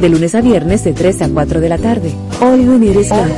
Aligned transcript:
De 0.00 0.08
lunes 0.08 0.34
a 0.34 0.40
viernes 0.40 0.84
de 0.84 0.92
3 0.92 1.22
a 1.22 1.28
4 1.28 1.60
de 1.60 1.68
la 1.68 1.78
tarde. 1.78 2.14
All 2.40 2.64
You 2.64 2.78
Need 2.78 2.98
Is 2.98 3.10
Love. 3.10 3.32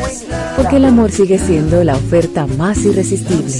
Porque 0.56 0.76
el 0.76 0.84
amor 0.84 1.10
sigue 1.10 1.38
siendo 1.38 1.82
la 1.82 1.96
oferta 1.96 2.46
más 2.46 2.78
irresistible. 2.84 3.52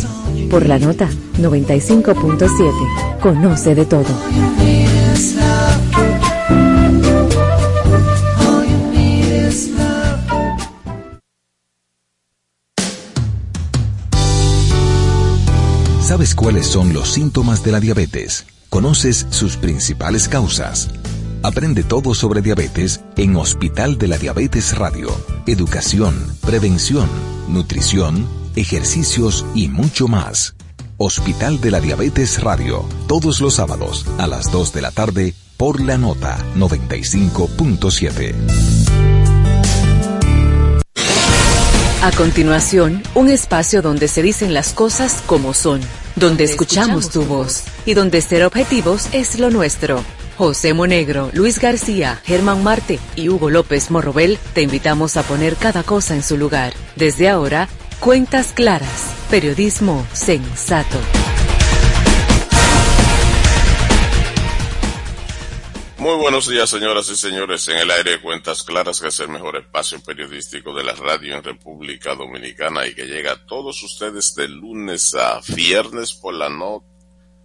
Por 0.51 0.67
la 0.67 0.79
nota 0.79 1.09
95.7. 1.38 3.19
Conoce 3.21 3.75
de 3.75 3.87
todo. 3.87 4.04
¿Sabes 16.13 16.35
cuáles 16.35 16.67
son 16.67 16.93
los 16.93 17.09
síntomas 17.09 17.65
de 17.65 17.73
la 17.73 17.81
diabetes? 17.81 18.45
¿Conoces 18.69 19.27
sus 19.31 19.57
principales 19.57 20.29
causas? 20.29 20.91
Aprende 21.45 21.82
todo 21.82 22.14
sobre 22.14 22.40
diabetes 22.40 23.00
en 23.16 23.34
Hospital 23.34 23.98
de 23.98 24.06
la 24.06 24.16
Diabetes 24.16 24.78
Radio. 24.78 25.09
Educación, 25.46 26.14
prevención, 26.46 27.09
nutrición, 27.48 28.28
ejercicios 28.55 29.45
y 29.52 29.66
mucho 29.66 30.06
más. 30.06 30.55
Hospital 30.98 31.60
de 31.60 31.73
la 31.73 31.80
Diabetes 31.80 32.41
Radio, 32.41 32.84
todos 33.09 33.41
los 33.41 33.55
sábados 33.55 34.06
a 34.19 34.28
las 34.28 34.52
2 34.52 34.73
de 34.73 34.83
la 34.83 34.92
tarde 34.92 35.34
por 35.56 35.80
la 35.80 35.98
nota 35.98 36.38
95.7. 36.55 38.34
A 42.02 42.12
continuación, 42.12 43.02
un 43.16 43.28
espacio 43.28 43.83
donde 43.83 44.06
se 44.06 44.22
dicen 44.22 44.55
las 44.55 44.72
cosas 44.72 45.20
como 45.27 45.55
son, 45.55 45.80
donde 46.14 46.45
escuchamos 46.45 47.11
tu 47.11 47.24
voz 47.24 47.64
y 47.84 47.95
donde 47.95 48.20
ser 48.20 48.45
objetivos 48.45 49.09
es 49.12 49.41
lo 49.41 49.50
nuestro. 49.50 50.05
José 50.42 50.74
Monegro, 50.74 51.30
Luis 51.34 51.60
García, 51.60 52.20
Germán 52.24 52.64
Marte 52.64 52.98
y 53.14 53.28
Hugo 53.28 53.48
López 53.48 53.92
Morrobel 53.92 54.41
te 54.55 54.62
invitamos 54.62 55.17
a 55.17 55.22
poner 55.22 55.55
cada 55.55 55.84
cosa 55.84 56.17
en 56.17 56.25
su 56.25 56.36
lugar. 56.36 56.72
Desde 56.97 57.28
ahora, 57.28 57.69
cuentas 58.00 58.52
claras, 58.52 59.14
periodismo 59.30 60.05
sensato. 60.12 60.98
Muy 65.98 66.17
buenos 66.17 66.48
días, 66.48 66.69
señoras 66.69 67.08
y 67.08 67.14
señores. 67.14 67.69
En 67.69 67.78
el 67.78 67.92
aire 67.92 68.11
de 68.11 68.20
Cuentas 68.20 68.64
Claras, 68.64 69.00
que 69.00 69.06
es 69.06 69.20
el 69.20 69.28
mejor 69.28 69.58
espacio 69.58 70.02
periodístico 70.02 70.74
de 70.74 70.83
la 70.83 70.95
radio 70.95 71.36
en 71.36 71.45
República 71.45 72.17
Dominicana 72.17 72.84
y 72.89 72.97
que 72.97 73.06
llega 73.06 73.34
a 73.34 73.47
todos 73.47 73.80
ustedes 73.84 74.34
de 74.34 74.48
lunes 74.48 75.14
a 75.14 75.41
viernes 75.55 76.12
por 76.12 76.34
la 76.34 76.48
noche 76.48 76.92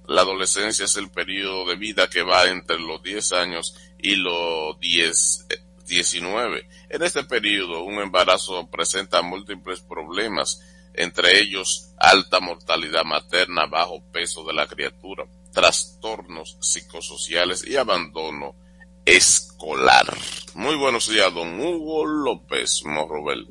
la 0.07 0.21
adolescencia 0.23 0.83
es 0.83 0.97
el 0.97 1.09
periodo 1.09 1.65
de 1.65 1.77
vida 1.77 2.09
que 2.09 2.23
va 2.23 2.45
entre 2.45 2.77
los 2.79 3.01
10 3.01 3.31
años 3.31 3.75
y 3.97 4.15
los 4.15 4.79
10, 4.79 5.45
19. 5.91 6.67
En 6.89 7.03
este 7.03 7.23
periodo, 7.25 7.83
un 7.83 7.95
embarazo 7.95 8.65
presenta 8.71 9.21
múltiples 9.21 9.81
problemas, 9.81 10.61
entre 10.93 11.39
ellos 11.41 11.89
alta 11.97 12.39
mortalidad 12.39 13.03
materna, 13.03 13.65
bajo 13.65 14.01
peso 14.11 14.45
de 14.45 14.53
la 14.53 14.67
criatura, 14.67 15.25
trastornos 15.51 16.57
psicosociales 16.61 17.67
y 17.67 17.75
abandono 17.75 18.55
escolar. 19.03 20.05
Muy 20.53 20.75
buenos 20.75 21.09
días, 21.09 21.33
don 21.33 21.59
Hugo 21.59 22.05
López 22.05 22.83
Morrobel. 22.85 23.47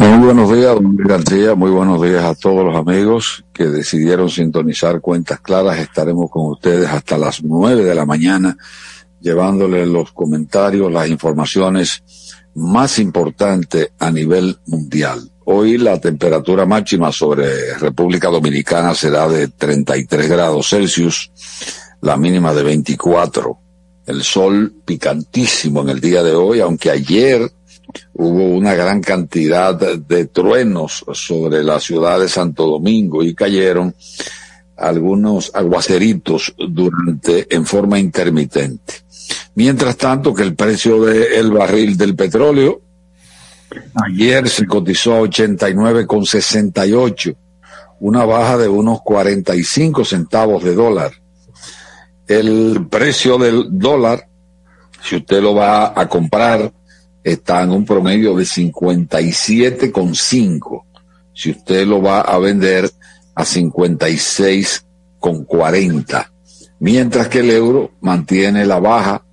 Muy 0.00 0.18
buenos 0.18 0.52
días, 0.52 0.74
don 0.74 0.96
García. 0.96 1.54
Muy 1.54 1.70
buenos 1.70 2.02
días 2.02 2.24
a 2.24 2.34
todos 2.34 2.64
los 2.64 2.74
amigos 2.74 3.44
que 3.52 3.66
decidieron 3.66 4.28
sintonizar 4.28 5.00
Cuentas 5.00 5.38
Claras. 5.40 5.78
Estaremos 5.78 6.28
con 6.28 6.46
ustedes 6.46 6.88
hasta 6.88 7.16
las 7.16 7.40
nueve 7.44 7.84
de 7.84 7.94
la 7.94 8.04
mañana 8.04 8.56
llevándole 9.20 9.86
los 9.86 10.12
comentarios, 10.12 10.92
las 10.92 11.08
informaciones 11.08 12.02
más 12.54 12.98
importantes 12.98 13.92
a 13.98 14.10
nivel 14.10 14.58
mundial. 14.66 15.30
Hoy 15.44 15.78
la 15.78 15.98
temperatura 16.00 16.66
máxima 16.66 17.10
sobre 17.10 17.74
República 17.78 18.28
Dominicana 18.28 18.94
será 18.94 19.28
de 19.28 19.48
33 19.48 20.28
grados 20.28 20.68
Celsius, 20.68 21.30
la 22.02 22.16
mínima 22.16 22.52
de 22.52 22.62
24. 22.62 23.58
El 24.06 24.22
sol 24.22 24.74
picantísimo 24.84 25.82
en 25.82 25.90
el 25.90 26.00
día 26.00 26.22
de 26.22 26.34
hoy, 26.34 26.60
aunque 26.60 26.90
ayer 26.90 27.50
hubo 28.14 28.44
una 28.44 28.74
gran 28.74 29.00
cantidad 29.00 29.74
de 29.74 30.26
truenos 30.26 31.04
sobre 31.12 31.62
la 31.62 31.80
ciudad 31.80 32.20
de 32.20 32.28
Santo 32.28 32.66
Domingo 32.66 33.22
y 33.22 33.34
cayeron 33.34 33.94
algunos 34.76 35.50
aguaceritos 35.54 36.54
durante 36.56 37.54
en 37.54 37.66
forma 37.66 37.98
intermitente. 37.98 39.07
Mientras 39.54 39.96
tanto 39.96 40.34
que 40.34 40.42
el 40.42 40.54
precio 40.54 41.02
del 41.04 41.50
barril 41.50 41.96
del 41.96 42.14
petróleo 42.14 42.82
ayer 43.94 44.48
se 44.48 44.66
cotizó 44.66 45.14
a 45.14 45.20
89,68, 45.22 47.36
una 48.00 48.24
baja 48.24 48.56
de 48.56 48.68
unos 48.68 49.02
45 49.02 50.04
centavos 50.04 50.62
de 50.64 50.74
dólar. 50.74 51.12
El 52.26 52.88
precio 52.88 53.38
del 53.38 53.66
dólar, 53.70 54.26
si 55.02 55.16
usted 55.16 55.42
lo 55.42 55.54
va 55.54 55.92
a 55.98 56.08
comprar, 56.08 56.72
está 57.24 57.62
en 57.62 57.70
un 57.70 57.84
promedio 57.84 58.36
de 58.36 58.44
57,5. 58.44 60.84
Si 61.34 61.50
usted 61.50 61.86
lo 61.86 62.00
va 62.02 62.20
a 62.20 62.38
vender 62.38 62.90
a 63.34 63.44
56,40. 63.44 66.30
Mientras 66.80 67.28
que 67.28 67.40
el 67.40 67.50
euro 67.50 67.92
mantiene 68.00 68.64
la 68.64 68.78
baja 68.78 69.24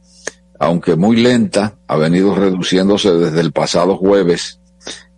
aunque 0.60 0.96
muy 0.96 1.18
lenta, 1.18 1.78
ha 1.88 1.96
venido 1.98 2.34
reduciéndose 2.36 3.12
desde 3.12 3.42
el 3.42 3.52
pasado 3.52 3.98
jueves, 3.98 4.60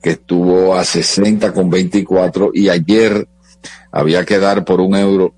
que 0.01 0.11
estuvo 0.11 0.75
a 0.75 0.83
60 0.83 1.53
con 1.53 1.69
24 1.69 2.51
y 2.53 2.69
ayer 2.69 3.27
había 3.91 4.25
que 4.25 4.39
dar 4.39 4.65
por 4.65 4.81
un 4.81 4.95
euro 4.95 5.33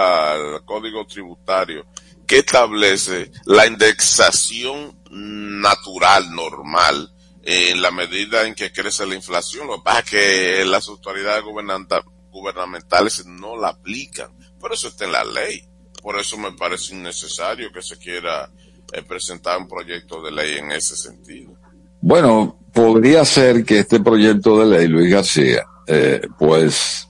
código 0.65 1.05
tributario, 1.05 1.85
que 2.29 2.37
establece 2.37 3.31
la 3.45 3.65
indexación 3.65 4.95
natural, 5.09 6.29
normal, 6.31 7.11
en 7.41 7.81
la 7.81 7.89
medida 7.89 8.45
en 8.45 8.53
que 8.53 8.71
crece 8.71 9.07
la 9.07 9.15
inflación. 9.15 9.65
Lo 9.65 9.77
que 9.77 9.81
pasa 9.83 9.99
es 10.01 10.09
que 10.11 10.65
las 10.65 10.87
autoridades 10.87 11.43
gubernamentales 11.43 13.25
no 13.25 13.57
la 13.57 13.69
aplican, 13.69 14.29
pero 14.61 14.75
eso 14.75 14.89
está 14.89 15.05
en 15.05 15.13
la 15.13 15.23
ley. 15.23 15.67
Por 16.03 16.19
eso 16.19 16.37
me 16.37 16.51
parece 16.51 16.93
innecesario 16.93 17.71
que 17.71 17.81
se 17.81 17.97
quiera 17.97 18.47
eh, 18.93 19.01
presentar 19.01 19.57
un 19.57 19.67
proyecto 19.67 20.21
de 20.21 20.31
ley 20.31 20.59
en 20.59 20.71
ese 20.71 20.95
sentido. 20.95 21.57
Bueno, 21.99 22.59
podría 22.71 23.25
ser 23.25 23.65
que 23.65 23.79
este 23.79 24.01
proyecto 24.01 24.59
de 24.59 24.77
ley, 24.77 24.87
Luis 24.87 25.11
García, 25.11 25.65
eh, 25.87 26.21
pues 26.37 27.07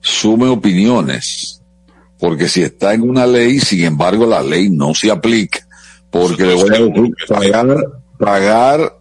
sume 0.00 0.46
opiniones, 0.46 1.59
porque 2.20 2.48
si 2.48 2.62
está 2.62 2.94
en 2.94 3.02
una 3.02 3.26
ley, 3.26 3.58
sin 3.60 3.84
embargo, 3.84 4.26
la 4.26 4.42
ley 4.42 4.68
no 4.68 4.94
se 4.94 5.10
aplica, 5.10 5.66
porque 6.10 6.44
le 6.44 6.54
voy 6.54 6.70
a 6.70 7.34
pagar, 7.34 7.76
pagar 8.18 8.98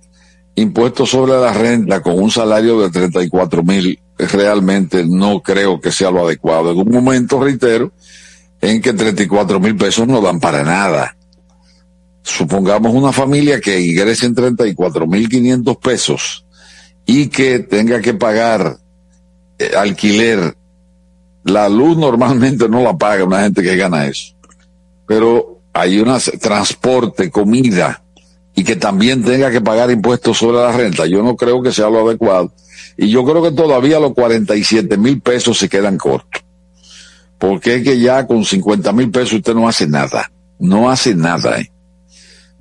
impuestos 0.55 1.09
sobre 1.09 1.33
la 1.33 1.53
renta 1.53 2.01
con 2.01 2.17
un 2.17 2.31
salario 2.31 2.79
de 2.81 2.89
34 2.89 3.63
mil 3.63 3.99
realmente 4.17 5.05
no 5.05 5.41
creo 5.41 5.79
que 5.79 5.91
sea 5.91 6.11
lo 6.11 6.25
adecuado. 6.25 6.71
En 6.71 6.77
un 6.79 6.91
momento, 6.91 7.41
reitero, 7.41 7.91
en 8.61 8.81
que 8.81 8.93
34 8.93 9.59
mil 9.59 9.75
pesos 9.75 10.07
no 10.07 10.21
dan 10.21 10.39
para 10.39 10.63
nada. 10.63 11.15
Supongamos 12.21 12.93
una 12.93 13.13
familia 13.13 13.61
que 13.61 13.79
ingrese 13.79 14.25
en 14.25 14.35
34 14.35 15.07
mil 15.07 15.29
500 15.29 15.77
pesos 15.77 16.45
y 17.05 17.27
que 17.27 17.59
tenga 17.59 18.01
que 18.01 18.13
pagar 18.13 18.77
eh, 19.57 19.71
alquiler. 19.77 20.55
La 21.43 21.69
luz 21.69 21.97
normalmente 21.97 22.67
no 22.67 22.81
la 22.81 22.97
paga 22.97 23.23
una 23.23 23.41
gente 23.41 23.61
que 23.61 23.75
gana 23.75 24.05
eso. 24.05 24.35
Pero 25.07 25.61
hay 25.73 25.99
un 25.99 26.15
transporte, 26.39 27.31
comida, 27.31 28.03
y 28.55 28.63
que 28.63 28.75
también 28.75 29.23
tenga 29.23 29.49
que 29.51 29.61
pagar 29.61 29.89
impuestos 29.89 30.37
sobre 30.37 30.57
la 30.57 30.71
renta. 30.71 31.05
Yo 31.05 31.23
no 31.23 31.35
creo 31.35 31.61
que 31.61 31.71
sea 31.71 31.89
lo 31.89 32.05
adecuado. 32.07 32.51
Y 32.97 33.09
yo 33.09 33.23
creo 33.23 33.41
que 33.41 33.51
todavía 33.51 33.99
los 33.99 34.13
47 34.13 34.97
mil 34.97 35.21
pesos 35.21 35.57
se 35.57 35.69
quedan 35.69 35.97
cortos. 35.97 36.43
Porque 37.37 37.75
es 37.75 37.83
que 37.83 37.99
ya 37.99 38.27
con 38.27 38.43
50 38.43 38.91
mil 38.91 39.09
pesos 39.11 39.33
usted 39.33 39.53
no 39.55 39.67
hace 39.69 39.87
nada. 39.87 40.29
No 40.59 40.89
hace 40.89 41.15
nada. 41.15 41.61
¿eh? 41.61 41.71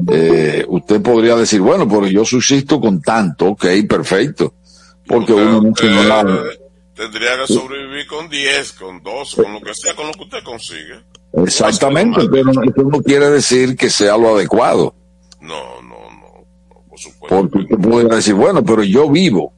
Eh, 0.06 0.64
usted 0.68 1.02
podría 1.02 1.34
decir, 1.34 1.60
bueno, 1.60 1.88
pero 1.88 2.06
yo 2.06 2.24
subsisto 2.24 2.80
con 2.80 3.02
tanto, 3.02 3.46
ok, 3.48 3.66
perfecto. 3.88 4.54
Porque 5.04 5.32
uno 5.32 5.60
no 5.60 5.72
tiene 5.72 6.06
nada. 6.06 6.42
Tendría 6.98 7.38
que 7.38 7.52
sobrevivir 7.54 8.08
con 8.08 8.28
10, 8.28 8.72
con 8.72 9.00
12, 9.00 9.40
con 9.44 9.52
lo 9.52 9.60
que 9.60 9.72
sea, 9.72 9.94
con 9.94 10.08
lo 10.08 10.12
que 10.14 10.24
usted 10.24 10.42
consigue. 10.42 11.00
Exactamente, 11.32 12.22
pero 12.28 12.50
eso 12.50 12.82
no 12.82 13.00
quiere 13.00 13.30
decir 13.30 13.76
que 13.76 13.88
sea 13.88 14.16
lo 14.16 14.34
adecuado. 14.34 14.96
No, 15.40 15.80
no, 15.80 16.10
no, 16.10 16.82
por 16.88 16.98
supuesto. 16.98 17.28
Porque 17.28 17.58
usted 17.58 17.88
podría 17.88 18.16
decir, 18.16 18.34
bueno, 18.34 18.64
pero 18.64 18.82
yo 18.82 19.08
vivo. 19.08 19.52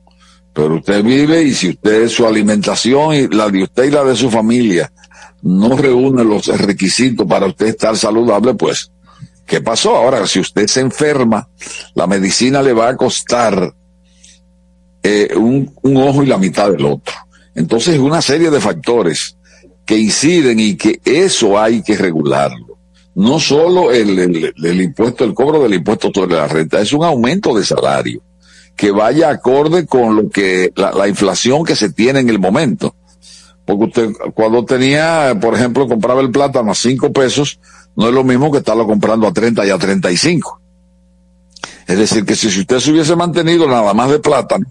Pero 0.53 0.75
usted 0.75 1.03
vive 1.03 1.43
y 1.43 1.55
si 1.55 1.71
usted, 1.71 2.09
su 2.09 2.27
alimentación 2.27 3.15
y 3.15 3.29
la 3.29 3.49
de 3.49 3.63
usted 3.63 3.85
y 3.85 3.91
la 3.91 4.05
de 4.05 4.17
su 4.17 4.31
familia 4.31 4.93
no 5.41 5.79
reúne 5.79 6.23
los 6.23 6.47
requisitos 6.47 7.27
para 7.27 7.47
usted 7.47 7.69
estar 7.69 7.97
saludable, 7.97 8.53
pues, 8.53 8.93
¿qué 9.47 9.63
pasó? 9.63 9.97
Ahora, 9.97 10.27
si 10.27 10.41
usted 10.41 10.67
se 10.67 10.81
enferma, 10.81 11.49
la 11.95 12.07
medicina 12.07 12.61
le 12.61 12.75
va 12.75 12.91
a 12.91 12.97
costar 12.99 13.75
eh, 15.03 15.35
un, 15.35 15.75
un 15.81 15.97
ojo 15.97 16.23
y 16.23 16.27
la 16.27 16.37
mitad 16.37 16.71
del 16.71 16.85
otro. 16.85 17.15
Entonces, 17.55 17.99
una 17.99 18.23
serie 18.23 18.51
de 18.51 18.61
factores 18.61 19.37
que 19.85 19.99
inciden 19.99 20.61
y 20.61 20.77
que 20.77 21.01
eso 21.05 21.59
hay 21.61 21.83
que 21.83 21.97
regularlo. 21.97 22.79
No 23.15 23.41
solo 23.41 23.91
el, 23.91 24.19
el, 24.19 24.55
el 24.57 24.81
impuesto, 24.81 25.25
el 25.25 25.35
cobro 25.35 25.63
del 25.63 25.75
impuesto 25.75 26.11
sobre 26.15 26.37
la 26.37 26.47
renta, 26.47 26.81
es 26.81 26.93
un 26.93 27.05
aumento 27.05 27.55
de 27.57 27.65
salario 27.65 28.23
que 28.81 28.93
vaya 28.93 29.29
acorde 29.29 29.85
con 29.85 30.17
lo 30.17 30.31
que 30.31 30.73
la, 30.75 31.07
inflación 31.07 31.65
que 31.65 31.77
se 31.77 31.91
tiene 31.91 32.21
en 32.21 32.31
el 32.31 32.39
momento. 32.39 32.95
Porque 33.67 33.85
usted 33.85 34.13
cuando 34.33 34.65
tenía, 34.65 35.37
por 35.39 35.55
ejemplo, 35.55 35.87
compraba 35.87 36.23
el 36.23 36.31
plátano 36.31 36.71
a 36.71 36.75
5 36.75 37.13
pesos, 37.13 37.61
no 37.95 38.09
es 38.09 38.15
lo 38.15 38.25
mismo 38.25 38.51
que 38.51 38.57
estarlo 38.57 38.87
comprando 38.87 39.27
a 39.27 39.35
30 39.35 39.67
y 39.67 39.71
a 39.71 39.77
35. 39.77 40.61
Es 41.87 41.99
decir, 41.99 42.25
que 42.25 42.35
si, 42.37 42.47
usted 42.47 42.79
se 42.79 42.91
hubiese 42.91 43.17
mantenido 43.17 43.69
nada 43.69 43.93
más 43.93 44.11
de 44.11 44.19
plátano 44.19 44.65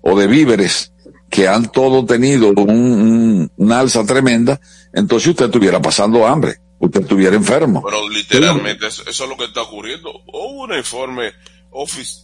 o 0.00 0.18
de 0.18 0.26
víveres, 0.26 0.89
que 1.30 1.46
han 1.48 1.70
todo 1.70 2.04
tenido 2.04 2.48
un, 2.48 3.50
una 3.56 3.80
alza 3.80 4.04
tremenda, 4.04 4.60
entonces 4.92 5.30
usted 5.30 5.46
estuviera 5.46 5.80
pasando 5.80 6.26
hambre, 6.26 6.56
usted 6.78 7.02
estuviera 7.02 7.36
enfermo. 7.36 7.82
Pero 7.84 8.08
literalmente 8.08 8.88
eso, 8.88 9.02
eso, 9.08 9.24
es 9.24 9.30
lo 9.30 9.36
que 9.36 9.44
está 9.44 9.62
ocurriendo. 9.62 10.10
Hubo 10.26 10.64
un 10.64 10.74
informe 10.74 11.32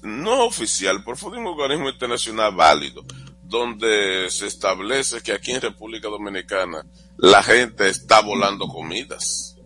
no 0.03 0.45
oficial, 0.45 1.05
por 1.05 1.17
fue 1.17 1.33
de 1.33 1.39
un 1.39 1.47
organismo 1.47 1.89
internacional 1.89 2.55
válido, 2.55 3.05
donde 3.43 4.29
se 4.29 4.47
establece 4.47 5.23
que 5.23 5.33
aquí 5.33 5.53
en 5.53 5.61
República 5.61 6.09
Dominicana 6.09 6.85
la 7.17 7.43
gente 7.43 7.89
está 7.89 8.21
volando 8.21 8.67
comidas. 8.67 9.57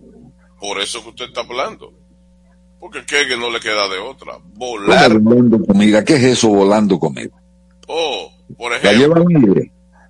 Por 0.60 0.80
eso 0.80 1.02
que 1.02 1.08
usted 1.08 1.24
está 1.26 1.40
hablando. 1.40 1.94
Porque 2.78 3.04
que 3.04 3.36
no 3.36 3.50
le 3.50 3.60
queda 3.60 3.88
de 3.88 3.98
otra. 3.98 4.38
Volar. 4.42 5.18
Volando 5.18 5.64
comida. 5.66 6.04
¿Qué 6.04 6.14
es 6.16 6.24
eso 6.24 6.48
volando 6.48 6.98
comida? 6.98 7.30
Oh, 7.86 8.30
por 8.56 8.72
ejemplo. 8.72 9.24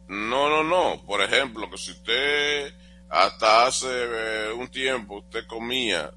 No, 0.08 0.48
no, 0.48 0.64
no. 0.64 1.04
Por 1.06 1.22
ejemplo, 1.22 1.70
que 1.70 1.78
si 1.78 1.92
usted 1.92 2.74
hasta 3.08 3.66
hace 3.66 3.88
eh, 3.88 4.52
un 4.52 4.68
tiempo 4.68 5.18
usted 5.18 5.46
comía 5.46 6.12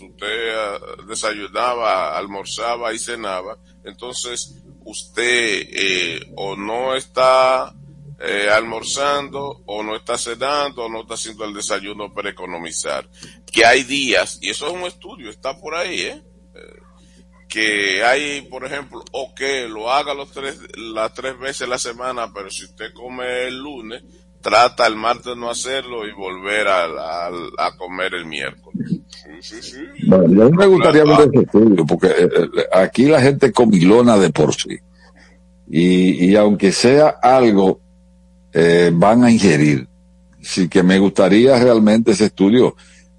usted 0.00 0.54
ah, 0.54 0.78
desayunaba, 1.06 2.16
almorzaba 2.16 2.92
y 2.92 2.98
cenaba, 2.98 3.58
entonces 3.84 4.62
usted 4.84 5.66
eh, 5.72 6.32
o 6.36 6.56
no 6.56 6.94
está 6.94 7.74
eh, 8.20 8.48
almorzando 8.50 9.62
o 9.66 9.82
no 9.82 9.96
está 9.96 10.16
cenando 10.18 10.84
o 10.84 10.88
no 10.88 11.02
está 11.02 11.14
haciendo 11.14 11.44
el 11.44 11.54
desayuno 11.54 12.12
para 12.14 12.30
economizar. 12.30 13.08
Que 13.50 13.64
hay 13.64 13.82
días, 13.82 14.38
y 14.40 14.50
eso 14.50 14.68
es 14.68 14.72
un 14.72 14.82
estudio, 14.82 15.30
está 15.30 15.58
por 15.58 15.74
ahí, 15.74 16.00
¿eh? 16.00 16.22
Que 17.50 18.04
hay, 18.04 18.42
por 18.42 18.64
ejemplo, 18.64 19.04
o 19.12 19.34
que 19.34 19.68
lo 19.68 19.90
haga 19.90 20.14
los 20.14 20.30
tres, 20.30 20.58
las 20.76 21.12
tres 21.12 21.38
veces 21.38 21.62
a 21.62 21.70
la 21.70 21.78
semana, 21.78 22.32
pero 22.32 22.48
si 22.48 22.64
usted 22.64 22.92
come 22.94 23.48
el 23.48 23.58
lunes, 23.58 24.02
trata 24.40 24.86
el 24.86 24.94
martes 24.94 25.36
no 25.36 25.50
hacerlo 25.50 26.06
y 26.06 26.12
volver 26.12 26.68
a, 26.68 27.26
a, 27.26 27.76
comer 27.76 28.14
el 28.14 28.24
miércoles. 28.24 29.00
Sí, 29.40 29.60
sí, 29.60 29.78
Bueno, 30.06 30.44
a 30.44 30.48
mí 30.48 30.56
me 30.56 30.66
gustaría 30.66 31.04
ver 31.04 31.28
ese 31.32 31.42
estudio, 31.42 31.84
porque 31.84 32.06
eh, 32.06 32.28
eh, 32.34 32.48
aquí 32.72 33.06
la 33.06 33.20
gente 33.20 33.52
comilona 33.52 34.16
de 34.16 34.30
por 34.30 34.54
sí. 34.54 34.78
Y, 35.68 36.30
y 36.30 36.36
aunque 36.36 36.72
sea 36.72 37.08
algo, 37.20 37.80
eh, 38.52 38.90
van 38.94 39.24
a 39.24 39.30
ingerir. 39.30 39.88
Sí 40.40 40.68
que 40.68 40.82
me 40.82 40.98
gustaría 40.98 41.58
realmente 41.58 42.12
ese 42.12 42.26
estudio. 42.26 42.76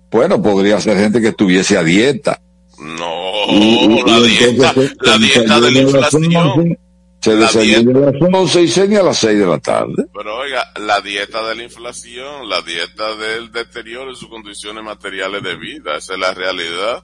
Bueno, 0.09 0.41
podría 0.41 0.79
ser 0.79 0.97
gente 0.97 1.21
que 1.21 1.29
estuviese 1.29 1.77
a 1.77 1.83
dieta. 1.83 2.41
No, 2.81 3.45
la, 4.07 4.19
dieta, 4.21 4.73
la 5.01 5.17
dieta 5.19 5.59
de 5.59 5.71
la 5.71 5.79
inflación 5.81 6.77
se 7.21 7.35
desayuna 7.35 8.07
a 8.07 8.11
las 8.11 8.33
11 8.33 8.61
y 8.63 8.67
cena 8.67 8.99
a 9.01 9.03
las 9.03 9.17
6 9.17 9.39
de 9.39 9.45
la 9.45 9.59
tarde. 9.59 10.05
Pero 10.11 10.37
oiga, 10.37 10.63
la 10.79 10.99
dieta 11.01 11.47
de 11.47 11.55
la 11.55 11.63
inflación, 11.63 12.49
la 12.49 12.61
dieta 12.63 13.15
del 13.15 13.51
deterioro 13.51 14.09
de 14.09 14.15
sus 14.15 14.29
condiciones 14.29 14.83
materiales 14.83 15.43
de 15.43 15.55
vida, 15.57 15.95
esa 15.95 16.13
es 16.13 16.19
la 16.19 16.33
realidad. 16.33 17.03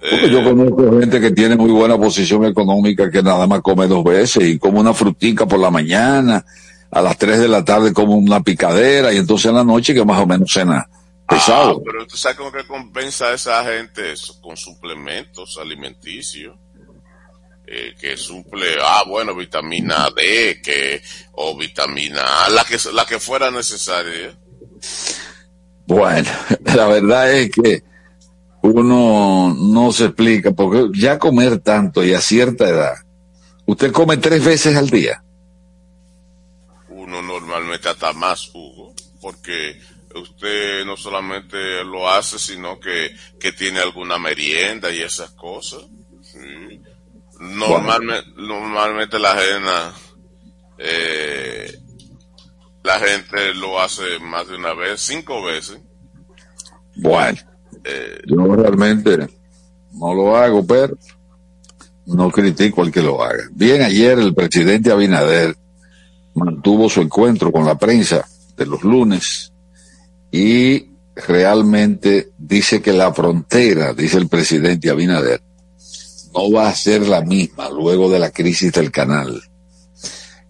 Porque 0.00 0.28
yo 0.28 0.40
eh, 0.40 0.44
conozco 0.44 1.00
gente 1.00 1.20
que 1.20 1.30
tiene 1.30 1.54
muy 1.54 1.70
buena 1.70 1.96
posición 1.96 2.44
económica 2.44 3.08
que 3.08 3.22
nada 3.22 3.46
más 3.46 3.60
come 3.60 3.86
dos 3.86 4.02
veces 4.02 4.44
y 4.44 4.58
come 4.58 4.80
una 4.80 4.92
frutica 4.92 5.46
por 5.46 5.60
la 5.60 5.70
mañana, 5.70 6.44
a 6.90 7.00
las 7.00 7.16
3 7.16 7.38
de 7.38 7.48
la 7.48 7.64
tarde 7.64 7.92
come 7.92 8.14
una 8.14 8.42
picadera 8.42 9.12
y 9.12 9.18
entonces 9.18 9.46
en 9.46 9.54
la 9.54 9.64
noche 9.64 9.94
que 9.94 10.04
más 10.04 10.20
o 10.20 10.26
menos 10.26 10.50
cena 10.52 10.88
pesado. 11.26 11.78
Ah, 11.78 11.82
pero 11.84 12.02
usted 12.02 12.16
sabe 12.16 12.36
cómo 12.36 12.52
que 12.52 12.66
compensa 12.66 13.26
a 13.26 13.34
esa 13.34 13.64
gente 13.64 14.12
eso, 14.12 14.40
con 14.40 14.56
suplementos 14.56 15.58
alimenticios. 15.60 16.56
Eh, 17.68 17.96
que 17.98 18.16
suple, 18.16 18.76
ah, 18.80 19.02
bueno, 19.08 19.34
vitamina 19.34 20.08
D, 20.14 20.60
que, 20.62 21.02
o 21.32 21.56
vitamina 21.56 22.44
A, 22.44 22.50
la 22.50 22.64
que, 22.64 22.78
la 22.92 23.04
que 23.04 23.18
fuera 23.18 23.50
necesaria. 23.50 24.38
Bueno, 25.84 26.30
la 26.76 26.86
verdad 26.86 27.32
es 27.32 27.50
que 27.50 27.82
uno 28.62 29.52
no 29.52 29.90
se 29.90 30.06
explica, 30.06 30.52
porque 30.52 30.90
ya 30.94 31.18
comer 31.18 31.58
tanto 31.58 32.04
y 32.04 32.14
a 32.14 32.20
cierta 32.20 32.68
edad, 32.68 32.94
usted 33.66 33.90
come 33.90 34.16
tres 34.18 34.44
veces 34.44 34.76
al 34.76 34.88
día. 34.88 35.24
Uno 36.88 37.20
normalmente 37.20 37.88
hasta 37.88 38.12
más, 38.12 38.48
Hugo, 38.54 38.94
porque 39.20 39.80
usted 40.20 40.84
no 40.84 40.96
solamente 40.96 41.84
lo 41.84 42.08
hace, 42.08 42.38
sino 42.38 42.78
que, 42.78 43.14
que 43.38 43.52
tiene 43.52 43.80
alguna 43.80 44.18
merienda 44.18 44.90
y 44.90 45.02
esas 45.02 45.30
cosas. 45.32 45.82
Sí. 46.22 46.80
Normalmente, 47.38 48.30
normalmente 48.36 49.18
la 49.18 49.36
gente, 49.36 49.70
eh, 50.78 51.78
la 52.82 52.98
gente 52.98 53.54
lo 53.54 53.80
hace 53.80 54.18
más 54.20 54.48
de 54.48 54.56
una 54.56 54.74
vez, 54.74 55.00
cinco 55.00 55.42
veces. 55.42 55.78
Bueno, 56.96 57.38
eh, 57.84 58.20
yo 58.26 58.56
realmente 58.56 59.28
no 59.92 60.14
lo 60.14 60.36
hago, 60.36 60.66
pero 60.66 60.96
no 62.06 62.30
critico 62.30 62.82
al 62.82 62.90
que 62.90 63.02
lo 63.02 63.22
haga. 63.22 63.44
Bien, 63.50 63.82
ayer 63.82 64.18
el 64.18 64.34
presidente 64.34 64.90
Abinader 64.90 65.56
mantuvo 66.34 66.88
su 66.88 67.02
encuentro 67.02 67.52
con 67.52 67.66
la 67.66 67.76
prensa 67.76 68.26
de 68.56 68.66
los 68.66 68.82
lunes 68.82 69.52
y 70.36 70.90
realmente 71.14 72.28
dice 72.36 72.82
que 72.82 72.92
la 72.92 73.10
frontera, 73.14 73.94
dice 73.94 74.18
el 74.18 74.28
presidente 74.28 74.90
Abinader, 74.90 75.40
no 76.34 76.52
va 76.52 76.68
a 76.68 76.74
ser 76.74 77.08
la 77.08 77.22
misma 77.22 77.70
luego 77.70 78.10
de 78.10 78.18
la 78.18 78.30
crisis 78.30 78.70
del 78.70 78.90
canal 78.90 79.40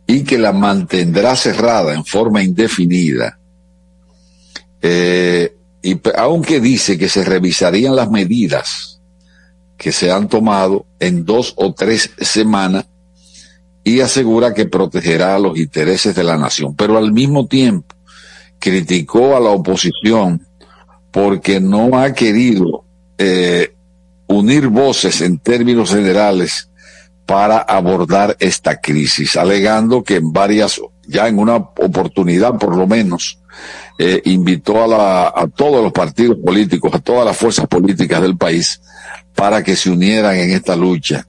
y 0.04 0.24
que 0.24 0.38
la 0.38 0.52
mantendrá 0.52 1.36
cerrada 1.36 1.94
en 1.94 2.04
forma 2.04 2.42
indefinida. 2.42 3.38
Eh, 4.82 5.54
y 5.82 6.00
aunque 6.16 6.58
dice 6.58 6.98
que 6.98 7.08
se 7.08 7.24
revisarían 7.24 7.94
las 7.94 8.10
medidas 8.10 9.00
que 9.76 9.92
se 9.92 10.10
han 10.10 10.28
tomado 10.28 10.84
en 10.98 11.24
dos 11.24 11.54
o 11.54 11.74
tres 11.74 12.10
semanas 12.20 12.86
y 13.84 14.00
asegura 14.00 14.52
que 14.52 14.66
protegerá 14.66 15.38
los 15.38 15.56
intereses 15.56 16.16
de 16.16 16.24
la 16.24 16.36
nación, 16.36 16.74
pero 16.74 16.98
al 16.98 17.12
mismo 17.12 17.46
tiempo 17.46 17.95
criticó 18.58 19.36
a 19.36 19.40
la 19.40 19.50
oposición 19.50 20.46
porque 21.10 21.60
no 21.60 21.98
ha 21.98 22.12
querido 22.12 22.84
eh, 23.18 23.74
unir 24.26 24.68
voces 24.68 25.20
en 25.20 25.38
términos 25.38 25.90
generales 25.90 26.68
para 27.24 27.58
abordar 27.58 28.36
esta 28.38 28.80
crisis, 28.80 29.36
alegando 29.36 30.02
que 30.02 30.16
en 30.16 30.32
varias, 30.32 30.80
ya 31.08 31.26
en 31.26 31.38
una 31.38 31.56
oportunidad 31.56 32.56
por 32.58 32.76
lo 32.76 32.86
menos, 32.86 33.40
eh, 33.98 34.20
invitó 34.26 34.84
a, 34.84 34.86
la, 34.86 35.26
a 35.28 35.48
todos 35.48 35.82
los 35.82 35.92
partidos 35.92 36.36
políticos, 36.44 36.92
a 36.94 37.00
todas 37.00 37.24
las 37.24 37.36
fuerzas 37.36 37.66
políticas 37.66 38.20
del 38.20 38.36
país, 38.36 38.80
para 39.34 39.62
que 39.62 39.74
se 39.74 39.90
unieran 39.90 40.36
en 40.36 40.50
esta 40.50 40.76
lucha 40.76 41.26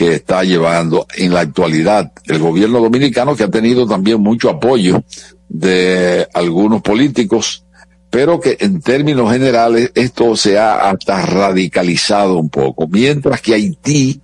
que 0.00 0.14
está 0.14 0.42
llevando 0.44 1.06
en 1.14 1.34
la 1.34 1.40
actualidad 1.40 2.10
el 2.24 2.38
gobierno 2.38 2.80
dominicano, 2.80 3.36
que 3.36 3.44
ha 3.44 3.50
tenido 3.50 3.86
también 3.86 4.18
mucho 4.18 4.48
apoyo 4.48 5.04
de 5.46 6.26
algunos 6.32 6.80
políticos 6.80 7.66
pero 8.08 8.40
que 8.40 8.56
en 8.60 8.80
términos 8.80 9.30
generales 9.30 9.92
esto 9.94 10.34
se 10.36 10.58
ha 10.58 10.88
hasta 10.88 11.20
radicalizado 11.26 12.38
un 12.38 12.48
poco. 12.48 12.88
Mientras 12.88 13.42
que 13.42 13.54
Haití, 13.54 14.20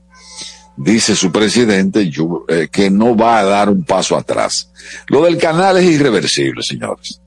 dice 0.79 1.15
su 1.15 1.31
presidente, 1.31 2.11
eh, 2.49 2.69
que 2.73 2.91
no 2.91 3.15
va 3.15 3.39
a 3.39 3.45
dar 3.45 3.69
un 3.69 3.85
paso 3.85 4.17
atrás. 4.17 4.73
Lo 5.09 5.23
del 5.25 5.37
canal 5.37 5.77
es 5.77 5.85
irreversible, 5.85 6.63
señores. 6.63 7.21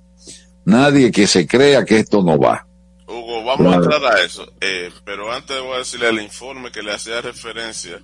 Nadie 0.65 1.11
que 1.11 1.27
se 1.27 1.47
crea 1.47 1.85
que 1.85 1.99
esto 1.99 2.23
no 2.23 2.37
va. 2.37 2.65
Hugo, 3.07 3.43
vamos 3.43 3.73
a 3.73 3.77
entrar 3.77 4.05
a 4.05 4.21
eso, 4.23 4.45
eh, 4.59 4.91
pero 5.05 5.31
antes 5.31 5.59
voy 5.61 5.75
a 5.75 5.79
decirle 5.79 6.09
el 6.09 6.21
informe 6.21 6.71
que 6.71 6.83
le 6.83 6.93
hacía 6.93 7.21
referencia, 7.21 7.99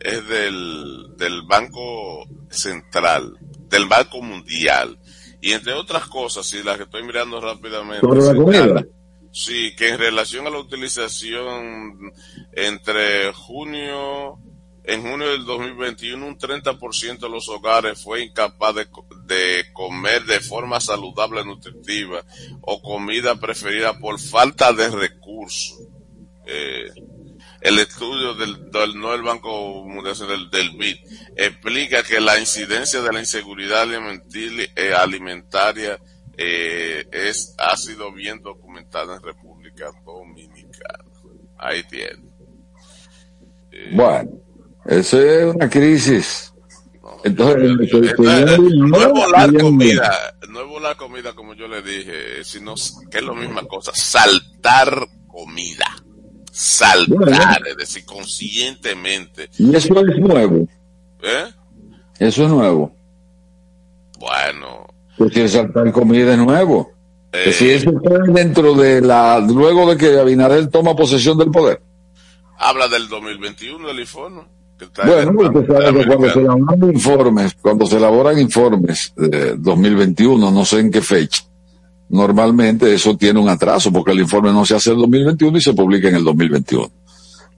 es 0.00 0.26
del, 0.28 1.16
del 1.16 1.42
Banco 1.42 2.26
Central, 2.48 3.36
del 3.68 3.86
Banco 3.86 4.22
Mundial 4.22 4.98
y 5.40 5.52
entre 5.52 5.72
otras 5.72 6.06
cosas, 6.06 6.46
si 6.46 6.62
las 6.62 6.76
que 6.76 6.84
estoy 6.84 7.02
mirando 7.02 7.40
rápidamente. 7.40 8.06
Sí, 9.32 9.74
que 9.76 9.90
en 9.90 9.98
relación 9.98 10.46
a 10.46 10.50
la 10.50 10.58
utilización 10.58 12.12
entre 12.52 13.32
junio, 13.32 14.38
en 14.84 15.02
junio 15.02 15.28
del 15.28 15.44
2021, 15.44 16.26
un 16.26 16.36
30% 16.36 17.20
de 17.20 17.28
los 17.28 17.48
hogares 17.48 18.02
fue 18.02 18.24
incapaz 18.24 18.74
de, 18.74 18.88
de, 19.24 19.72
comer 19.72 20.24
de 20.24 20.40
forma 20.40 20.80
saludable, 20.80 21.44
nutritiva 21.44 22.24
o 22.60 22.82
comida 22.82 23.36
preferida 23.36 23.98
por 23.98 24.18
falta 24.18 24.72
de 24.72 24.88
recursos. 24.88 25.78
Eh, 26.44 26.90
el 27.60 27.78
estudio 27.78 28.34
del, 28.34 28.70
del 28.70 28.98
no 28.98 29.14
el 29.14 29.22
Banco 29.22 29.84
Mundial 29.84 30.16
del, 30.16 30.50
del 30.50 30.70
BID 30.76 30.96
explica 31.36 32.02
que 32.02 32.20
la 32.20 32.38
incidencia 32.38 33.02
de 33.02 33.12
la 33.12 33.20
inseguridad 33.20 33.86
eh, 33.92 34.94
alimentaria 34.94 35.98
eh, 36.36 37.06
es 37.12 37.54
ha 37.58 37.76
sido 37.76 38.12
bien 38.12 38.40
documentada 38.42 39.16
en 39.16 39.22
República 39.22 39.90
Dominicana. 40.04 41.04
Ahí 41.58 41.82
tiene. 41.84 42.22
Eh, 43.72 43.90
bueno, 43.92 44.30
esa 44.86 45.18
es 45.18 45.54
una 45.54 45.68
crisis. 45.68 46.54
Entonces, 47.22 47.60
no, 47.60 48.96
es 49.02 49.08
volar 49.08 49.52
comida, 49.52 50.34
no 50.48 50.60
es 50.62 50.66
volar 50.66 50.96
comida 50.96 51.34
como 51.34 51.52
yo 51.52 51.68
le 51.68 51.82
dije, 51.82 52.42
sino 52.44 52.74
que 53.10 53.18
es 53.18 53.24
la 53.24 53.34
misma 53.34 53.62
cosa, 53.64 53.92
saltar 53.94 55.06
comida 55.26 55.84
saltar, 56.60 57.62
es 57.66 57.76
decir, 57.76 58.04
conscientemente. 58.04 59.48
Y 59.58 59.74
eso 59.74 60.06
es 60.06 60.18
nuevo. 60.18 60.68
¿Eh? 61.22 61.46
Eso 62.18 62.44
es 62.44 62.50
nuevo. 62.50 62.94
Bueno. 64.18 64.86
Porque 65.16 65.48
saltar 65.48 65.90
comida 65.90 66.32
es 66.32 66.38
nuevo. 66.38 66.92
Eh, 67.32 67.52
si 67.52 67.70
eso 67.70 67.90
está 67.90 68.18
dentro 68.32 68.74
de 68.74 69.00
la, 69.00 69.38
luego 69.38 69.88
de 69.90 69.96
que 69.96 70.18
Abinader 70.18 70.68
toma 70.68 70.94
posesión 70.94 71.38
del 71.38 71.50
poder. 71.50 71.80
Habla 72.58 72.88
del 72.88 73.08
2021 73.08 73.88
del 73.88 74.00
informe. 74.00 74.42
bueno, 75.06 75.32
usted 75.38 75.66
sabe 75.66 75.98
que 75.98 76.06
cuando 76.06 76.30
se 76.30 76.40
elaboran 76.40 76.90
informes, 76.92 77.56
cuando 77.62 77.86
se 77.86 77.96
elaboran 77.96 78.38
informes 78.38 79.12
de 79.16 79.56
2021, 79.56 80.50
no 80.50 80.64
sé 80.66 80.80
en 80.80 80.90
qué 80.90 81.00
fecha, 81.00 81.42
normalmente 82.10 82.92
eso 82.92 83.16
tiene 83.16 83.40
un 83.40 83.48
atraso 83.48 83.92
porque 83.92 84.12
el 84.12 84.20
informe 84.20 84.52
no 84.52 84.66
se 84.66 84.74
hace 84.74 84.90
en 84.90 84.96
el 84.96 85.02
2021 85.02 85.58
y 85.58 85.60
se 85.60 85.72
publica 85.72 86.08
en 86.08 86.16
el 86.16 86.24
2021. 86.24 86.90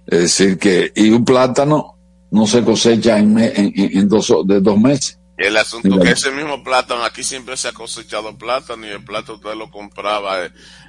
Es 0.07 0.21
decir 0.21 0.59
que, 0.59 0.93
y 0.95 1.11
un 1.11 1.25
plátano 1.25 1.97
no 2.31 2.47
se 2.47 2.63
cosecha 2.63 3.19
en, 3.19 3.39
en, 3.39 4.09
dos, 4.09 4.33
de 4.47 4.61
dos 4.61 4.79
meses. 4.79 5.19
El 5.37 5.57
asunto 5.57 5.99
que 5.99 6.11
ese 6.11 6.31
mismo 6.31 6.63
plátano, 6.63 7.03
aquí 7.05 7.25
siempre 7.25 7.57
se 7.57 7.69
ha 7.69 7.73
cosechado 7.73 8.37
plátano 8.37 8.87
y 8.87 8.91
el 8.91 9.05
plátano 9.05 9.39
usted 9.39 9.55
lo 9.55 9.71
compraba 9.71 10.39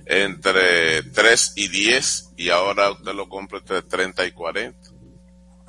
entre 0.06 1.02
3 1.04 1.54
y 1.56 1.70
10 1.70 2.34
y 2.38 2.50
ahora 2.50 2.92
usted 2.92 3.14
lo 3.14 3.28
compra 3.30 3.60
entre 3.60 3.82
30 3.82 4.26
y 4.28 4.32
40. 4.32 4.78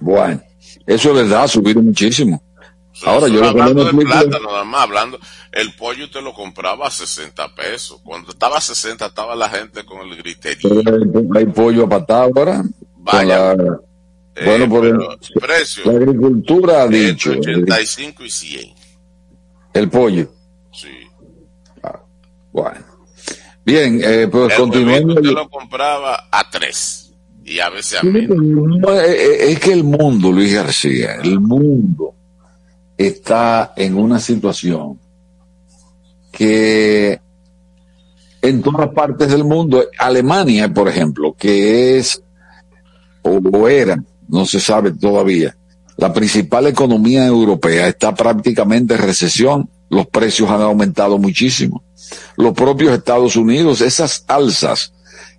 Bueno, 0.01 0.43
eso 0.87 1.11
es 1.11 1.15
verdad, 1.15 1.45
ha 1.45 1.49
subido 1.49 1.81
muchísimo. 1.81 2.43
Ahora 3.03 3.29
yo 3.29 3.45
hablando 3.45 3.85
de 3.85 3.93
plátano, 4.05 4.47
nada 4.47 4.65
más 4.65 4.83
hablando, 4.83 5.19
el 5.53 5.75
pollo 5.75 6.09
te 6.11 6.23
lo 6.23 6.33
compraba 6.33 6.87
a 6.87 6.91
60 6.91 7.55
pesos. 7.55 8.01
Cuando 8.05 8.31
estaba 8.31 8.59
a 8.59 8.61
60 8.61 9.07
estaba 9.07 9.35
la 9.35 9.49
gente 9.49 9.85
con 9.85 10.01
el 10.01 10.17
griterío. 10.17 10.83
Hay 11.35 11.47
pollo 11.47 11.85
a 11.85 11.89
patada 11.89 12.25
ahora. 12.25 12.63
Vaya. 12.97 13.53
Eh, 14.37 14.45
bueno, 14.45 14.69
por 14.69 14.87
el 14.87 14.99
precio. 15.41 15.85
La 15.87 15.99
agricultura 15.99 16.83
ha 16.83 16.89
dicho. 16.89 17.31
85 17.31 18.25
y 18.25 18.31
100. 18.31 18.75
El 19.75 19.89
pollo. 19.89 20.29
Sí. 20.73 20.89
Ah, 21.83 22.01
bueno. 22.53 22.85
Bien, 23.65 24.01
eh, 24.05 24.29
pues 24.31 24.55
continuando. 24.55 25.21
Yo 25.21 25.33
lo 25.33 25.49
compraba 25.49 26.29
a 26.31 26.51
3 26.51 27.13
y 27.45 27.59
a 27.59 27.71
veces 27.71 28.01
a 28.01 28.03
menos. 28.05 28.39
Es 29.19 29.59
que 29.59 29.73
el 29.73 29.83
mundo, 29.83 30.31
Luis 30.31 30.55
García, 30.55 31.17
el 31.17 31.41
mundo 31.41 32.15
está 32.97 33.73
en 33.77 33.97
una 33.97 34.19
situación 34.19 34.99
que 36.31 37.21
en 38.43 38.63
todas 38.63 38.89
partes 38.91 39.31
del 39.31 39.45
mundo, 39.45 39.85
Alemania, 39.99 40.73
por 40.73 40.89
ejemplo, 40.89 41.35
que 41.39 41.97
es 41.99 42.23
o 43.23 43.69
era, 43.69 44.03
no 44.29 44.45
se 44.45 44.61
sabe 44.61 44.93
todavía, 44.93 45.57
la 45.97 46.13
principal 46.13 46.67
economía 46.67 47.25
europea 47.25 47.89
está 47.89 48.15
prácticamente 48.15 48.95
en 48.95 49.03
recesión, 49.03 49.71
los 49.89 50.07
precios 50.09 50.51
han 50.51 50.61
aumentado 50.61 51.19
muchísimo. 51.19 51.85
Los 52.37 52.53
propios 52.53 52.93
Estados 52.93 53.37
Unidos, 53.37 53.81
esas 53.81 54.25
alzas 54.27 54.93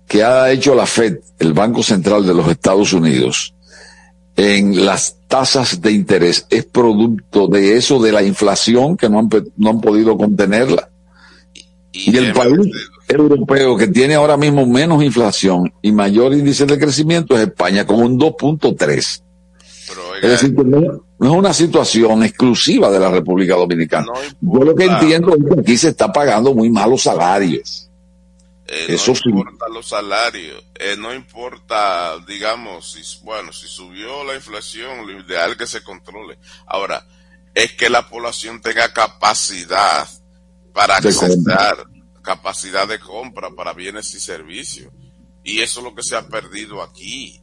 que 0.08 0.24
ha 0.24 0.50
hecho 0.50 0.74
la 0.74 0.86
Fed, 0.86 1.18
el 1.38 1.52
Banco 1.52 1.82
Central 1.82 2.26
de 2.26 2.34
los 2.34 2.48
Estados 2.48 2.92
Unidos, 2.92 3.54
en 4.36 4.84
las 4.84 5.15
tasas 5.28 5.80
de 5.80 5.92
interés, 5.92 6.46
es 6.50 6.64
producto 6.64 7.48
de 7.48 7.76
eso, 7.76 8.00
de 8.00 8.12
la 8.12 8.22
inflación, 8.22 8.96
que 8.96 9.08
no 9.08 9.18
han, 9.18 9.28
no 9.56 9.70
han 9.70 9.80
podido 9.80 10.16
contenerla. 10.16 10.90
Y, 11.92 12.14
y 12.14 12.16
el 12.16 12.32
país 12.32 12.58
europeo 13.08 13.76
que 13.76 13.88
tiene 13.88 14.14
ahora 14.14 14.36
mismo 14.36 14.66
menos 14.66 15.02
inflación 15.02 15.72
y 15.80 15.92
mayor 15.92 16.34
índice 16.34 16.66
de 16.66 16.78
crecimiento 16.78 17.36
es 17.36 17.46
España, 17.46 17.86
con 17.86 18.00
un 18.00 18.18
2.3. 18.18 19.22
Es 20.22 20.30
decir, 20.30 20.56
que 20.56 20.64
no, 20.64 20.80
no, 20.80 20.94
es 21.20 21.30
una 21.30 21.52
situación 21.52 22.22
exclusiva 22.24 22.90
de 22.90 22.98
la 22.98 23.10
República 23.10 23.54
Dominicana. 23.54 24.06
No 24.40 24.58
Yo 24.58 24.64
lo 24.64 24.74
que 24.74 24.84
entiendo 24.84 25.34
es 25.36 25.44
que 25.44 25.60
aquí 25.60 25.76
se 25.76 25.90
está 25.90 26.12
pagando 26.12 26.54
muy 26.54 26.70
malos 26.70 27.02
salarios. 27.02 27.85
Eh, 28.68 28.86
Eso 28.88 29.12
no 29.24 29.30
importa 29.30 29.68
los 29.68 29.86
salarios, 29.88 30.64
eh, 30.74 30.96
no 30.98 31.14
importa, 31.14 32.18
digamos, 32.26 32.92
si, 32.92 33.24
bueno, 33.24 33.52
si 33.52 33.68
subió 33.68 34.24
la 34.24 34.34
inflación, 34.34 35.06
lo 35.06 35.20
ideal 35.20 35.52
es 35.52 35.56
que 35.56 35.66
se 35.66 35.84
controle. 35.84 36.38
Ahora, 36.66 37.06
es 37.54 37.72
que 37.72 37.88
la 37.88 38.08
población 38.08 38.60
tenga 38.60 38.92
capacidad 38.92 40.08
para 40.72 40.96
acceder, 40.96 41.86
capacidad 42.22 42.88
de 42.88 42.98
compra 42.98 43.50
para 43.50 43.72
bienes 43.72 44.12
y 44.14 44.20
servicios. 44.20 44.92
Y 45.44 45.60
eso 45.60 45.80
es 45.80 45.84
lo 45.84 45.94
que 45.94 46.02
se 46.02 46.16
ha 46.16 46.26
perdido 46.26 46.82
aquí. 46.82 47.40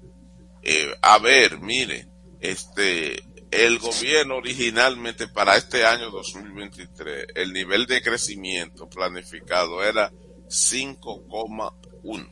Eh, 0.61 0.93
a 1.01 1.19
ver, 1.19 1.59
mire, 1.59 2.07
este, 2.41 3.23
el 3.49 3.79
gobierno 3.79 4.35
originalmente 4.35 5.27
para 5.29 5.55
este 5.55 5.85
año 5.85 6.11
2023, 6.11 7.27
el 7.35 7.53
nivel 7.53 7.85
de 7.85 8.01
crecimiento 8.01 8.89
planificado 8.89 9.83
era 9.83 10.11
5,1. 10.53 12.29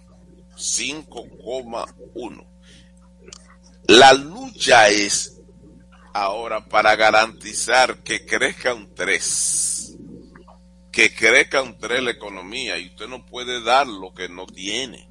5,1. 0.56 2.46
La 3.88 4.13
lucha 4.13 4.90
es 4.90 5.42
ahora 6.13 6.63
para 6.63 6.96
garantizar 6.96 8.04
que 8.04 8.25
crezca 8.25 8.75
un 8.75 8.94
3. 8.94 9.98
Que 10.92 11.16
crezca 11.16 11.63
un 11.63 11.80
3 11.80 12.04
la 12.04 12.12
economía 12.12 12.78
y 12.78 12.88
usted 12.90 13.08
no 13.08 13.25
puede 13.25 13.63
dar 13.63 13.88
lo 13.88 14.13
que 14.13 14.30
no 14.30 14.46
tiene. 14.46 15.10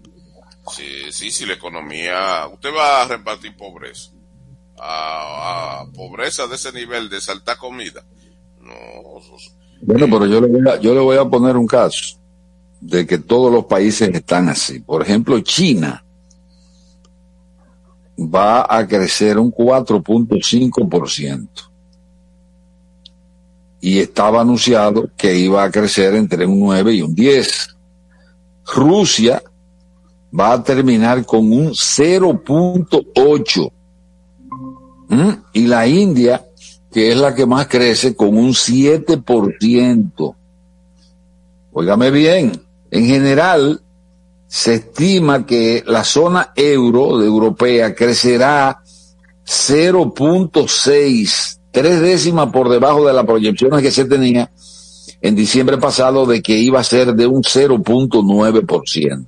Sí, 0.72 1.10
sí, 1.10 1.32
sí, 1.32 1.46
la 1.46 1.54
economía, 1.54 2.46
usted 2.46 2.68
va 2.72 3.02
a 3.02 3.08
repartir 3.08 3.56
pobreza. 3.56 4.12
A, 4.78 5.84
pobreza 5.94 6.46
de 6.46 6.54
ese 6.54 6.70
nivel, 6.72 7.08
de 7.10 7.20
saltar 7.20 7.58
comida. 7.58 8.04
No. 8.60 8.72
Bueno, 9.82 10.06
pero 10.06 10.26
yo 10.26 10.40
le 10.40 10.46
voy 10.46 10.68
a, 10.68 10.78
yo 10.78 10.94
le 10.94 11.00
voy 11.00 11.16
a 11.16 11.24
poner 11.24 11.56
un 11.56 11.66
caso 11.66 12.19
de 12.80 13.06
que 13.06 13.18
todos 13.18 13.52
los 13.52 13.66
países 13.66 14.08
están 14.12 14.48
así. 14.48 14.80
Por 14.80 15.02
ejemplo, 15.02 15.38
China 15.40 16.02
va 18.18 18.66
a 18.68 18.84
crecer 18.86 19.38
un 19.38 19.52
4.5%. 19.52 21.48
Y 23.82 23.98
estaba 23.98 24.42
anunciado 24.42 25.08
que 25.16 25.34
iba 25.36 25.64
a 25.64 25.70
crecer 25.70 26.14
entre 26.14 26.44
un 26.46 26.60
9 26.60 26.92
y 26.94 27.00
un 27.02 27.14
10. 27.14 27.76
Rusia 28.74 29.42
va 30.38 30.52
a 30.52 30.62
terminar 30.62 31.24
con 31.24 31.50
un 31.52 31.70
0.8. 31.70 33.72
¿Mm? 35.08 35.30
Y 35.54 35.66
la 35.66 35.86
India, 35.86 36.46
que 36.92 37.10
es 37.10 37.16
la 37.16 37.34
que 37.34 37.46
más 37.46 37.68
crece, 37.68 38.14
con 38.14 38.36
un 38.36 38.50
7%. 38.50 40.34
Óigame 41.72 42.10
bien, 42.10 42.52
en 42.90 43.06
general, 43.06 43.80
se 44.46 44.74
estima 44.74 45.46
que 45.46 45.82
la 45.86 46.04
zona 46.04 46.52
euro 46.56 47.18
de 47.18 47.26
europea 47.26 47.94
crecerá 47.94 48.82
0.6, 49.46 51.58
tres 51.70 52.00
décimas 52.00 52.50
por 52.52 52.68
debajo 52.68 53.06
de 53.06 53.12
las 53.12 53.24
proyecciones 53.24 53.82
que 53.82 53.92
se 53.92 54.06
tenía 54.06 54.50
en 55.22 55.36
diciembre 55.36 55.78
pasado 55.78 56.26
de 56.26 56.42
que 56.42 56.58
iba 56.58 56.80
a 56.80 56.84
ser 56.84 57.14
de 57.14 57.26
un 57.26 57.42
0.9%. 57.42 59.26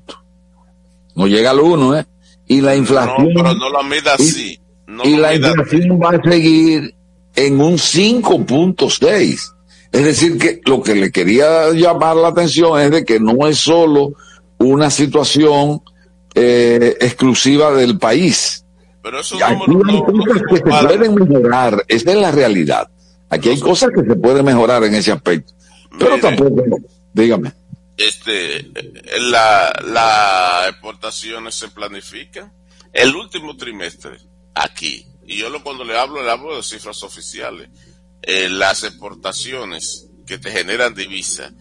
No 1.14 1.26
llega 1.26 1.50
al 1.50 1.60
1, 1.60 1.98
¿eh? 1.98 2.06
Y 2.48 2.60
la 2.60 2.74
inflación... 2.74 3.28
No, 3.28 3.42
pero 3.42 3.54
no 3.54 3.70
la 3.70 3.82
mida 3.82 4.14
así. 4.14 4.58
y 5.04 5.16
la 5.16 5.34
inflación 5.34 6.00
va 6.00 6.10
a 6.10 6.22
seguir 6.22 6.94
en 7.36 7.60
un 7.60 7.74
5.6. 7.74 9.51
Es 9.92 10.04
decir, 10.04 10.38
que 10.38 10.60
lo 10.64 10.82
que 10.82 10.94
le 10.94 11.12
quería 11.12 11.70
llamar 11.72 12.16
la 12.16 12.28
atención 12.28 12.80
es 12.80 12.90
de 12.90 13.04
que 13.04 13.20
no 13.20 13.46
es 13.46 13.58
solo 13.58 14.14
una 14.56 14.90
situación 14.90 15.82
eh, 16.34 16.96
exclusiva 16.98 17.72
del 17.72 17.98
país. 17.98 18.64
Pero 19.02 19.20
eso 19.20 19.36
Aquí 19.36 19.44
hay 19.44 19.58
cosas 19.58 20.42
que 20.48 20.56
se 20.56 20.62
pueden 20.62 21.14
mejorar, 21.14 21.84
esa 21.88 22.10
es 22.10 22.16
la 22.16 22.30
realidad. 22.30 22.88
Aquí 23.28 23.50
hay 23.50 23.60
cosas 23.60 23.90
que 23.94 24.02
se 24.02 24.16
pueden 24.16 24.44
mejorar 24.44 24.82
en 24.84 24.94
ese 24.94 25.12
aspecto. 25.12 25.52
Pero 25.98 26.18
tampoco, 26.18 26.62
dígame. 27.12 27.52
Este, 27.98 28.66
la, 29.20 29.72
la 29.84 30.68
exportaciones 30.70 31.54
se 31.54 31.68
planifican. 31.68 32.50
El 32.92 33.14
último 33.14 33.56
trimestre, 33.56 34.18
aquí, 34.54 35.06
y 35.26 35.38
yo 35.38 35.50
lo, 35.50 35.62
cuando 35.62 35.84
le 35.84 35.98
hablo, 35.98 36.22
le 36.22 36.30
hablo 36.30 36.56
de 36.56 36.62
cifras 36.62 37.02
oficiales 37.02 37.68
eh, 38.22 38.48
las 38.48 38.84
exportaciones 38.84 40.08
que 40.26 40.38
te 40.38 40.50
generan 40.50 40.94
divisa 40.94 41.52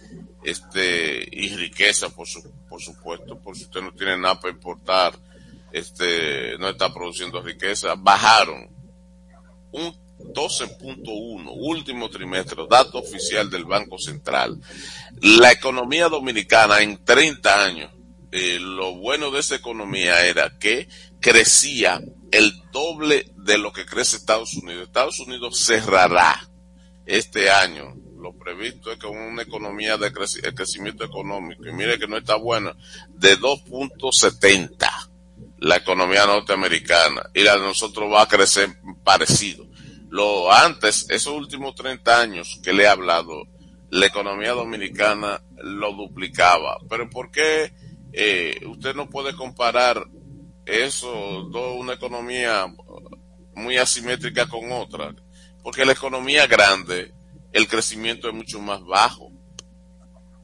este 0.43 1.28
y 1.32 1.56
riqueza 1.56 2.10
por 2.10 2.28
su, 2.28 2.41
por 2.69 2.82
supuesto 2.82 3.39
por 3.39 3.56
si 3.56 3.63
usted 3.63 3.82
no 3.82 3.93
tiene 3.93 4.17
nada 4.17 4.39
para 4.39 4.54
importar 4.54 5.17
este 5.71 6.58
no 6.58 6.69
está 6.69 6.93
produciendo 6.93 7.41
riqueza 7.41 7.95
bajaron 7.95 8.69
un 9.71 9.93
12.1 10.34 11.52
último 11.52 12.10
trimestre 12.10 12.63
dato 12.69 13.00
oficial 13.00 13.50
del 13.50 13.65
Banco 13.65 13.97
Central 13.97 14.60
la 15.21 15.52
economía 15.52 16.10
dominicana 16.10 16.82
en 16.82 17.04
30 17.04 17.63
años 17.63 17.91
eh, 18.32 18.60
lo 18.60 18.95
bueno 18.95 19.30
de 19.30 19.41
esa 19.41 19.56
economía 19.56 20.26
era 20.26 20.58
que 20.58 20.88
crecía 21.19 22.02
el 22.32 22.54
doble 22.71 23.26
de 23.36 23.58
lo 23.58 23.74
que 23.74 23.86
crece 23.86 24.15
Estados 24.15 24.54
Unidos. 24.54 24.88
Estados 24.88 25.19
Unidos 25.19 25.60
cerrará 25.60 26.50
este 27.06 27.50
año. 27.50 27.96
Lo 28.20 28.34
previsto 28.34 28.92
es 28.92 29.00
que 29.00 29.08
una 29.08 29.42
economía 29.42 29.98
de 29.98 30.12
crecimiento 30.12 31.04
económico, 31.04 31.66
y 31.68 31.74
mire 31.74 31.98
que 31.98 32.08
no 32.08 32.18
está 32.18 32.36
buena, 32.36 32.76
de 33.10 33.38
2.70 33.38 35.12
la 35.62 35.78
economía 35.78 36.26
norteamericana 36.26 37.30
y 37.34 37.44
la 37.44 37.56
de 37.56 37.62
nosotros 37.62 38.12
va 38.12 38.24
a 38.24 38.28
crecer 38.28 38.70
parecido. 39.04 39.66
Lo 40.10 40.52
antes, 40.52 41.06
esos 41.10 41.34
últimos 41.34 41.76
30 41.76 42.20
años 42.20 42.60
que 42.64 42.74
le 42.74 42.84
he 42.84 42.88
hablado, 42.88 43.44
la 43.92 44.08
economía 44.08 44.52
dominicana 44.52 45.42
lo 45.58 45.94
duplicaba. 45.94 46.80
Pero 46.90 47.10
¿por 47.10 47.32
qué 47.32 47.72
eh, 48.12 48.60
usted 48.68 48.96
no 48.96 49.10
puede 49.10 49.36
comparar 49.36 50.04
eso, 50.66 51.46
una 51.46 51.94
economía 51.94 52.66
muy 53.56 53.78
asimétrica 53.78 54.48
con 54.48 54.72
otra? 54.72 55.14
Porque 55.63 55.86
la 55.86 55.91
economía 55.91 56.47
grande, 56.47 57.13
el 57.52 57.67
crecimiento 57.67 58.30
es 58.30 58.34
mucho 58.34 58.60
más 58.60 58.84
bajo. 58.84 59.32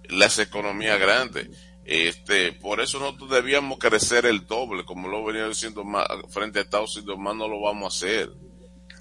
Las 0.09 0.39
economías 0.39 0.99
grandes. 0.99 1.49
Este, 1.83 2.51
por 2.51 2.81
eso 2.81 2.99
nosotros 2.99 3.29
debíamos 3.29 3.79
crecer 3.79 4.25
el 4.25 4.45
doble, 4.45 4.83
como 4.83 5.07
lo 5.07 5.23
venía 5.23 5.47
diciendo 5.47 5.83
frente 6.29 6.59
a 6.59 6.63
Estados 6.63 6.97
Unidos, 6.97 7.17
más 7.17 7.35
no 7.35 7.47
lo 7.47 7.61
vamos 7.61 7.85
a 7.85 7.95
hacer. 7.95 8.29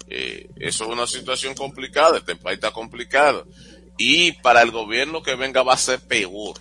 Eh, 0.07 0.49
eso 0.55 0.85
es 0.85 0.89
una 0.89 1.05
situación 1.05 1.53
complicada, 1.53 2.17
este 2.17 2.37
país 2.37 2.55
está 2.55 2.71
complicado. 2.71 3.45
Y 3.97 4.31
para 4.33 4.61
el 4.61 4.71
gobierno 4.71 5.21
que 5.21 5.35
venga 5.35 5.63
va 5.63 5.73
a 5.73 5.77
ser 5.77 5.99
peor, 5.99 6.57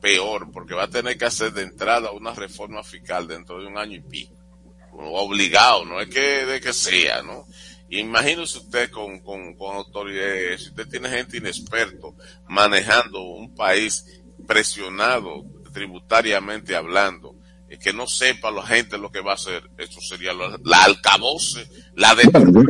peor, 0.00 0.50
porque 0.52 0.74
va 0.74 0.84
a 0.84 0.90
tener 0.90 1.18
que 1.18 1.26
hacer 1.26 1.52
de 1.52 1.64
entrada 1.64 2.12
una 2.12 2.32
reforma 2.32 2.82
fiscal 2.82 3.28
dentro 3.28 3.60
de 3.60 3.66
un 3.66 3.76
año 3.76 3.96
y 3.96 4.00
pico. 4.00 4.34
Obligado, 4.92 5.84
no 5.84 6.00
es 6.00 6.08
que 6.08 6.46
de 6.46 6.60
que 6.60 6.72
sea, 6.72 7.22
¿no? 7.22 7.44
Imagínese 7.90 8.58
usted 8.58 8.90
con, 8.90 9.20
con, 9.20 9.54
con 9.54 9.76
autoridades, 9.76 10.62
si 10.62 10.68
usted 10.68 10.88
tiene 10.88 11.08
gente 11.08 11.38
inexperto 11.38 12.14
manejando 12.48 13.22
un 13.22 13.54
país 13.54 14.04
presionado 14.46 15.44
tributariamente 15.72 16.76
hablando, 16.76 17.34
que 17.82 17.92
no 17.92 18.06
sepa 18.06 18.50
la 18.50 18.62
gente 18.62 18.98
lo 18.98 19.10
que 19.10 19.20
va 19.20 19.32
a 19.32 19.34
hacer, 19.34 19.62
eso 19.76 20.00
sería 20.00 20.32
la, 20.32 20.58
la 20.64 20.84
alcaboce, 20.84 21.66
la 21.94 22.14
destrucción, 22.14 22.66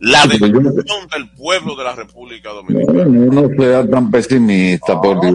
la 0.00 0.26
destrucción 0.26 1.08
del 1.14 1.30
pueblo 1.36 1.76
de 1.76 1.84
la 1.84 1.94
República 1.94 2.50
Dominicana. 2.50 3.04
No, 3.04 3.48
sea 3.58 3.86
tan 3.88 4.10
pesimista, 4.10 5.00
por 5.00 5.20
Dios. 5.20 5.34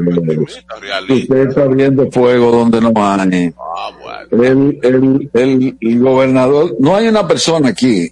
Usted 1.09 1.47
está 1.47 1.67
viendo 1.67 2.09
fuego 2.11 2.51
donde 2.51 2.81
no 2.81 2.91
hay. 2.95 3.53
Ah, 3.57 3.91
bueno. 4.29 4.43
el, 4.43 5.29
el, 5.33 5.77
el 5.79 5.99
gobernador, 5.99 6.75
no 6.79 6.95
hay 6.95 7.07
una 7.07 7.27
persona 7.27 7.69
aquí 7.69 8.11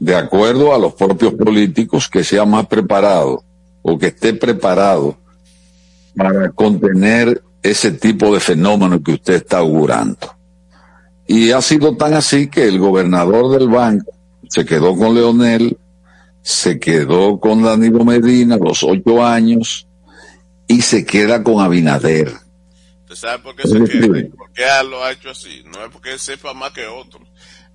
de 0.00 0.16
acuerdo 0.16 0.74
a 0.74 0.78
los 0.78 0.94
propios 0.94 1.34
políticos, 1.34 2.08
que 2.08 2.24
sea 2.24 2.44
más 2.44 2.66
preparado 2.66 3.42
o 3.82 3.98
que 3.98 4.06
esté 4.08 4.34
preparado 4.34 5.16
para 6.16 6.50
contener 6.50 7.42
ese 7.62 7.92
tipo 7.92 8.32
de 8.32 8.40
fenómeno 8.40 9.02
que 9.02 9.12
usted 9.12 9.34
está 9.34 9.58
augurando. 9.58 10.34
Y 11.26 11.50
ha 11.52 11.62
sido 11.62 11.96
tan 11.96 12.14
así 12.14 12.48
que 12.48 12.68
el 12.68 12.78
gobernador 12.78 13.58
del 13.58 13.68
banco 13.68 14.12
se 14.48 14.64
quedó 14.64 14.96
con 14.96 15.14
Leonel, 15.14 15.78
se 16.42 16.78
quedó 16.78 17.40
con 17.40 17.62
Danilo 17.62 18.04
Medina 18.04 18.58
los 18.58 18.82
ocho 18.82 19.24
años 19.24 19.88
y 20.68 20.82
se 20.82 21.06
queda 21.06 21.42
con 21.42 21.60
Abinader. 21.60 22.32
¿Usted 23.04 23.16
sabe 23.16 23.38
por 23.42 23.56
qué 23.56 23.68
se 23.68 23.84
queda? 23.84 24.28
¿Por 24.36 24.52
qué 24.52 24.64
lo 24.88 25.02
ha 25.02 25.12
hecho 25.12 25.30
así? 25.30 25.62
No 25.64 25.84
es 25.84 25.90
porque 25.90 26.18
sepa 26.18 26.52
más 26.52 26.72
que 26.72 26.86
otros. 26.86 27.26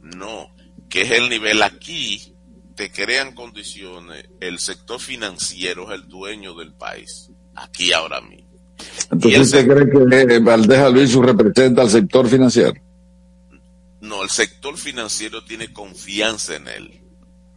No, 0.01 0.47
que 0.89 1.01
es 1.01 1.11
el 1.11 1.29
nivel 1.29 1.61
aquí. 1.63 2.35
Te 2.75 2.91
crean 2.91 3.33
condiciones. 3.33 4.29
El 4.39 4.59
sector 4.59 4.99
financiero 4.99 5.91
es 5.91 6.01
el 6.01 6.07
dueño 6.07 6.53
del 6.55 6.73
país. 6.73 7.29
Aquí 7.55 7.91
ahora 7.91 8.21
mismo. 8.21 8.49
Entonces, 9.11 9.39
¿usted 9.39 9.67
cree 9.67 10.27
que 10.27 10.39
Valdés 10.39 10.79
Alviso 10.79 11.21
representa 11.21 11.81
al 11.81 11.89
sector 11.89 12.27
financiero? 12.27 12.73
No, 14.01 14.23
el 14.23 14.29
sector 14.29 14.77
financiero 14.77 15.43
tiene 15.43 15.73
confianza 15.73 16.55
en 16.55 16.67
él. 16.69 17.01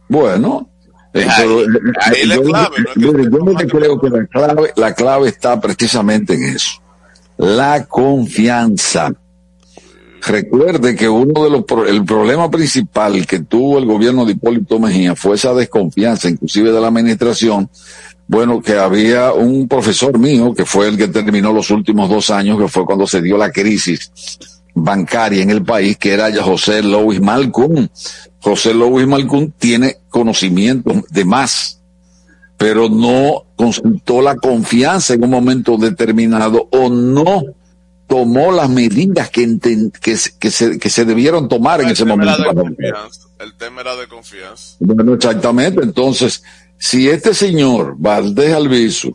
Bueno, 0.09 0.69
eh, 1.13 1.25
ahí, 2.01 2.25
la 2.25 2.37
clave, 2.39 2.75
yo, 2.95 3.13
no 3.13 3.53
creo 3.55 3.99
que 3.99 4.09
la 4.09 4.25
clave, 4.27 4.73
la 4.75 4.93
clave 4.93 5.29
está 5.29 5.59
precisamente 5.61 6.33
en 6.33 6.43
eso. 6.55 6.81
La 7.37 7.85
confianza. 7.85 9.13
Recuerde 10.25 10.95
que 10.95 11.09
uno 11.09 11.43
de 11.43 11.49
los 11.49 11.65
el 11.87 12.05
problema 12.05 12.49
principal 12.49 13.27
que 13.27 13.39
tuvo 13.39 13.77
el 13.77 13.85
gobierno 13.85 14.25
de 14.25 14.31
Hipólito 14.31 14.79
Mejía 14.79 15.15
fue 15.15 15.35
esa 15.35 15.53
desconfianza, 15.53 16.29
inclusive 16.29 16.71
de 16.71 16.79
la 16.79 16.87
administración. 16.87 17.69
Bueno, 18.25 18.61
que 18.61 18.77
había 18.77 19.33
un 19.33 19.67
profesor 19.67 20.17
mío 20.17 20.53
que 20.53 20.63
fue 20.65 20.87
el 20.87 20.97
que 20.97 21.09
terminó 21.09 21.51
los 21.51 21.69
últimos 21.71 22.09
dos 22.09 22.29
años, 22.29 22.57
que 22.57 22.69
fue 22.69 22.85
cuando 22.85 23.05
se 23.05 23.21
dio 23.21 23.37
la 23.37 23.51
crisis 23.51 24.11
bancaria 24.73 25.43
en 25.43 25.49
el 25.49 25.63
país, 25.63 25.97
que 25.97 26.13
era 26.13 26.31
José 26.41 26.81
Louis 26.81 27.19
Malcolm. 27.19 27.89
José 28.39 28.73
Louis 28.73 29.05
Malcolm 29.05 29.51
tiene 29.57 29.97
conocimiento 30.09 31.03
de 31.09 31.25
más, 31.25 31.81
pero 32.55 32.87
no 32.87 33.43
consultó 33.57 34.21
la 34.21 34.37
confianza 34.37 35.15
en 35.15 35.23
un 35.25 35.29
momento 35.29 35.77
determinado 35.77 36.69
o 36.71 36.89
no 36.89 37.43
tomó 38.07 38.51
las 38.51 38.69
medidas 38.69 39.29
que, 39.29 39.47
que, 40.01 40.17
se, 40.17 40.79
que 40.79 40.89
se 40.89 41.05
debieron 41.05 41.47
tomar 41.47 41.81
en 41.81 41.89
ese 41.89 42.05
momento. 42.05 42.43
El 43.39 43.55
tema 43.57 43.81
era 43.81 43.95
de 43.95 44.07
confianza. 44.07 44.77
Bueno, 44.79 45.13
exactamente. 45.13 45.81
Entonces, 45.83 46.43
si 46.77 47.09
este 47.09 47.33
señor 47.33 47.95
Valdés 47.97 48.53
Alviso 48.53 49.11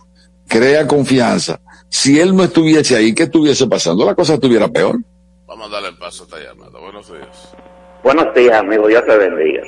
crea 0.47 0.87
confianza, 0.87 1.61
si 1.89 2.21
él 2.21 2.37
no 2.37 2.45
estuviese 2.45 2.97
ahí, 2.97 3.15
¿qué 3.15 3.25
estuviese 3.25 3.67
pasando? 3.67 4.05
La 4.05 4.15
cosa 4.15 4.35
estuviera 4.35 4.69
peor. 4.69 4.99
Vamos 5.47 5.69
a 5.69 5.75
darle 5.75 5.93
paso 5.99 6.25
a 6.25 6.27
esta 6.27 6.39
llamada. 6.39 6.79
Buenos 6.79 7.11
días. 7.11 7.55
Buenos 8.03 8.35
días, 8.35 8.59
amigo. 8.59 8.87
Dios 8.87 9.05
te 9.07 9.17
bendiga. 9.17 9.63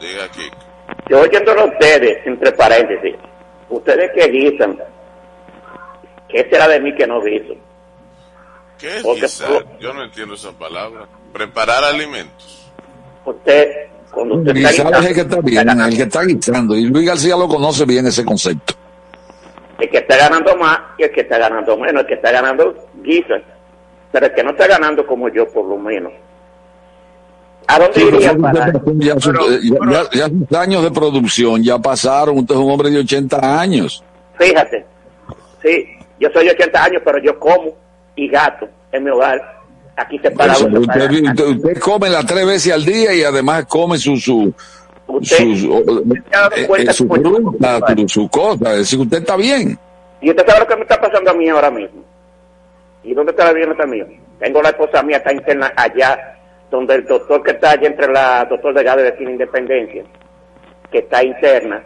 Diga, 0.00 0.24
aquí. 0.24 0.48
Yo 1.10 1.20
oyéndolo 1.20 1.62
a 1.62 1.64
ustedes, 1.66 2.26
entre 2.26 2.52
paréntesis, 2.52 3.14
ustedes 3.68 4.10
que 4.14 4.28
guisan, 4.30 4.78
¿qué 6.28 6.46
será 6.50 6.68
de 6.68 6.80
mí 6.80 6.94
que 6.94 7.06
no 7.06 7.22
guiso? 7.22 7.54
¿Qué 8.82 8.96
es 8.98 9.04
guisar? 9.04 9.64
Yo 9.80 9.94
no 9.94 10.02
entiendo 10.02 10.34
esa 10.34 10.52
palabra. 10.52 11.06
Preparar 11.32 11.84
alimentos. 11.84 12.70
Usted, 13.24 13.68
cuando 14.10 14.34
usted 14.34 14.56
está 14.56 14.70
guisando... 14.70 14.98
es 14.98 15.06
el 15.06 15.14
que 15.14 15.20
está 15.20 15.40
bien, 15.40 15.80
el 15.80 15.96
que 15.96 16.02
está 16.02 16.24
guisando. 16.24 16.76
Y 16.76 16.82
Luis 16.86 17.06
García 17.06 17.36
lo 17.36 17.48
conoce 17.48 17.86
bien 17.86 18.06
ese 18.06 18.24
concepto. 18.24 18.74
El 19.78 19.88
que 19.88 19.98
está 19.98 20.16
ganando 20.16 20.54
más 20.56 20.80
y 20.98 21.04
el 21.04 21.12
que 21.12 21.22
está 21.22 21.38
ganando 21.38 21.76
menos. 21.76 22.02
El 22.02 22.06
que 22.08 22.14
está 22.14 22.30
ganando 22.30 22.74
guisa 23.02 23.40
pero 24.12 24.26
el 24.26 24.34
que 24.34 24.44
no 24.44 24.50
está 24.50 24.68
ganando 24.68 25.06
como 25.06 25.28
yo, 25.30 25.48
por 25.48 25.66
lo 25.66 25.78
menos. 25.78 26.12
¿A 27.66 27.78
dónde 27.78 28.02
iría 28.02 28.36
para? 28.36 28.70
Ya, 28.96 29.14
ya, 30.12 30.28
sus 30.28 30.58
años 30.58 30.82
de 30.82 30.90
producción 30.90 31.62
ya 31.62 31.78
pasaron, 31.78 32.38
usted 32.38 32.54
es 32.54 32.60
un 32.60 32.70
hombre 32.70 32.90
de 32.90 32.98
80 32.98 33.60
años. 33.60 34.04
Fíjate, 34.38 34.84
sí, 35.62 35.88
yo 36.20 36.28
soy 36.34 36.44
de 36.44 36.52
80 36.52 36.84
años, 36.84 37.02
pero 37.04 37.18
yo 37.18 37.38
como 37.38 37.74
y 38.22 38.28
gato 38.28 38.68
en 38.92 39.04
mi 39.04 39.10
hogar. 39.10 39.60
Aquí 39.96 40.18
se 40.18 40.30
para 40.30 40.52
usted, 40.52 40.72
usted, 40.72 41.46
usted, 41.46 41.78
come 41.78 42.08
las 42.08 42.24
tres 42.24 42.46
veces 42.46 42.72
al 42.72 42.84
día 42.84 43.12
y 43.12 43.22
además 43.24 43.66
come 43.66 43.98
su 43.98 44.16
su 44.16 44.52
usted, 45.06 45.36
su, 45.36 45.44
eh, 45.44 46.56
eh, 46.78 46.92
su, 46.92 47.06
fruta, 47.06 47.80
su, 47.96 48.08
su 48.08 48.28
cosa, 48.28 48.72
es 48.72 48.78
decir, 48.78 49.00
usted 49.00 49.18
está 49.18 49.36
bien. 49.36 49.78
Y 50.22 50.30
usted 50.30 50.46
sabe 50.46 50.60
lo 50.60 50.66
que 50.66 50.76
me 50.76 50.82
está 50.82 50.98
pasando 50.98 51.30
a 51.30 51.34
mí 51.34 51.48
ahora 51.48 51.70
mismo 51.70 52.02
¿Y 53.04 53.14
dónde 53.14 53.32
está 53.32 53.46
la 53.46 53.52
bienestar 53.52 53.88
mío? 53.88 54.06
Tengo 54.38 54.62
la 54.62 54.70
esposa 54.70 55.02
mía, 55.02 55.18
está 55.18 55.32
interna 55.32 55.72
allá, 55.76 56.38
donde 56.70 56.94
el 56.94 57.04
doctor 57.04 57.42
que 57.42 57.50
está 57.50 57.72
allá 57.72 57.88
entre 57.88 58.12
la 58.12 58.44
doctor 58.44 58.74
de 58.74 58.82
Gade 58.82 59.02
de 59.02 59.24
Independencia, 59.24 60.04
que 60.90 60.98
está 60.98 61.22
interna. 61.22 61.82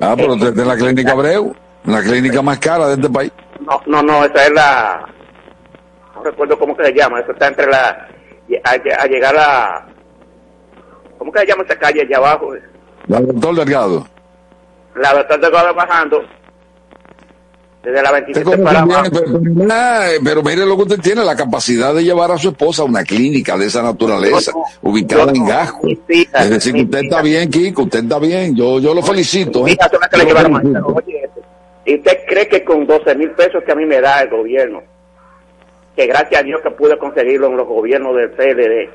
Ah, 0.00 0.14
pero 0.16 0.34
usted 0.34 0.48
está 0.48 0.62
en 0.62 0.68
la 0.68 0.76
clínica 0.76 1.12
Abreu, 1.12 1.54
la 1.84 2.02
clínica 2.02 2.42
más 2.42 2.58
cara 2.58 2.88
de 2.88 2.94
este 2.94 3.10
país. 3.10 3.32
No, 3.60 3.80
no, 3.86 4.02
no, 4.02 4.24
esa 4.24 4.44
es 4.44 4.52
la. 4.52 5.06
No 6.16 6.22
recuerdo 6.22 6.58
cómo 6.58 6.74
se 6.76 6.92
llama, 6.92 7.20
eso 7.20 7.32
está 7.32 7.48
entre 7.48 7.66
la. 7.66 8.08
A, 8.64 9.06
llegar 9.06 9.36
a. 9.36 9.86
¿Cómo 11.18 11.30
que 11.30 11.40
se 11.40 11.46
llama 11.46 11.64
esa 11.64 11.78
calle 11.78 12.02
allá 12.02 12.16
abajo? 12.16 12.54
La 13.06 13.20
doctor 13.20 13.54
Delgado. 13.54 14.06
La 14.94 15.12
doctor 15.12 15.40
Delgado 15.40 15.74
bajando, 15.74 16.22
desde 17.86 18.02
la 18.02 18.12
27 18.12 18.58
para 18.58 18.84
pero, 20.24 20.42
mire 20.42 20.66
lo 20.66 20.74
que 20.76 20.82
usted 20.82 21.00
tiene, 21.00 21.24
la 21.24 21.36
capacidad 21.36 21.94
de 21.94 22.02
llevar 22.02 22.32
a 22.32 22.38
su 22.38 22.48
esposa 22.48 22.82
a 22.82 22.84
una 22.84 23.04
clínica 23.04 23.56
de 23.56 23.66
esa 23.66 23.80
naturaleza, 23.80 24.52
ubicada 24.82 25.30
en 25.32 25.46
Gasco. 25.46 25.86
es 25.86 26.50
decir, 26.50 26.72
que 26.72 26.82
usted 26.82 26.98
está 27.04 27.22
bien, 27.22 27.48
Kiko, 27.48 27.82
usted 27.82 28.02
está 28.02 28.18
bien, 28.18 28.56
yo, 28.56 28.80
yo 28.80 28.92
lo 28.92 29.02
felicito. 29.02 29.68
¿eh? 29.68 29.76
¿Y 31.84 31.94
usted 31.94 32.18
cree 32.26 32.48
que 32.48 32.64
con 32.64 32.86
12 32.86 33.14
mil 33.14 33.30
pesos 33.32 33.62
que 33.64 33.70
a 33.70 33.76
mí 33.76 33.86
me 33.86 34.00
da 34.00 34.22
el 34.22 34.30
gobierno, 34.30 34.82
que 35.96 36.06
gracias 36.06 36.40
a 36.40 36.44
Dios 36.44 36.60
que 36.62 36.70
pude 36.70 36.98
conseguirlo 36.98 37.48
en 37.48 37.56
los 37.56 37.66
gobiernos 37.66 38.14
del 38.14 38.30
PLD, 38.30 38.90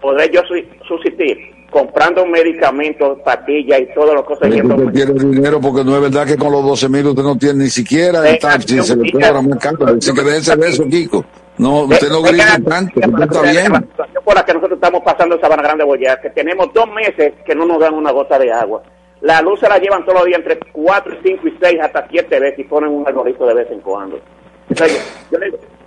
podré 0.00 0.30
yo 0.30 0.40
subsistir? 0.86 1.58
comprando 1.70 2.24
medicamentos, 2.24 3.18
pastillas 3.24 3.80
y 3.80 3.94
todo 3.94 4.14
lo 4.14 4.26
que 4.26 4.32
Usted 4.32 4.48
tiene 4.92 5.12
dinero 5.12 5.60
porque 5.60 5.84
no 5.84 5.96
es 5.96 6.02
verdad 6.02 6.26
que 6.26 6.36
con 6.36 6.52
los 6.52 6.64
12 6.64 6.88
mil 6.88 7.06
usted 7.06 7.22
no 7.22 7.36
tiene 7.36 7.64
ni 7.64 7.70
siquiera 7.70 8.28
el 8.28 8.38
taxi, 8.38 8.82
se 8.82 8.96
le 8.96 9.12
cobra 9.12 9.40
muy 9.40 9.58
caro. 9.58 9.86
Así 9.86 10.12
que 10.14 10.22
déjese 10.22 10.56
de 10.56 10.68
eso, 10.68 10.84
Kiko. 10.88 11.24
No, 11.58 11.82
usted 11.82 12.08
no 12.08 12.22
grita 12.22 12.58
tanto, 12.66 13.00
usted 13.00 13.22
está 13.22 13.42
bien. 13.42 13.72
La 13.72 13.80
situación 13.80 14.24
por 14.24 14.34
la 14.34 14.44
que 14.44 14.54
nosotros 14.54 14.76
estamos 14.76 15.02
pasando 15.02 15.34
en 15.34 15.40
Sabana 15.40 15.62
Grande 15.62 15.84
Boyar, 15.84 16.20
que 16.20 16.30
tenemos 16.30 16.72
dos 16.72 16.86
meses 16.92 17.34
que 17.44 17.54
no 17.54 17.66
nos 17.66 17.80
dan 17.80 17.94
una 17.94 18.12
gota 18.12 18.38
de 18.38 18.52
agua. 18.52 18.82
La 19.20 19.42
luz 19.42 19.58
se 19.58 19.68
la 19.68 19.78
llevan 19.78 20.04
todos 20.04 20.20
los 20.20 20.26
días 20.26 20.38
entre 20.38 20.58
4, 20.72 21.16
5 21.22 21.48
y 21.48 21.58
6 21.60 21.80
hasta 21.82 22.06
7 22.08 22.40
veces 22.40 22.60
y 22.60 22.64
ponen 22.64 22.90
un 22.90 23.06
algoritmo 23.06 23.46
de 23.46 23.54
vez 23.54 23.70
en 23.72 23.80
cuando. 23.80 24.20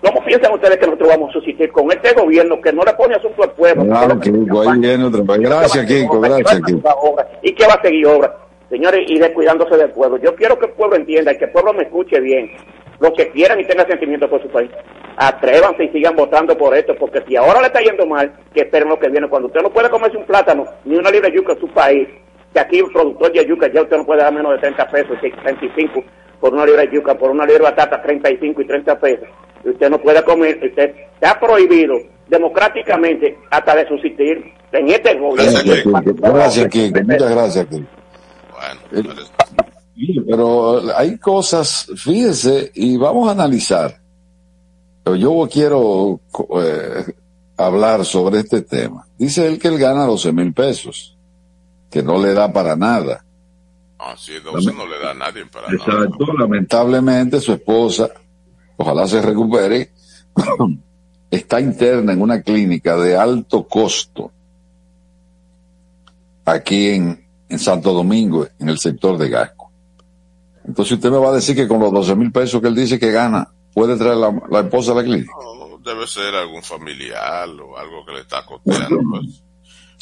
¿Cómo 0.02 0.24
piensan 0.26 0.54
ustedes 0.54 0.78
que 0.78 0.86
nosotros 0.88 1.10
vamos 1.10 1.30
a 1.30 1.34
subsistir 1.34 1.72
con 1.72 1.92
este 1.92 2.14
gobierno 2.14 2.60
que 2.60 2.74
no 2.74 2.84
le 2.84 2.94
pone 2.94 3.16
asunto 3.16 3.44
al 3.44 3.52
pueblo? 3.52 3.86
Claro, 3.86 4.20
Kiko, 4.20 4.62
ahí 4.62 4.80
viene 4.80 5.04
otra 5.06 5.22
vez. 5.22 5.40
Gracias, 5.40 5.86
Kiko, 5.86 6.20
gracias, 6.20 6.62
Kiko. 6.66 7.18
¿Y 7.44 7.54
qué 7.54 7.68
va 7.68 7.74
a 7.76 7.82
seguir 7.82 8.08
obra? 8.08 8.36
Señores, 8.70 9.02
y 9.08 9.20
descuidándose 9.20 9.78
del 9.78 9.92
pueblo. 9.92 10.18
Yo 10.18 10.36
quiero 10.36 10.58
que 10.58 10.66
el 10.66 10.72
pueblo 10.72 10.96
entienda 10.96 11.34
y 11.34 11.38
que 11.38 11.46
el 11.46 11.52
pueblo 11.52 11.74
me 11.74 11.84
escuche 11.84 12.20
bien. 12.20 12.50
Los 13.00 13.12
que 13.12 13.30
quieran 13.30 13.60
y 13.60 13.66
tengan 13.66 13.88
sentimiento 13.88 14.30
por 14.30 14.42
su 14.42 14.48
país, 14.48 14.70
atrévanse 15.18 15.84
y 15.84 15.90
sigan 15.90 16.16
votando 16.16 16.58
por 16.58 16.76
esto, 16.76 16.96
porque 17.00 17.24
si 17.28 17.36
ahora 17.36 17.60
le 17.60 17.68
está 17.68 17.82
yendo 17.82 18.06
mal, 18.06 18.32
que 18.54 18.62
esperen 18.62 18.90
lo 18.90 19.00
que 19.00 19.10
viene. 19.10 19.28
Cuando 19.28 19.48
usted 19.48 19.62
no 19.62 19.70
puede 19.70 19.90
comerse 19.90 20.18
un 20.18 20.26
plátano 20.26 20.66
ni 20.86 20.96
una 20.96 21.12
libra 21.12 21.30
de 21.30 21.36
yuca 21.36 21.54
en 21.54 21.60
su 21.60 21.68
país, 21.68 22.08
que 22.54 22.60
aquí 22.60 22.82
un 22.82 22.92
productor 22.92 23.32
de 23.32 23.46
yuca 23.46 23.72
ya 23.72 23.82
usted 23.82 23.98
no 23.98 24.06
puede 24.06 24.22
dar 24.22 24.34
menos 24.34 24.54
de 24.54 24.60
30 24.60 24.88
pesos, 24.88 25.18
35 25.20 26.04
por 26.42 26.54
una 26.54 26.66
libra 26.66 26.82
de 26.82 26.92
yuca, 26.92 27.18
por 27.18 27.30
una 27.30 27.46
libra 27.46 27.70
de 27.70 27.76
batata 27.76 28.02
35 28.02 28.62
y 28.62 28.68
30 28.68 29.00
pesos. 29.00 29.28
Y 29.64 29.70
usted 29.70 29.90
no 29.90 30.02
puede 30.02 30.24
comer, 30.24 30.60
usted 30.62 30.94
está 31.14 31.40
prohibido 31.40 31.98
democráticamente 32.28 33.38
hasta 33.52 33.76
de 33.76 33.88
subsistir 33.88 34.44
en 34.72 34.90
este 34.90 35.14
gobierno. 35.14 35.60
Gracias, 36.16 36.68
Kiko. 36.68 37.00
Muchas 37.04 37.32
gracias, 37.32 37.68
Kiko. 37.68 37.86
Bueno, 38.92 39.12
eh, 39.12 40.24
pero 40.28 40.82
hay 40.98 41.18
cosas, 41.18 41.88
fíjese, 41.96 42.72
y 42.74 42.98
vamos 42.98 43.30
a 43.30 43.34
analizar. 43.34 44.00
Pero 45.04 45.16
yo 45.16 45.48
quiero 45.52 46.20
eh, 46.60 47.14
hablar 47.58 48.06
sobre 48.06 48.40
este 48.40 48.62
tema. 48.62 49.06
Dice 49.18 49.48
él 49.48 49.60
que 49.60 49.68
él 49.68 49.78
gana 49.78 50.06
12 50.06 50.32
mil 50.32 50.54
pesos, 50.54 51.18
que 51.90 52.02
no 52.02 52.20
le 52.20 52.34
da 52.34 52.52
para 52.52 52.76
nada. 52.76 53.24
Ah, 54.04 54.16
sí, 54.18 54.34
12 54.44 54.74
no 54.74 54.88
le 54.88 54.98
da 54.98 55.12
a 55.12 55.14
nadie 55.14 55.46
para 55.46 55.72
Exacto, 55.72 56.34
lamentablemente 56.34 57.40
su 57.40 57.54
esposa, 57.54 58.10
ojalá 58.76 59.08
se 59.08 59.22
recupere, 59.22 59.92
está 61.30 61.62
interna 61.62 62.14
en 62.14 62.22
una 62.22 62.42
clínica 62.42 62.98
de 62.98 63.16
alto 63.16 63.68
costo 63.68 64.32
aquí 66.46 66.88
en, 66.88 67.28
en 67.48 67.60
Santo 67.60 67.94
Domingo, 67.94 68.48
en 68.58 68.70
el 68.70 68.80
sector 68.80 69.20
de 69.20 69.30
Gasco. 69.30 69.72
Entonces 70.66 70.94
usted 70.94 71.12
me 71.12 71.20
va 71.20 71.30
a 71.30 71.36
decir 71.36 71.56
que 71.56 71.68
con 71.68 71.80
los 71.80 71.94
12 71.94 72.16
mil 72.16 72.32
pesos 72.32 72.60
que 72.60 72.70
él 72.70 72.76
dice 72.76 72.98
que 72.98 73.12
gana, 73.12 73.50
puede 73.72 73.98
traer 73.98 74.18
la, 74.18 74.34
la 74.50 74.62
esposa 74.62 74.94
a 74.94 74.96
la 74.96 75.04
clínica. 75.04 75.32
No, 75.40 75.78
debe 75.78 76.08
ser 76.08 76.34
algún 76.34 76.64
familiar 76.64 77.50
o 77.50 77.78
algo 77.78 78.04
que 78.04 78.14
le 78.14 78.22
está 78.22 78.44
costeando. 78.46 79.00
Pues. 79.12 79.44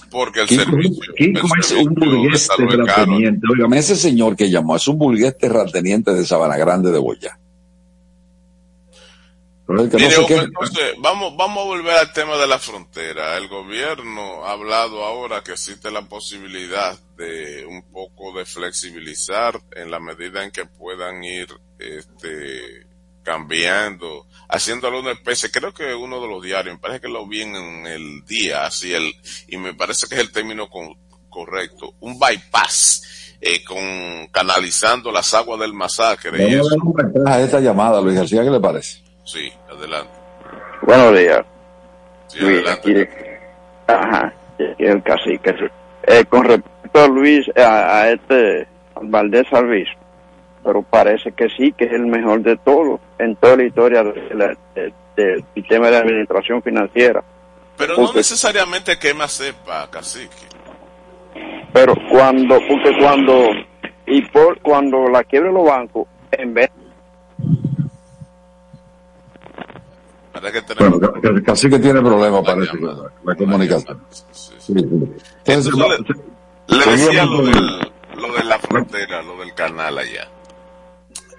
Porque 0.09 0.41
el 0.41 0.49
servicio. 0.49 1.13
Kiko 1.15 1.47
el 1.53 1.59
es 1.59 1.67
servicio 1.67 1.89
un 1.89 1.95
burgués 1.95 2.47
terrateniente. 2.47 3.47
Ese 3.75 3.95
señor 3.95 4.35
que 4.35 4.49
llamó 4.49 4.75
es 4.75 4.87
un 4.87 4.97
burgués 4.97 5.37
terrateniente 5.37 6.13
de 6.13 6.25
Sabana 6.25 6.57
Grande 6.57 6.91
de 6.91 6.99
Boyá. 6.99 7.39
No 9.69 9.83
Mire, 9.83 10.15
entonces, 10.15 10.95
vamos, 10.97 11.37
vamos 11.37 11.63
a 11.63 11.67
volver 11.67 11.95
al 11.95 12.11
tema 12.11 12.37
de 12.37 12.47
la 12.47 12.57
frontera. 12.57 13.37
El 13.37 13.47
gobierno 13.47 14.43
ha 14.43 14.53
hablado 14.53 15.05
ahora 15.05 15.43
que 15.43 15.51
existe 15.51 15.91
la 15.91 16.01
posibilidad 16.01 16.97
de 17.15 17.67
un 17.67 17.83
poco 17.83 18.35
de 18.35 18.45
flexibilizar 18.45 19.61
en 19.75 19.91
la 19.91 19.99
medida 19.99 20.43
en 20.43 20.49
que 20.49 20.65
puedan 20.65 21.23
ir 21.23 21.49
este, 21.77 22.87
cambiando, 23.33 24.25
haciéndolo 24.47 24.99
una 25.01 25.11
especie, 25.11 25.51
creo 25.51 25.71
que 25.73 25.93
uno 25.93 26.19
de 26.19 26.27
los 26.27 26.41
diarios, 26.43 26.73
me 26.75 26.79
parece 26.81 27.01
que 27.01 27.09
lo 27.09 27.27
vi 27.27 27.41
en 27.43 27.55
el 27.85 28.25
día, 28.25 28.65
así 28.65 28.91
el, 28.93 29.13
y 29.47 29.57
me 29.57 29.73
parece 29.75 30.07
que 30.07 30.15
es 30.15 30.21
el 30.21 30.31
término 30.31 30.67
con- 30.67 30.95
correcto, 31.29 31.93
un 31.99 32.17
bypass, 32.19 33.35
eh, 33.39 33.63
con 33.63 34.27
canalizando 34.31 35.11
las 35.11 35.31
aguas 35.35 35.59
del 35.59 35.73
masacre 35.73 36.31
y 36.49 36.55
Vamos 36.55 36.71
a 36.71 36.75
eso. 37.07 37.27
a 37.27 37.39
esta 37.41 37.59
llamada, 37.59 38.01
Luis 38.01 38.15
García, 38.17 38.43
¿qué 38.43 38.49
le 38.49 38.59
parece? 38.59 38.99
Sí, 39.23 39.51
adelante. 39.71 40.11
Buenos 40.81 41.17
días, 41.17 41.45
Sí, 42.27 42.39
Luis. 42.39 42.57
adelante. 42.65 43.01
Aquí, 43.03 43.29
ajá, 43.87 44.33
el 44.79 45.03
cacique. 45.03 45.55
Eh, 46.07 46.25
con 46.27 46.43
respecto 46.45 46.99
a 47.03 47.07
Luis, 47.07 47.45
a, 47.55 47.99
a 48.01 48.11
este 48.11 48.67
Valdés 49.03 49.45
Alvis, 49.53 49.87
pero 50.69 50.84
parece 50.84 51.32
que 51.32 51.49
sí, 51.49 51.71
que 51.71 51.86
es 51.86 51.93
el 51.93 52.05
mejor 52.05 52.43
de 52.43 52.55
todos 52.58 52.99
en 53.17 53.36
toda 53.38 53.55
la 53.58 53.63
historia 53.63 54.03
de 54.03 54.36
la- 54.36 54.55
de- 54.75 54.93
del 55.15 55.43
sistema 55.55 55.89
de 55.89 55.97
administración 55.97 56.62
financiera. 56.62 57.23
Pero 57.75 57.97
no 57.97 58.13
necesariamente 58.13 58.99
que 58.99 59.15
más 59.15 59.32
sepa, 59.32 59.89
cacique. 59.89 60.29
Pero 61.73 61.95
cuando, 62.12 62.60
porque 62.67 62.95
cuando, 62.99 63.47
y 64.05 64.21
por 64.27 64.60
cuando 64.60 65.08
la 65.10 65.23
quiebren 65.23 65.55
los 65.55 65.65
bancos, 65.65 66.08
en 66.34 66.53
vez 66.53 66.69
que 70.53 70.62
tenemos 70.62 70.99
Bueno, 70.99 71.41
casi 71.43 71.67
que 71.69 71.79
tiene 71.79 71.99
problemas, 72.01 72.43
parece, 72.45 72.77
la, 72.79 72.93
la 73.23 73.36
comunicación. 73.36 73.97
llamada. 73.97 74.05
Sí, 74.12 74.23
sí. 74.32 74.53
Sí, 74.60 74.73
sí. 74.73 74.84
Entonces, 75.45 75.73
Entonces, 75.73 75.73
va- 75.75 76.75
Le 76.75 76.84
seguimos 76.84 77.08
decía 77.08 77.25
lo, 77.25 77.41
del, 77.41 77.79
lo 78.21 78.34
de 78.38 78.43
la 78.43 78.60
frontera, 78.60 79.21
lo 79.23 79.38
del 79.38 79.53
canal 79.55 79.97
allá. 79.97 80.27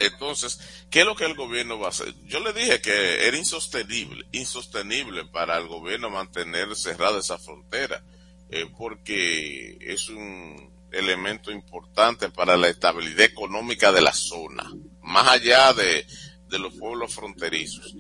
Entonces, 0.01 0.59
¿qué 0.91 1.01
es 1.01 1.07
lo 1.07 1.15
que 1.15 1.27
el 1.27 1.35
gobierno 1.35 1.79
va 1.79 1.87
a 1.87 1.91
hacer? 1.91 2.15
Yo 2.25 2.41
le 2.41 2.55
dije 2.55 2.81
que 2.81 3.27
era 3.29 3.37
insostenible, 3.37 4.25
insostenible 4.33 5.27
para 5.27 5.59
el 5.59 5.69
gobierno 5.69 6.09
mantener 6.09 6.75
cerrada 6.75 7.21
esa 7.21 7.39
frontera, 7.39 8.03
eh, 8.49 8.67
porque 8.79 9.77
es 9.81 10.09
un 10.09 10.73
elemento 10.91 11.53
importante 11.53 12.31
para 12.31 12.57
la 12.57 12.69
estabilidad 12.69 13.27
económica 13.27 13.93
de 13.93 14.01
la 14.01 14.15
zona, 14.15 14.73
más 15.03 15.29
allá 15.29 15.75
de, 15.75 16.07
de 16.49 16.59
los 16.59 16.75
pueblos 16.75 17.15
fronterizos. 17.15 17.95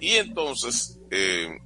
Y 0.00 0.12
entonces, 0.12 0.98
eh, 1.10 1.58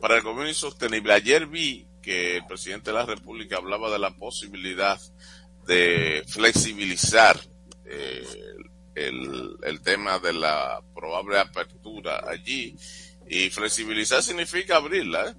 para 0.00 0.16
el 0.16 0.22
gobierno 0.22 0.48
insostenible, 0.48 1.12
ayer 1.12 1.46
vi 1.46 1.88
que 2.00 2.36
el 2.36 2.46
presidente 2.46 2.90
de 2.90 2.96
la 2.98 3.04
República 3.04 3.56
hablaba 3.56 3.90
de 3.90 3.98
la 3.98 4.16
posibilidad 4.16 5.00
de 5.66 6.24
flexibilizar 6.28 7.38
eh, 7.84 8.24
el, 9.06 9.80
tema 9.82 10.18
de 10.18 10.32
la 10.32 10.82
probable 10.94 11.38
apertura 11.38 12.24
allí. 12.28 12.74
Y 13.28 13.50
flexibilizar 13.50 14.22
significa 14.22 14.76
abrirla. 14.76 15.28
¿eh? 15.28 15.34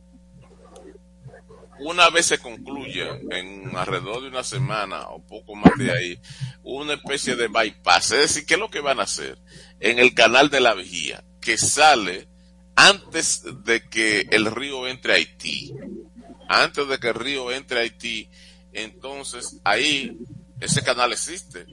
Una 1.79 2.09
vez 2.09 2.27
se 2.27 2.39
concluya 2.39 3.19
en 3.31 3.75
alrededor 3.75 4.21
de 4.21 4.27
una 4.27 4.43
semana 4.43 5.07
o 5.09 5.25
poco 5.25 5.55
más 5.55 5.77
de 5.77 5.91
ahí, 5.91 6.19
una 6.63 6.93
especie 6.93 7.35
de 7.35 7.47
bypass. 7.47 8.11
Es 8.11 8.19
decir, 8.19 8.45
¿qué 8.45 8.55
es 8.55 8.59
lo 8.59 8.69
que 8.69 8.81
van 8.81 8.99
a 8.99 9.03
hacer? 9.03 9.39
En 9.79 9.97
el 9.97 10.13
canal 10.13 10.49
de 10.49 10.59
la 10.59 10.73
vigía, 10.73 11.23
que 11.39 11.57
sale 11.57 12.27
antes 12.75 13.43
de 13.63 13.87
que 13.87 14.27
el 14.31 14.45
río 14.45 14.87
entre 14.87 15.13
a 15.13 15.15
Haití. 15.15 15.73
Antes 16.47 16.87
de 16.87 16.99
que 16.99 17.09
el 17.09 17.15
río 17.15 17.51
entre 17.51 17.79
a 17.79 17.81
Haití, 17.83 18.29
entonces 18.73 19.59
ahí 19.63 20.17
ese 20.59 20.83
canal 20.83 21.13
existe 21.13 21.65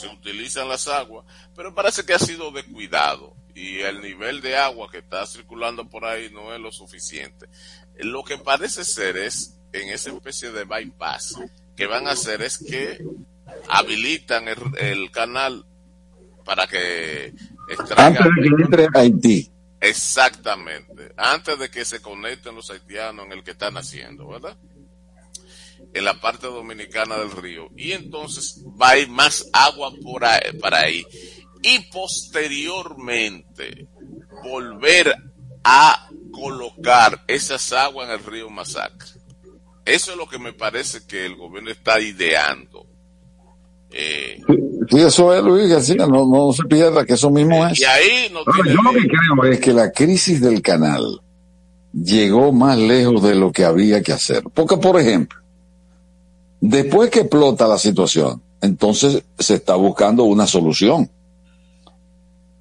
se 0.00 0.08
utilizan 0.08 0.68
las 0.68 0.88
aguas, 0.88 1.24
pero 1.54 1.74
parece 1.74 2.04
que 2.04 2.14
ha 2.14 2.18
sido 2.18 2.50
descuidado 2.50 3.34
y 3.54 3.80
el 3.80 4.00
nivel 4.00 4.40
de 4.40 4.56
agua 4.56 4.90
que 4.90 4.98
está 4.98 5.26
circulando 5.26 5.88
por 5.88 6.04
ahí 6.04 6.30
no 6.30 6.54
es 6.54 6.60
lo 6.60 6.72
suficiente. 6.72 7.46
Lo 7.98 8.24
que 8.24 8.38
parece 8.38 8.84
ser 8.84 9.16
es, 9.16 9.58
en 9.72 9.88
esa 9.90 10.10
especie 10.10 10.50
de 10.52 10.64
bypass, 10.64 11.40
que 11.76 11.86
van 11.86 12.06
a 12.06 12.12
hacer 12.12 12.42
es 12.42 12.58
que 12.58 12.98
habilitan 13.68 14.48
el, 14.48 14.58
el 14.78 15.10
canal 15.10 15.64
para 16.44 16.66
que 16.66 17.34
extraigan 17.68 18.22
antes 18.22 18.34
de 18.36 18.56
que 18.56 18.62
entre 18.62 18.84
a 18.84 19.00
Haití. 19.00 19.50
Exactamente. 19.80 21.12
Antes 21.16 21.58
de 21.58 21.70
que 21.70 21.84
se 21.84 22.02
conecten 22.02 22.54
los 22.54 22.70
haitianos 22.70 23.26
en 23.26 23.32
el 23.32 23.42
que 23.42 23.52
están 23.52 23.76
haciendo, 23.76 24.28
¿verdad? 24.28 24.56
En 25.92 26.04
la 26.04 26.20
parte 26.20 26.46
dominicana 26.46 27.16
del 27.18 27.30
río. 27.30 27.68
Y 27.76 27.92
entonces 27.92 28.62
va 28.80 28.90
a 28.90 28.98
ir 28.98 29.08
más 29.08 29.48
agua 29.52 29.92
por 30.02 30.24
ahí, 30.24 30.52
para 30.60 30.80
ahí. 30.80 31.04
Y 31.62 31.78
posteriormente 31.90 33.88
volver 34.44 35.14
a 35.64 36.08
colocar 36.30 37.24
esas 37.26 37.72
aguas 37.72 38.08
en 38.08 38.14
el 38.14 38.24
río 38.24 38.50
Masacre. 38.50 39.08
Eso 39.84 40.12
es 40.12 40.16
lo 40.16 40.28
que 40.28 40.38
me 40.38 40.52
parece 40.52 41.06
que 41.06 41.26
el 41.26 41.36
gobierno 41.36 41.70
está 41.70 42.00
ideando. 42.00 42.86
Eh, 43.90 44.40
Sí, 44.90 44.98
eso 44.98 45.32
es, 45.32 45.42
Luis 45.44 45.68
García, 45.68 46.06
no, 46.06 46.26
no 46.26 46.52
se 46.52 46.64
pierda 46.64 47.04
que 47.04 47.12
eso 47.12 47.30
mismo 47.30 47.64
es. 47.66 47.78
y 47.78 47.84
ahí 47.84 48.28
no 48.32 48.40
tiene 48.52 48.70
yo 48.74 48.82
lo 48.82 48.92
que 48.92 49.06
creo 49.06 49.52
es 49.52 49.60
que 49.60 49.72
la 49.72 49.92
crisis 49.92 50.40
del 50.40 50.62
canal 50.62 51.20
llegó 51.92 52.52
más 52.52 52.76
lejos 52.76 53.22
de 53.22 53.36
lo 53.36 53.52
que 53.52 53.64
había 53.64 54.02
que 54.02 54.12
hacer. 54.12 54.42
Porque, 54.52 54.78
por 54.78 54.98
ejemplo, 54.98 55.39
después 56.60 57.10
que 57.10 57.20
explota 57.20 57.66
la 57.66 57.78
situación, 57.78 58.42
entonces 58.60 59.22
se 59.38 59.54
está 59.54 59.74
buscando 59.76 60.24
una 60.24 60.46
solución. 60.46 61.10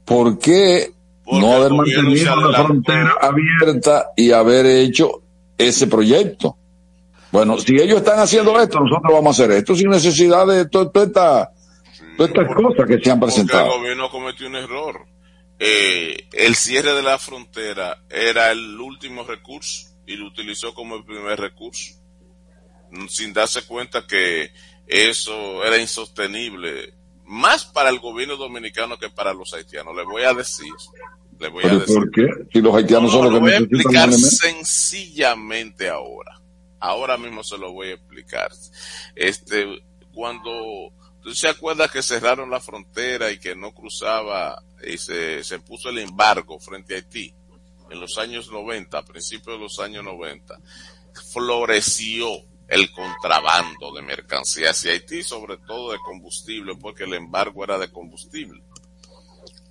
¿Por 0.06 0.40
qué 0.40 0.92
Porque 1.24 1.40
no 1.42 1.54
haber 1.54 1.72
mantenido 1.74 2.36
la 2.52 2.64
frontera 2.64 3.14
abierta 3.22 4.08
y 4.16 4.32
haber 4.32 4.66
hecho 4.66 5.22
ese 5.58 5.88
proyecto? 5.88 6.56
Bueno, 7.32 7.60
si 7.60 7.76
ellos 7.76 8.00
están 8.00 8.20
haciendo 8.20 8.60
esto, 8.60 8.80
nosotros 8.80 9.14
vamos 9.14 9.40
a 9.40 9.44
hacer 9.44 9.56
esto 9.56 9.76
sin 9.76 9.90
necesidad 9.90 10.48
de 10.48 10.66
to- 10.68 10.90
toda 10.90 11.06
esta- 11.06 11.52
todas 12.18 12.32
estas 12.32 12.56
cosas 12.56 12.88
que 12.88 13.00
se 13.00 13.12
han 13.12 13.20
presentado. 13.20 13.66
el 13.74 13.80
gobierno 13.80 14.10
cometió 14.10 14.48
un 14.48 14.56
error. 14.56 15.06
Eh, 15.60 16.26
el 16.34 16.56
cierre 16.56 16.94
de 16.96 17.04
la 17.04 17.20
frontera 17.20 17.98
era 18.10 18.52
el 18.52 18.80
último 18.80 19.24
recurso 19.24 19.90
y 20.08 20.16
lo 20.16 20.28
utilizó 20.28 20.74
como 20.74 20.96
el 20.96 21.04
primer 21.06 21.40
recurso, 21.40 21.94
sin 23.10 23.34
darse 23.34 23.64
cuenta 23.64 24.06
que 24.08 24.52
eso 24.88 25.64
era 25.64 25.78
insostenible, 25.78 26.94
más 27.26 27.66
para 27.66 27.90
el 27.90 28.00
gobierno 28.00 28.36
dominicano 28.38 28.98
que 28.98 29.10
para 29.10 29.34
los 29.34 29.54
haitianos. 29.54 29.96
Le 29.96 30.04
voy 30.04 30.24
a 30.24 30.34
decir, 30.34 30.74
le 31.40 31.48
voy 31.50 31.66
a 31.66 31.68
¿Pero 31.68 31.80
decir. 31.80 31.96
por 31.96 32.12
qué? 32.12 32.28
Si 32.52 32.62
los 32.62 32.76
haitianos 32.76 33.12
No, 33.14 33.18
son 33.20 33.26
lo 33.26 33.32
los 33.32 33.40
voy 33.40 33.52
que 33.52 33.56
a 33.56 33.60
necesitan 33.60 34.10
explicar 34.10 34.14
sencillamente 34.14 35.90
ahora. 35.90 36.40
Ahora 36.80 37.18
mismo 37.18 37.44
se 37.44 37.58
lo 37.58 37.72
voy 37.74 37.90
a 37.90 37.94
explicar. 37.96 38.52
Este, 39.16 39.68
cuando 40.14 40.52
tú 41.22 41.34
se 41.34 41.50
acuerdas 41.50 41.92
que 41.92 42.02
cerraron 42.02 42.50
la 42.50 42.60
frontera 42.60 43.32
y 43.32 43.38
que 43.40 43.56
no 43.56 43.74
cruzaba 43.74 44.64
y 44.88 44.98
se, 44.98 45.44
se 45.44 45.60
puso 45.60 45.90
el 45.90 46.00
embargo 46.00 46.60
frente 46.60 46.96
a 46.96 46.98
Haití 46.98 47.34
en 47.92 48.00
los 48.00 48.18
años 48.18 48.52
90, 48.52 48.98
a 48.98 49.06
principios 49.06 49.58
de 49.58 49.64
los 49.64 49.80
años 49.80 50.04
90, 50.04 50.60
floreció 51.32 52.30
el 52.70 52.92
contrabando 52.92 53.92
de 53.94 54.04
mercancías 54.04 54.78
hacia 54.78 54.92
Haití, 54.92 55.24
sobre 55.24 55.58
todo 55.58 55.92
de 55.92 55.98
combustible, 56.00 56.76
porque 56.76 57.04
el 57.04 57.16
embargo 57.16 57.64
era 57.64 57.80
de 57.80 57.92
combustible. 57.92 58.62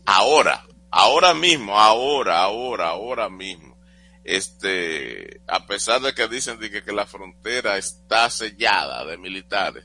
Ahora, 0.04 0.66
ahora 0.90 1.32
mismo, 1.32 1.78
ahora, 1.78 2.42
ahora, 2.42 2.88
ahora 2.88 3.28
mismo, 3.28 3.78
este, 4.24 5.40
a 5.46 5.64
pesar 5.66 6.00
de 6.00 6.12
que 6.12 6.26
dicen 6.26 6.58
de 6.58 6.70
que, 6.70 6.82
que 6.82 6.92
la 6.92 7.06
frontera 7.06 7.78
está 7.78 8.28
sellada 8.30 9.04
de 9.04 9.16
militares, 9.16 9.84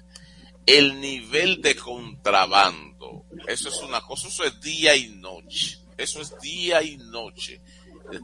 el 0.65 0.99
nivel 0.99 1.61
de 1.61 1.75
contrabando, 1.75 3.25
eso 3.47 3.69
es 3.69 3.77
una 3.81 4.01
cosa, 4.01 4.27
eso 4.27 4.43
es 4.43 4.59
día 4.59 4.95
y 4.95 5.09
noche, 5.09 5.77
eso 5.97 6.19
es 6.19 6.33
día 6.39 6.81
y 6.81 6.97
noche, 6.97 7.61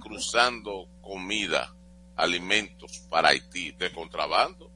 cruzando 0.01 0.87
comida, 1.01 1.75
alimentos 2.15 2.99
para 3.09 3.29
Haití 3.29 3.71
de 3.71 3.91
contrabando. 3.91 4.68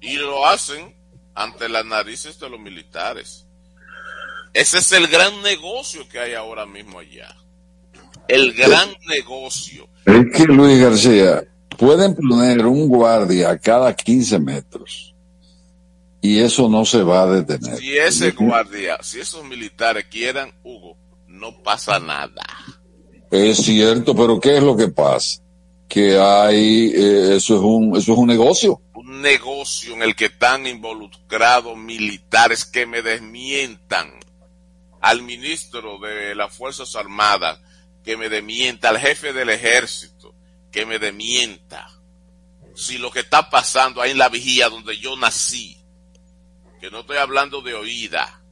Y 0.00 0.16
lo 0.16 0.46
hacen 0.46 0.94
ante 1.34 1.68
las 1.68 1.84
narices 1.84 2.38
de 2.38 2.48
los 2.48 2.60
militares. 2.60 3.46
Ese 4.52 4.78
es 4.78 4.92
el 4.92 5.06
gran 5.08 5.42
negocio 5.42 6.08
que 6.08 6.18
hay 6.18 6.34
ahora 6.34 6.64
mismo 6.66 6.98
allá. 6.98 7.36
El 8.28 8.54
gran 8.54 8.88
negocio. 9.06 9.88
Es 10.04 10.24
que 10.34 10.44
Luis 10.44 10.80
García, 10.80 11.44
pueden 11.76 12.14
poner 12.14 12.66
un 12.66 12.88
guardia 12.88 13.58
cada 13.58 13.94
15 13.94 14.38
metros 14.38 15.14
y 16.20 16.40
eso 16.40 16.68
no 16.68 16.84
se 16.84 17.02
va 17.02 17.22
a 17.22 17.26
detener. 17.26 17.76
Si 17.78 17.96
ese 17.96 18.30
guardia, 18.32 18.98
si 19.02 19.20
esos 19.20 19.44
militares 19.44 20.06
quieran, 20.10 20.50
Hugo, 20.64 20.96
no 21.28 21.62
pasa 21.62 22.00
nada. 22.00 22.42
Es 23.30 23.58
cierto, 23.58 24.14
pero 24.14 24.40
¿qué 24.40 24.56
es 24.56 24.62
lo 24.62 24.76
que 24.76 24.88
pasa? 24.88 25.40
Que 25.86 26.18
hay, 26.18 26.92
eh, 26.94 27.36
eso 27.36 27.56
es 27.56 27.60
un, 27.62 27.96
eso 27.96 28.12
es 28.12 28.18
un 28.18 28.26
negocio. 28.26 28.80
Negocio 29.06 29.94
en 29.94 30.02
el 30.02 30.16
que 30.16 30.24
están 30.24 30.66
involucrados 30.66 31.76
militares 31.76 32.64
que 32.64 32.86
me 32.86 33.02
desmientan 33.02 34.12
al 35.00 35.22
ministro 35.22 36.00
de 36.00 36.34
las 36.34 36.52
Fuerzas 36.52 36.96
Armadas, 36.96 37.60
que 38.02 38.16
me 38.16 38.28
desmienta 38.28 38.88
al 38.88 38.98
jefe 38.98 39.32
del 39.32 39.50
ejército, 39.50 40.34
que 40.72 40.84
me 40.86 40.98
desmienta. 40.98 41.88
Si 42.74 42.98
lo 42.98 43.12
que 43.12 43.20
está 43.20 43.48
pasando 43.48 44.02
ahí 44.02 44.10
en 44.10 44.18
la 44.18 44.28
vigía 44.28 44.68
donde 44.68 44.98
yo 44.98 45.16
nací, 45.16 45.78
que 46.80 46.90
no 46.90 47.00
estoy 47.00 47.18
hablando 47.18 47.62
de 47.62 47.74
oída. 47.74 48.42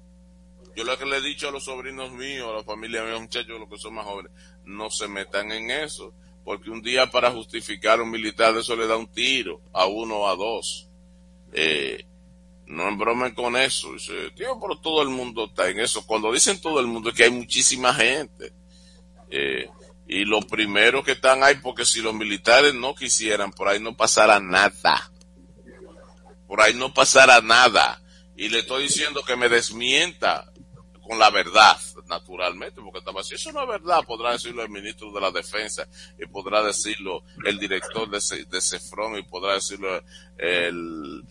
Yo 0.77 0.85
lo 0.85 0.97
que 0.97 1.05
le 1.05 1.17
he 1.17 1.21
dicho 1.21 1.49
a 1.49 1.51
los 1.51 1.64
sobrinos 1.64 2.12
míos, 2.12 2.49
a 2.49 2.59
la 2.59 2.62
familia 2.62 3.03
mía, 3.03 3.19
muchachos, 3.19 3.59
los 3.59 3.69
que 3.69 3.79
son 3.79 3.95
más 3.95 4.05
jóvenes, 4.05 4.31
no 4.64 4.88
se 4.88 5.09
metan 5.09 5.51
en 5.51 5.73
eso, 5.73 6.14
porque 6.44 6.70
un 6.70 6.83
día 6.83 7.11
para 7.11 7.30
justificar 7.30 7.98
a 7.98 8.02
un 8.02 8.11
militar 8.11 8.57
eso 8.57 8.76
le 8.76 8.87
da 8.87 8.96
un 8.96 9.11
tiro, 9.11 9.61
a 9.72 9.87
uno 9.87 10.18
o 10.18 10.28
a 10.28 10.37
dos. 10.37 10.88
Eh, 11.52 12.04
no 12.66 12.88
embromen 12.88 13.35
con 13.35 13.57
eso. 13.57 13.92
Dice, 13.92 14.30
tío, 14.37 14.59
pero 14.61 14.78
todo 14.78 15.02
el 15.02 15.09
mundo 15.09 15.46
está 15.46 15.68
en 15.68 15.80
eso. 15.80 16.07
Cuando 16.07 16.33
dicen 16.33 16.61
todo 16.61 16.80
el 16.80 16.87
mundo 16.87 17.11
es 17.11 17.16
que 17.16 17.24
hay 17.24 17.30
muchísima 17.30 17.94
gente. 17.94 18.52
Eh, 19.30 19.68
y 20.07 20.24
lo 20.24 20.40
primero 20.42 21.02
que 21.02 21.12
están 21.12 21.42
ahí, 21.42 21.57
porque 21.62 21.87
si 21.87 22.00
los 22.02 22.14
militares 22.14 22.74
no 22.74 22.94
quisieran, 22.94 23.52
por 23.52 23.68
ahí 23.68 23.80
no 23.80 23.96
pasara 23.96 24.38
nada. 24.38 25.11
Por 26.46 26.61
ahí 26.61 26.74
no 26.74 26.92
pasara 26.92 27.40
nada. 27.40 28.02
Y 28.37 28.48
le 28.48 28.61
estoy 28.61 28.85
diciendo 28.85 29.22
que 29.22 29.37
me 29.37 29.48
desmienta 29.48 30.52
con 31.07 31.19
la 31.19 31.31
verdad, 31.31 31.77
naturalmente, 32.07 32.81
porque 32.81 32.99
estaba 32.99 33.23
si 33.23 33.35
eso 33.35 33.53
no 33.53 33.62
es 33.62 33.69
verdad, 33.69 34.05
podrá 34.07 34.33
decirlo 34.33 34.62
el 34.62 34.71
ministro 34.71 35.12
de 35.12 35.21
la 35.21 35.31
Defensa, 35.31 35.87
y 36.19 36.27
podrá 36.27 36.62
decirlo 36.62 37.23
el 37.45 37.59
director 37.59 38.09
de, 38.09 38.61
Cefrón, 38.61 39.19
y 39.19 39.23
podrá 39.23 39.55
decirlo 39.55 40.03
el, 40.38 41.25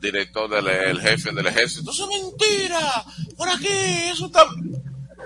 director 0.00 0.48
del 0.48 0.68
el 0.68 1.00
jefe 1.00 1.32
del 1.32 1.46
ejército. 1.46 1.90
Eso 1.90 2.08
es 2.10 2.22
mentira, 2.22 3.04
por 3.36 3.48
aquí, 3.48 3.66
eso 4.12 4.26
está... 4.26 4.46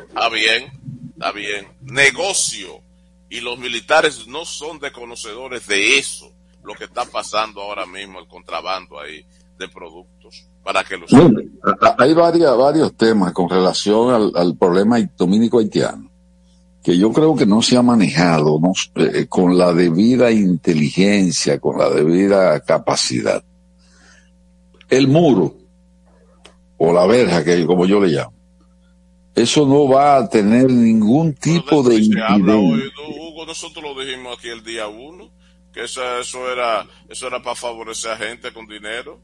Está 0.09 0.29
bien, 0.29 0.71
está 1.13 1.33
bien. 1.33 1.69
Negocio. 1.81 2.83
Y 3.31 3.41
los 3.41 3.59
militares 3.59 4.27
no 4.27 4.45
son 4.45 4.79
desconocedores 4.79 5.67
de 5.67 5.99
eso, 5.99 6.31
lo 6.65 6.75
que 6.75 6.85
está 6.85 7.07
pasando 7.07 7.63
ahora 7.63 7.87
mismo, 7.87 8.21
el 8.21 8.29
contrabando 8.29 9.01
ahí 9.01 9.25
de 9.63 9.69
productos 9.69 10.49
para 10.63 10.85
que 10.85 10.97
los 10.97 11.11
hay 11.99 12.15
varias, 12.15 12.57
varios 12.57 12.95
temas 12.97 13.33
con 13.33 13.49
relación 13.49 14.13
al, 14.13 14.33
al, 14.35 14.57
problema 14.57 14.99
dominico 15.17 15.59
haitiano 15.59 16.11
que 16.83 16.99
yo 16.99 17.13
creo 17.13 17.37
que 17.37 17.47
no 17.47 17.63
se 17.63 17.77
ha 17.77 17.83
manejado 17.83 18.59
¿no? 18.61 18.73
Eh, 18.97 19.27
con 19.29 19.57
la 19.57 19.73
debida 19.73 20.31
inteligencia, 20.31 21.61
con 21.61 21.79
la 21.79 21.89
debida 21.89 22.59
capacidad. 22.61 23.45
El 24.89 25.09
muro 25.09 25.55
o 26.77 26.93
la 26.93 27.07
verja, 27.07 27.45
que 27.45 27.65
como 27.65 27.87
yo 27.87 28.01
le 28.01 28.09
llamo, 28.09 28.35
eso 29.35 29.67
no 29.67 29.89
va 29.89 30.17
a 30.17 30.29
tener 30.29 30.71
ningún 30.71 31.35
tipo 31.35 31.83
de. 31.83 31.97
Hugo, 32.03 33.47
nosotros 33.47 33.85
lo 33.85 34.05
dijimos 34.05 34.37
aquí 34.37 34.49
el 34.49 34.63
día 34.63 34.89
uno, 34.89 35.31
que 35.73 35.85
eso, 35.85 36.03
eso 36.19 36.51
era, 36.51 36.87
eso 37.09 37.29
era 37.29 37.43
para 37.43 37.55
favorecer 37.55 38.11
a 38.11 38.17
gente 38.17 38.53
con 38.53 38.67
dinero 38.67 39.21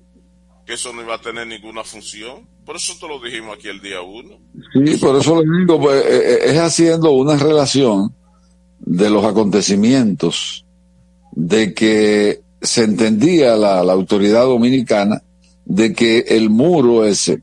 que 0.68 0.74
eso 0.74 0.92
no 0.92 1.00
iba 1.00 1.14
a 1.14 1.20
tener 1.20 1.46
ninguna 1.46 1.83
función. 1.83 2.46
Por 2.66 2.76
eso 2.76 2.92
te 3.00 3.09
lo 3.09 3.18
dijimos 3.20 3.57
aquí 3.57 3.68
el 3.68 3.81
día 3.81 4.02
uno. 4.02 4.37
Sí, 4.74 4.98
por 4.98 5.16
eso 5.16 5.42
lo 5.42 5.59
digo, 5.59 5.81
pues, 5.81 6.04
eh, 6.04 6.09
eh, 6.11 6.38
es 6.42 6.59
haciendo 6.59 7.11
una 7.12 7.37
relación 7.37 8.14
de 8.78 9.09
los 9.09 9.24
acontecimientos 9.24 10.66
de 11.33 11.72
que 11.72 12.42
se 12.61 12.85
entendía 12.85 13.57
la, 13.57 13.83
la 13.83 13.94
autoridad 13.94 14.44
dominicana 14.44 15.22
de 15.64 15.94
que 15.94 16.18
el 16.28 16.50
muro 16.50 17.07
ese, 17.07 17.40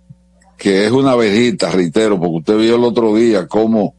que 0.56 0.86
es 0.86 0.92
una 0.92 1.16
verjita, 1.16 1.72
reitero, 1.72 2.20
porque 2.20 2.38
usted 2.38 2.58
vio 2.58 2.76
el 2.76 2.84
otro 2.84 3.16
día 3.16 3.48
cómo 3.48 3.96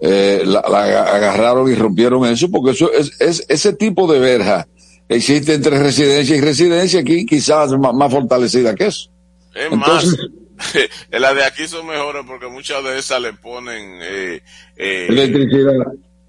eh, 0.00 0.44
la, 0.46 0.64
la, 0.66 1.02
agarraron 1.02 1.70
y 1.70 1.74
rompieron 1.74 2.24
eso, 2.24 2.50
porque 2.50 2.70
eso 2.70 2.90
es, 2.90 3.20
es 3.20 3.44
ese 3.50 3.74
tipo 3.74 4.10
de 4.10 4.18
verja 4.18 4.66
existe 5.08 5.54
entre 5.54 5.78
residencia 5.78 6.36
y 6.36 6.40
residencia 6.40 7.00
aquí 7.00 7.26
quizás 7.26 7.72
más, 7.72 7.94
más 7.94 8.12
fortalecida 8.12 8.74
que 8.74 8.86
eso. 8.86 9.10
Es 9.54 9.72
Entonces, 9.72 10.18
más, 10.18 10.80
las 11.20 11.34
de 11.34 11.44
aquí 11.44 11.66
son 11.66 11.86
mejores 11.86 12.24
porque 12.26 12.46
muchas 12.46 12.82
de 12.84 12.98
esas 12.98 13.20
le 13.20 13.32
ponen 13.34 13.98
eh, 14.02 14.42
eh, 14.76 15.06
electricidad. 15.08 15.74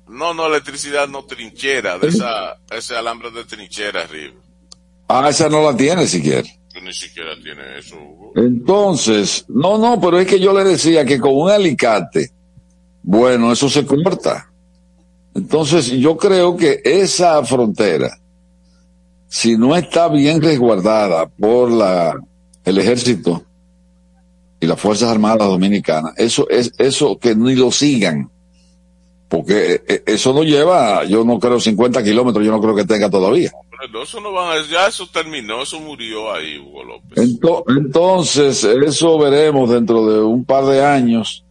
No, 0.08 0.34
no, 0.34 0.48
electricidad 0.48 1.08
no 1.08 1.26
trinchera, 1.26 1.98
de 1.98 2.08
esa, 2.08 2.58
ese 2.72 2.96
alambre 2.96 3.30
de 3.32 3.44
trinchera 3.44 4.04
arriba. 4.04 4.36
Ah, 5.08 5.28
esa 5.30 5.50
no 5.50 5.62
la 5.62 5.76
tiene 5.76 6.08
siquiera. 6.08 6.48
Ni 6.82 6.94
siquiera 6.94 7.32
tiene 7.42 7.80
eso, 7.80 7.96
Hugo. 7.96 8.34
Entonces, 8.36 9.46
no, 9.48 9.78
no, 9.78 10.00
pero 10.00 10.20
es 10.20 10.28
que 10.28 10.40
yo 10.40 10.54
le 10.54 10.64
decía 10.64 11.04
que 11.06 11.20
con 11.20 11.36
un 11.36 11.50
alicate, 11.50 12.32
bueno, 13.02 13.52
eso 13.52 13.68
se 13.68 13.86
corta. 13.86 14.52
Entonces, 15.34 15.88
yo 15.92 16.16
creo 16.18 16.56
que 16.56 16.82
esa 16.84 17.44
frontera, 17.44 18.18
si 19.28 19.58
no 19.58 19.76
está 19.76 20.08
bien 20.08 20.42
resguardada 20.42 21.28
por 21.28 21.72
la, 21.72 22.16
el 22.66 22.78
ejército 22.78 23.44
y 24.60 24.66
las 24.66 24.80
Fuerzas 24.80 25.10
Armadas 25.10 25.48
Dominicanas, 25.48 26.14
eso 26.18 26.50
es 26.50 26.74
eso 26.78 27.18
que 27.18 27.36
ni 27.36 27.56
lo 27.56 27.72
sigan. 27.72 28.30
Porque 29.30 29.82
eh, 29.86 30.04
eso 30.06 30.34
no 30.34 30.44
lleva, 30.44 31.04
yo 31.04 31.26
no 31.26 31.38
creo 31.38 31.60
50 31.60 32.02
kilómetros, 32.02 32.46
yo 32.46 32.52
no 32.52 32.62
creo 32.62 32.76
que 32.76 32.86
tenga 32.86 33.10
todavía. 33.10 33.52
Pero 33.80 34.02
eso 34.02 34.22
no 34.22 34.32
van 34.32 34.58
a, 34.58 34.72
ya 34.72 34.88
eso 34.88 35.06
terminó, 35.12 35.62
eso 35.62 35.80
murió 35.80 36.34
ahí, 36.34 36.58
Hugo 36.58 36.84
López. 36.84 37.38
Entonces, 37.68 38.64
eso 38.64 39.20
veremos 39.20 39.70
dentro 39.70 40.08
de 40.08 40.22
un 40.22 40.46
par 40.46 40.66
de 40.66 40.84
años, 40.84 41.44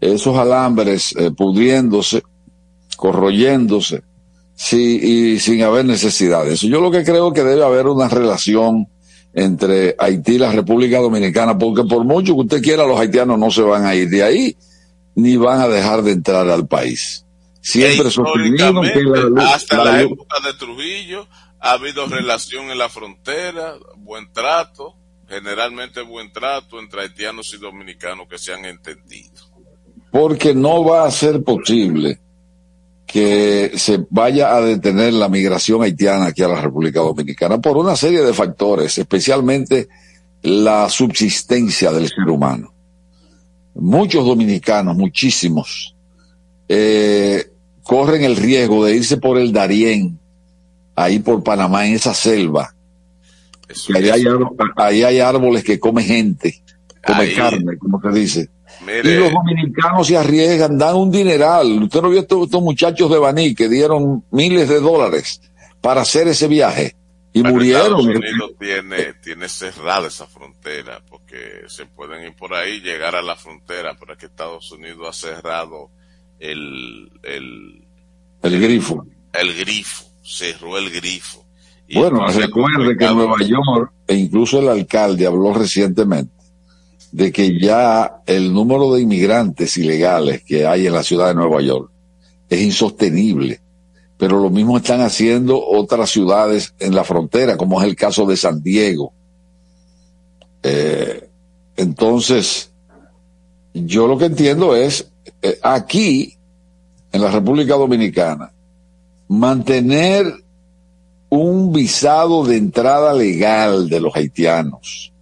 esos 0.00 0.36
alambres 0.36 1.14
eh, 1.16 1.30
pudriéndose, 1.30 2.22
corroyéndose, 2.96 4.02
sí, 4.56 4.98
y 5.00 5.38
sin 5.38 5.62
haber 5.62 5.84
necesidad 5.84 6.44
de 6.44 6.54
eso. 6.54 6.66
Yo 6.66 6.80
lo 6.80 6.90
que 6.90 7.04
creo 7.04 7.32
que 7.32 7.44
debe 7.44 7.64
haber 7.64 7.86
una 7.86 8.08
relación 8.08 8.88
entre 9.32 9.94
Haití 9.98 10.32
y 10.32 10.38
la 10.38 10.50
República 10.50 10.98
Dominicana, 10.98 11.56
porque 11.56 11.84
por 11.84 12.04
mucho 12.04 12.34
que 12.34 12.40
usted 12.40 12.62
quiera, 12.62 12.86
los 12.86 12.98
haitianos 12.98 13.38
no 13.38 13.50
se 13.50 13.60
van 13.60 13.84
a 13.84 13.94
ir 13.94 14.08
de 14.08 14.22
ahí, 14.22 14.56
ni 15.14 15.36
van 15.36 15.60
a 15.60 15.68
dejar 15.68 16.02
de 16.02 16.12
entrar 16.12 16.48
al 16.48 16.66
país. 16.66 17.24
Siempre 17.60 18.10
sostenido 18.10 18.80
que 18.80 19.02
la, 19.02 19.54
hasta 19.54 19.78
la, 19.78 19.84
la 19.84 20.02
época 20.02 20.36
de 20.40 20.54
Trujillo 20.54 21.26
ha 21.60 21.72
habido 21.72 22.06
relación 22.06 22.70
en 22.70 22.78
la 22.78 22.88
frontera, 22.88 23.74
buen 23.98 24.32
trato, 24.32 24.94
generalmente 25.28 26.00
buen 26.00 26.32
trato 26.32 26.78
entre 26.78 27.02
haitianos 27.02 27.52
y 27.52 27.58
dominicanos 27.58 28.28
que 28.28 28.38
se 28.38 28.54
han 28.54 28.64
entendido. 28.64 29.42
Porque 30.10 30.54
no 30.54 30.82
va 30.84 31.06
a 31.06 31.10
ser 31.10 31.42
posible 31.42 32.20
que 33.06 33.72
se 33.76 34.04
vaya 34.10 34.54
a 34.56 34.60
detener 34.60 35.14
la 35.14 35.28
migración 35.28 35.82
haitiana 35.82 36.26
aquí 36.26 36.42
a 36.42 36.48
la 36.48 36.60
República 36.60 37.00
Dominicana 37.00 37.58
por 37.58 37.76
una 37.76 37.94
serie 37.94 38.22
de 38.22 38.34
factores, 38.34 38.98
especialmente 38.98 39.88
la 40.42 40.88
subsistencia 40.88 41.92
del 41.92 42.08
ser 42.08 42.28
humano. 42.28 42.74
Muchos 43.74 44.26
dominicanos, 44.26 44.96
muchísimos, 44.96 45.94
eh, 46.68 47.50
corren 47.82 48.24
el 48.24 48.36
riesgo 48.36 48.84
de 48.84 48.96
irse 48.96 49.18
por 49.18 49.38
el 49.38 49.52
Darién, 49.52 50.18
ahí 50.96 51.20
por 51.20 51.44
Panamá, 51.44 51.86
en 51.86 51.94
esa 51.94 52.14
selva. 52.14 52.74
Ahí 53.94 54.08
hay, 54.08 54.24
ahí 54.76 55.02
hay, 55.02 55.20
árboles 55.20 55.62
que 55.62 55.78
come 55.78 56.02
gente, 56.02 56.62
come 57.04 57.20
ahí. 57.20 57.34
carne, 57.34 57.76
como 57.78 58.00
se 58.00 58.10
dice. 58.10 58.50
Mire. 58.84 59.10
Y 59.10 59.18
los 59.18 59.32
dominicanos 59.32 60.06
se 60.06 60.16
arriesgan, 60.16 60.78
dan 60.78 60.96
un 60.96 61.10
dineral. 61.10 61.82
Usted 61.82 62.02
no 62.02 62.10
vio 62.10 62.20
estos, 62.20 62.44
estos 62.44 62.62
muchachos 62.62 63.10
de 63.10 63.18
Baní 63.18 63.54
que 63.54 63.68
dieron 63.68 64.24
miles 64.30 64.68
de 64.68 64.80
dólares 64.80 65.40
para 65.80 66.02
hacer 66.02 66.28
ese 66.28 66.48
viaje 66.48 66.96
y 67.32 67.42
Pero 67.42 67.54
murieron. 67.54 67.82
Estados 67.82 68.06
Unidos 68.06 68.50
tiene, 68.58 69.12
tiene 69.22 69.48
cerrada 69.48 70.08
esa 70.08 70.26
frontera 70.26 71.02
porque 71.08 71.64
se 71.68 71.86
pueden 71.86 72.24
ir 72.24 72.34
por 72.34 72.54
ahí, 72.54 72.80
llegar 72.80 73.14
a 73.14 73.22
la 73.22 73.36
frontera, 73.36 73.96
pero 73.98 74.12
es 74.12 74.18
que 74.18 74.26
Estados 74.26 74.70
Unidos 74.72 75.08
ha 75.08 75.12
cerrado 75.12 75.90
el, 76.38 77.10
el, 77.22 77.84
el 78.42 78.60
grifo. 78.60 79.06
El 79.32 79.54
grifo, 79.54 80.04
cerró 80.22 80.78
el 80.78 80.90
grifo. 80.90 81.44
Y 81.88 81.98
bueno, 81.98 82.26
recuerde 82.26 82.96
que 82.96 83.04
en 83.04 83.14
Nueva 83.14 83.38
York, 83.40 83.92
e 84.08 84.14
incluso 84.16 84.58
el 84.58 84.68
alcalde 84.68 85.26
habló 85.26 85.52
recientemente 85.54 86.35
de 87.16 87.32
que 87.32 87.58
ya 87.58 88.20
el 88.26 88.52
número 88.52 88.92
de 88.92 89.00
inmigrantes 89.00 89.78
ilegales 89.78 90.42
que 90.42 90.66
hay 90.66 90.86
en 90.86 90.92
la 90.92 91.02
ciudad 91.02 91.28
de 91.28 91.34
Nueva 91.34 91.62
York 91.62 91.90
es 92.50 92.60
insostenible. 92.60 93.58
Pero 94.18 94.38
lo 94.38 94.50
mismo 94.50 94.76
están 94.76 95.00
haciendo 95.00 95.58
otras 95.66 96.10
ciudades 96.10 96.74
en 96.78 96.94
la 96.94 97.04
frontera, 97.04 97.56
como 97.56 97.80
es 97.80 97.88
el 97.88 97.96
caso 97.96 98.26
de 98.26 98.36
San 98.36 98.62
Diego. 98.62 99.14
Eh, 100.62 101.26
entonces, 101.78 102.70
yo 103.72 104.06
lo 104.06 104.18
que 104.18 104.26
entiendo 104.26 104.76
es, 104.76 105.10
eh, 105.40 105.58
aquí, 105.62 106.36
en 107.12 107.22
la 107.22 107.30
República 107.30 107.76
Dominicana, 107.76 108.52
mantener 109.28 110.34
un 111.30 111.72
visado 111.72 112.44
de 112.44 112.58
entrada 112.58 113.14
legal 113.14 113.88
de 113.88 114.00
los 114.00 114.14
haitianos, 114.14 115.14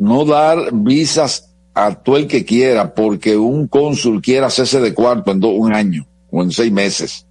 no 0.00 0.24
dar 0.24 0.72
visas 0.72 1.50
a 1.74 1.94
todo 1.94 2.16
el 2.16 2.26
que 2.26 2.46
quiera 2.46 2.94
porque 2.94 3.36
un 3.36 3.68
cónsul 3.68 4.22
quiera 4.22 4.46
hacerse 4.46 4.80
de 4.80 4.94
cuarto 4.94 5.30
en 5.30 5.44
un 5.44 5.74
año 5.74 6.06
o 6.30 6.42
en 6.42 6.50
seis 6.50 6.72
meses. 6.72 7.26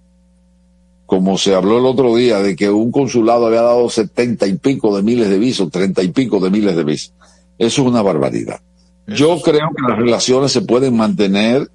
Como 1.04 1.36
se 1.36 1.52
habló 1.52 1.78
el 1.78 1.86
otro 1.86 2.14
día 2.14 2.38
de 2.38 2.54
que 2.54 2.70
un 2.70 2.92
consulado 2.92 3.48
había 3.48 3.62
dado 3.62 3.90
setenta 3.90 4.46
y 4.46 4.54
pico 4.54 4.96
de 4.96 5.02
miles 5.02 5.28
de 5.28 5.38
visos, 5.40 5.68
treinta 5.68 6.00
y 6.00 6.08
pico 6.08 6.38
de 6.38 6.50
miles 6.50 6.76
de 6.76 6.84
visos. 6.84 7.12
Eso 7.58 7.82
es 7.82 7.88
una 7.88 8.02
barbaridad. 8.02 8.60
Yo 9.08 9.40
creo 9.42 9.68
que 9.76 9.82
las 9.88 9.98
relaciones 9.98 10.52
se 10.52 10.62
pueden 10.62 10.96
mantener 10.96 11.68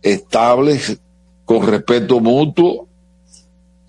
estables, 0.00 0.98
con 1.44 1.66
respeto 1.66 2.18
mutuo, 2.20 2.88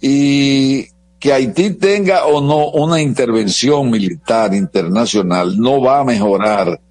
y 0.01 0.87
que 1.21 1.31
Haití 1.31 1.75
tenga 1.75 2.25
o 2.25 2.41
no 2.41 2.69
una 2.71 2.99
intervención 2.99 3.91
militar 3.91 4.55
internacional 4.55 5.55
no 5.55 5.79
va 5.79 5.99
a 5.99 6.03
mejorar 6.03 6.81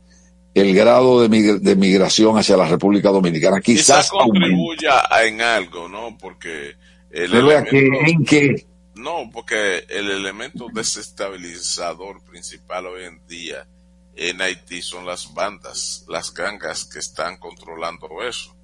el 0.54 0.72
grado 0.72 1.26
de, 1.26 1.76
migración 1.76 2.38
hacia 2.38 2.56
la 2.56 2.68
República 2.68 3.10
Dominicana. 3.10 3.60
Quizás, 3.60 4.08
contribuya 4.08 5.02
en 5.24 5.40
algo, 5.40 5.88
¿no? 5.88 6.16
Porque 6.16 6.76
el 7.10 7.34
elemento, 7.34 7.76
¿en 8.06 8.24
qué? 8.24 8.66
No, 8.94 9.28
porque 9.32 9.84
el 9.88 10.08
elemento 10.12 10.68
desestabilizador 10.72 12.22
principal 12.22 12.86
hoy 12.86 13.06
en 13.06 13.26
día 13.26 13.66
en 14.14 14.40
Haití 14.40 14.80
son 14.80 15.06
las 15.06 15.34
bandas, 15.34 16.04
las 16.08 16.32
gangas 16.32 16.84
que 16.84 17.00
están 17.00 17.36
controlando 17.38 18.08
eso. 18.22 18.54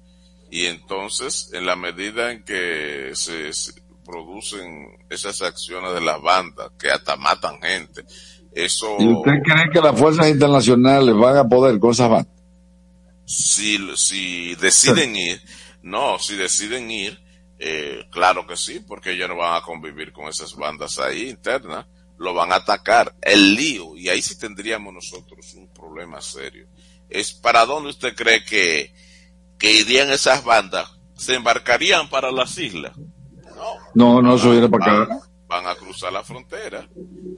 Y 0.49 0.67
entonces, 0.67 1.49
en 1.51 1.65
la 1.65 1.75
medida 1.75 2.31
en 2.31 2.43
que 2.43 3.11
se, 3.15 3.51
producen 4.07 4.87
esas 5.09 5.41
acciones 5.41 5.93
de 5.93 6.01
las 6.01 6.21
bandas, 6.21 6.71
que 6.79 6.89
hasta 6.89 7.15
matan 7.17 7.61
gente, 7.61 8.05
eso... 8.53 8.95
¿Y 8.99 9.07
usted 9.07 9.33
cree 9.43 9.69
que 9.71 9.81
las 9.81 9.99
fuerzas 9.99 10.29
internacionales 10.29 11.13
van 11.15 11.37
a 11.37 11.47
poder 11.47 11.77
con 11.79 11.91
esas 11.91 12.09
bandas? 12.09 12.33
Si, 13.25 13.77
si 13.97 14.55
deciden 14.55 15.15
ir, 15.15 15.41
no, 15.81 16.17
si 16.17 16.35
deciden 16.35 16.89
ir, 16.89 17.19
eh, 17.59 18.05
claro 18.09 18.47
que 18.47 18.55
sí, 18.55 18.79
porque 18.87 19.11
ellos 19.11 19.27
no 19.27 19.35
van 19.35 19.55
a 19.55 19.61
convivir 19.61 20.13
con 20.13 20.29
esas 20.29 20.55
bandas 20.55 20.97
ahí 20.97 21.29
internas 21.29 21.85
lo 22.17 22.33
van 22.33 22.51
a 22.51 22.55
atacar. 22.55 23.15
El 23.21 23.55
lío, 23.55 23.95
y 23.95 24.09
ahí 24.09 24.21
sí 24.21 24.37
tendríamos 24.37 24.93
nosotros 24.93 25.53
un 25.53 25.67
problema 25.69 26.21
serio, 26.21 26.67
es 27.09 27.33
para 27.33 27.65
dónde 27.65 27.89
usted 27.89 28.15
cree 28.15 28.43
que, 28.43 28.93
que 29.57 29.71
irían 29.71 30.11
esas 30.11 30.43
bandas. 30.43 30.89
¿Se 31.15 31.33
embarcarían 31.33 32.09
para 32.09 32.31
las 32.31 32.57
islas? 32.57 32.95
No, 33.93 34.21
no, 34.21 34.37
se 34.37 34.49
viene 34.49 34.69
para 34.69 35.03
acá. 35.03 35.19
Van 35.47 35.65
a 35.67 35.75
cruzar 35.75 36.11
la 36.11 36.23
frontera. 36.23 36.87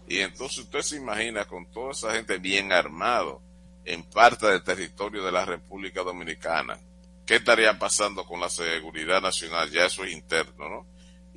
Y 0.07 0.19
entonces 0.19 0.59
usted 0.59 0.81
se 0.81 0.97
imagina 0.97 1.45
con 1.45 1.65
toda 1.67 1.91
esa 1.91 2.11
gente 2.13 2.37
bien 2.37 2.71
armado 2.71 3.41
en 3.85 4.03
parte 4.03 4.47
del 4.47 4.63
territorio 4.63 5.23
de 5.23 5.31
la 5.31 5.45
República 5.45 6.03
Dominicana. 6.03 6.79
¿Qué 7.25 7.35
estaría 7.35 7.77
pasando 7.77 8.25
con 8.25 8.39
la 8.39 8.49
seguridad 8.49 9.21
nacional? 9.21 9.69
Ya 9.69 9.85
eso 9.85 10.03
es 10.03 10.11
interno, 10.13 10.67
¿no? 10.67 10.85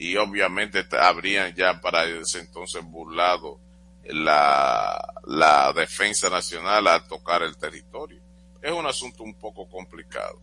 y 0.03 0.17
obviamente 0.17 0.85
habrían 0.99 1.55
ya 1.55 1.81
para 1.81 2.05
ese 2.05 2.41
entonces 2.41 2.83
burlado 2.85 3.61
la, 4.05 5.01
la 5.27 5.73
defensa 5.73 6.29
nacional 6.29 6.89
al 6.89 7.07
tocar 7.07 7.43
el 7.43 7.57
territorio. 7.57 8.21
Es 8.61 8.73
un 8.73 8.85
asunto 8.87 9.23
un 9.23 9.35
poco 9.35 9.69
complicado. 9.69 10.41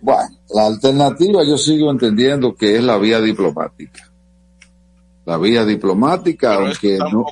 Bueno, 0.00 0.30
la 0.54 0.66
alternativa 0.66 1.44
yo 1.44 1.58
sigo 1.58 1.90
entendiendo 1.90 2.54
que 2.54 2.76
es 2.76 2.82
la 2.82 2.96
vía 2.98 3.20
diplomática. 3.20 4.10
La 5.26 5.36
vía 5.36 5.64
diplomática, 5.64 6.54
aunque 6.54 6.98
no. 6.98 7.24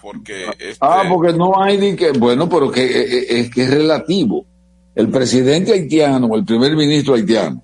porque. 0.00 0.46
Ah, 0.80 1.02
este 1.02 1.08
porque 1.12 1.32
no 1.32 1.60
hay 1.60 1.76
ni 1.76 1.96
que. 1.96 2.12
Bueno, 2.12 2.48
pero 2.48 2.70
que 2.70 2.84
eh, 2.84 3.02
eh, 3.02 3.26
es 3.40 3.50
que 3.50 3.64
es 3.64 3.70
relativo. 3.70 4.46
El 4.94 5.10
presidente 5.10 5.72
haitiano, 5.72 6.34
el 6.36 6.44
primer 6.44 6.76
ministro 6.76 7.14
haitiano, 7.14 7.62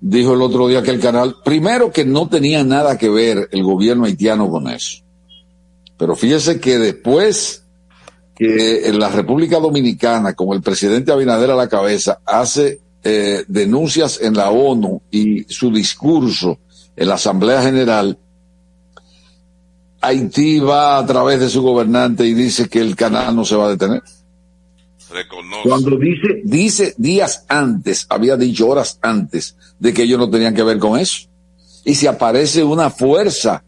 dijo 0.00 0.32
el 0.32 0.40
otro 0.40 0.68
día 0.68 0.82
que 0.82 0.90
el 0.90 1.00
canal, 1.00 1.36
primero 1.44 1.92
que 1.92 2.06
no 2.06 2.28
tenía 2.28 2.64
nada 2.64 2.96
que 2.96 3.10
ver 3.10 3.48
el 3.52 3.62
gobierno 3.62 4.06
haitiano 4.06 4.50
con 4.50 4.68
eso. 4.68 5.02
Pero 5.98 6.16
fíjese 6.16 6.58
que 6.58 6.78
después 6.78 7.66
que 8.34 8.86
en 8.88 8.98
la 8.98 9.08
República 9.08 9.58
Dominicana, 9.58 10.34
con 10.34 10.54
el 10.54 10.62
presidente 10.62 11.10
Abinader 11.10 11.50
a 11.50 11.56
la 11.56 11.68
cabeza, 11.68 12.20
hace 12.26 12.80
eh, 13.08 13.44
denuncias 13.46 14.20
en 14.20 14.34
la 14.34 14.50
ONU 14.50 15.00
y 15.12 15.44
su 15.44 15.70
discurso 15.70 16.58
en 16.96 17.06
la 17.06 17.14
Asamblea 17.14 17.62
General, 17.62 18.18
Haití 20.00 20.58
va 20.58 20.98
a 20.98 21.06
través 21.06 21.38
de 21.38 21.48
su 21.48 21.62
gobernante 21.62 22.26
y 22.26 22.34
dice 22.34 22.68
que 22.68 22.80
el 22.80 22.96
canal 22.96 23.36
no 23.36 23.44
se 23.44 23.54
va 23.54 23.66
a 23.66 23.68
detener. 23.68 24.02
Cuando 25.62 25.96
dice, 25.96 26.42
dice 26.44 26.94
días 26.98 27.44
antes, 27.46 28.06
había 28.08 28.36
dicho 28.36 28.66
horas 28.66 28.98
antes 29.00 29.56
de 29.78 29.94
que 29.94 30.02
ellos 30.02 30.18
no 30.18 30.28
tenían 30.28 30.54
que 30.54 30.64
ver 30.64 30.80
con 30.80 30.98
eso. 30.98 31.28
Y 31.84 31.94
si 31.94 32.08
aparece 32.08 32.64
una 32.64 32.90
fuerza 32.90 33.62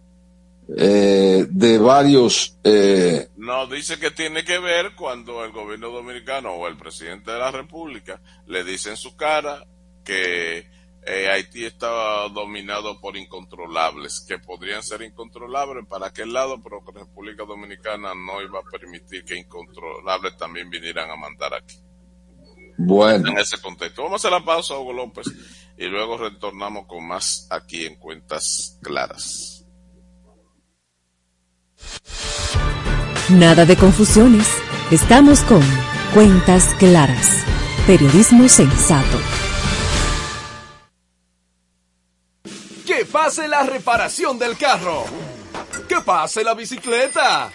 eh, 0.76 1.46
de 1.48 1.78
varios... 1.78 2.58
Eh, 2.64 3.28
no, 3.36 3.66
dice 3.66 3.98
que 3.98 4.10
tiene 4.10 4.44
que 4.44 4.58
ver 4.58 4.94
cuando 4.94 5.44
el 5.44 5.52
gobierno 5.52 5.90
dominicano 5.90 6.52
o 6.52 6.68
el 6.68 6.76
presidente 6.76 7.30
de 7.30 7.38
la 7.38 7.50
República 7.50 8.20
le 8.46 8.64
dice 8.64 8.90
en 8.90 8.96
su 8.96 9.16
cara 9.16 9.66
que 10.04 10.66
eh, 11.06 11.28
Haití 11.30 11.64
estaba 11.64 12.28
dominado 12.28 13.00
por 13.00 13.16
incontrolables, 13.16 14.24
que 14.28 14.38
podrían 14.38 14.82
ser 14.82 15.02
incontrolables 15.02 15.86
para 15.86 16.08
aquel 16.08 16.32
lado, 16.32 16.62
pero 16.62 16.84
que 16.84 16.98
República 16.98 17.44
Dominicana 17.44 18.12
no 18.14 18.42
iba 18.42 18.60
a 18.60 18.70
permitir 18.70 19.24
que 19.24 19.36
incontrolables 19.36 20.36
también 20.36 20.68
vinieran 20.68 21.10
a 21.10 21.16
mandar 21.16 21.54
aquí. 21.54 21.78
Bueno. 22.76 23.30
En 23.30 23.38
ese 23.38 23.60
contexto. 23.60 24.02
Vamos 24.02 24.24
a 24.24 24.28
hacer 24.28 24.38
la 24.38 24.44
pausa, 24.44 24.78
Hugo 24.78 24.92
López, 24.92 25.26
y 25.78 25.86
luego 25.86 26.18
retornamos 26.18 26.86
con 26.86 27.06
más 27.06 27.48
aquí 27.50 27.86
en 27.86 27.96
Cuentas 27.96 28.78
Claras. 28.82 29.57
Nada 33.30 33.66
de 33.66 33.76
confusiones. 33.76 34.48
Estamos 34.90 35.40
con 35.40 35.60
Cuentas 36.14 36.64
Claras. 36.78 37.44
Periodismo 37.86 38.48
sensato. 38.48 39.18
Que 42.86 43.04
pase 43.04 43.46
la 43.48 43.64
reparación 43.64 44.38
del 44.38 44.56
carro. 44.56 45.04
Que 45.88 46.00
pase 46.00 46.42
la 46.42 46.54
bicicleta. 46.54 47.50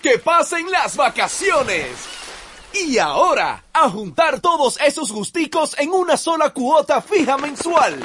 Que 0.00 0.18
pasen 0.18 0.70
las 0.70 0.96
vacaciones. 0.96 1.88
Y 2.72 2.98
ahora, 2.98 3.64
a 3.72 3.88
juntar 3.88 4.40
todos 4.40 4.78
esos 4.80 5.10
gusticos 5.10 5.76
en 5.78 5.90
una 5.90 6.16
sola 6.16 6.50
cuota 6.50 7.02
fija 7.02 7.36
mensual. 7.36 7.98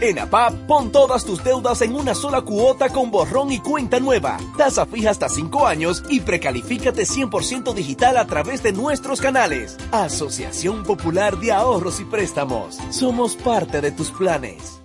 En 0.00 0.18
APAP, 0.18 0.54
pon 0.66 0.92
todas 0.92 1.24
tus 1.24 1.42
deudas 1.44 1.82
en 1.82 1.94
una 1.94 2.14
sola 2.14 2.42
cuota 2.42 2.88
con 2.88 3.10
borrón 3.10 3.52
y 3.52 3.58
cuenta 3.58 4.00
nueva. 4.00 4.38
Tasa 4.56 4.86
fija 4.86 5.10
hasta 5.10 5.28
5 5.28 5.66
años 5.66 6.02
y 6.08 6.20
precalifícate 6.20 7.02
100% 7.02 7.74
digital 7.74 8.16
a 8.16 8.26
través 8.26 8.62
de 8.62 8.72
nuestros 8.72 9.20
canales. 9.20 9.76
Asociación 9.92 10.82
Popular 10.84 11.38
de 11.38 11.52
Ahorros 11.52 12.00
y 12.00 12.04
Préstamos. 12.04 12.78
Somos 12.90 13.36
parte 13.36 13.80
de 13.80 13.92
tus 13.92 14.10
planes. 14.10 14.80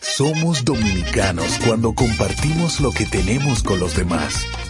Somos 0.00 0.64
dominicanos 0.64 1.58
cuando 1.66 1.94
compartimos 1.94 2.80
lo 2.80 2.90
que 2.90 3.06
tenemos 3.06 3.62
con 3.62 3.80
los 3.80 3.96
demás. 3.96 4.46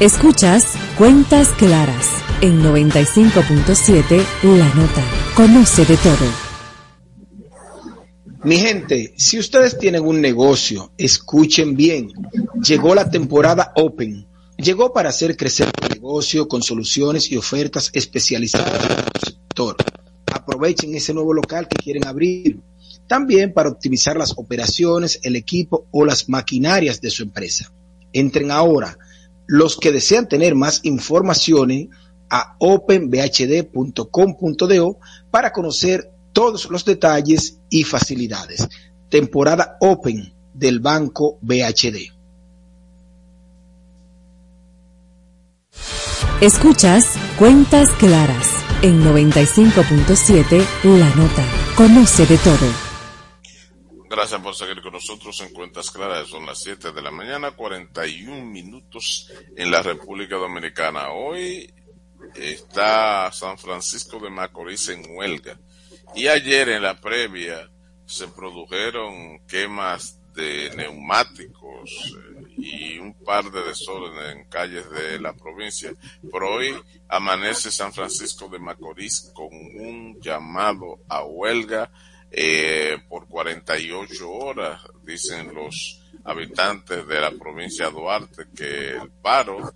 Escuchas 0.00 0.74
Cuentas 0.98 1.50
Claras 1.50 2.08
en 2.40 2.64
95.7 2.64 4.24
La 4.42 4.74
Nota. 4.74 5.04
Conoce 5.36 5.84
de 5.84 5.96
todo. 5.96 6.26
Mi 8.42 8.56
gente, 8.56 9.14
si 9.16 9.38
ustedes 9.38 9.78
tienen 9.78 10.04
un 10.04 10.20
negocio, 10.20 10.90
escuchen 10.98 11.76
bien. 11.76 12.10
Llegó 12.60 12.92
la 12.96 13.08
temporada 13.08 13.72
Open. 13.76 14.26
Llegó 14.56 14.92
para 14.92 15.10
hacer 15.10 15.36
crecer 15.36 15.70
tu 15.70 15.86
negocio 15.86 16.48
con 16.48 16.60
soluciones 16.60 17.30
y 17.30 17.36
ofertas 17.36 17.90
especializadas 17.92 18.90
en 18.90 18.96
tu 19.12 19.30
sector. 19.30 19.76
Aprovechen 20.26 20.92
ese 20.96 21.14
nuevo 21.14 21.32
local 21.32 21.68
que 21.68 21.76
quieren 21.76 22.04
abrir. 22.04 22.58
También 23.06 23.52
para 23.52 23.68
optimizar 23.68 24.16
las 24.16 24.32
operaciones, 24.36 25.20
el 25.22 25.36
equipo 25.36 25.86
o 25.92 26.04
las 26.04 26.28
maquinarias 26.28 27.00
de 27.00 27.10
su 27.10 27.22
empresa. 27.22 27.72
Entren 28.12 28.50
ahora. 28.50 28.98
Los 29.46 29.76
que 29.76 29.92
desean 29.92 30.28
tener 30.28 30.54
más 30.54 30.80
información 30.84 31.90
a 32.30 32.56
openbhd.com.do 32.58 34.98
para 35.30 35.52
conocer 35.52 36.10
todos 36.32 36.70
los 36.70 36.84
detalles 36.84 37.60
y 37.70 37.84
facilidades. 37.84 38.68
Temporada 39.08 39.76
Open 39.80 40.34
del 40.52 40.80
Banco 40.80 41.38
BHD. 41.40 42.12
Escuchas 46.40 47.14
Cuentas 47.38 47.90
Claras 47.92 48.48
en 48.82 49.02
95.7 49.02 50.66
La 50.84 51.08
Nota. 51.14 51.44
Conoce 51.76 52.26
de 52.26 52.36
todo. 52.38 52.83
Gracias 54.16 54.40
por 54.42 54.54
seguir 54.54 54.80
con 54.80 54.92
nosotros 54.92 55.40
en 55.40 55.52
Cuentas 55.52 55.90
Claras. 55.90 56.28
Son 56.28 56.46
las 56.46 56.62
7 56.62 56.92
de 56.92 57.02
la 57.02 57.10
mañana, 57.10 57.50
41 57.50 58.44
minutos 58.44 59.28
en 59.56 59.72
la 59.72 59.82
República 59.82 60.36
Dominicana. 60.36 61.10
Hoy 61.10 61.74
está 62.36 63.32
San 63.32 63.58
Francisco 63.58 64.20
de 64.20 64.30
Macorís 64.30 64.88
en 64.90 65.04
huelga. 65.16 65.58
Y 66.14 66.28
ayer 66.28 66.68
en 66.68 66.84
la 66.84 67.00
previa 67.00 67.68
se 68.06 68.28
produjeron 68.28 69.44
quemas 69.48 70.20
de 70.32 70.70
neumáticos 70.76 71.90
eh, 72.16 72.54
y 72.56 72.98
un 73.00 73.14
par 73.14 73.50
de 73.50 73.64
desórdenes 73.64 74.36
en 74.36 74.44
calles 74.44 74.88
de 74.90 75.18
la 75.18 75.32
provincia. 75.32 75.92
Pero 76.30 76.54
hoy 76.54 76.72
amanece 77.08 77.72
San 77.72 77.92
Francisco 77.92 78.48
de 78.48 78.60
Macorís 78.60 79.32
con 79.34 79.48
un 79.48 80.20
llamado 80.20 81.00
a 81.08 81.24
huelga 81.24 81.90
eh, 82.36 82.98
por 83.08 83.28
48 83.28 84.30
horas, 84.30 84.80
dicen 85.04 85.54
los 85.54 86.02
habitantes 86.24 87.06
de 87.06 87.20
la 87.20 87.30
provincia 87.30 87.86
de 87.86 87.92
Duarte, 87.92 88.46
que 88.56 88.90
el 88.90 89.10
paro 89.22 89.72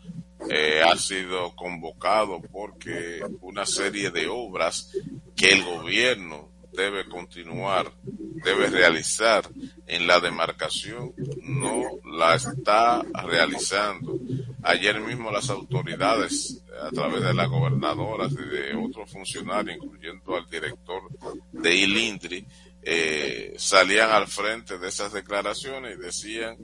eh, 0.48 0.82
ha 0.82 0.96
sido 0.96 1.54
convocado 1.54 2.40
porque 2.40 3.20
una 3.42 3.64
serie 3.64 4.10
de 4.10 4.26
obras 4.28 4.92
que 5.36 5.50
el 5.52 5.64
gobierno 5.64 6.47
debe 6.78 7.08
continuar, 7.08 7.92
debe 8.04 8.68
realizar 8.70 9.48
en 9.86 10.06
la 10.06 10.20
demarcación, 10.20 11.12
no 11.42 11.82
la 12.16 12.36
está 12.36 13.02
realizando. 13.24 14.16
Ayer 14.62 15.00
mismo 15.00 15.32
las 15.32 15.50
autoridades, 15.50 16.62
a 16.80 16.90
través 16.90 17.22
de 17.24 17.34
las 17.34 17.48
gobernadoras 17.48 18.32
y 18.32 18.48
de 18.48 18.76
otros 18.76 19.10
funcionarios, 19.10 19.78
incluyendo 19.82 20.36
al 20.36 20.48
director 20.48 21.02
de 21.50 21.74
Ilindri, 21.74 22.46
eh, 22.80 23.54
salían 23.58 24.10
al 24.10 24.28
frente 24.28 24.78
de 24.78 24.88
esas 24.88 25.12
declaraciones 25.12 25.96
y 25.96 26.00
decían 26.00 26.56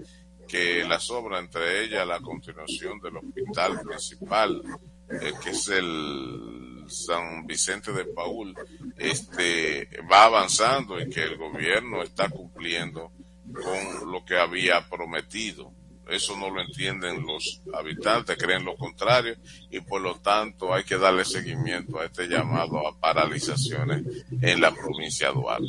que 0.47 0.85
las 0.85 1.11
obras, 1.11 1.43
entre 1.43 1.83
ellas 1.83 2.07
la 2.07 2.21
continuación 2.21 3.01
del 3.01 3.17
hospital 3.17 3.81
principal, 3.81 4.63
eh, 5.11 5.33
que 5.43 5.51
es 5.51 5.69
el 5.69 6.74
San 6.89 7.47
Vicente 7.47 7.93
de 7.93 8.05
Paul, 8.05 8.55
este, 8.97 9.89
va 10.11 10.25
avanzando 10.25 11.01
y 11.01 11.09
que 11.09 11.23
el 11.23 11.37
gobierno 11.37 12.03
está 12.03 12.29
cumpliendo 12.29 13.11
con 13.53 14.11
lo 14.11 14.25
que 14.25 14.39
había 14.39 14.87
prometido. 14.89 15.71
Eso 16.09 16.37
no 16.37 16.51
lo 16.51 16.61
entienden 16.61 17.25
los 17.25 17.63
habitantes, 17.73 18.37
creen 18.37 18.65
lo 18.65 18.77
contrario 18.77 19.37
y 19.71 19.81
por 19.81 20.03
lo 20.03 20.17
tanto 20.17 20.75
hay 20.75 20.85
que 20.85 20.99
darle 20.99 21.25
seguimiento 21.25 21.99
a 21.99 22.05
este 22.05 22.27
llamado 22.27 22.87
a 22.87 22.95
paralizaciones 22.99 24.03
en 24.43 24.61
la 24.61 24.71
provincia 24.71 25.29
de 25.29 25.35
Duarte. 25.35 25.67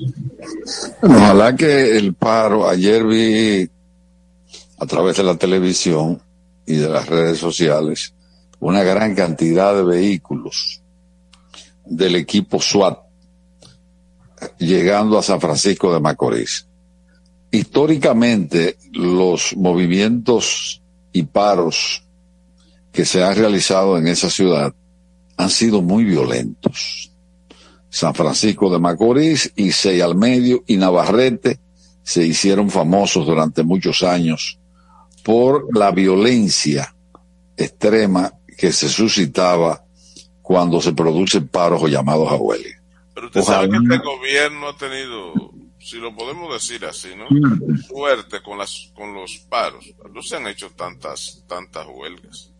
ojalá 1.01 1.55
que 1.55 1.97
el 1.97 2.13
paro, 2.15 2.67
ayer 2.67 3.05
vi 3.05 3.69
a 4.77 4.85
través 4.85 5.15
de 5.15 5.23
la 5.23 5.37
televisión 5.37 6.21
y 6.65 6.75
de 6.75 6.89
las 6.89 7.07
redes 7.07 7.37
sociales 7.37 8.13
una 8.59 8.83
gran 8.83 9.15
cantidad 9.15 9.73
de 9.73 9.83
vehículos 9.83 10.81
del 11.85 12.15
equipo 12.15 12.61
SWAT 12.61 12.99
llegando 14.57 15.17
a 15.17 15.23
San 15.23 15.39
Francisco 15.39 15.93
de 15.93 15.99
Macorís. 15.99 16.67
Históricamente, 17.51 18.77
los 18.91 19.55
movimientos 19.55 20.81
y 21.13 21.23
paros 21.23 22.03
que 22.91 23.05
se 23.05 23.23
han 23.23 23.35
realizado 23.35 23.97
en 23.97 24.07
esa 24.07 24.29
ciudad 24.29 24.73
han 25.37 25.49
sido 25.49 25.81
muy 25.81 26.03
violentos. 26.03 27.11
San 27.89 28.13
Francisco 28.13 28.69
de 28.69 28.79
Macorís 28.79 29.51
y 29.55 29.71
Sey 29.71 30.01
al 30.01 30.15
Medio 30.15 30.63
y 30.67 30.77
Navarrete 30.77 31.59
se 32.03 32.25
hicieron 32.25 32.69
famosos 32.69 33.25
durante 33.25 33.63
muchos 33.63 34.03
años 34.03 34.59
por 35.23 35.75
la 35.75 35.91
violencia 35.91 36.93
extrema 37.57 38.33
que 38.57 38.71
se 38.71 38.89
suscitaba 38.89 39.84
cuando 40.45 40.79
se 40.79 40.93
producen 40.93 41.47
paros 41.47 41.81
o 41.81 41.87
llamados 41.87 42.31
a 42.31 42.35
huelga. 42.35 42.79
Pero 43.15 43.27
usted 43.27 43.41
sabe 43.41 43.67
que 43.67 43.77
este 43.77 43.97
gobierno 43.97 44.69
ha 44.69 44.77
tenido, 44.77 45.33
si 45.79 45.97
lo 45.97 46.15
podemos 46.15 46.53
decir 46.53 46.85
así, 46.85 47.09
¿no? 47.17 47.25
Suerte 47.87 48.43
con 48.43 48.59
las 48.59 48.91
con 48.93 49.15
los 49.15 49.39
paros. 49.49 49.91
No 50.13 50.21
se 50.21 50.35
han 50.35 50.45
hecho 50.45 50.69
tantas 50.75 51.43
tantas 51.47 51.87
huelgas. 51.91 52.51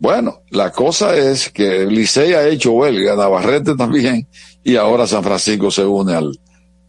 Bueno, 0.00 0.42
la 0.50 0.72
cosa 0.72 1.16
es 1.16 1.50
que 1.50 1.86
Licey 1.86 2.32
ha 2.34 2.48
hecho 2.48 2.72
huelga, 2.72 3.14
Navarrete 3.14 3.76
también, 3.76 4.26
y 4.64 4.74
ahora 4.74 5.06
San 5.06 5.22
Francisco 5.22 5.70
se 5.70 5.84
une 5.84 6.14
al, 6.14 6.36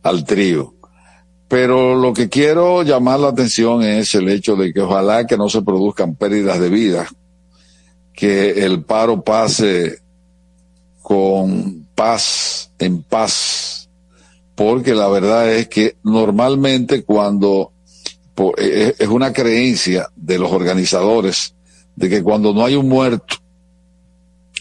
al 0.02 0.26
trío. 0.26 0.74
Pero 1.48 1.94
lo 1.94 2.14
que 2.14 2.30
quiero 2.30 2.82
llamar 2.82 3.20
la 3.20 3.28
atención 3.28 3.84
es 3.84 4.16
el 4.16 4.28
hecho 4.28 4.56
de 4.56 4.74
que 4.74 4.82
ojalá 4.82 5.28
que 5.28 5.38
no 5.38 5.50
se 5.50 5.62
produzcan 5.62 6.16
pérdidas 6.16 6.60
de 6.60 6.70
vida, 6.70 7.08
que 8.14 8.64
el 8.66 8.84
paro 8.84 9.24
pase 9.24 10.00
con 11.02 11.88
paz, 11.96 12.72
en 12.80 13.04
paz, 13.04 13.90
porque 14.56 14.94
la 14.94 15.08
verdad 15.08 15.54
es 15.54 15.68
que 15.68 15.98
normalmente 16.04 17.04
cuando 17.04 17.72
e, 18.58 18.96
es 18.98 19.08
una 19.08 19.34
creencia 19.34 20.10
de 20.16 20.40
los 20.40 20.52
organizadores 20.52 21.56
de 21.96 22.10
que 22.10 22.24
cuando 22.24 22.54
no 22.54 22.66
hay 22.66 22.76
un 22.76 22.88
muerto 22.88 23.36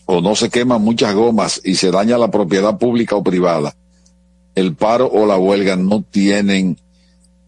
o 0.07 0.21
no 0.21 0.35
se 0.35 0.51
queman 0.51 0.83
muchas 0.83 1.15
gomas 1.15 1.61
y 1.65 1.77
se 1.77 1.91
daña 1.91 2.19
la 2.19 2.31
propiedad 2.31 2.77
pública 2.77 3.17
o 3.17 3.23
privada, 3.23 3.75
el 4.55 4.75
paro 4.75 5.07
o 5.07 5.27
la 5.27 5.37
huelga 5.39 5.77
no 5.77 6.03
tienen 6.03 6.79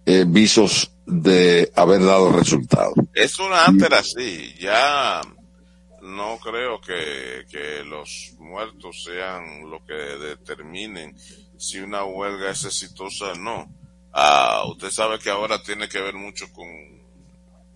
eh, 0.07 0.25
visos 0.27 0.93
de 1.07 1.71
haber 1.75 2.05
dado 2.05 2.33
resultado. 2.33 2.95
Eso 3.13 3.53
antes 3.53 3.87
era 3.87 3.99
así, 3.99 4.55
ya 4.61 5.21
no 6.05 6.39
creo 6.39 6.81
que, 6.81 7.47
que 7.51 7.83
los 7.85 8.35
muertos 8.39 9.03
sean 9.05 9.71
lo 9.71 9.85
que 9.85 9.95
determinen 9.95 11.17
si 11.59 11.81
una 11.81 12.05
huelga 12.05 12.51
es 12.51 12.65
exitosa 12.65 13.33
o 13.33 13.35
no. 13.35 13.75
Ah, 14.13 14.63
usted 14.69 14.91
sabe 14.91 15.19
que 15.19 15.31
ahora 15.31 15.63
tiene 15.63 15.89
que 15.89 16.01
ver 16.01 16.15
mucho 16.15 16.53
con 16.53 16.69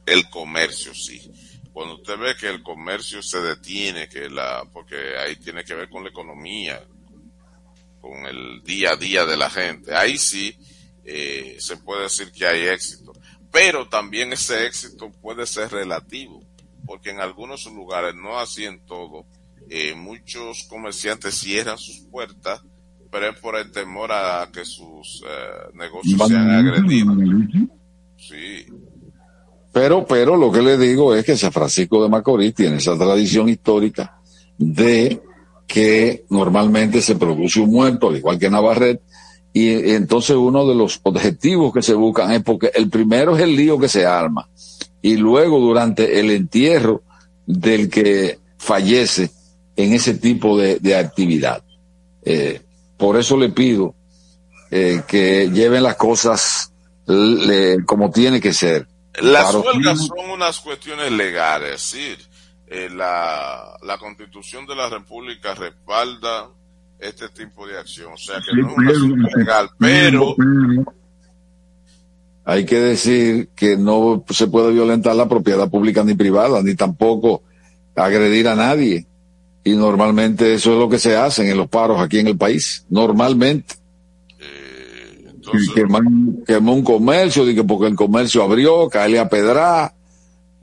el 0.07 0.29
comercio, 0.31 0.95
sí. 0.95 1.21
Cuando 1.73 1.97
usted 1.97 2.19
ve 2.19 2.37
que 2.37 2.49
el 2.49 2.63
comercio 2.63 3.23
se 3.23 3.41
detiene, 3.41 4.09
que 4.09 4.29
la, 4.29 4.65
porque 4.73 5.17
ahí 5.17 5.37
tiene 5.37 5.65
que 5.65 5.75
ver 5.75 5.89
con 5.89 6.03
la 6.03 6.11
economía, 6.11 6.85
con 8.01 8.27
el 8.27 8.63
día 8.63 8.93
a 8.93 8.97
día 8.97 9.25
de 9.25 9.37
la 9.37 9.51
gente, 9.51 9.95
ahí 9.95 10.19
sí 10.19 10.57
eh, 11.05 11.57
se 11.59 11.77
puede 11.79 12.03
decir 12.05 12.31
que 12.33 12.47
hay 12.47 12.67
éxito. 12.67 13.13
Pero 13.51 13.89
también 13.89 14.33
ese 14.33 14.67
éxito 14.67 15.11
puede 15.11 15.47
ser 15.47 15.71
relativo, 15.71 16.43
porque 16.89 17.11
en 17.11 17.21
algunos 17.21 17.67
lugares, 17.67 18.15
no 18.15 18.39
así 18.39 18.65
en 18.65 18.81
todo, 18.87 19.27
eh, 19.69 19.95
muchos 19.95 20.65
comerciantes 20.65 21.35
cierran 21.35 21.77
sus 21.77 21.99
puertas, 22.11 22.63
pero 23.11 23.29
es 23.29 23.39
por 23.39 23.57
el 23.57 23.71
temor 23.71 24.11
a 24.11 24.49
que 24.51 24.65
sus 24.65 25.23
eh, 25.23 25.71
negocios 25.75 26.19
sean 26.27 26.51
agredidos. 26.51 27.15
Sí. 28.17 28.67
Pero, 29.71 30.07
pero 30.07 30.37
lo 30.37 30.51
que 30.51 30.63
le 30.63 30.79
digo 30.79 31.15
es 31.15 31.27
que 31.27 31.37
San 31.37 31.53
Francisco 31.53 32.03
de 32.03 32.09
Macorís 32.09 32.55
tiene 32.55 32.79
esa 32.79 32.97
tradición 32.97 33.51
histórica 33.51 34.19
de 34.57 35.21
que 35.67 36.25
normalmente 36.31 37.03
se 37.03 37.17
produce 37.17 37.61
un 37.61 37.71
muerto, 37.71 38.09
al 38.09 38.17
igual 38.17 38.39
que 38.39 38.49
Navarrete, 38.49 39.03
y 39.53 39.93
entonces 39.93 40.37
uno 40.37 40.67
de 40.67 40.75
los 40.75 41.01
objetivos 41.03 41.73
que 41.73 41.83
se 41.83 41.93
buscan 41.93 42.33
es 42.33 42.43
porque 42.43 42.71
el 42.75 42.89
primero 42.89 43.37
es 43.37 43.43
el 43.43 43.55
lío 43.55 43.79
que 43.79 43.89
se 43.89 44.07
arma, 44.07 44.49
y 45.09 45.17
luego 45.17 45.59
durante 45.59 46.21
el 46.21 46.31
entierro 46.31 47.03
del 47.47 47.89
que 47.89 48.39
fallece 48.59 49.31
en 49.75 49.95
ese 49.95 50.13
tipo 50.15 50.59
de, 50.59 50.95
actividad. 50.95 51.65
Eh, 52.23 52.61
por 52.99 53.17
eso 53.17 53.39
le 53.39 53.49
pido 53.49 53.95
eh, 54.71 55.03
que 55.09 55.49
lleven 55.51 55.83
las 55.83 55.97
cosas 55.97 56.75
como 57.87 58.11
tiene 58.11 58.39
que 58.39 58.53
ser. 58.53 58.87
Las 59.23 59.55
huelgas 59.55 60.07
son 60.07 60.29
unas 60.29 60.61
cuestiones 60.61 61.11
legales, 61.11 61.77
es 61.77 61.91
decir, 61.91 62.19
eh, 62.67 62.91
la, 62.91 63.79
la 63.83 63.97
constitución 63.97 64.67
de 64.67 64.77
la 64.77 64.91
república 64.91 65.55
respalda 65.55 66.51
este 66.99 67.31
tipo 67.31 67.67
de 67.67 67.79
acción, 67.79 68.13
o 68.13 68.19
sea 68.19 68.43
que 68.43 68.61
no 68.61 68.91
es 68.91 68.99
una 68.99 69.27
legal, 69.35 69.71
pero 69.79 70.37
hay 72.49 72.65
que 72.65 72.81
decir 72.81 73.51
que 73.55 73.77
no 73.77 74.25
se 74.31 74.47
puede 74.47 74.73
violentar 74.73 75.15
la 75.15 75.29
propiedad 75.29 75.69
pública 75.69 76.03
ni 76.03 76.15
privada, 76.15 76.63
ni 76.63 76.75
tampoco 76.75 77.43
agredir 77.95 78.49
a 78.49 78.55
nadie. 78.55 79.05
Y 79.65 79.73
normalmente 79.73 80.55
eso 80.55 80.73
es 80.73 80.79
lo 80.79 80.89
que 80.89 80.99
se 80.99 81.15
hace 81.15 81.47
en 81.47 81.59
los 81.59 81.69
paros 81.69 82.01
aquí 82.01 82.21
en 82.21 82.27
el 82.27 82.39
país, 82.39 82.87
normalmente. 82.89 83.75
Eh, 84.41 85.27
quemó, 86.47 86.73
un 86.73 86.83
comercio, 86.83 87.45
porque 87.67 87.89
el 87.89 87.97
comercio 87.97 88.43
abrió, 88.43 88.89
caerle 88.89 89.19
a 89.19 89.29
pedra, 89.29 89.93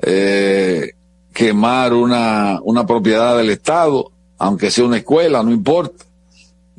eh, 0.01 0.89
quemar 1.35 1.93
una, 1.93 2.61
una 2.63 2.87
propiedad 2.87 3.37
del 3.37 3.51
Estado, 3.51 4.11
aunque 4.39 4.71
sea 4.71 4.85
una 4.85 4.97
escuela, 4.97 5.43
no 5.43 5.51
importa. 5.51 6.03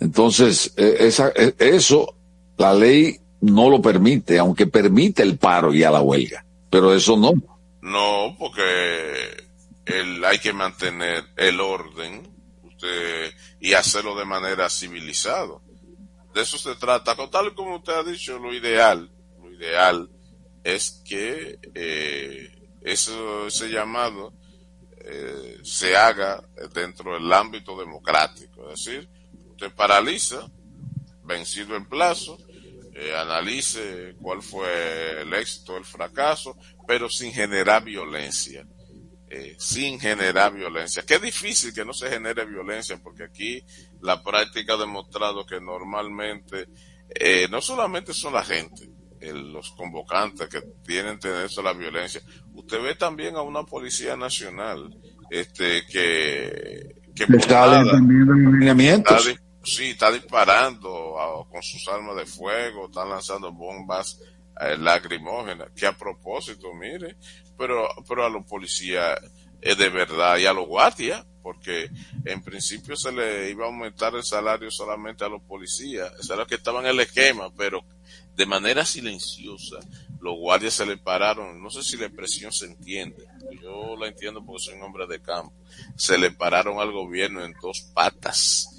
Entonces, 0.00 0.72
eh, 0.76 0.96
esa, 0.98 1.28
eh, 1.36 1.54
eso, 1.58 2.12
la 2.56 2.74
ley 2.74 3.20
no 3.46 3.70
lo 3.70 3.80
permite, 3.80 4.38
aunque 4.38 4.66
permite 4.66 5.22
el 5.22 5.38
paro 5.38 5.72
y 5.72 5.82
a 5.82 5.90
la 5.90 6.00
huelga, 6.00 6.44
pero 6.70 6.94
eso 6.94 7.16
no. 7.16 7.32
No, 7.80 8.36
porque 8.38 9.44
el, 9.86 10.24
hay 10.24 10.38
que 10.38 10.52
mantener 10.52 11.24
el 11.36 11.60
orden 11.60 12.28
usted, 12.62 13.32
y 13.60 13.72
hacerlo 13.74 14.16
de 14.16 14.24
manera 14.24 14.68
civilizada. 14.68 15.58
De 16.34 16.42
eso 16.42 16.58
se 16.58 16.74
trata. 16.76 17.16
Tal 17.30 17.54
como 17.54 17.76
usted 17.76 17.94
ha 17.94 18.02
dicho, 18.02 18.38
lo 18.38 18.52
ideal, 18.52 19.10
lo 19.40 19.52
ideal 19.52 20.10
es 20.62 21.02
que 21.06 21.58
eh, 21.74 22.50
eso, 22.82 23.46
ese 23.46 23.68
llamado 23.68 24.32
eh, 24.98 25.58
se 25.62 25.96
haga 25.96 26.42
dentro 26.74 27.14
del 27.14 27.32
ámbito 27.32 27.78
democrático. 27.78 28.70
Es 28.70 28.84
decir, 28.84 29.08
usted 29.50 29.72
paraliza, 29.72 30.50
vencido 31.24 31.76
el 31.76 31.86
plazo, 31.86 32.36
eh, 32.98 33.14
analice 33.14 34.16
cuál 34.20 34.40
fue 34.42 35.20
el 35.20 35.34
éxito, 35.34 35.76
el 35.76 35.84
fracaso, 35.84 36.56
pero 36.86 37.10
sin 37.10 37.30
generar 37.30 37.84
violencia. 37.84 38.66
Eh, 39.28 39.54
sin 39.58 40.00
generar 40.00 40.54
violencia. 40.54 41.02
Qué 41.06 41.18
difícil 41.18 41.74
que 41.74 41.84
no 41.84 41.92
se 41.92 42.08
genere 42.08 42.46
violencia, 42.46 42.98
porque 43.02 43.24
aquí 43.24 43.62
la 44.00 44.22
práctica 44.22 44.74
ha 44.74 44.78
demostrado 44.78 45.44
que 45.44 45.60
normalmente 45.60 46.68
no 47.50 47.60
solamente 47.60 48.14
son 48.14 48.34
la 48.34 48.44
gente, 48.44 48.88
los 49.20 49.72
convocantes 49.72 50.48
que 50.48 50.62
tienen 50.84 51.18
tendencia 51.18 51.60
a 51.60 51.64
la 51.64 51.72
violencia. 51.72 52.22
Usted 52.54 52.80
ve 52.80 52.94
también 52.94 53.36
a 53.36 53.42
una 53.42 53.64
policía 53.64 54.16
nacional, 54.16 54.96
este, 55.30 55.84
que, 55.86 56.96
que 57.14 57.24
está, 57.36 57.82
sí, 59.62 59.90
está 59.90 60.12
disparando 60.12 60.95
con 61.48 61.62
sus 61.62 61.86
armas 61.88 62.16
de 62.16 62.26
fuego, 62.26 62.86
están 62.86 63.08
lanzando 63.08 63.52
bombas 63.52 64.20
eh, 64.60 64.76
lacrimógenas, 64.78 65.68
que 65.74 65.86
a 65.86 65.96
propósito, 65.96 66.72
mire, 66.74 67.16
pero, 67.56 67.88
pero 68.08 68.24
a 68.24 68.30
los 68.30 68.44
policías 68.46 69.18
es 69.60 69.76
de 69.76 69.88
verdad 69.88 70.38
y 70.38 70.46
a 70.46 70.52
los 70.52 70.66
guardias, 70.66 71.24
porque 71.42 71.90
en 72.24 72.42
principio 72.42 72.96
se 72.96 73.12
le 73.12 73.50
iba 73.50 73.64
a 73.64 73.68
aumentar 73.68 74.14
el 74.14 74.24
salario 74.24 74.70
solamente 74.70 75.24
a 75.24 75.28
los 75.28 75.42
policías, 75.42 76.12
eso 76.18 76.34
era 76.34 76.46
que 76.46 76.56
estaban 76.56 76.84
en 76.84 76.92
el 76.92 77.00
esquema, 77.00 77.50
pero 77.56 77.84
de 78.34 78.46
manera 78.46 78.84
silenciosa 78.84 79.76
los 80.20 80.36
guardias 80.36 80.74
se 80.74 80.86
le 80.86 80.96
pararon, 80.96 81.62
no 81.62 81.70
sé 81.70 81.82
si 81.82 81.96
la 81.96 82.06
expresión 82.06 82.52
se 82.52 82.66
entiende, 82.66 83.26
yo 83.62 83.96
la 83.96 84.08
entiendo 84.08 84.44
porque 84.44 84.64
soy 84.64 84.74
un 84.74 84.82
hombre 84.82 85.06
de 85.06 85.20
campo, 85.20 85.52
se 85.96 86.18
le 86.18 86.30
pararon 86.30 86.80
al 86.80 86.92
gobierno 86.92 87.44
en 87.44 87.54
dos 87.62 87.90
patas 87.94 88.75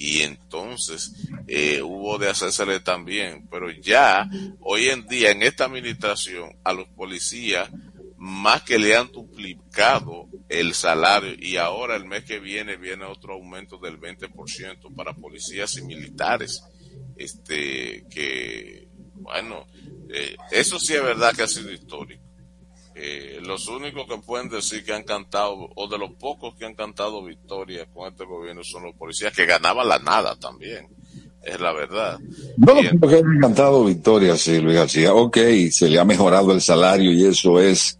y 0.00 0.22
entonces 0.22 1.12
eh, 1.46 1.82
hubo 1.82 2.16
de 2.16 2.30
hacérsele 2.30 2.80
también, 2.80 3.46
pero 3.50 3.70
ya 3.70 4.26
hoy 4.60 4.86
en 4.86 5.06
día 5.06 5.30
en 5.30 5.42
esta 5.42 5.66
administración 5.66 6.56
a 6.64 6.72
los 6.72 6.88
policías 6.88 7.68
más 8.16 8.62
que 8.62 8.78
le 8.78 8.96
han 8.96 9.12
duplicado 9.12 10.26
el 10.48 10.72
salario 10.72 11.34
y 11.38 11.58
ahora 11.58 11.96
el 11.96 12.06
mes 12.06 12.24
que 12.24 12.38
viene 12.38 12.78
viene 12.78 13.04
otro 13.04 13.34
aumento 13.34 13.76
del 13.76 14.00
20% 14.00 14.94
para 14.96 15.12
policías 15.12 15.76
y 15.76 15.82
militares. 15.82 16.62
Este, 17.14 18.06
que, 18.10 18.88
bueno, 19.16 19.66
eh, 20.08 20.34
eso 20.50 20.78
sí 20.78 20.94
es 20.94 21.02
verdad 21.02 21.34
que 21.36 21.42
ha 21.42 21.46
sido 21.46 21.70
histórico. 21.70 22.24
Eh, 23.02 23.38
los 23.42 23.66
únicos 23.68 24.06
que 24.06 24.18
pueden 24.18 24.50
decir 24.50 24.84
que 24.84 24.92
han 24.92 25.04
cantado, 25.04 25.70
o 25.74 25.88
de 25.88 25.96
los 25.96 26.10
pocos 26.12 26.54
que 26.54 26.66
han 26.66 26.74
cantado 26.74 27.24
victoria 27.24 27.86
con 27.86 28.12
este 28.12 28.26
gobierno 28.26 28.62
son 28.62 28.84
los 28.84 28.94
policías 28.94 29.32
que 29.32 29.46
ganaban 29.46 29.88
la 29.88 29.98
nada 29.98 30.36
también. 30.36 30.86
Es 31.42 31.58
la 31.58 31.72
verdad. 31.72 32.18
No, 32.58 33.08
que 33.08 33.16
han 33.16 33.40
cantado 33.40 33.86
victoria, 33.86 34.36
sí, 34.36 34.60
Luis 34.60 34.76
García. 34.76 35.14
Ok, 35.14 35.38
se 35.70 35.88
le 35.88 35.98
ha 35.98 36.04
mejorado 36.04 36.52
el 36.52 36.60
salario 36.60 37.10
y 37.10 37.24
eso 37.24 37.58
es 37.58 37.98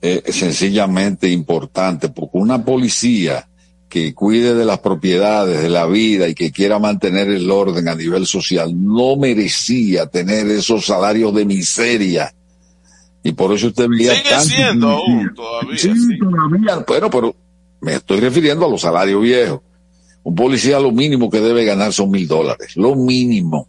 eh, 0.00 0.22
sencillamente 0.28 1.28
importante, 1.28 2.08
porque 2.08 2.38
una 2.38 2.64
policía 2.64 3.48
que 3.88 4.14
cuide 4.14 4.54
de 4.54 4.64
las 4.64 4.78
propiedades, 4.78 5.62
de 5.62 5.70
la 5.70 5.86
vida 5.86 6.28
y 6.28 6.34
que 6.34 6.52
quiera 6.52 6.78
mantener 6.78 7.28
el 7.28 7.50
orden 7.50 7.88
a 7.88 7.96
nivel 7.96 8.26
social, 8.26 8.70
no 8.72 9.16
merecía 9.16 10.06
tener 10.06 10.46
esos 10.46 10.86
salarios 10.86 11.34
de 11.34 11.44
miseria. 11.44 12.32
Y 13.28 13.32
por 13.32 13.52
eso 13.52 13.66
usted 13.66 13.88
veía 13.90 14.14
Sigue 14.14 14.40
siendo 14.40 14.88
aún, 14.88 15.34
todavía. 15.34 15.76
Sí, 15.76 16.18
todavía, 16.18 16.82
pero, 16.86 17.10
pero 17.10 17.36
me 17.82 17.96
estoy 17.96 18.20
refiriendo 18.20 18.64
a 18.64 18.70
los 18.70 18.80
salarios 18.80 19.20
viejos. 19.20 19.60
Un 20.22 20.34
policía 20.34 20.80
lo 20.80 20.92
mínimo 20.92 21.28
que 21.28 21.38
debe 21.38 21.66
ganar 21.66 21.92
son 21.92 22.10
mil 22.10 22.26
dólares, 22.26 22.74
lo 22.76 22.94
mínimo. 22.94 23.68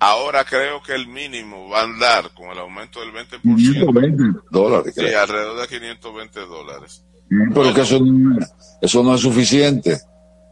Ahora 0.00 0.44
creo 0.44 0.82
que 0.82 0.96
el 0.96 1.06
mínimo 1.06 1.68
va 1.68 1.82
a 1.82 1.84
andar 1.84 2.30
con 2.34 2.50
el 2.50 2.58
aumento 2.58 2.98
del 2.98 3.12
20%. 3.12 3.40
520 3.40 4.40
dólares. 4.50 4.94
Sí, 4.96 5.06
alrededor 5.06 5.60
de 5.60 5.68
520 5.68 6.40
dólares. 6.40 7.04
Pero 7.54 7.72
que 7.74 7.80
eso, 7.82 8.00
eso 8.80 9.02
no 9.04 9.14
es 9.14 9.20
suficiente. 9.20 9.96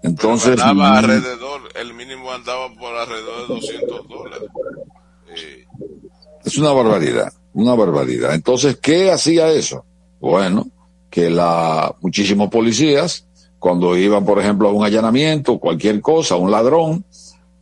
Entonces. 0.05 0.61
Andaba 0.61 0.99
alrededor, 0.99 1.63
el 1.75 1.95
mínimo 1.95 2.33
andaba 2.33 2.73
por 2.75 2.95
alrededor 2.95 3.49
de 3.49 3.55
200 3.55 4.09
dólares. 4.09 4.49
Eh, 5.37 5.65
es 6.45 6.57
una 6.59 6.71
barbaridad, 6.71 7.33
una 7.57 7.75
barbaridad. 7.75 8.35
Entonces, 8.35 8.77
¿qué 8.77 9.11
hacía 9.11 9.51
eso? 9.51 9.85
Bueno, 10.21 10.67
que 11.09 11.31
la, 11.31 11.95
muchísimos 12.03 12.51
policías, 12.51 13.27
cuando 13.59 13.97
iban, 13.97 14.27
por 14.27 14.39
ejemplo, 14.39 14.69
a 14.69 14.73
un 14.73 14.85
allanamiento, 14.85 15.59
cualquier 15.59 16.03
cosa, 16.03 16.37
un 16.37 16.51
ladrón, 16.51 17.05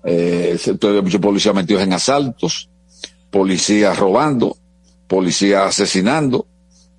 eh, 0.04 0.58
muchos 1.00 1.20
policías 1.20 1.54
metidos 1.54 1.82
en 1.82 1.92
asaltos, 1.92 2.68
policías 3.30 3.96
robando, 3.96 4.56
policías 5.06 5.68
asesinando, 5.68 6.46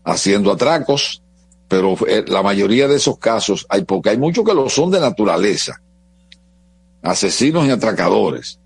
haciendo 0.06 0.52
atracos, 0.52 1.22
pero 1.68 1.98
eh, 2.08 2.24
la 2.28 2.44
mayoría 2.44 2.88
de 2.88 2.96
esos 2.96 3.18
casos 3.18 3.66
hay 3.68 3.84
porque 3.84 4.12
hay 4.12 4.18
muchos 4.18 4.46
que 4.46 4.54
lo 4.54 4.70
son 4.70 4.90
de 4.90 5.02
naturaleza, 5.02 5.82
asesinos 7.02 7.68
y 7.68 7.72
atracadores. 7.72 8.58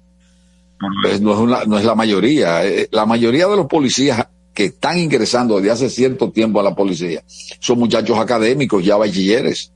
No, 0.79 1.09
es 1.09 1.21
no 1.67 1.77
es 1.77 1.85
la 1.85 1.95
mayoría. 1.95 2.65
Eh, 2.65 2.87
la 2.91 3.05
mayoría 3.05 3.47
de 3.47 3.55
los 3.55 3.67
policías 3.67 4.27
que 4.53 4.65
están 4.65 4.97
ingresando 4.97 5.57
desde 5.57 5.71
hace 5.71 5.89
cierto 5.89 6.31
tiempo 6.31 6.59
a 6.59 6.63
la 6.63 6.75
policía 6.75 7.23
son 7.59 7.79
muchachos 7.79 8.17
académicos, 8.17 8.83
ya 8.83 8.97
bachilleres 8.97 9.71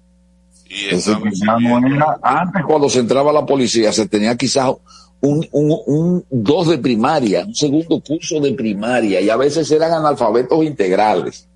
antes 2.21 2.63
cuando 2.65 2.89
se 2.89 2.99
entraba 2.99 3.31
a 3.31 3.33
la 3.33 3.45
policía 3.45 3.91
se 3.91 4.07
tenía 4.07 4.35
quizás 4.35 4.73
un, 5.21 5.47
un, 5.51 5.79
un, 5.85 6.25
dos 6.29 6.67
de 6.67 6.77
primaria, 6.79 7.45
un 7.45 7.55
segundo 7.55 8.01
curso 8.01 8.39
de 8.39 8.53
primaria 8.53 9.21
y 9.21 9.29
a 9.29 9.37
veces 9.37 9.69
eran 9.71 9.93
analfabetos 9.93 10.63
integrales. 10.65 11.47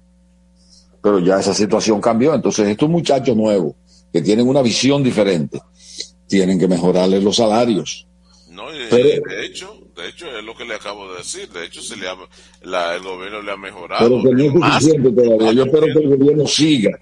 Pero 1.02 1.20
ya 1.20 1.40
esa 1.40 1.54
situación 1.54 2.00
cambió. 2.00 2.34
Entonces 2.34 2.68
estos 2.68 2.90
muchachos 2.90 3.36
nuevos 3.36 3.74
que 4.14 4.22
tienen 4.22 4.48
una 4.48 4.62
visión 4.62 5.04
diferente, 5.04 5.62
tienen 6.28 6.58
que 6.60 6.68
mejorarles 6.68 7.24
los 7.24 7.36
salarios. 7.36 8.07
No, 8.58 8.74
y 8.74 8.80
de, 8.80 9.22
de 9.22 9.46
hecho, 9.46 9.72
de 9.96 10.10
hecho 10.10 10.36
es 10.36 10.44
lo 10.44 10.56
que 10.56 10.66
le 10.66 10.74
acabo 10.74 11.12
de 11.12 11.20
decir. 11.20 11.48
De 11.50 11.64
hecho, 11.64 11.80
se 11.80 11.96
le 11.96 12.10
ha, 12.10 12.16
la, 12.64 12.96
el 12.96 13.04
gobierno 13.04 13.44
le 13.44 13.52
ha 13.52 13.56
mejorado. 13.56 14.20
Pero 14.24 14.24
que 14.24 14.44
no 14.44 14.44
es 14.44 14.74
suficiente 14.74 15.12
todavía. 15.12 15.52
Yo 15.52 15.64
espero 15.66 15.86
que 15.86 16.00
el 16.00 16.18
gobierno 16.18 16.48
siga 16.48 17.00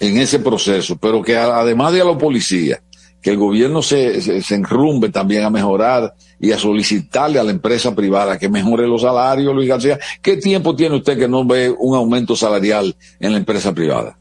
en 0.00 0.18
ese 0.18 0.40
proceso, 0.40 0.96
pero 0.96 1.22
que 1.22 1.36
además 1.36 1.92
de 1.92 2.00
a 2.00 2.04
los 2.04 2.16
policías, 2.16 2.82
que 3.22 3.30
el 3.30 3.36
gobierno 3.36 3.80
se, 3.80 4.20
se, 4.20 4.42
se, 4.42 4.54
enrumbe 4.56 5.10
también 5.10 5.44
a 5.44 5.50
mejorar 5.50 6.12
y 6.40 6.50
a 6.50 6.58
solicitarle 6.58 7.38
a 7.38 7.44
la 7.44 7.52
empresa 7.52 7.94
privada 7.94 8.36
que 8.36 8.48
mejore 8.48 8.88
los 8.88 9.02
salarios, 9.02 9.54
Luis 9.54 9.68
García. 9.68 10.00
¿Qué 10.20 10.36
tiempo 10.36 10.74
tiene 10.74 10.96
usted 10.96 11.16
que 11.16 11.28
no 11.28 11.46
ve 11.46 11.72
un 11.78 11.94
aumento 11.94 12.34
salarial 12.34 12.96
en 13.20 13.30
la 13.30 13.38
empresa 13.38 13.72
privada? 13.72 14.18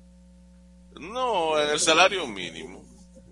No, 1.00 1.60
en 1.60 1.72
el 1.72 1.80
salario 1.80 2.28
mínimo. 2.28 2.86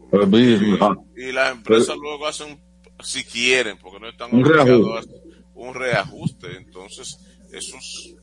Pero, 0.09 0.27
y, 0.39 0.77
y 1.15 1.31
las 1.31 1.51
empresas 1.51 1.95
luego 1.95 2.25
hacen, 2.25 2.59
si 3.03 3.23
quieren, 3.23 3.77
porque 3.81 3.99
no 3.99 4.09
están 4.09 4.33
un 4.33 4.45
reajuste. 4.45 5.13
un 5.55 5.73
reajuste. 5.73 6.47
Entonces, 6.57 7.17
eso, 7.51 7.77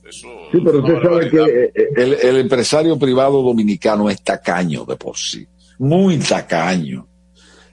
eso 0.08 0.28
sí, 0.50 0.60
pero 0.64 0.78
usted 0.80 1.02
sabe 1.02 1.30
que 1.30 1.72
el, 1.96 2.14
el 2.14 2.36
empresario 2.38 2.98
privado 2.98 3.42
dominicano 3.42 4.10
es 4.10 4.22
tacaño 4.22 4.84
de 4.84 4.96
por 4.96 5.16
sí, 5.16 5.46
muy 5.78 6.18
tacaño 6.18 7.06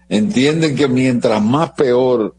entienden 0.10 0.76
que 0.76 0.88
mientras 0.88 1.44
más 1.44 1.72
peor, 1.72 2.36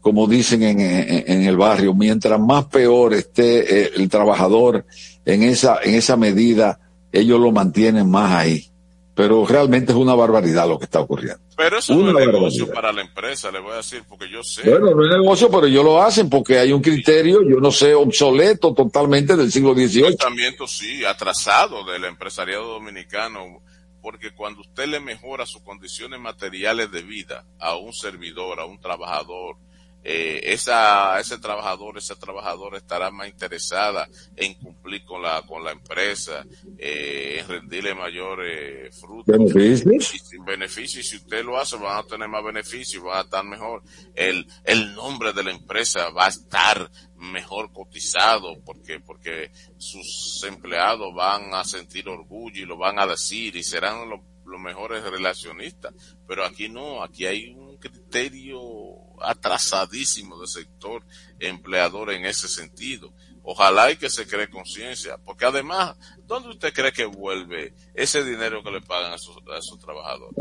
como 0.00 0.26
dicen 0.26 0.62
en, 0.62 0.80
en, 0.80 1.24
en 1.26 1.42
el 1.44 1.56
barrio, 1.56 1.94
mientras 1.94 2.40
más 2.40 2.66
peor 2.66 3.14
esté 3.14 3.82
eh, 3.82 3.90
el 3.96 4.08
trabajador 4.08 4.84
en 5.24 5.42
esa, 5.42 5.78
en 5.82 5.94
esa 5.94 6.16
medida, 6.16 6.80
ellos 7.12 7.40
lo 7.40 7.52
mantienen 7.52 8.10
más 8.10 8.32
ahí. 8.32 8.66
Pero 9.14 9.46
realmente 9.46 9.92
es 9.92 9.98
una 9.98 10.14
barbaridad 10.14 10.68
lo 10.68 10.78
que 10.78 10.86
está 10.86 11.00
ocurriendo. 11.00 11.40
Pero 11.56 11.78
eso 11.78 11.94
una 11.94 12.12
no 12.12 12.18
es 12.18 12.26
negocio 12.26 12.72
para 12.72 12.92
la 12.92 13.02
empresa, 13.02 13.50
le 13.52 13.60
voy 13.60 13.72
a 13.72 13.76
decir, 13.76 14.02
porque 14.08 14.28
yo 14.28 14.42
sé. 14.42 14.68
Bueno, 14.68 14.94
no 14.94 15.04
es 15.04 15.10
negocio, 15.10 15.48
pero 15.50 15.66
ellos 15.66 15.84
lo 15.84 16.02
hacen 16.02 16.28
porque 16.28 16.58
hay 16.58 16.72
un 16.72 16.82
criterio, 16.82 17.42
yo 17.42 17.60
no 17.60 17.70
sé, 17.70 17.94
obsoleto 17.94 18.74
totalmente 18.74 19.36
del 19.36 19.52
siglo 19.52 19.72
XVIII. 19.72 20.16
Pensamiento, 20.16 20.66
sí, 20.66 21.04
atrasado 21.04 21.84
del 21.84 22.04
empresariado 22.04 22.66
dominicano 22.72 23.62
porque 24.04 24.32
cuando 24.32 24.60
usted 24.60 24.86
le 24.86 25.00
mejora 25.00 25.46
sus 25.46 25.62
condiciones 25.62 26.20
materiales 26.20 26.90
de 26.90 27.02
vida 27.02 27.46
a 27.58 27.76
un 27.76 27.94
servidor, 27.94 28.60
a 28.60 28.66
un 28.66 28.78
trabajador, 28.78 29.56
eh, 30.06 30.52
esa, 30.52 31.18
ese 31.18 31.38
trabajador, 31.38 31.96
esa 31.96 32.14
trabajadora 32.14 32.76
estará 32.76 33.10
más 33.10 33.26
interesada 33.26 34.06
en 34.36 34.52
cumplir 34.54 35.02
con 35.04 35.22
la, 35.22 35.40
con 35.42 35.64
la 35.64 35.72
empresa, 35.72 36.44
eh, 36.76 37.38
en 37.40 37.48
rendirle 37.48 37.94
mayor 37.94 38.44
eh, 38.44 38.90
fruto. 38.92 39.32
¿Beneficios? 39.32 40.14
Y 40.14 40.18
sin 40.18 40.44
beneficio, 40.44 41.00
y 41.00 41.04
si 41.04 41.16
usted 41.16 41.42
lo 41.42 41.58
hace, 41.58 41.76
van 41.76 41.98
a 41.98 42.02
tener 42.02 42.28
más 42.28 42.44
beneficios, 42.44 43.02
van 43.02 43.16
a 43.16 43.22
estar 43.22 43.44
mejor. 43.44 43.82
El, 44.14 44.46
el 44.64 44.94
nombre 44.94 45.32
de 45.32 45.42
la 45.42 45.52
empresa 45.52 46.10
va 46.10 46.26
a 46.26 46.28
estar 46.28 46.90
mejor 47.16 47.72
cotizado 47.72 48.60
porque 48.64 49.00
porque 49.00 49.50
sus 49.78 50.44
empleados 50.46 51.14
van 51.14 51.54
a 51.54 51.64
sentir 51.64 52.08
orgullo 52.08 52.62
y 52.62 52.66
lo 52.66 52.76
van 52.76 52.98
a 52.98 53.06
decir 53.06 53.56
y 53.56 53.62
serán 53.62 54.10
los, 54.10 54.20
los 54.44 54.60
mejores 54.60 55.02
relacionistas 55.04 55.94
pero 56.26 56.44
aquí 56.44 56.68
no 56.68 57.02
aquí 57.02 57.24
hay 57.24 57.54
un 57.54 57.78
criterio 57.78 58.60
atrasadísimo 59.20 60.38
del 60.38 60.48
sector 60.48 61.04
empleador 61.38 62.12
en 62.12 62.26
ese 62.26 62.48
sentido 62.48 63.12
ojalá 63.42 63.90
y 63.90 63.96
que 63.96 64.10
se 64.10 64.26
cree 64.26 64.48
conciencia 64.48 65.18
porque 65.24 65.44
además 65.44 65.96
¿dónde 66.26 66.50
usted 66.50 66.72
cree 66.72 66.92
que 66.92 67.04
vuelve 67.04 67.74
ese 67.94 68.24
dinero 68.24 68.62
que 68.62 68.70
le 68.70 68.80
pagan 68.80 69.12
a 69.12 69.16
esos, 69.16 69.36
a 69.54 69.58
esos 69.58 69.78
trabajadores? 69.78 70.34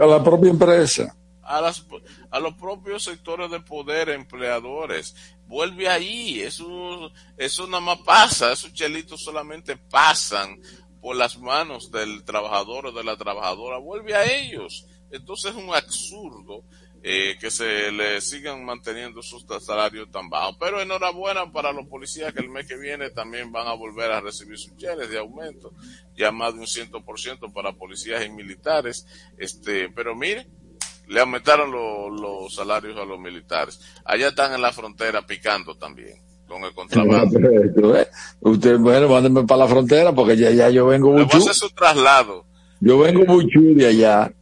a 0.00 0.06
la 0.06 0.22
propia 0.22 0.50
empresa 0.50 1.16
a, 1.50 1.60
las, 1.60 1.84
a 2.30 2.40
los 2.40 2.54
propios 2.54 3.04
sectores 3.04 3.50
de 3.50 3.60
poder, 3.60 4.10
empleadores. 4.10 5.14
Vuelve 5.46 5.88
ahí, 5.88 6.40
eso, 6.40 7.10
eso 7.36 7.66
nada 7.66 7.80
más 7.80 7.98
pasa, 7.98 8.52
esos 8.52 8.72
chelitos 8.72 9.22
solamente 9.22 9.76
pasan 9.76 10.60
por 11.00 11.16
las 11.16 11.38
manos 11.38 11.90
del 11.90 12.22
trabajador 12.24 12.86
o 12.86 12.92
de 12.92 13.02
la 13.02 13.16
trabajadora, 13.16 13.78
vuelve 13.78 14.14
a 14.14 14.24
ellos. 14.24 14.86
Entonces 15.10 15.50
es 15.50 15.56
un 15.56 15.74
absurdo 15.74 16.62
eh, 17.02 17.36
que 17.40 17.50
se 17.50 17.90
le 17.92 18.20
sigan 18.20 18.64
manteniendo 18.64 19.22
sus 19.22 19.44
salarios 19.64 20.10
tan 20.10 20.28
bajos. 20.28 20.56
Pero 20.60 20.80
enhorabuena 20.80 21.50
para 21.50 21.72
los 21.72 21.86
policías 21.86 22.32
que 22.32 22.40
el 22.40 22.50
mes 22.50 22.66
que 22.66 22.76
viene 22.76 23.10
también 23.10 23.50
van 23.50 23.66
a 23.68 23.74
volver 23.74 24.12
a 24.12 24.20
recibir 24.20 24.58
sus 24.58 24.76
cheles 24.76 25.10
de 25.10 25.18
aumento, 25.18 25.72
ya 26.16 26.30
más 26.30 26.54
de 26.54 26.60
un 26.60 26.66
ciento 26.66 27.02
por 27.04 27.18
ciento 27.18 27.52
para 27.52 27.72
policías 27.72 28.24
y 28.24 28.30
militares. 28.30 29.06
Este, 29.38 29.88
pero 29.88 30.14
mire, 30.14 30.46
le 31.08 31.20
aumentaron 31.20 31.70
lo, 31.70 32.10
los 32.10 32.54
salarios 32.54 32.96
a 32.98 33.04
los 33.04 33.18
militares. 33.18 33.80
Allá 34.04 34.28
están 34.28 34.52
en 34.52 34.62
la 34.62 34.72
frontera 34.72 35.26
picando 35.26 35.76
también 35.76 36.20
con 36.46 36.64
el 36.64 36.74
contrabando. 36.74 37.38
Usted, 38.40 38.78
bueno, 38.78 39.08
mándenme 39.08 39.44
para 39.44 39.64
la 39.64 39.68
frontera 39.68 40.12
porque 40.12 40.36
ya, 40.36 40.50
ya 40.50 40.68
yo 40.68 40.86
vengo 40.86 41.12
mucho. 41.12 41.38
hacer 41.38 41.54
su 41.54 41.70
traslado. 41.70 42.44
Yo 42.80 42.98
vengo 42.98 43.24
mucho 43.24 43.60
de 43.60 43.86
allá. 43.86 44.32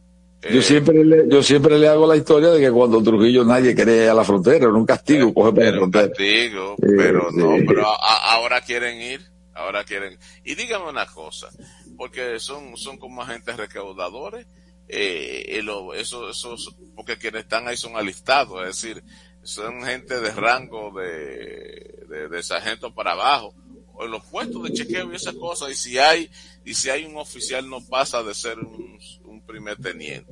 Eh, 0.41 0.55
yo 0.55 0.61
siempre 0.61 1.03
le, 1.03 1.27
yo 1.27 1.43
siempre 1.43 1.77
le 1.77 1.87
hago 1.89 2.07
la 2.07 2.15
historia 2.15 2.49
de 2.49 2.61
que 2.61 2.71
cuando 2.71 3.03
Trujillo 3.03 3.43
nadie 3.43 3.75
quería 3.75 4.05
ir 4.05 4.09
a 4.09 4.13
la 4.13 4.23
frontera, 4.23 4.57
era 4.57 4.73
un 4.73 4.85
castigo, 4.85 5.33
coge 5.33 5.51
para 5.51 5.71
la 5.71 5.77
frontera. 5.77 6.07
castigo, 6.07 6.75
pero 6.79 7.29
no, 7.31 7.57
pero 7.67 7.85
a, 7.85 8.33
ahora 8.35 8.61
quieren 8.61 9.01
ir, 9.01 9.21
ahora 9.53 9.83
quieren. 9.83 10.17
Y 10.45 10.55
dígame 10.55 10.89
una 10.89 11.05
cosa, 11.07 11.49
porque 11.97 12.39
son, 12.39 12.77
son 12.77 12.97
como 12.97 13.21
agentes 13.21 13.57
recaudadores, 13.57 14.47
eh, 14.87 15.59
lo, 15.61 15.93
eso, 15.93 16.29
esos, 16.29 16.73
porque 16.95 17.17
quienes 17.17 17.43
están 17.43 17.67
ahí 17.67 17.75
son 17.75 17.97
alistados, 17.97 18.61
es 18.61 18.81
decir, 18.81 19.03
son 19.43 19.83
gente 19.83 20.21
de 20.21 20.31
rango 20.31 20.97
de, 20.97 22.05
de, 22.07 22.29
de 22.29 22.43
sargento 22.43 22.93
para 22.93 23.11
abajo, 23.11 23.53
o 23.93 24.05
en 24.05 24.11
los 24.11 24.23
puestos 24.23 24.63
de 24.63 24.71
chequeo 24.71 25.11
y 25.11 25.17
esas 25.17 25.35
cosas, 25.35 25.69
y 25.69 25.75
si 25.75 25.97
hay, 25.97 26.31
y 26.63 26.73
si 26.73 26.89
hay 26.89 27.03
un 27.03 27.17
oficial 27.17 27.69
no 27.69 27.85
pasa 27.85 28.23
de 28.23 28.33
ser 28.33 28.57
un 28.57 28.97
primer 29.49 29.77
teniente. 29.77 30.31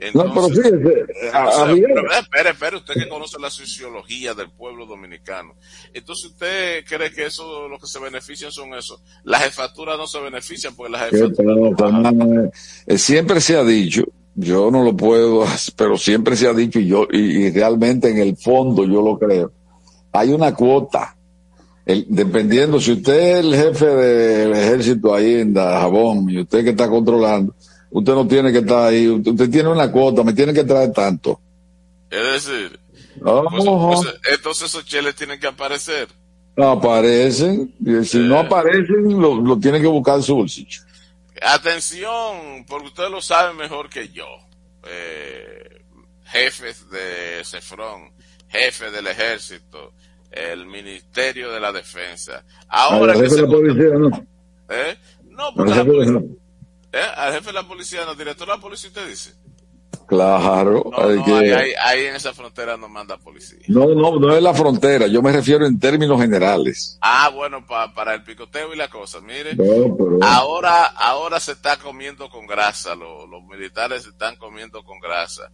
Entonces, 0.00 0.14
no, 0.14 0.34
pero 0.34 0.48
fíjese, 0.48 0.78
pero, 0.78 2.12
espere, 2.12 2.50
espere, 2.50 2.76
usted 2.76 2.94
que 2.94 3.08
conoce 3.08 3.38
la 3.40 3.50
sociología 3.50 4.34
del 4.34 4.50
pueblo 4.50 4.86
dominicano. 4.86 5.54
Entonces 5.94 6.30
usted 6.32 6.84
cree 6.84 7.10
que 7.10 7.26
eso, 7.26 7.68
lo 7.68 7.78
que 7.78 7.86
se 7.86 7.98
benefician 7.98 8.52
son 8.52 8.74
eso. 8.74 9.00
Las 9.24 9.44
jefaturas 9.44 9.96
no 9.96 10.06
se 10.06 10.20
benefician 10.20 10.74
porque 10.76 10.92
las 10.92 11.10
jefaturas 11.10 11.56
no 11.56 12.12
no, 12.12 12.50
eh, 12.86 12.98
Siempre 12.98 13.40
se 13.40 13.56
ha 13.56 13.64
dicho, 13.64 14.04
yo 14.34 14.70
no 14.70 14.84
lo 14.84 14.94
puedo, 14.94 15.46
pero 15.76 15.96
siempre 15.96 16.36
se 16.36 16.46
ha 16.46 16.52
dicho 16.52 16.78
y 16.78 16.86
yo, 16.86 17.08
y, 17.10 17.46
y 17.46 17.50
realmente 17.50 18.10
en 18.10 18.18
el 18.18 18.36
fondo 18.36 18.84
yo 18.84 19.02
lo 19.02 19.18
creo. 19.18 19.52
Hay 20.12 20.32
una 20.32 20.54
cuota 20.54 21.16
el, 21.86 22.06
dependiendo, 22.08 22.78
si 22.80 22.92
usted 22.92 23.38
es 23.38 23.44
el 23.44 23.54
jefe 23.54 23.86
del 23.86 24.52
ejército 24.52 25.14
ahí 25.14 25.36
en 25.36 25.52
Dajabón 25.54 26.28
y 26.30 26.40
usted 26.40 26.62
que 26.62 26.70
está 26.70 26.88
controlando, 26.88 27.54
usted 27.90 28.14
no 28.14 28.26
tiene 28.26 28.52
que 28.52 28.58
estar 28.58 28.88
ahí, 28.88 29.08
usted, 29.08 29.50
tiene 29.50 29.68
una 29.68 29.90
cuota, 29.90 30.22
me 30.22 30.32
tiene 30.32 30.52
que 30.52 30.64
traer 30.64 30.92
tanto. 30.92 31.40
Es 32.10 32.46
decir, 32.46 32.78
oh, 33.22 33.44
pues, 33.50 33.64
pues, 33.64 34.14
entonces 34.32 34.66
esos 34.66 34.84
cheles 34.84 35.14
tienen 35.14 35.38
que 35.38 35.46
aparecer. 35.46 36.08
No 36.56 36.70
aparecen, 36.72 37.74
y 37.80 38.04
si 38.04 38.18
eh, 38.18 38.22
no 38.22 38.40
aparecen, 38.40 39.20
lo, 39.20 39.40
lo 39.40 39.58
tienen 39.58 39.80
que 39.80 39.88
buscar 39.88 40.16
en 40.16 40.22
su 40.22 40.34
bolsillo. 40.34 40.82
Atención, 41.42 42.66
porque 42.68 42.88
usted 42.88 43.08
lo 43.08 43.22
sabe 43.22 43.54
mejor 43.54 43.88
que 43.88 44.08
yo. 44.08 44.26
Eh, 44.84 45.82
jefes 46.24 46.88
de 46.90 47.42
Cefrón, 47.44 48.12
jefe 48.48 48.90
del 48.90 49.06
ejército, 49.06 49.92
el 50.30 50.66
Ministerio 50.66 51.50
de 51.50 51.60
la 51.60 51.72
Defensa. 51.72 52.44
Ahora 52.68 53.14
que 53.14 53.30
se... 53.30 53.42
la 53.42 53.48
policía, 53.48 53.90
¿no? 53.96 54.08
¿Eh? 54.68 54.96
No, 55.28 55.52
porque 55.54 55.74
la 55.74 55.84
policía... 55.84 56.20
¿Eh? 56.92 57.02
Al 57.16 57.32
jefe 57.32 57.46
de 57.46 57.52
la 57.52 57.66
policía, 57.66 58.04
no, 58.04 58.14
director 58.14 58.46
de 58.46 58.54
la 58.54 58.60
policía, 58.60 58.88
usted 58.88 59.08
dice. 59.08 59.34
Claro. 60.06 60.90
No, 60.90 61.04
hay 61.04 61.16
no, 61.16 61.24
que... 61.24 61.32
ahí, 61.32 61.50
ahí, 61.50 61.72
ahí, 61.80 62.06
en 62.06 62.16
esa 62.16 62.34
frontera 62.34 62.76
no 62.76 62.88
manda 62.88 63.16
policía. 63.16 63.60
No, 63.68 63.94
no, 63.94 64.18
no 64.18 64.36
es 64.36 64.42
la 64.42 64.52
frontera. 64.52 65.06
Yo 65.06 65.22
me 65.22 65.30
refiero 65.30 65.64
en 65.64 65.78
términos 65.78 66.20
generales. 66.20 66.98
Ah, 67.00 67.30
bueno, 67.32 67.64
pa, 67.64 67.94
para 67.94 68.14
el 68.14 68.24
picoteo 68.24 68.74
y 68.74 68.76
la 68.76 68.88
cosa. 68.88 69.20
Mire, 69.20 69.54
no, 69.54 69.96
pero... 69.96 70.18
ahora, 70.22 70.86
ahora 70.86 71.38
se 71.38 71.52
está 71.52 71.76
comiendo 71.76 72.28
con 72.28 72.46
grasa. 72.48 72.96
Los, 72.96 73.28
los 73.28 73.44
militares 73.44 74.02
se 74.02 74.08
están 74.08 74.36
comiendo 74.36 74.82
con 74.82 74.98
grasa 74.98 75.50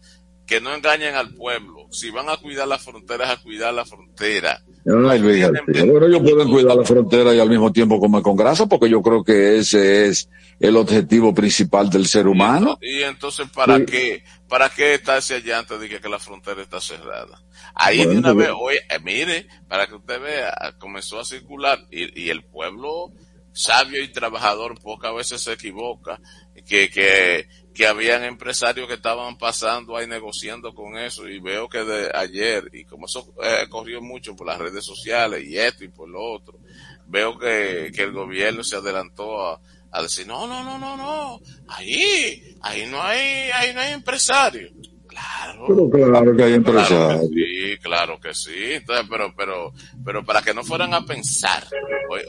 que 0.46 0.60
no 0.60 0.74
engañen 0.74 1.14
al 1.14 1.34
pueblo. 1.34 1.88
Si 1.90 2.10
van 2.10 2.28
a 2.28 2.36
cuidar 2.36 2.68
las 2.68 2.82
fronteras, 2.82 3.30
a 3.30 3.42
cuidar 3.42 3.74
la 3.74 3.84
frontera. 3.84 4.62
Ay, 5.08 5.18
Luis, 5.18 5.44
bueno, 5.66 6.06
ellos 6.06 6.22
pueden 6.22 6.48
cuidar 6.48 6.76
la 6.76 6.84
frontera 6.84 7.34
y 7.34 7.40
al 7.40 7.48
mismo 7.48 7.72
tiempo 7.72 7.98
comer 7.98 8.22
con 8.22 8.36
grasa, 8.36 8.66
porque 8.66 8.88
yo 8.88 9.02
creo 9.02 9.24
que 9.24 9.58
ese 9.58 10.06
es 10.06 10.28
el 10.60 10.76
objetivo 10.76 11.34
principal 11.34 11.90
del 11.90 12.06
ser 12.06 12.28
humano. 12.28 12.78
Y, 12.80 13.02
entonces, 13.02 13.48
¿para 13.50 13.78
sí. 13.78 13.86
qué? 13.86 14.24
¿Para 14.48 14.68
qué 14.68 14.94
estarse 14.94 15.34
allá 15.34 15.58
antes 15.58 15.80
de 15.80 15.88
que, 15.88 16.00
que 16.00 16.08
la 16.08 16.20
frontera 16.20 16.62
está 16.62 16.80
cerrada? 16.80 17.42
Ahí 17.74 17.98
bueno, 17.98 18.12
de 18.12 18.18
una 18.18 18.32
vez, 18.32 18.50
oye, 18.58 18.78
eh, 18.88 18.98
mire, 19.02 19.48
para 19.66 19.88
que 19.88 19.96
usted 19.96 20.20
vea, 20.20 20.74
comenzó 20.78 21.18
a 21.18 21.24
circular 21.24 21.80
y, 21.90 22.22
y 22.22 22.30
el 22.30 22.44
pueblo 22.44 23.12
sabio 23.56 24.02
y 24.02 24.08
trabajador 24.08 24.78
pocas 24.80 25.14
veces 25.14 25.40
se 25.40 25.54
equivoca, 25.54 26.20
que, 26.66 26.90
que, 26.90 27.48
que 27.76 27.86
habían 27.86 28.24
empresarios 28.24 28.88
que 28.88 28.94
estaban 28.94 29.36
pasando 29.36 29.96
ahí 29.96 30.06
negociando 30.06 30.74
con 30.74 30.96
eso 30.96 31.28
y 31.28 31.38
veo 31.40 31.68
que 31.68 31.84
de 31.84 32.10
ayer, 32.14 32.70
y 32.72 32.84
como 32.86 33.04
eso 33.04 33.34
eh, 33.42 33.66
corrió 33.68 34.00
mucho 34.00 34.34
por 34.34 34.46
las 34.46 34.58
redes 34.58 34.82
sociales 34.82 35.44
y 35.44 35.58
esto 35.58 35.84
y 35.84 35.88
por 35.88 36.08
lo 36.08 36.22
otro, 36.22 36.58
veo 37.06 37.38
que, 37.38 37.92
que 37.94 38.02
el 38.02 38.12
gobierno 38.12 38.64
se 38.64 38.76
adelantó 38.76 39.46
a, 39.46 39.60
a 39.90 40.02
decir, 40.02 40.26
no, 40.26 40.46
no, 40.46 40.64
no, 40.64 40.78
no, 40.78 40.96
no, 40.96 41.40
ahí, 41.68 42.56
ahí 42.62 42.86
no 42.86 43.02
hay, 43.02 43.50
ahí 43.52 43.74
no 43.74 43.80
hay 43.80 43.92
empresarios. 43.92 44.72
Claro. 45.16 45.64
Pero 45.66 45.90
claro 45.90 46.36
que 46.36 46.42
hay 46.42 46.54
empresarios. 46.54 47.28
sí, 47.30 47.78
claro 47.82 48.20
que 48.20 48.34
sí. 48.34 48.50
Entonces, 48.72 49.06
pero, 49.08 49.32
pero, 49.34 49.72
pero 50.04 50.24
para 50.24 50.42
que 50.42 50.52
no 50.52 50.62
fueran 50.62 50.92
a 50.92 51.00
pensar, 51.06 51.66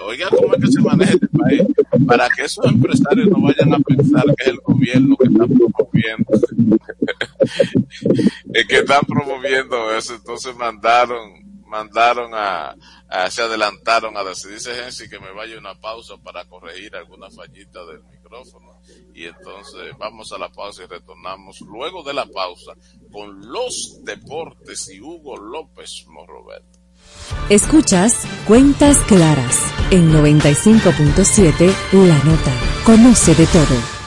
oiga 0.06 0.30
cómo 0.30 0.56
es 0.56 0.62
que 0.62 0.72
se 0.72 0.82
maneja 0.82 1.14
este 1.14 1.28
país, 1.28 1.64
para 2.08 2.30
que 2.30 2.46
esos 2.46 2.66
empresarios 2.66 3.28
no 3.28 3.42
vayan 3.42 3.74
a 3.74 3.80
pensar 3.80 4.24
que 4.38 4.44
es 4.44 4.48
el 4.48 4.60
gobierno 4.64 5.18
que 5.18 5.28
está 5.28 5.46
promoviendo, 5.48 6.32
que 8.70 8.78
están 8.78 9.02
promoviendo 9.06 9.94
eso, 9.94 10.16
entonces 10.16 10.56
mandaron, 10.56 11.47
mandaron 11.68 12.32
a, 12.34 12.76
se 13.30 13.42
adelantaron 13.42 14.18
a 14.18 14.24
decir, 14.24 14.52
dice 14.52 14.74
Gensi 14.76 15.10
que 15.10 15.20
me 15.20 15.32
vaya 15.32 15.58
una 15.58 15.76
pausa 15.76 16.16
para 16.18 16.46
corregir 16.46 16.96
alguna 16.96 17.30
fallita 17.30 17.86
del 17.86 18.04
micrófono. 18.04 18.82
Y 19.14 19.26
entonces 19.26 19.94
vamos 19.98 20.32
a 20.32 20.38
la 20.38 20.50
pausa 20.50 20.84
y 20.84 20.88
retornamos 20.88 21.60
luego 21.62 22.04
de 22.04 22.14
la 22.14 22.26
pausa 22.26 22.74
con 23.12 23.52
los 23.52 24.00
deportes 24.04 24.90
y 24.90 25.02
Hugo 25.02 25.38
López 25.38 26.06
Morrobet. 26.08 26.64
Escuchas 27.50 28.26
Cuentas 28.46 28.98
Claras 29.08 29.60
en 29.92 30.12
95.7 30.12 31.74
La 31.94 32.24
Nota. 32.24 32.54
Conoce 32.86 33.34
de 33.36 33.48
todo. 33.48 34.07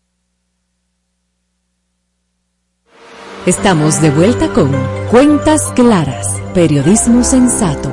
Estamos 3.47 3.99
de 4.03 4.11
vuelta 4.11 4.49
con 4.49 4.71
Cuentas 5.09 5.63
Claras, 5.75 6.27
Periodismo 6.53 7.23
Sensato. 7.23 7.91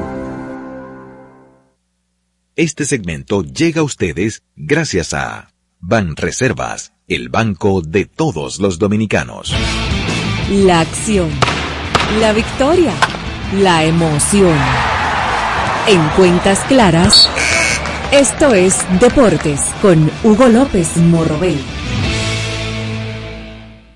Este 2.54 2.84
segmento 2.84 3.42
llega 3.42 3.80
a 3.80 3.84
ustedes 3.84 4.42
gracias 4.56 5.14
a 5.14 5.48
Ban 5.80 6.16
Reservas, 6.16 6.92
el 7.06 7.30
banco 7.30 7.80
de 7.80 8.04
todos 8.04 8.58
los 8.58 8.78
dominicanos. 8.78 9.54
La 10.50 10.80
acción, 10.80 11.30
la 12.20 12.34
victoria, 12.34 12.92
la 13.54 13.84
emoción. 13.84 14.58
En 15.86 16.06
Cuentas 16.10 16.58
Claras, 16.68 17.26
esto 18.12 18.52
es 18.52 18.84
Deportes 19.00 19.62
con 19.80 20.10
Hugo 20.24 20.48
López 20.48 20.98
Morrobel. 20.98 21.77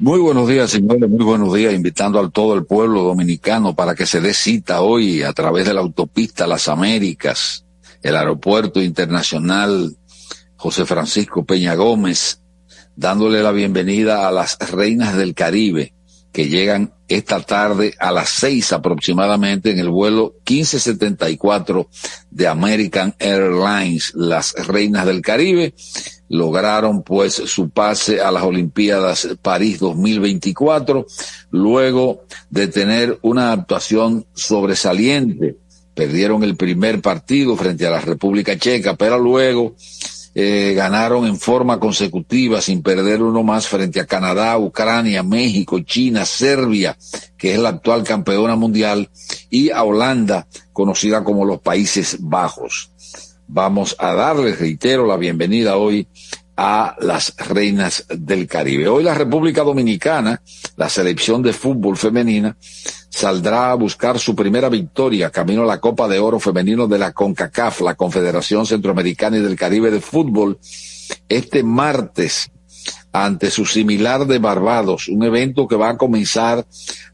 Muy 0.03 0.19
buenos 0.19 0.49
días, 0.49 0.69
señores, 0.69 1.09
muy 1.09 1.25
buenos 1.25 1.55
días, 1.55 1.73
invitando 1.73 2.19
a 2.19 2.29
todo 2.29 2.55
el 2.55 2.65
pueblo 2.65 3.05
dominicano 3.05 3.77
para 3.77 3.95
que 3.95 4.05
se 4.05 4.21
dé 4.21 4.35
cita 4.35 4.81
hoy 4.81 5.23
a 5.23 5.33
través 5.33 5.65
de 5.65 5.75
la 5.75 5.81
autopista 5.81 6.49
Las 6.49 6.67
Américas, 6.67 7.65
el 8.03 8.17
aeropuerto 8.17 8.83
internacional 8.83 9.97
José 10.57 10.87
Francisco 10.87 11.45
Peña 11.45 11.77
Gómez, 11.77 12.41
dándole 12.97 13.45
la 13.45 13.53
bienvenida 13.53 14.27
a 14.27 14.33
las 14.33 14.59
reinas 14.73 15.17
del 15.17 15.35
Caribe 15.35 15.95
que 16.33 16.49
llegan 16.49 16.95
esta 17.07 17.41
tarde 17.41 17.95
a 18.01 18.11
las 18.11 18.31
seis 18.31 18.73
aproximadamente 18.73 19.71
en 19.71 19.79
el 19.79 19.91
vuelo 19.91 20.35
1574 20.49 21.89
de 22.31 22.49
American 22.49 23.15
Airlines, 23.21 24.13
las 24.17 24.55
reinas 24.67 25.07
del 25.07 25.23
Caribe 25.23 25.75
lograron 26.33 27.03
pues 27.03 27.35
su 27.35 27.69
pase 27.69 28.23
a 28.23 28.31
las 28.31 28.43
Olimpiadas 28.43 29.29
París 29.43 29.79
2024, 29.79 31.07
luego 31.51 32.25
de 32.49 32.69
tener 32.69 33.19
una 33.21 33.53
actuación 33.53 34.25
sobresaliente. 34.33 35.57
Perdieron 35.95 36.43
el 36.43 36.57
primer 36.57 37.03
partido 37.03 37.55
frente 37.55 37.87
a 37.87 37.91
la 37.91 38.01
República 38.01 38.57
Checa, 38.57 38.97
pero 38.97 39.19
luego 39.19 39.75
eh, 40.35 40.73
ganaron 40.75 41.27
en 41.27 41.37
forma 41.39 41.79
consecutiva 41.79 42.63
sin 42.63 42.83
perder 42.83 43.23
uno 43.23 43.43
más 43.43 43.69
frente 43.69 44.01
a 44.01 44.07
Canadá, 44.07 44.57
Ucrania, 44.57 45.23
México, 45.23 45.81
China, 45.81 46.25
Serbia, 46.25 46.97
que 47.37 47.53
es 47.53 47.59
la 47.59 47.69
actual 47.69 48.05
campeona 48.05 48.57
mundial, 48.57 49.11
y 49.51 49.69
a 49.69 49.83
Holanda, 49.83 50.47
conocida 50.73 51.23
como 51.25 51.45
los 51.45 51.61
Países 51.61 52.17
Bajos 52.21 52.92
vamos 53.53 53.95
a 53.99 54.15
darles, 54.15 54.59
reitero, 54.59 55.07
la 55.07 55.19
bienvenida 55.19 55.77
hoy 55.77 56.07
a 56.57 56.97
las 57.01 57.35
reinas 57.37 58.07
del 58.09 58.47
Caribe. 58.47 58.89
Hoy 58.89 59.05
la 59.05 59.15
República 59.15 59.63
Dominicana, 59.63 60.41
la 60.77 60.89
selección 60.89 61.43
de 61.43 61.53
fútbol 61.53 61.99
femenina, 61.99 62.57
saldrá 63.11 63.71
a 63.71 63.75
buscar 63.75 64.19
su 64.19 64.35
primera 64.35 64.71
victoria 64.71 65.31
camino 65.31 65.63
a 65.63 65.67
la 65.67 65.81
Copa 65.81 66.09
de 66.09 66.19
Oro 66.19 66.41
femenino 66.41 66.87
de 66.87 66.99
la 66.99 67.13
CONCACAF, 67.13 67.83
la 67.83 67.95
Confederación 67.95 68.65
Centroamericana 68.65 69.37
y 69.37 69.41
del 69.41 69.57
Caribe 69.57 69.91
de 69.91 70.01
Fútbol, 70.01 70.59
este 71.29 71.63
martes 71.63 72.51
ante 73.13 73.51
su 73.51 73.67
similar 73.67 74.27
de 74.27 74.39
Barbados, 74.39 75.09
un 75.09 75.25
evento 75.25 75.69
que 75.69 75.77
va 75.77 75.91
a 75.91 75.99
comenzar 75.99 76.65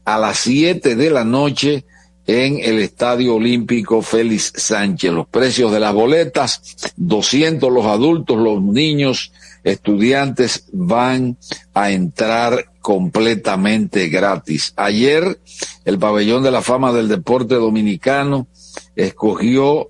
a 0.05 0.17
las 0.17 0.39
siete 0.39 0.95
de 0.95 1.09
la 1.09 1.25
noche 1.25 1.85
en 2.27 2.59
el 2.61 2.79
Estadio 2.79 3.35
Olímpico 3.35 4.01
Félix 4.01 4.53
Sánchez. 4.55 5.11
Los 5.11 5.27
precios 5.27 5.71
de 5.71 5.79
las 5.79 5.93
boletas, 5.93 6.93
200 6.97 7.71
los 7.71 7.85
adultos, 7.85 8.37
los 8.37 8.61
niños, 8.61 9.31
estudiantes 9.63 10.65
van 10.71 11.37
a 11.73 11.91
entrar 11.91 12.65
completamente 12.81 14.09
gratis. 14.09 14.73
Ayer 14.75 15.39
el 15.85 15.99
pabellón 15.99 16.43
de 16.43 16.51
la 16.51 16.61
fama 16.61 16.93
del 16.93 17.07
deporte 17.07 17.55
dominicano 17.55 18.47
escogió 18.95 19.89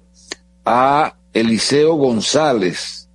a 0.66 1.16
Eliseo 1.34 1.96
González 1.96 3.10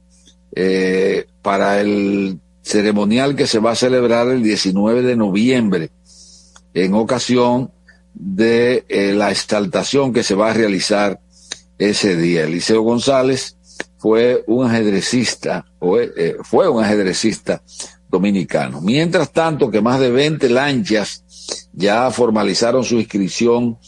eh, 0.54 1.26
para 1.42 1.80
el 1.80 2.38
ceremonial 2.62 3.36
que 3.36 3.46
se 3.46 3.58
va 3.58 3.72
a 3.72 3.76
celebrar 3.76 4.28
el 4.28 4.42
19 4.42 5.02
de 5.02 5.16
noviembre 5.16 5.90
en 6.72 6.94
ocasión 6.94 7.70
de 8.14 8.84
eh, 8.88 9.12
la 9.12 9.30
exaltación 9.30 10.12
que 10.12 10.22
se 10.22 10.34
va 10.34 10.50
a 10.50 10.54
realizar 10.54 11.20
ese 11.78 12.16
día. 12.16 12.44
Eliseo 12.44 12.82
González 12.82 13.56
fue 13.98 14.44
un 14.46 14.66
ajedrecista, 14.66 15.66
o, 15.80 15.98
eh, 15.98 16.36
fue 16.42 16.68
un 16.68 16.82
ajedrecista 16.82 17.62
dominicano. 18.08 18.80
Mientras 18.80 19.32
tanto 19.32 19.70
que 19.70 19.80
más 19.80 19.98
de 19.98 20.10
20 20.10 20.48
lanchas 20.48 21.24
ya 21.72 22.10
formalizaron 22.10 22.84
su 22.84 22.96
inscripción 22.96 23.78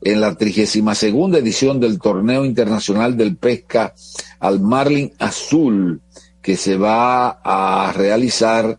en 0.00 0.20
la 0.20 0.34
32 0.34 0.96
segunda 0.96 1.38
edición 1.38 1.80
del 1.80 1.98
Torneo 1.98 2.44
Internacional 2.44 3.16
del 3.16 3.36
Pesca 3.36 3.94
al 4.38 4.60
Marlin 4.60 5.12
Azul, 5.18 6.00
que 6.40 6.56
se 6.56 6.76
va 6.76 7.40
a 7.42 7.92
realizar 7.92 8.78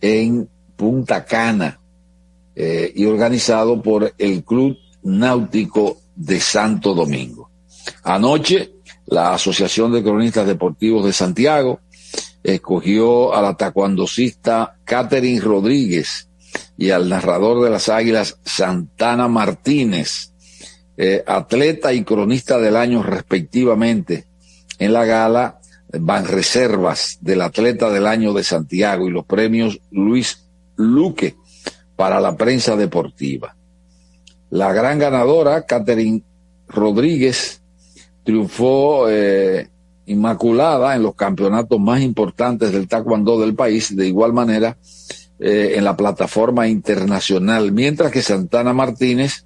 en 0.00 0.48
Punta 0.76 1.24
Cana, 1.24 1.81
eh, 2.54 2.92
y 2.94 3.06
organizado 3.06 3.80
por 3.82 4.12
el 4.18 4.44
Club 4.44 4.76
Náutico 5.02 5.98
de 6.14 6.40
Santo 6.40 6.94
Domingo. 6.94 7.50
Anoche, 8.04 8.74
la 9.06 9.34
Asociación 9.34 9.92
de 9.92 10.02
Cronistas 10.02 10.46
Deportivos 10.46 11.04
de 11.04 11.12
Santiago 11.12 11.80
escogió 12.42 13.34
a 13.34 13.42
la 13.42 13.56
tacuandocista 13.56 14.76
Catherine 14.84 15.40
Rodríguez 15.40 16.28
y 16.76 16.90
al 16.90 17.08
narrador 17.08 17.62
de 17.64 17.70
las 17.70 17.88
Águilas, 17.88 18.38
Santana 18.44 19.28
Martínez, 19.28 20.32
eh, 20.96 21.22
atleta 21.26 21.92
y 21.92 22.04
cronista 22.04 22.58
del 22.58 22.76
año 22.76 23.02
respectivamente 23.02 24.26
en 24.78 24.92
la 24.92 25.04
gala 25.04 25.60
Van 25.98 26.26
Reservas 26.26 27.18
del 27.20 27.42
atleta 27.42 27.90
del 27.90 28.06
año 28.06 28.32
de 28.32 28.44
Santiago 28.44 29.08
y 29.08 29.10
los 29.10 29.24
premios 29.24 29.80
Luis 29.90 30.44
Luque 30.76 31.36
para 32.02 32.20
la 32.20 32.36
prensa 32.36 32.74
deportiva. 32.74 33.54
La 34.50 34.72
gran 34.72 34.98
ganadora, 34.98 35.62
Catherine 35.62 36.20
Rodríguez, 36.66 37.62
triunfó 38.24 39.08
eh, 39.08 39.68
inmaculada 40.06 40.96
en 40.96 41.04
los 41.04 41.14
campeonatos 41.14 41.78
más 41.78 42.00
importantes 42.00 42.72
del 42.72 42.88
taekwondo 42.88 43.38
del 43.38 43.54
país, 43.54 43.94
de 43.94 44.08
igual 44.08 44.32
manera 44.32 44.76
eh, 45.38 45.74
en 45.76 45.84
la 45.84 45.96
plataforma 45.96 46.66
internacional, 46.66 47.70
mientras 47.70 48.10
que 48.10 48.20
Santana 48.20 48.72
Martínez 48.72 49.44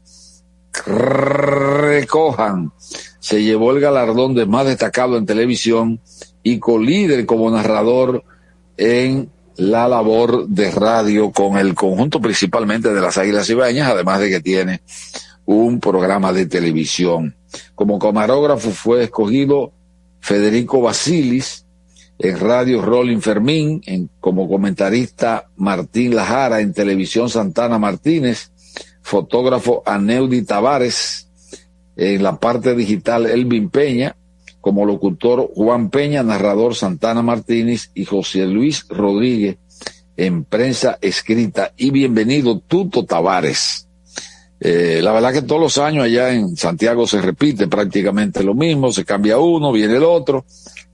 recojan 0.86 2.72
se 3.20 3.42
llevó 3.42 3.72
el 3.72 3.80
galardón 3.80 4.34
de 4.34 4.46
más 4.46 4.64
destacado 4.64 5.18
en 5.18 5.26
televisión 5.26 6.00
y 6.42 6.58
colíder 6.58 7.26
como 7.26 7.50
narrador 7.50 8.24
en 8.78 9.28
la 9.56 9.88
labor 9.88 10.46
de 10.48 10.70
radio 10.70 11.30
con 11.32 11.56
el 11.56 11.74
conjunto 11.74 12.20
principalmente 12.20 12.92
de 12.92 13.00
las 13.00 13.18
Águilas 13.18 13.48
Ibañas, 13.48 13.90
además 13.90 14.20
de 14.20 14.30
que 14.30 14.40
tiene 14.40 14.82
un 15.44 15.80
programa 15.80 16.32
de 16.32 16.46
televisión. 16.46 17.36
Como 17.74 17.98
camarógrafo 17.98 18.70
fue 18.70 19.04
escogido 19.04 19.72
Federico 20.20 20.80
Basilis, 20.80 21.64
en 22.18 22.40
radio 22.40 22.82
Rolling 22.82 23.20
Fermín, 23.20 23.82
en, 23.86 24.08
como 24.20 24.48
comentarista 24.48 25.48
Martín 25.56 26.14
Lajara, 26.14 26.60
en 26.60 26.72
televisión 26.72 27.28
Santana 27.28 27.78
Martínez, 27.78 28.50
fotógrafo 29.02 29.82
Aneudi 29.86 30.42
Tavares, 30.42 31.28
en 31.96 32.22
la 32.22 32.36
parte 32.38 32.74
digital 32.74 33.26
Elvin 33.26 33.70
Peña, 33.70 34.16
como 34.66 34.84
locutor 34.84 35.52
Juan 35.54 35.90
Peña, 35.90 36.24
narrador 36.24 36.74
Santana 36.74 37.22
Martínez 37.22 37.92
y 37.94 38.04
José 38.04 38.46
Luis 38.46 38.84
Rodríguez 38.88 39.58
en 40.16 40.42
prensa 40.42 40.98
escrita. 41.00 41.72
Y 41.76 41.92
bienvenido 41.92 42.58
Tuto 42.58 43.04
Tavares. 43.04 43.86
Eh, 44.58 44.98
la 45.04 45.12
verdad 45.12 45.32
que 45.32 45.42
todos 45.42 45.60
los 45.60 45.78
años 45.78 46.06
allá 46.06 46.32
en 46.32 46.56
Santiago 46.56 47.06
se 47.06 47.22
repite 47.22 47.68
prácticamente 47.68 48.42
lo 48.42 48.54
mismo, 48.54 48.90
se 48.90 49.04
cambia 49.04 49.38
uno, 49.38 49.70
viene 49.70 49.98
el 49.98 50.02
otro, 50.02 50.44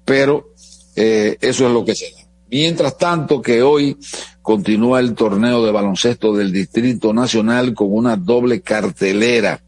pero 0.05 0.51
eh, 0.95 1.39
eso 1.41 1.67
es 1.67 1.73
lo 1.73 1.83
que 1.83 1.95
se 1.95 2.13
da. 2.13 2.29
Mientras 2.51 2.99
tanto 2.99 3.41
que 3.41 3.63
hoy 3.63 3.97
continúa 4.43 5.01
el 5.01 5.15
torneo 5.15 5.65
de 5.65 5.73
baloncesto 5.73 6.35
del 6.35 6.53
Distrito 6.53 7.15
Nacional 7.15 7.73
con 7.73 7.91
una 7.91 8.17
doble 8.17 8.61
cartelera. 8.61 9.63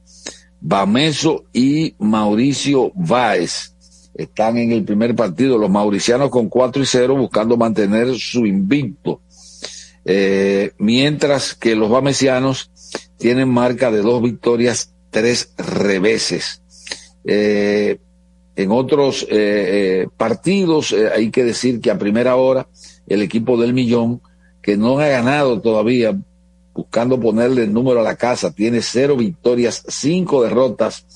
Bameso 0.61 1.45
y 1.55 1.95
Mauricio 1.99 2.91
Váez 2.95 3.74
están 4.15 4.59
en 4.59 4.73
el 4.73 4.85
primer 4.85 5.15
partido, 5.15 5.59
los 5.59 5.71
mauricianos 5.71 6.31
con 6.31 6.49
4 6.49 6.83
y 6.83 6.87
0 6.87 7.17
buscando 7.17 7.57
mantener 7.57 8.15
su 8.17 8.47
invicto, 8.47 9.21
eh, 10.05 10.73
mientras 10.79 11.55
que 11.55 11.75
los 11.75 11.91
bamesianos 11.91 12.71
tienen 13.19 13.49
marca 13.49 13.91
de 13.91 14.03
dos 14.03 14.23
victorias, 14.23 14.95
tres 15.11 15.53
reveses. 15.57 16.63
Eh, 17.25 17.99
en 18.57 18.71
otros 18.71 19.27
eh, 19.31 20.07
partidos 20.17 20.95
hay 21.15 21.31
que 21.31 21.43
decir 21.43 21.81
que 21.81 21.91
a 21.91 21.99
primera 21.99 22.37
hora 22.37 22.69
el 23.09 23.23
equipo 23.23 23.61
del 23.61 23.75
millón, 23.75 24.21
que 24.63 24.77
no 24.77 24.99
ha 25.01 25.09
ganado 25.09 25.61
todavía, 25.61 26.17
buscando 26.73 27.19
ponerle 27.19 27.65
el 27.65 27.73
número 27.73 28.01
a 28.01 28.05
la 28.05 28.17
casa, 28.17 28.53
tiene 28.53 28.81
cero 28.81 29.17
victorias, 29.17 29.85
cinco 29.89 30.43
derrotas 30.43 31.07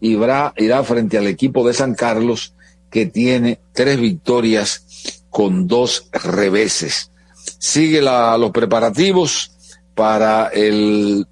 irá, 0.00 0.52
irá 0.56 0.82
frente 0.84 1.18
al 1.18 1.26
equipo 1.26 1.66
de 1.66 1.74
San 1.74 1.94
Carlos 1.94 2.54
que 2.90 3.06
tiene 3.06 3.60
tres 3.72 4.00
victorias 4.00 5.24
con 5.30 5.66
dos 5.66 6.08
reveses. 6.12 7.10
Sigue 7.58 8.00
la, 8.02 8.36
los 8.38 8.50
preparativos 8.50 9.52
para 9.94 10.48
el 10.48 11.26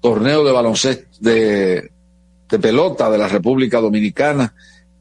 torneo 0.00 0.44
de 0.44 0.52
baloncesto 0.52 1.18
de, 1.20 1.90
pelota 2.60 3.10
de 3.10 3.18
la 3.18 3.28
República 3.28 3.80
Dominicana. 3.80 4.54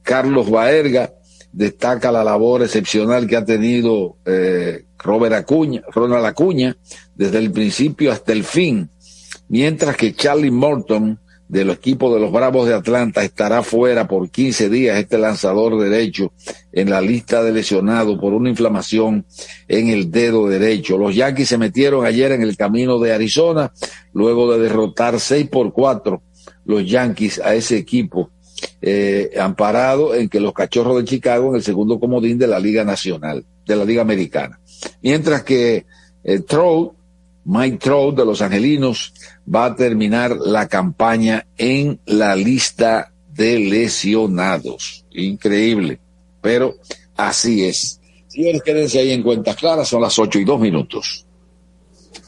Carlos 0.04 0.50
Baerga 0.50 1.14
destaca 1.52 2.12
la 2.12 2.24
labor 2.24 2.64
excepcional 2.64 3.28
que 3.28 3.36
ha 3.36 3.44
tenido 3.44 4.16
eh, 4.26 4.86
Robert 4.98 5.34
Acuña, 5.36 5.82
Ronald 5.92 6.26
Acuña 6.26 6.78
desde 7.16 7.40
el 7.40 7.52
principio 7.52 8.12
hasta 8.12 8.32
el 8.32 8.44
fin, 8.44 8.90
mientras 9.50 9.98
que 9.98 10.14
Charlie 10.14 10.52
Morton 10.52 11.20
del 11.52 11.70
equipo 11.70 12.14
de 12.14 12.22
los 12.22 12.32
Bravos 12.32 12.66
de 12.66 12.74
Atlanta 12.74 13.22
estará 13.26 13.62
fuera 13.62 14.08
por 14.08 14.30
15 14.30 14.70
días 14.70 14.98
este 14.98 15.18
lanzador 15.18 15.78
derecho 15.78 16.32
en 16.72 16.90
la 16.90 17.02
lista 17.02 17.44
de 17.44 17.52
lesionados 17.52 18.18
por 18.20 18.34
una 18.34 18.50
inflamación 18.50 19.26
en 19.68 19.90
el 19.90 20.10
dedo 20.10 20.48
derecho. 20.48 20.98
Los 20.98 21.14
Yankees 21.14 21.50
se 21.50 21.58
metieron 21.58 22.06
ayer 22.06 22.32
en 22.32 22.42
el 22.42 22.56
camino 22.56 23.00
de 23.00 23.12
Arizona 23.12 23.74
luego 24.14 24.54
de 24.54 24.60
derrotar 24.60 25.20
6 25.20 25.50
por 25.50 25.74
4 25.74 26.22
los 26.64 26.90
Yankees 26.90 27.42
a 27.44 27.54
ese 27.54 27.76
equipo 27.76 28.30
eh, 28.82 29.32
amparado 29.38 30.16
en 30.16 30.30
que 30.30 30.40
los 30.40 30.54
Cachorros 30.54 31.00
de 31.00 31.04
Chicago 31.04 31.50
en 31.50 31.56
el 31.56 31.64
segundo 31.64 32.00
comodín 32.00 32.38
de 32.38 32.48
la 32.48 32.62
Liga 32.62 32.86
Nacional, 32.86 33.44
de 33.66 33.76
la 33.76 33.84
Liga 33.84 34.04
Americana. 34.04 34.58
Mientras 35.02 35.44
que 35.44 35.86
eh, 36.24 36.40
Trout 36.40 36.94
Mike 37.46 37.78
Trout 37.78 38.16
de 38.16 38.26
los 38.26 38.42
Angelinos 38.42 39.14
va 39.54 39.66
a 39.66 39.76
terminar 39.76 40.36
la 40.38 40.68
campaña 40.68 41.48
en 41.58 42.00
la 42.06 42.36
lista 42.36 43.12
de 43.34 43.60
lesionados. 43.60 45.06
Increíble, 45.12 46.00
pero 46.42 46.76
así 47.18 47.66
es. 47.66 48.00
Señores, 48.28 48.62
quédense 48.64 49.00
ahí 49.00 49.12
en 49.12 49.24
cuentas 49.24 49.56
claras, 49.56 49.88
son 49.88 50.02
las 50.02 50.18
ocho 50.20 50.40
y 50.40 50.46
dos 50.46 50.60
minutos. 50.60 51.26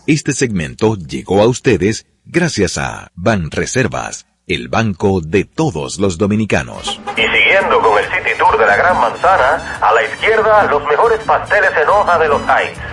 Este 0.05 0.34
segmento 0.34 0.97
llegó 0.97 1.41
a 1.41 1.47
ustedes 1.47 2.05
gracias 2.26 2.78
a 2.78 3.09
Ban 3.16 3.51
Reservas, 3.51 4.26
el 4.47 4.68
banco 4.68 5.22
de 5.22 5.45
todos 5.45 5.99
los 5.99 6.18
dominicanos. 6.18 6.99
Y 7.16 7.22
siguiendo 7.22 7.80
con 7.80 7.97
el 7.97 8.05
City 8.05 8.38
Tour 8.38 8.57
de 8.57 8.66
la 8.66 8.76
Gran 8.76 8.99
Manzana, 8.99 9.80
a 9.80 9.93
la 9.93 10.03
izquierda 10.03 10.64
los 10.70 10.84
mejores 10.86 11.20
pasteles 11.26 11.72
en 11.82 11.88
hoja 11.88 12.20
de 12.20 12.28
los 12.28 12.41
Heights 12.41 12.92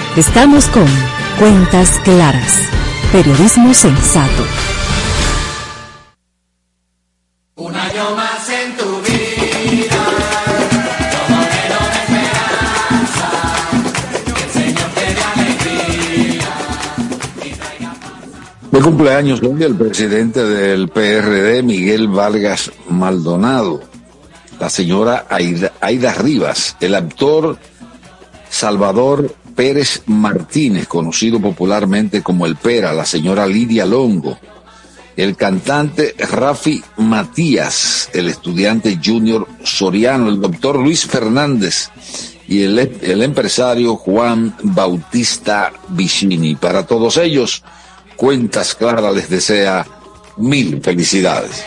Estamos 0.17 0.67
con 0.67 0.85
Cuentas 1.39 1.97
Claras, 2.03 2.67
periodismo 3.13 3.73
sensato. 3.73 4.43
Un 7.55 7.73
año 7.73 8.15
más 8.17 8.49
en 8.49 8.75
tu 8.75 9.01
vida, 9.03 10.03
como 11.15 11.39
de 11.39 11.59
esperanza, 12.01 13.31
que 14.35 14.43
el 14.43 14.49
Señor 14.49 14.89
te 14.95 15.13
dé 15.15 15.23
alegría. 15.23 16.49
De 18.69 18.79
cumpleaños 18.81 19.41
hoy 19.41 19.63
el 19.63 19.75
presidente 19.75 20.43
del 20.43 20.89
PRD, 20.89 21.63
Miguel 21.63 22.09
Vargas 22.09 22.69
Maldonado, 22.89 23.79
la 24.59 24.69
señora 24.69 25.25
Aida, 25.29 25.71
Aida 25.79 26.13
Rivas, 26.15 26.75
el 26.81 26.95
actor 26.95 27.57
Salvador 28.49 29.33
Pérez 29.55 30.03
Martínez, 30.07 30.87
conocido 30.87 31.39
popularmente 31.39 32.21
como 32.21 32.45
el 32.45 32.55
Pera, 32.55 32.93
la 32.93 33.05
señora 33.05 33.45
Lidia 33.45 33.85
Longo, 33.85 34.37
el 35.15 35.35
cantante 35.35 36.15
Rafi 36.17 36.83
Matías, 36.97 38.09
el 38.13 38.29
estudiante 38.29 38.99
Junior 39.03 39.47
Soriano, 39.63 40.29
el 40.29 40.41
doctor 40.41 40.79
Luis 40.79 41.05
Fernández 41.05 41.89
y 42.47 42.63
el, 42.63 43.21
empresario 43.21 43.95
Juan 43.95 44.55
Bautista 44.63 45.71
Vicini. 45.89 46.55
Para 46.55 46.85
todos 46.85 47.17
ellos, 47.17 47.63
Cuentas 48.15 48.75
Claras 48.75 49.15
les 49.15 49.29
desea 49.29 49.85
mil 50.37 50.81
felicidades. 50.81 51.63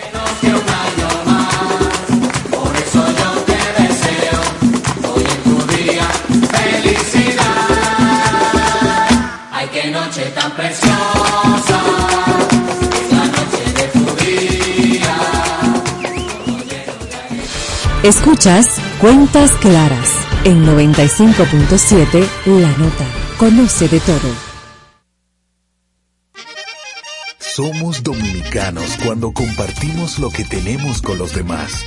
Escuchas 18.04 18.66
Cuentas 19.00 19.50
Claras 19.62 20.10
en 20.44 20.62
95.7 20.66 22.28
La 22.60 22.68
Nota. 22.76 23.06
Conoce 23.38 23.88
de 23.88 23.98
todo. 24.00 24.28
Somos 27.38 28.02
dominicanos 28.02 28.98
cuando 29.02 29.32
compartimos 29.32 30.18
lo 30.18 30.28
que 30.28 30.44
tenemos 30.44 31.00
con 31.00 31.16
los 31.16 31.34
demás, 31.34 31.86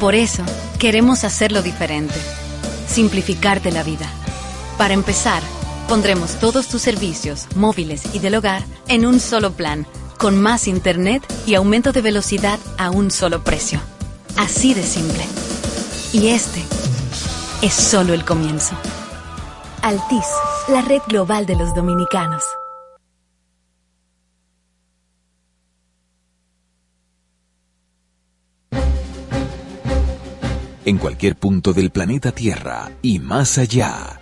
Por 0.00 0.14
eso, 0.14 0.42
queremos 0.78 1.24
hacerlo 1.24 1.60
diferente. 1.60 2.14
Simplificarte 2.88 3.70
la 3.70 3.82
vida. 3.82 4.10
Para 4.78 4.94
empezar, 4.94 5.42
pondremos 5.88 6.36
todos 6.40 6.68
tus 6.68 6.80
servicios, 6.80 7.46
móviles 7.54 8.14
y 8.14 8.18
del 8.18 8.36
hogar, 8.36 8.62
en 8.88 9.04
un 9.04 9.20
solo 9.20 9.52
plan, 9.52 9.86
con 10.16 10.40
más 10.40 10.68
internet 10.68 11.22
y 11.46 11.54
aumento 11.54 11.92
de 11.92 12.00
velocidad 12.00 12.58
a 12.78 12.90
un 12.90 13.10
solo 13.10 13.44
precio. 13.44 13.78
Así 14.38 14.72
de 14.72 14.84
simple. 14.84 15.22
Y 16.14 16.28
este 16.28 16.64
es 17.60 17.74
solo 17.74 18.14
el 18.14 18.24
comienzo. 18.24 18.74
Altis, 19.82 20.26
la 20.68 20.80
red 20.80 21.02
global 21.08 21.44
de 21.44 21.56
los 21.56 21.74
dominicanos. 21.74 22.42
En 30.84 30.98
cualquier 30.98 31.36
punto 31.36 31.72
del 31.72 31.90
planeta 31.90 32.32
Tierra 32.32 32.92
y 33.02 33.18
más 33.18 33.58
allá. 33.58 34.20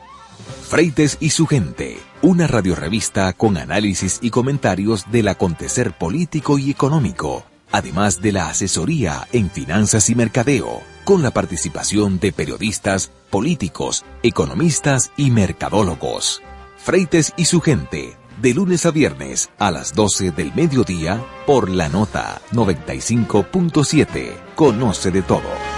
Freites 0.69 1.17
y 1.21 1.31
su 1.31 1.47
gente, 1.47 1.99
una 2.23 2.47
radiorevista 2.47 3.33
con 3.33 3.57
análisis 3.57 4.19
y 4.23 4.31
comentarios 4.31 5.11
del 5.11 5.29
acontecer 5.29 5.97
político 5.97 6.59
y 6.59 6.71
económico, 6.71 7.45
además 7.73 8.21
de 8.21 8.33
la 8.33 8.49
asesoría 8.49 9.27
en 9.33 9.51
finanzas 9.51 10.11
y 10.11 10.15
mercadeo, 10.15 10.83
con 11.05 11.23
la 11.23 11.31
participación 11.31 12.19
de 12.19 12.33
periodistas, 12.33 13.11
políticos, 13.31 14.05
economistas 14.23 15.11
y 15.17 15.31
mercadólogos. 15.31 16.43
Freites 16.77 17.33
y 17.37 17.47
su 17.47 17.61
gente, 17.61 18.17
de 18.41 18.55
lunes 18.55 18.87
a 18.87 18.91
viernes 18.91 19.51
a 19.59 19.71
las 19.71 19.95
12 19.95 20.33
del 20.33 20.55
mediodía 20.55 21.25
por 21.47 21.71
la 21.71 21.89
nota 21.89 22.41
95.7. 22.53 24.55
Conoce 24.55 25.11
de 25.11 25.23
todo. 25.23 25.78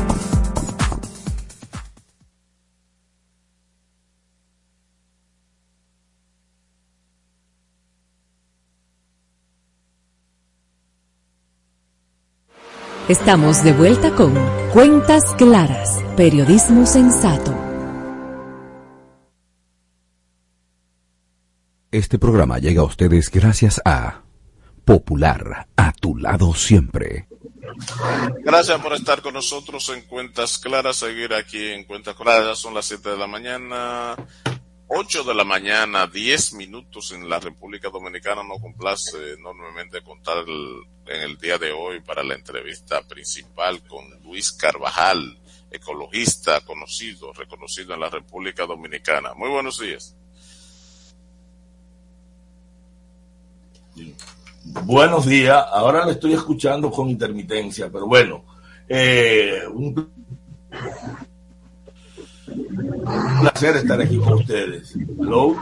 Estamos 13.11 13.61
de 13.65 13.73
vuelta 13.73 14.11
con 14.15 14.33
Cuentas 14.71 15.23
Claras, 15.37 15.99
Periodismo 16.15 16.85
Sensato. 16.85 17.53
Este 21.91 22.17
programa 22.17 22.57
llega 22.59 22.79
a 22.79 22.85
ustedes 22.85 23.29
gracias 23.29 23.81
a 23.83 24.21
Popular, 24.85 25.67
a 25.75 25.91
tu 25.91 26.15
lado 26.15 26.53
siempre. 26.53 27.27
Gracias 28.45 28.79
por 28.79 28.93
estar 28.93 29.21
con 29.21 29.33
nosotros 29.33 29.89
en 29.89 30.03
Cuentas 30.07 30.57
Claras, 30.57 30.95
seguir 30.95 31.33
aquí 31.33 31.67
en 31.67 31.83
Cuentas 31.83 32.15
Claras, 32.15 32.59
son 32.59 32.73
las 32.73 32.85
7 32.85 33.09
de 33.09 33.17
la 33.17 33.27
mañana, 33.27 34.15
8 34.87 35.25
de 35.25 35.35
la 35.35 35.43
mañana, 35.43 36.07
10 36.07 36.53
minutos 36.53 37.11
en 37.11 37.27
la 37.27 37.41
República 37.41 37.89
Dominicana. 37.89 38.41
Nos 38.41 38.61
complace 38.61 39.33
enormemente 39.37 40.01
contar 40.01 40.37
el- 40.47 40.83
en 41.15 41.23
el 41.23 41.37
día 41.37 41.57
de 41.57 41.71
hoy 41.71 41.99
para 41.99 42.23
la 42.23 42.35
entrevista 42.35 43.01
principal 43.01 43.81
con 43.83 44.05
Luis 44.23 44.51
Carvajal, 44.51 45.37
ecologista 45.69 46.61
conocido, 46.61 47.33
reconocido 47.33 47.93
en 47.93 47.99
la 47.99 48.09
República 48.09 48.65
Dominicana. 48.65 49.33
Muy 49.33 49.49
buenos 49.49 49.79
días. 49.79 50.15
Buenos 54.63 55.25
días, 55.25 55.65
ahora 55.69 56.05
le 56.05 56.13
estoy 56.13 56.33
escuchando 56.33 56.91
con 56.91 57.09
intermitencia, 57.09 57.89
pero 57.91 58.07
bueno, 58.07 58.45
eh, 58.87 59.63
un 59.71 60.09
placer 63.41 63.77
estar 63.77 63.99
aquí 63.99 64.17
con 64.17 64.33
ustedes. 64.33 64.95
Hello. 65.19 65.55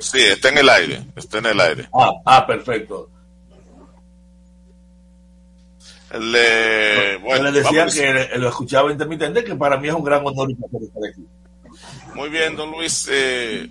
Sí, 0.00 0.18
está 0.18 0.48
en 0.48 0.58
el 0.58 0.68
aire, 0.68 1.04
está 1.14 1.38
en 1.38 1.46
el 1.46 1.60
aire. 1.60 1.88
Ah, 1.92 2.12
ah, 2.24 2.46
perfecto. 2.46 3.10
Le, 6.18 7.16
bueno, 7.18 7.50
le 7.50 7.60
decía 7.62 7.80
vamos- 7.80 7.94
que 7.94 8.28
lo 8.38 8.48
escuchaba 8.48 8.90
intermitente, 8.90 9.44
que 9.44 9.54
para 9.54 9.76
mí 9.76 9.88
es 9.88 9.94
un 9.94 10.02
gran 10.04 10.26
honor 10.26 10.50
estar 10.50 11.02
aquí. 11.08 11.24
Muy 12.14 12.28
bien, 12.30 12.56
don 12.56 12.72
Luis, 12.72 13.08
eh, 13.10 13.68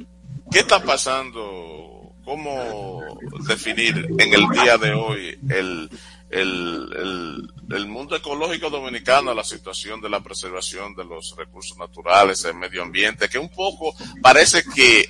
¿qué 0.51 0.59
está 0.59 0.81
pasando? 0.81 2.13
¿Cómo 2.23 3.03
definir 3.47 4.07
en 4.19 4.33
el 4.33 4.47
día 4.53 4.77
de 4.77 4.93
hoy 4.93 5.37
el, 5.49 5.89
el, 6.29 7.49
el, 7.71 7.87
mundo 7.87 8.15
ecológico 8.15 8.69
dominicano, 8.69 9.33
la 9.33 9.43
situación 9.43 9.99
de 9.99 10.09
la 10.09 10.19
preservación 10.19 10.93
de 10.95 11.03
los 11.03 11.35
recursos 11.35 11.77
naturales, 11.77 12.45
el 12.45 12.55
medio 12.55 12.83
ambiente, 12.83 13.29
que 13.29 13.39
un 13.39 13.49
poco 13.49 13.95
parece 14.21 14.63
que 14.63 15.07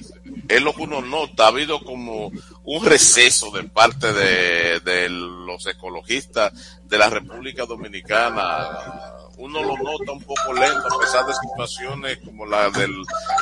es 0.47 0.61
lo 0.61 0.73
que 0.73 0.83
uno 0.83 1.01
nota, 1.01 1.45
ha 1.45 1.47
habido 1.47 1.83
como 1.83 2.31
un 2.63 2.85
receso 2.85 3.51
de 3.51 3.63
parte 3.63 4.13
de, 4.13 4.79
de 4.79 5.09
los 5.09 5.65
ecologistas 5.67 6.79
de 6.83 6.97
la 6.97 7.09
República 7.09 7.65
Dominicana. 7.65 9.18
Uno 9.41 9.61
lo 9.63 9.77
nota 9.77 10.11
un 10.11 10.21
poco 10.21 10.53
lento 10.53 10.83
a 10.93 10.99
pesar 10.99 11.25
de 11.25 11.33
situaciones 11.33 12.17
como 12.25 12.45
la 12.45 12.69
del, 12.71 12.93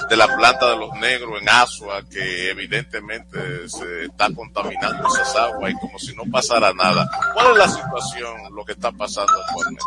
de 0.10 0.16
la 0.16 0.28
planta 0.38 0.70
de 0.70 0.78
los 0.78 0.94
negros 1.02 1.42
en 1.42 1.50
Asua, 1.50 2.04
que 2.08 2.52
evidentemente 2.52 3.68
se 3.68 4.04
está 4.06 4.28
contaminando 4.34 5.08
esas 5.08 5.36
aguas 5.36 5.72
y 5.74 5.80
como 5.80 5.98
si 5.98 6.16
no 6.16 6.22
pasara 6.32 6.72
nada. 6.74 7.10
¿Cuál 7.34 7.52
es 7.54 7.58
la 7.58 7.68
situación, 7.68 8.32
lo 8.56 8.64
que 8.64 8.74
está 8.74 8.92
pasando 8.92 9.34
actualmente? 9.48 9.84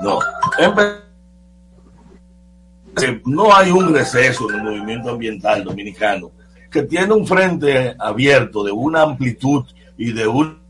No, 0.00 0.18
no 3.26 3.54
hay 3.54 3.70
un 3.70 3.94
receso 3.94 4.50
en 4.50 4.56
el 4.56 4.62
movimiento 4.64 5.10
ambiental 5.10 5.62
dominicano 5.64 6.32
que 6.70 6.82
tiene 6.82 7.12
un 7.12 7.24
frente 7.26 7.94
abierto 8.00 8.64
de 8.64 8.72
una 8.72 9.02
amplitud 9.02 9.64
y 9.96 10.12
de 10.12 10.26
un- 10.26 10.63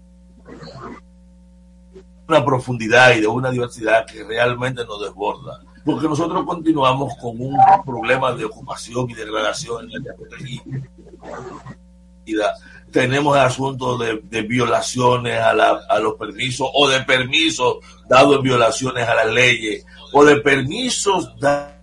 una 2.29 2.45
profundidad 2.45 3.15
y 3.15 3.21
de 3.21 3.27
una 3.27 3.51
diversidad 3.51 4.07
que 4.07 4.25
realmente 4.25 4.85
nos 4.85 5.01
desborda. 5.03 5.61
Porque 5.85 6.09
nosotros 6.09 6.45
continuamos 6.47 7.13
con 7.21 7.39
un 7.41 7.57
problema 7.85 8.33
de 8.33 8.47
ocupación 8.47 9.11
y 9.11 9.15
degradación 9.15 9.85
en 9.85 9.91
el 9.91 10.01
área 10.01 10.15
protegida. 10.17 10.63
Tenemos 12.91 13.37
asuntos 13.37 13.99
de, 14.01 14.21
de 14.25 14.43
violaciones 14.43 15.39
a, 15.41 15.53
la- 15.53 15.81
a 15.89 15.99
los 15.99 16.15
permisos 16.15 16.69
o 16.73 16.89
de 16.89 17.01
permisos 17.01 17.77
dados 18.09 18.37
en 18.37 18.43
violaciones 18.43 19.07
a 19.09 19.15
las 19.15 19.27
leyes 19.33 19.85
o 20.13 20.25
de 20.25 20.37
permisos 20.37 21.39
da- 21.39 21.77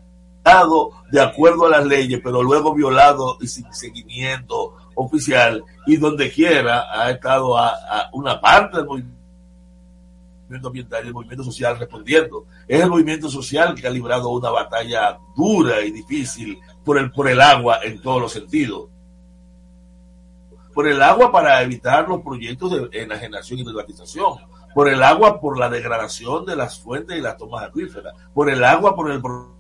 dados 0.44 0.88
de 1.12 1.22
acuerdo 1.22 1.68
a 1.68 1.70
las 1.70 1.86
leyes, 1.86 2.20
pero 2.24 2.42
luego 2.42 2.74
violados 2.74 3.38
y 3.42 3.48
sin 3.48 3.72
seguimiento 3.74 4.74
oficial 4.96 5.64
y 5.86 5.98
donde 5.98 6.32
quiera 6.32 6.86
ha 6.92 7.12
estado 7.12 7.58
a, 7.58 7.70
a 7.70 8.10
una 8.14 8.40
parte 8.42 8.78
del 8.78 8.86
movimiento 8.86 9.21
ambiental 10.68 11.04
y 11.04 11.08
el 11.08 11.14
movimiento 11.14 11.44
social 11.44 11.78
respondiendo. 11.80 12.46
Es 12.68 12.82
el 12.82 12.90
movimiento 12.90 13.30
social 13.30 13.76
que 13.76 13.88
ha 13.88 13.90
librado 13.90 14.30
una 14.30 14.50
batalla 14.50 15.20
dura 15.36 15.82
y 15.82 15.92
difícil 15.92 16.60
por 16.84 16.98
el, 16.98 17.12
por 17.12 17.28
el 17.30 17.40
agua 17.42 17.80
en 17.84 18.02
todos 18.02 18.22
los 18.22 18.32
sentidos. 18.32 18.90
Por 20.74 20.88
el 20.88 21.02
agua 21.02 21.32
para 21.32 21.62
evitar 21.62 22.08
los 22.08 22.22
proyectos 22.22 22.72
de 22.72 23.02
enajenación 23.02 23.60
y 23.60 23.64
privatización. 23.64 24.36
Por 24.74 24.88
el 24.88 25.04
agua 25.04 25.42
por 25.42 25.60
la 25.60 25.70
degradación 25.70 26.46
de 26.46 26.56
las 26.56 26.80
fuentes 26.80 27.18
y 27.18 27.22
las 27.22 27.38
tomas 27.38 27.66
acuíferas. 27.66 28.14
Por 28.34 28.50
el 28.50 28.64
agua 28.64 28.96
por 28.96 29.12
el 29.12 29.22
pro- 29.22 29.52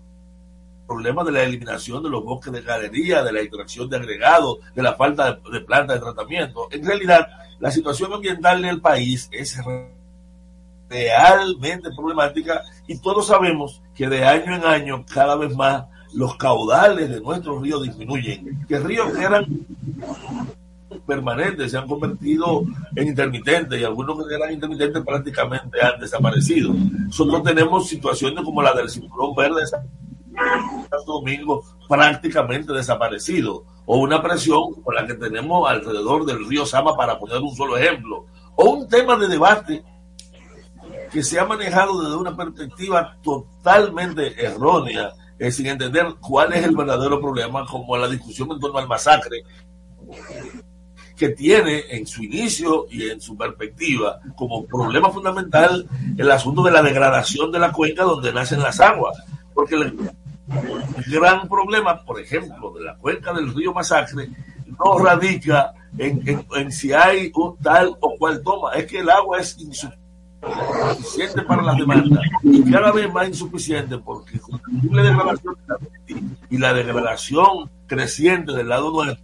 problema 0.87 1.23
de 1.23 1.31
la 1.31 1.43
eliminación 1.43 2.03
de 2.03 2.09
los 2.09 2.23
bosques 2.23 2.51
de 2.51 2.61
galería, 2.61 3.23
de 3.23 3.31
la 3.31 3.39
extracción 3.41 3.89
de 3.89 3.95
agregados, 3.97 4.57
de 4.75 4.83
la 4.83 4.93
falta 4.93 5.33
de, 5.33 5.51
de 5.51 5.61
plantas 5.61 5.95
de 5.95 6.01
tratamiento. 6.01 6.67
En 6.71 6.85
realidad, 6.85 7.27
la 7.59 7.71
situación 7.71 8.11
ambiental 8.13 8.61
del 8.61 8.81
país 8.81 9.29
es 9.31 9.57
realmente 10.91 11.89
problemática 11.95 12.61
y 12.85 12.97
todos 12.99 13.27
sabemos 13.27 13.81
que 13.95 14.07
de 14.07 14.25
año 14.25 14.55
en 14.55 14.65
año 14.65 15.05
cada 15.11 15.35
vez 15.35 15.55
más 15.55 15.85
los 16.13 16.35
caudales 16.35 17.09
de 17.09 17.21
nuestros 17.21 17.61
ríos 17.61 17.83
disminuyen, 17.83 18.65
que 18.67 18.79
ríos 18.79 19.13
que 19.13 19.23
eran 19.23 19.45
permanentes 21.07 21.71
se 21.71 21.77
han 21.77 21.87
convertido 21.87 22.63
en 22.95 23.07
intermitentes 23.07 23.79
y 23.79 23.83
algunos 23.83 24.27
que 24.27 24.35
eran 24.35 24.51
intermitentes 24.51 25.03
prácticamente 25.03 25.81
han 25.81 25.99
desaparecido. 25.99 26.73
Nosotros 26.73 27.43
tenemos 27.43 27.87
situaciones 27.87 28.43
como 28.43 28.61
la 28.61 28.73
del 28.73 28.89
cinturón 28.89 29.33
verde 29.33 29.61
de 29.61 29.67
Santo 29.67 29.87
Domingo 31.05 31.63
prácticamente 31.87 32.73
desaparecido 32.73 33.63
o 33.85 33.97
una 33.97 34.21
presión 34.21 34.73
con 34.83 34.95
la 34.95 35.07
que 35.07 35.15
tenemos 35.15 35.69
alrededor 35.69 36.25
del 36.25 36.47
río 36.47 36.65
Sama 36.65 36.95
para 36.95 37.17
poner 37.17 37.37
un 37.37 37.55
solo 37.55 37.77
ejemplo 37.77 38.25
o 38.55 38.69
un 38.69 38.87
tema 38.87 39.15
de 39.15 39.27
debate 39.27 39.83
que 41.11 41.23
se 41.23 41.39
ha 41.39 41.45
manejado 41.45 42.01
desde 42.01 42.15
una 42.15 42.35
perspectiva 42.35 43.17
totalmente 43.21 44.43
errónea, 44.43 45.11
eh, 45.37 45.51
sin 45.51 45.65
entender 45.67 46.15
cuál 46.19 46.53
es 46.53 46.63
el 46.63 46.75
verdadero 46.75 47.19
problema, 47.19 47.65
como 47.65 47.97
la 47.97 48.07
discusión 48.07 48.49
en 48.51 48.59
torno 48.59 48.79
al 48.79 48.87
masacre, 48.87 49.43
que 51.17 51.29
tiene 51.29 51.83
en 51.89 52.07
su 52.07 52.23
inicio 52.23 52.85
y 52.89 53.09
en 53.09 53.21
su 53.21 53.37
perspectiva 53.37 54.19
como 54.35 54.65
problema 54.65 55.09
fundamental 55.11 55.87
el 56.17 56.31
asunto 56.31 56.63
de 56.63 56.71
la 56.71 56.81
degradación 56.81 57.51
de 57.51 57.59
la 57.59 57.71
cuenca 57.71 58.03
donde 58.03 58.33
nacen 58.33 58.61
las 58.61 58.79
aguas. 58.79 59.17
Porque 59.53 59.75
el 59.75 59.97
gran 61.07 61.47
problema, 61.47 62.03
por 62.03 62.19
ejemplo, 62.19 62.73
de 62.73 62.83
la 62.85 62.95
cuenca 62.95 63.33
del 63.33 63.53
río 63.53 63.73
Masacre, 63.73 64.29
no 64.83 64.97
radica 64.97 65.73
en, 65.97 66.27
en- 66.27 66.47
en 66.55 66.71
si 66.71 66.91
hay 66.93 67.31
un 67.35 67.55
tal 67.57 67.95
o 67.99 68.15
cual 68.17 68.41
toma, 68.41 68.71
es 68.73 68.85
que 68.87 68.99
el 68.99 69.09
agua 69.09 69.39
es 69.39 69.57
insuficiente 69.59 70.00
para 71.47 71.61
las 71.61 71.77
demandas 71.77 72.23
y 72.43 72.71
cada 72.71 72.91
vez 72.91 73.11
más 73.13 73.27
insuficiente 73.27 73.97
porque 73.97 74.39
con 74.39 74.59
la 74.91 75.03
degradación 75.03 75.55
y 76.49 76.57
la 76.57 76.73
degradación 76.73 77.69
creciente 77.87 78.53
del 78.53 78.69
lado 78.69 78.91
nuestro 78.91 79.23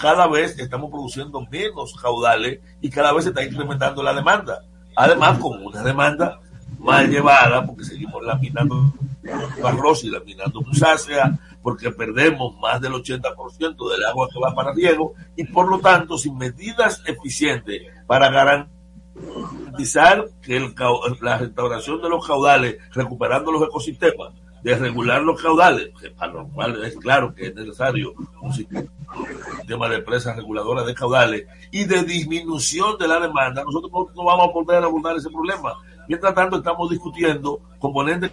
cada 0.00 0.26
vez 0.26 0.58
estamos 0.58 0.90
produciendo 0.90 1.46
menos 1.50 1.94
caudales 2.00 2.60
y 2.80 2.90
cada 2.90 3.12
vez 3.12 3.24
se 3.24 3.30
está 3.30 3.44
incrementando 3.44 4.02
la 4.02 4.14
demanda. 4.14 4.62
Además, 4.96 5.38
con 5.38 5.64
una 5.64 5.82
demanda 5.82 6.38
mal 6.78 7.08
llevada, 7.08 7.64
porque 7.64 7.84
seguimos 7.84 8.22
laminando 8.22 8.92
arroz 9.64 10.04
y 10.04 10.10
laminando 10.10 10.60
musácea, 10.60 11.38
porque 11.62 11.90
perdemos 11.90 12.54
más 12.58 12.80
del 12.80 12.92
80% 12.92 13.90
del 13.90 14.04
agua 14.04 14.28
que 14.30 14.38
va 14.38 14.54
para 14.54 14.74
riego 14.74 15.14
y 15.34 15.44
por 15.44 15.66
lo 15.68 15.78
tanto, 15.78 16.18
sin 16.18 16.36
medidas 16.36 17.02
eficientes 17.06 17.82
para 18.06 18.30
garantizar 18.30 18.73
que 20.42 20.56
el 20.56 20.74
la 21.20 21.38
restauración 21.38 22.02
de 22.02 22.08
los 22.08 22.26
caudales, 22.26 22.78
recuperando 22.92 23.52
los 23.52 23.62
ecosistemas, 23.62 24.32
de 24.62 24.74
regular 24.76 25.22
los 25.22 25.40
caudales, 25.40 25.90
para 26.16 26.32
lo 26.32 26.48
cual 26.48 26.82
es 26.84 26.96
claro 26.96 27.34
que 27.34 27.48
es 27.48 27.54
necesario 27.54 28.14
un 28.40 28.52
sistema 28.52 28.88
tema 29.66 29.88
de 29.88 29.96
empresas 29.96 30.34
reguladoras 30.36 30.86
de 30.86 30.94
caudales 30.94 31.46
y 31.70 31.84
de 31.84 32.02
disminución 32.02 32.96
de 32.98 33.06
la 33.06 33.20
demanda, 33.20 33.62
nosotros 33.62 33.92
no, 34.14 34.24
vamos 34.24 34.48
a 34.48 34.52
poder 34.52 34.82
abordar 34.82 35.16
ese 35.16 35.30
problema. 35.30 35.74
Mientras 36.08 36.34
tanto, 36.34 36.56
estamos 36.56 36.90
discutiendo 36.90 37.60
componentes 37.78 38.32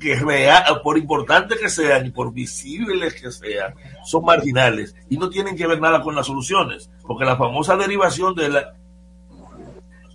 que 0.00 0.18
por 0.82 0.98
importantes 0.98 1.58
que 1.58 1.68
sean 1.68 2.06
y 2.06 2.10
por 2.10 2.32
visibles 2.32 3.14
que 3.14 3.30
sean, 3.30 3.74
son 4.04 4.24
marginales 4.24 4.94
y 5.08 5.16
no 5.16 5.28
tienen 5.28 5.56
que 5.56 5.66
ver 5.66 5.80
nada 5.80 6.02
con 6.02 6.14
las 6.14 6.26
soluciones, 6.26 6.90
porque 7.06 7.24
la 7.24 7.36
famosa 7.36 7.76
derivación 7.76 8.34
de 8.34 8.48
la, 8.48 8.74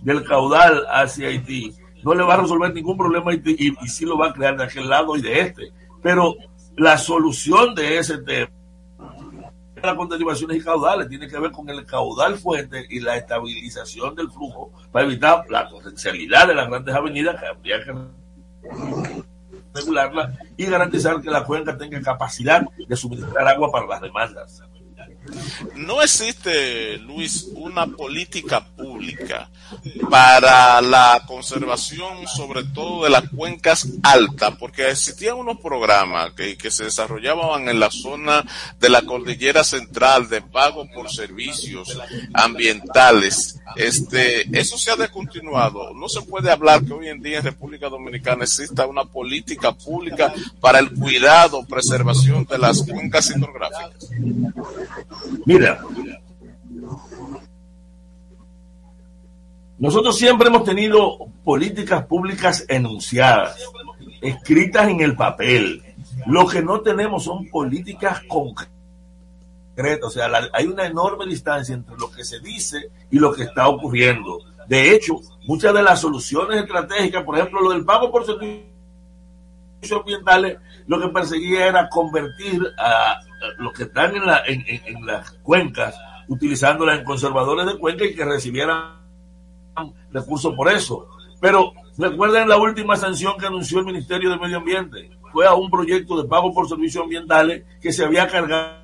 del 0.08 0.24
caudal 0.24 0.84
hacia 0.90 1.28
Haití 1.28 1.74
no 2.02 2.14
le 2.14 2.22
va 2.22 2.34
a 2.34 2.40
resolver 2.42 2.72
ningún 2.72 2.96
problema 2.96 3.30
a 3.30 3.34
Haití 3.34 3.56
y, 3.58 3.88
sí 3.88 4.04
lo 4.04 4.16
va 4.16 4.28
a 4.28 4.32
crear 4.32 4.56
de 4.56 4.64
aquel 4.64 4.88
lado 4.88 5.16
y 5.16 5.20
de 5.20 5.40
este. 5.40 5.72
Pero 6.02 6.34
la 6.76 6.96
solución 6.96 7.74
de 7.74 7.98
ese 7.98 8.18
tema 8.18 8.50
la 9.82 9.94
con 9.94 10.08
derivaciones 10.08 10.56
y 10.56 10.60
caudales, 10.60 11.08
tiene 11.08 11.28
que 11.28 11.38
ver 11.38 11.52
con 11.52 11.68
el 11.68 11.84
caudal 11.86 12.36
fuente 12.36 12.84
y 12.90 12.98
la 12.98 13.16
estabilización 13.16 14.14
del 14.16 14.28
flujo 14.28 14.72
para 14.90 15.04
evitar 15.04 15.44
la 15.48 15.68
torrencialidad 15.68 16.48
de 16.48 16.54
las 16.56 16.68
grandes 16.68 16.94
avenidas 16.94 17.40
que 17.40 17.46
habría 17.46 17.84
que 17.84 17.94
regularla 19.72 20.32
y 20.56 20.64
garantizar 20.64 21.20
que 21.20 21.30
la 21.30 21.44
cuenca 21.44 21.78
tenga 21.78 22.00
capacidad 22.00 22.66
de 22.88 22.96
suministrar 22.96 23.46
agua 23.46 23.70
para 23.70 23.86
las 23.86 24.00
demandas. 24.00 24.62
No 25.74 26.02
existe, 26.02 26.98
Luis, 26.98 27.48
una 27.54 27.86
política 27.86 28.64
pública 28.64 29.50
para 30.10 30.80
la 30.80 31.22
conservación, 31.26 32.26
sobre 32.26 32.64
todo 32.64 33.04
de 33.04 33.10
las 33.10 33.28
cuencas 33.28 33.88
altas, 34.02 34.54
porque 34.58 34.90
existían 34.90 35.36
unos 35.36 35.58
programas 35.60 36.32
que, 36.32 36.56
se 36.68 36.84
desarrollaban 36.84 37.68
en 37.68 37.80
la 37.80 37.90
zona 37.90 38.44
de 38.78 38.90
la 38.90 39.02
cordillera 39.02 39.64
central 39.64 40.28
de 40.28 40.42
pago 40.42 40.86
por 40.92 41.10
servicios 41.10 41.98
ambientales. 42.34 43.58
Este, 43.76 44.46
eso 44.58 44.76
se 44.76 44.90
ha 44.90 44.96
descontinuado. 44.96 45.94
No 45.94 46.08
se 46.08 46.22
puede 46.22 46.50
hablar 46.50 46.84
que 46.84 46.92
hoy 46.92 47.08
en 47.08 47.22
día 47.22 47.38
en 47.38 47.44
República 47.44 47.88
Dominicana 47.88 48.44
exista 48.44 48.86
una 48.86 49.04
política 49.04 49.72
pública 49.72 50.32
para 50.60 50.78
el 50.78 50.92
cuidado, 50.92 51.64
preservación 51.66 52.44
de 52.44 52.58
las 52.58 52.82
cuencas 52.82 53.30
hidrográficas. 53.30 54.10
Mira, 55.44 55.80
nosotros 59.78 60.16
siempre 60.16 60.48
hemos 60.48 60.64
tenido 60.64 61.18
políticas 61.44 62.04
públicas 62.06 62.64
enunciadas, 62.68 63.56
escritas 64.20 64.88
en 64.88 65.00
el 65.00 65.14
papel. 65.14 65.82
Lo 66.26 66.46
que 66.46 66.62
no 66.62 66.80
tenemos 66.80 67.24
son 67.24 67.48
políticas 67.48 68.22
concretas. 68.28 68.68
O 70.02 70.10
sea, 70.10 70.28
hay 70.52 70.66
una 70.66 70.86
enorme 70.86 71.26
distancia 71.26 71.74
entre 71.74 71.96
lo 71.96 72.10
que 72.10 72.24
se 72.24 72.40
dice 72.40 72.90
y 73.10 73.18
lo 73.18 73.32
que 73.32 73.44
está 73.44 73.68
ocurriendo. 73.68 74.40
De 74.66 74.94
hecho, 74.94 75.20
muchas 75.46 75.72
de 75.72 75.82
las 75.82 76.00
soluciones 76.00 76.60
estratégicas, 76.60 77.22
por 77.22 77.38
ejemplo, 77.38 77.60
lo 77.60 77.70
del 77.70 77.84
pago 77.84 78.10
por 78.10 78.26
servicios 78.26 78.66
ambientales, 79.92 80.58
lo 80.88 80.98
que 81.00 81.08
perseguía 81.08 81.66
era 81.68 81.88
convertir 81.88 82.60
a, 82.78 83.20
los 83.58 83.72
que 83.72 83.84
están 83.84 84.16
en, 84.16 84.26
la- 84.26 84.42
en- 84.46 84.64
en- 84.66 84.96
en 84.96 85.06
las 85.06 85.30
cuencas, 85.42 85.94
utilizándolas 86.26 86.98
en 86.98 87.04
conservadores 87.04 87.66
de 87.66 87.78
cuenca 87.78 88.04
y 88.04 88.14
que 88.14 88.24
recibieran 88.24 88.98
recursos 90.10 90.54
por 90.56 90.68
eso. 90.68 91.06
Pero 91.40 91.72
recuerden 91.96 92.48
la 92.48 92.56
última 92.56 92.96
sanción 92.96 93.34
que 93.38 93.46
anunció 93.46 93.78
el 93.78 93.84
Ministerio 93.84 94.30
de 94.30 94.38
Medio 94.38 94.56
Ambiente. 94.58 95.10
Fue 95.32 95.46
a 95.46 95.54
un 95.54 95.70
proyecto 95.70 96.20
de 96.20 96.28
pago 96.28 96.52
por 96.52 96.68
servicios 96.68 97.04
ambientales 97.04 97.64
que 97.80 97.92
se 97.92 98.04
había 98.04 98.26
cargado 98.26 98.78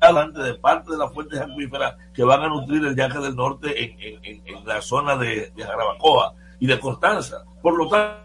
antes 0.00 0.42
de 0.42 0.54
parte 0.54 0.92
de 0.92 0.96
las 0.96 1.12
fuentes 1.12 1.38
acuíferas 1.38 1.94
que 2.14 2.24
van 2.24 2.40
a 2.42 2.48
nutrir 2.48 2.82
el 2.86 2.96
Yaque 2.96 3.18
del 3.18 3.36
Norte 3.36 3.94
en 4.22 4.64
la 4.64 4.80
zona 4.80 5.16
de, 5.16 5.50
de 5.54 5.62
Jarabacoa 5.64 6.32
y 6.58 6.66
de 6.66 6.80
Constanza. 6.80 7.44
Por 7.60 7.76
lo 7.76 7.88
tanto, 7.88 8.20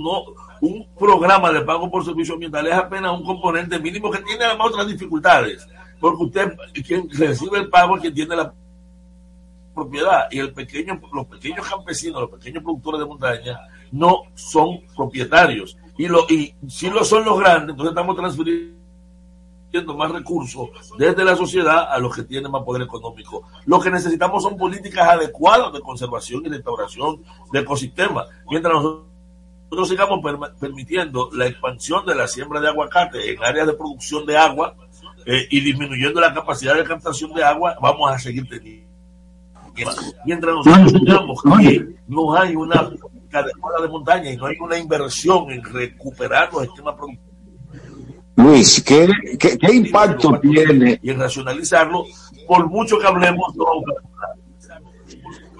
no, 0.00 0.24
un 0.60 0.86
programa 0.98 1.52
de 1.52 1.62
pago 1.62 1.90
por 1.90 2.04
servicios 2.04 2.34
ambientales 2.34 2.72
es 2.72 2.78
apenas 2.78 3.12
un 3.12 3.24
componente 3.24 3.78
mínimo 3.78 4.10
que 4.10 4.18
tiene 4.18 4.44
además 4.44 4.68
otras 4.68 4.86
dificultades, 4.86 5.66
porque 5.98 6.24
usted, 6.24 6.52
quien 6.86 7.08
recibe 7.10 7.58
el 7.58 7.68
pago 7.68 7.96
es 7.96 8.02
quien 8.02 8.14
tiene 8.14 8.36
la 8.36 8.52
propiedad 9.74 10.28
y 10.30 10.38
el 10.38 10.52
pequeño, 10.52 11.00
los 11.12 11.26
pequeños 11.26 11.66
campesinos, 11.66 12.22
los 12.22 12.30
pequeños 12.30 12.62
productores 12.62 13.00
de 13.00 13.06
montaña 13.06 13.60
no 13.92 14.22
son 14.34 14.80
propietarios 14.94 15.76
y 15.96 16.08
lo 16.08 16.26
y 16.28 16.54
si 16.68 16.90
lo 16.90 17.04
son 17.04 17.24
los 17.24 17.38
grandes, 17.38 17.70
entonces 17.70 17.90
estamos 17.90 18.16
transfiriendo 18.16 18.80
más 19.96 20.10
recursos 20.10 20.68
desde 20.98 21.24
la 21.24 21.36
sociedad 21.36 21.92
a 21.92 21.98
los 21.98 22.14
que 22.14 22.24
tienen 22.24 22.50
más 22.50 22.64
poder 22.64 22.82
económico. 22.82 23.44
Lo 23.66 23.80
que 23.80 23.90
necesitamos 23.90 24.42
son 24.42 24.56
políticas 24.56 25.08
adecuadas 25.08 25.72
de 25.72 25.80
conservación 25.80 26.42
y 26.44 26.48
restauración 26.48 27.22
de 27.52 27.60
ecosistemas. 27.60 28.26
Mientras 28.48 28.74
nosotros 29.70 29.88
sigamos 29.88 30.20
permitiendo 30.58 31.30
la 31.32 31.46
expansión 31.46 32.04
de 32.04 32.16
la 32.16 32.26
siembra 32.26 32.60
de 32.60 32.68
aguacate 32.68 33.32
en 33.32 33.44
áreas 33.44 33.68
de 33.68 33.74
producción 33.74 34.26
de 34.26 34.36
agua 34.36 34.74
eh, 35.24 35.46
y 35.48 35.60
disminuyendo 35.60 36.20
la 36.20 36.34
capacidad 36.34 36.74
de 36.74 36.82
captación 36.82 37.32
de 37.34 37.44
agua, 37.44 37.76
vamos 37.80 38.10
a 38.10 38.18
seguir 38.18 38.48
teniendo. 38.48 38.90
Mientras 40.24 40.56
nosotros 40.56 40.92
tengamos 40.92 41.40
que 41.42 41.86
no 42.08 42.34
hay 42.34 42.56
una 42.56 42.90
de 42.90 43.88
montaña 43.88 44.32
y 44.32 44.36
no 44.36 44.46
hay 44.46 44.56
una 44.58 44.76
inversión 44.76 45.52
en 45.52 45.62
recuperar 45.62 46.52
los 46.52 46.64
esquemas 46.64 46.96
productivos. 46.96 47.30
Luis, 48.34 48.82
¿qué, 48.82 49.08
qué, 49.38 49.56
qué 49.56 49.72
impacto 49.72 50.40
tiene, 50.40 50.98
y 51.00 51.10
en 51.10 51.20
racionalizarlo, 51.20 52.06
por 52.48 52.68
mucho 52.68 52.98
que 52.98 53.06
hablemos, 53.06 53.54
no 53.54 53.66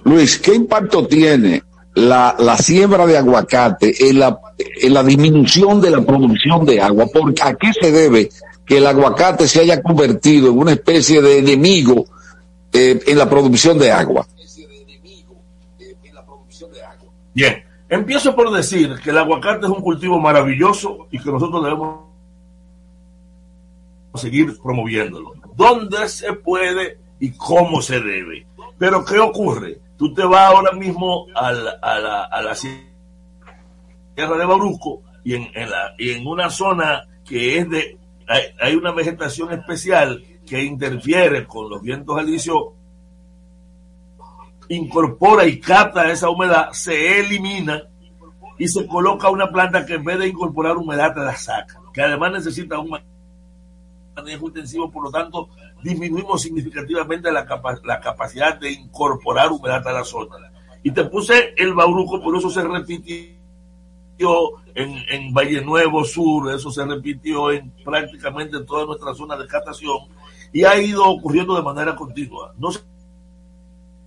Luis, 0.02 0.38
qué 0.38 0.54
impacto 0.54 1.06
tiene 1.06 1.62
la, 1.94 2.36
la 2.38 2.56
siembra 2.56 3.06
de 3.06 3.18
aguacate 3.18 4.08
en 4.08 4.18
la, 4.18 4.40
en 4.58 4.94
la 4.94 5.02
disminución 5.02 5.80
de 5.80 5.90
la 5.90 6.00
producción 6.02 6.64
de 6.64 6.80
agua? 6.80 7.06
Porque 7.12 7.42
¿A 7.42 7.54
qué 7.54 7.72
se 7.72 7.90
debe 7.90 8.30
que 8.64 8.78
el 8.78 8.86
aguacate 8.86 9.48
se 9.48 9.60
haya 9.60 9.82
convertido 9.82 10.50
en 10.50 10.58
una 10.58 10.72
especie 10.72 11.20
de 11.20 11.38
enemigo 11.38 12.04
eh, 12.72 13.00
en 13.06 13.18
la 13.18 13.28
producción 13.28 13.78
de 13.78 13.90
agua? 13.90 14.26
Bien, 17.32 17.62
empiezo 17.88 18.34
por 18.34 18.52
decir 18.52 18.94
que 19.02 19.10
el 19.10 19.18
aguacate 19.18 19.66
es 19.66 19.72
un 19.72 19.82
cultivo 19.82 20.18
maravilloso 20.18 21.06
y 21.10 21.18
que 21.18 21.30
nosotros 21.30 21.62
debemos 21.62 22.00
seguir 24.14 24.58
promoviéndolo. 24.60 25.34
¿Dónde 25.56 26.08
se 26.08 26.32
puede 26.32 26.98
y 27.20 27.30
cómo 27.30 27.80
se 27.80 28.00
debe? 28.00 28.46
Pero 28.78 29.04
¿qué 29.04 29.18
ocurre? 29.18 29.78
Tú 30.00 30.14
te 30.14 30.24
vas 30.24 30.50
ahora 30.50 30.72
mismo 30.72 31.26
a 31.34 31.52
la, 31.52 31.72
a 31.72 31.98
la, 31.98 32.24
a 32.24 32.40
la 32.40 32.54
sierra 32.54 32.86
de 34.16 34.46
Bauruco 34.46 35.02
y 35.22 35.34
en, 35.34 35.50
en 35.54 35.68
la, 35.68 35.94
y 35.98 36.12
en 36.12 36.26
una 36.26 36.48
zona 36.48 37.06
que 37.22 37.58
es 37.58 37.68
de... 37.68 37.98
Hay, 38.26 38.44
hay 38.58 38.74
una 38.76 38.92
vegetación 38.92 39.52
especial 39.52 40.24
que 40.48 40.64
interfiere 40.64 41.46
con 41.46 41.68
los 41.68 41.82
vientos 41.82 42.16
alisios 42.16 42.68
incorpora 44.70 45.44
y 45.44 45.60
capta 45.60 46.10
esa 46.10 46.30
humedad, 46.30 46.70
se 46.72 47.20
elimina 47.20 47.82
y 48.56 48.68
se 48.68 48.86
coloca 48.86 49.28
una 49.28 49.50
planta 49.50 49.84
que 49.84 49.96
en 49.96 50.04
vez 50.04 50.18
de 50.18 50.28
incorporar 50.28 50.78
humedad 50.78 51.12
te 51.12 51.20
la 51.20 51.36
saca, 51.36 51.78
que 51.92 52.00
además 52.00 52.32
necesita 52.32 52.78
un 52.78 52.98
manejo 54.16 54.46
intensivo, 54.46 54.90
por 54.90 55.04
lo 55.04 55.10
tanto 55.10 55.50
disminuimos 55.82 56.42
significativamente 56.42 57.30
la, 57.32 57.46
capa 57.46 57.78
la 57.84 58.00
capacidad 58.00 58.58
de 58.58 58.72
incorporar 58.72 59.50
humedad 59.52 59.86
a 59.86 59.92
la 59.92 60.04
zona. 60.04 60.52
Y 60.82 60.90
te 60.92 61.04
puse 61.04 61.54
el 61.56 61.74
bauruco, 61.74 62.22
por 62.22 62.36
eso 62.36 62.48
se 62.50 62.62
repitió 62.62 63.36
en, 64.74 64.96
en 65.08 65.32
Valle 65.32 65.62
Nuevo 65.62 66.04
Sur, 66.04 66.52
eso 66.52 66.70
se 66.70 66.84
repitió 66.84 67.50
en 67.50 67.70
prácticamente 67.84 68.60
toda 68.64 68.86
nuestra 68.86 69.14
zona 69.14 69.36
de 69.36 69.46
captación 69.46 69.98
y 70.52 70.64
ha 70.64 70.80
ido 70.80 71.04
ocurriendo 71.06 71.54
de 71.54 71.62
manera 71.62 71.94
continua. 71.94 72.54
No 72.58 72.72
se 72.72 72.80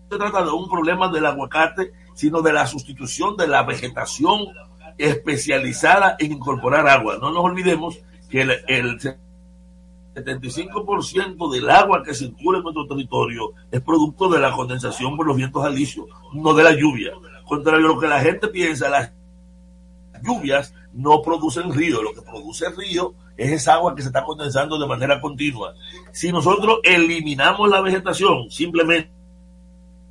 trata 0.10 0.44
de 0.44 0.52
un 0.52 0.70
problema 0.70 1.10
del 1.10 1.26
aguacate, 1.26 1.94
sino 2.14 2.42
de 2.42 2.54
la 2.54 2.68
sustitución 2.68 3.36
de 3.38 3.48
la 3.48 3.64
vegetación 3.64 4.48
especializada 4.98 6.16
en 6.20 6.34
incorporar 6.34 6.88
agua. 6.88 7.18
No 7.20 7.32
nos 7.32 7.44
olvidemos 7.44 8.00
que 8.30 8.42
el 8.42 9.00
75% 10.14 11.52
del 11.52 11.70
agua 11.70 12.04
que 12.04 12.14
circula 12.14 12.60
en 12.60 12.64
nuestro 12.64 12.88
territorio 12.88 13.54
es 13.72 13.82
producto 13.82 14.30
de 14.30 14.40
la 14.40 14.52
condensación 14.52 15.18
por 15.18 15.26
los 15.26 15.38
vientos 15.38 15.64
alisios, 15.66 16.08
no 16.34 16.54
de 16.54 16.64
la 16.64 16.74
lluvia. 16.74 17.12
Contrario 17.46 17.88
a 17.88 17.90
lo 17.90 18.00
que 18.00 18.08
la 18.08 18.20
gente 18.20 18.48
piensa, 18.48 18.90
las 18.90 19.12
lluvias 20.22 20.74
no 20.94 21.22
producen 21.22 21.74
río, 21.74 22.02
lo 22.02 22.14
que 22.14 22.22
produce 22.22 22.70
río 22.70 23.14
es 23.36 23.52
esa 23.52 23.76
agua 23.76 23.96
que 23.96 24.02
se 24.02 24.10
está 24.10 24.24
condensando 24.24 24.78
de 24.78 24.88
manera 24.88 25.20
continua. 25.20 25.74
Si 26.12 26.32
nosotros 26.32 26.80
eliminamos 26.84 27.70
la 27.70 27.82
vegetación, 27.82 28.50
simplemente 28.52 29.12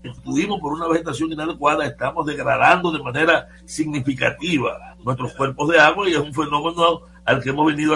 sustituimos 0.02 0.60
por 0.60 0.72
una 0.72 0.88
vegetación 0.88 1.30
inadecuada, 1.30 1.86
estamos 1.86 2.26
degradando 2.26 2.90
de 2.90 3.02
manera 3.02 3.48
significativa 3.64 4.96
nuestros 5.04 5.32
cuerpos 5.34 5.68
de 5.68 5.78
agua 5.78 6.08
y 6.08 6.12
es 6.12 6.18
un 6.18 6.34
fenómeno 6.34 7.02
al 7.24 7.40
que 7.40 7.50
hemos 7.50 7.66
venido 7.66 7.94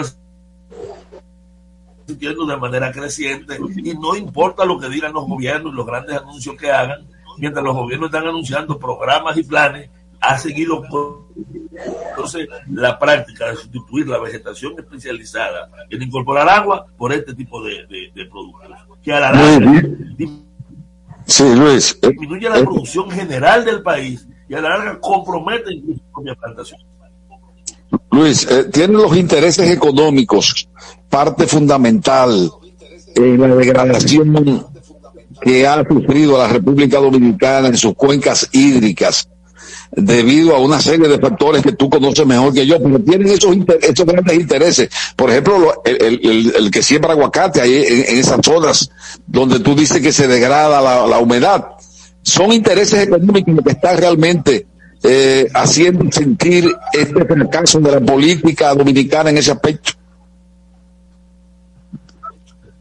asistiendo 2.07 2.45
de 2.45 2.55
manera 2.55 2.91
creciente 2.91 3.57
y 3.83 3.93
no 3.95 4.15
importa 4.15 4.63
lo 4.65 4.79
que 4.79 4.87
digan 4.87 5.11
los 5.13 5.27
gobiernos 5.27 5.73
y 5.73 5.75
los 5.75 5.85
grandes 5.85 6.15
anuncios 6.17 6.55
que 6.55 6.71
hagan, 6.71 7.05
mientras 7.37 7.63
los 7.63 7.75
gobiernos 7.75 8.07
están 8.07 8.27
anunciando 8.27 8.79
programas 8.79 9.37
y 9.37 9.43
planes, 9.43 9.89
ha 10.21 10.37
seguido 10.37 10.83
entonces 12.09 12.47
la 12.71 12.97
práctica 12.97 13.49
de 13.49 13.57
sustituir 13.57 14.07
la 14.07 14.19
vegetación 14.19 14.73
especializada 14.79 15.69
en 15.89 16.01
incorporar 16.01 16.47
agua 16.49 16.85
por 16.97 17.11
este 17.13 17.35
tipo 17.35 17.61
de, 17.63 17.85
de, 17.87 18.11
de 18.15 18.25
productos 18.25 18.69
que 19.03 19.13
a 19.13 19.19
la 19.19 19.31
larga 19.33 19.83
Sí, 21.25 21.43
Luis. 21.55 21.99
disminuye 22.01 22.49
la 22.49 22.61
producción 22.61 23.11
general 23.11 23.65
del 23.65 23.83
país 23.83 24.25
y 24.47 24.53
a 24.55 24.61
la 24.61 24.69
larga 24.69 24.99
compromete 24.99 25.73
incluso 25.73 25.99
su 25.99 26.11
propia 26.13 26.35
plantación. 26.35 26.79
Luis, 28.11 28.47
eh, 28.49 28.65
tienen 28.65 28.97
los 28.97 29.15
intereses 29.15 29.69
económicos 29.69 30.67
parte 31.09 31.47
fundamental 31.47 32.51
en 33.15 33.39
la 33.39 33.55
degradación 33.55 34.65
que 35.41 35.67
ha 35.67 35.83
sufrido 35.87 36.37
la 36.37 36.47
República 36.47 36.99
Dominicana 36.99 37.67
en 37.67 37.77
sus 37.77 37.93
cuencas 37.93 38.49
hídricas 38.51 39.29
debido 39.91 40.55
a 40.55 40.59
una 40.59 40.79
serie 40.81 41.07
de 41.07 41.17
factores 41.17 41.61
que 41.63 41.71
tú 41.71 41.89
conoces 41.89 42.25
mejor 42.25 42.53
que 42.53 42.65
yo, 42.67 42.81
pero 42.81 42.99
tienen 42.99 43.29
esos, 43.29 43.55
inter- 43.55 43.79
grandes 44.05 44.35
intereses. 44.37 44.89
Por 45.15 45.29
ejemplo, 45.29 45.57
lo- 45.59 45.81
el, 45.85 46.19
el- 46.25 46.53
el- 46.55 46.71
que 46.71 46.83
siembra 46.83 47.13
aguacate 47.13 47.61
ahí 47.61 47.75
en, 47.87 48.05
en 48.09 48.17
esas 48.17 48.39
zonas 48.43 48.89
donde 49.25 49.59
tú 49.59 49.75
dices 49.75 50.01
que 50.01 50.11
se 50.11 50.27
degrada 50.27 50.81
la, 50.81 51.07
la 51.07 51.19
humedad. 51.19 51.67
Son 52.21 52.51
intereses 52.51 53.07
económicos 53.07 53.55
que 53.63 53.71
están 53.71 53.97
realmente 53.97 54.67
eh, 55.07 55.47
haciendo 55.53 56.11
sentir 56.11 56.69
este 56.91 57.25
fracaso 57.25 57.79
de 57.79 57.91
la 57.91 57.99
política 58.01 58.73
dominicana 58.75 59.29
en 59.29 59.37
ese 59.37 59.51
aspecto. 59.51 59.93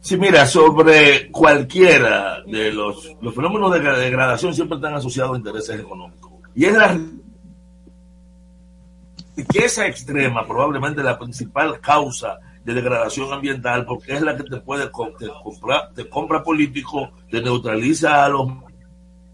Sí, 0.01 0.17
mira, 0.17 0.47
sobre 0.47 1.31
cualquiera 1.33 2.43
de 2.47 2.73
los, 2.73 3.17
los 3.21 3.35
fenómenos 3.35 3.73
de 3.73 3.81
gra- 3.81 3.97
degradación 3.97 4.55
siempre 4.55 4.77
están 4.77 4.95
asociados 4.95 5.35
a 5.35 5.39
intereses 5.39 5.81
económicos. 5.81 6.31
Y 6.55 6.65
es 6.65 6.75
la 6.75 6.97
riqueza 9.37 9.87
extrema, 9.87 10.47
probablemente 10.47 11.03
la 11.03 11.19
principal 11.19 11.81
causa 11.81 12.39
de 12.65 12.75
degradación 12.75 13.33
ambiental, 13.33 13.85
porque 13.85 14.15
es 14.15 14.23
la 14.23 14.37
que 14.37 14.45
te 14.45 14.57
puede 14.59 14.85
te 14.85 15.29
comprar, 15.43 15.93
te 15.95 16.09
compra 16.09 16.43
político, 16.43 17.11
te 17.31 17.41
neutraliza 17.43 18.25
a 18.25 18.29
los 18.29 18.49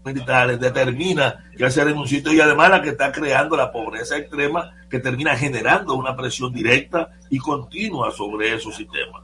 militares, 0.03 0.59
determina 0.59 1.45
qué 1.57 1.65
hacer 1.65 1.87
en 1.87 1.97
un 1.97 2.07
sitio 2.07 2.33
y 2.33 2.39
además 2.41 2.69
la 2.69 2.81
que 2.81 2.89
está 2.89 3.11
creando 3.11 3.55
la 3.55 3.71
pobreza 3.71 4.17
extrema 4.17 4.71
que 4.89 4.99
termina 4.99 5.35
generando 5.35 5.95
una 5.95 6.15
presión 6.15 6.53
directa 6.53 7.09
y 7.29 7.37
continua 7.37 8.11
sobre 8.11 8.53
esos 8.53 8.75
sistemas. 8.75 9.23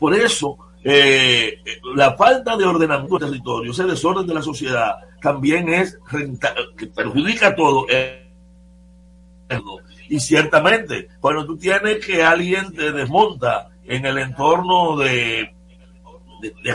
Por 0.00 0.14
eso, 0.14 0.58
eh, 0.82 1.58
la 1.94 2.14
falta 2.16 2.56
de 2.56 2.64
ordenamiento 2.64 3.18
del 3.18 3.30
territorio, 3.30 3.72
ese 3.72 3.84
desorden 3.84 4.26
de 4.26 4.34
la 4.34 4.42
sociedad, 4.42 4.96
también 5.20 5.68
es 5.68 5.98
renta- 6.10 6.54
que 6.76 6.86
perjudica 6.86 7.54
todo. 7.54 7.86
eh, 7.88 8.20
y 10.08 10.20
ciertamente, 10.20 11.08
cuando 11.20 11.46
tú 11.46 11.56
tienes 11.56 12.04
que 12.04 12.22
alguien 12.22 12.72
te 12.72 12.92
desmonta 12.92 13.70
en 13.86 14.04
el 14.04 14.18
entorno 14.18 14.96
de, 14.96 15.54
de, 16.40 16.54
de 16.62 16.72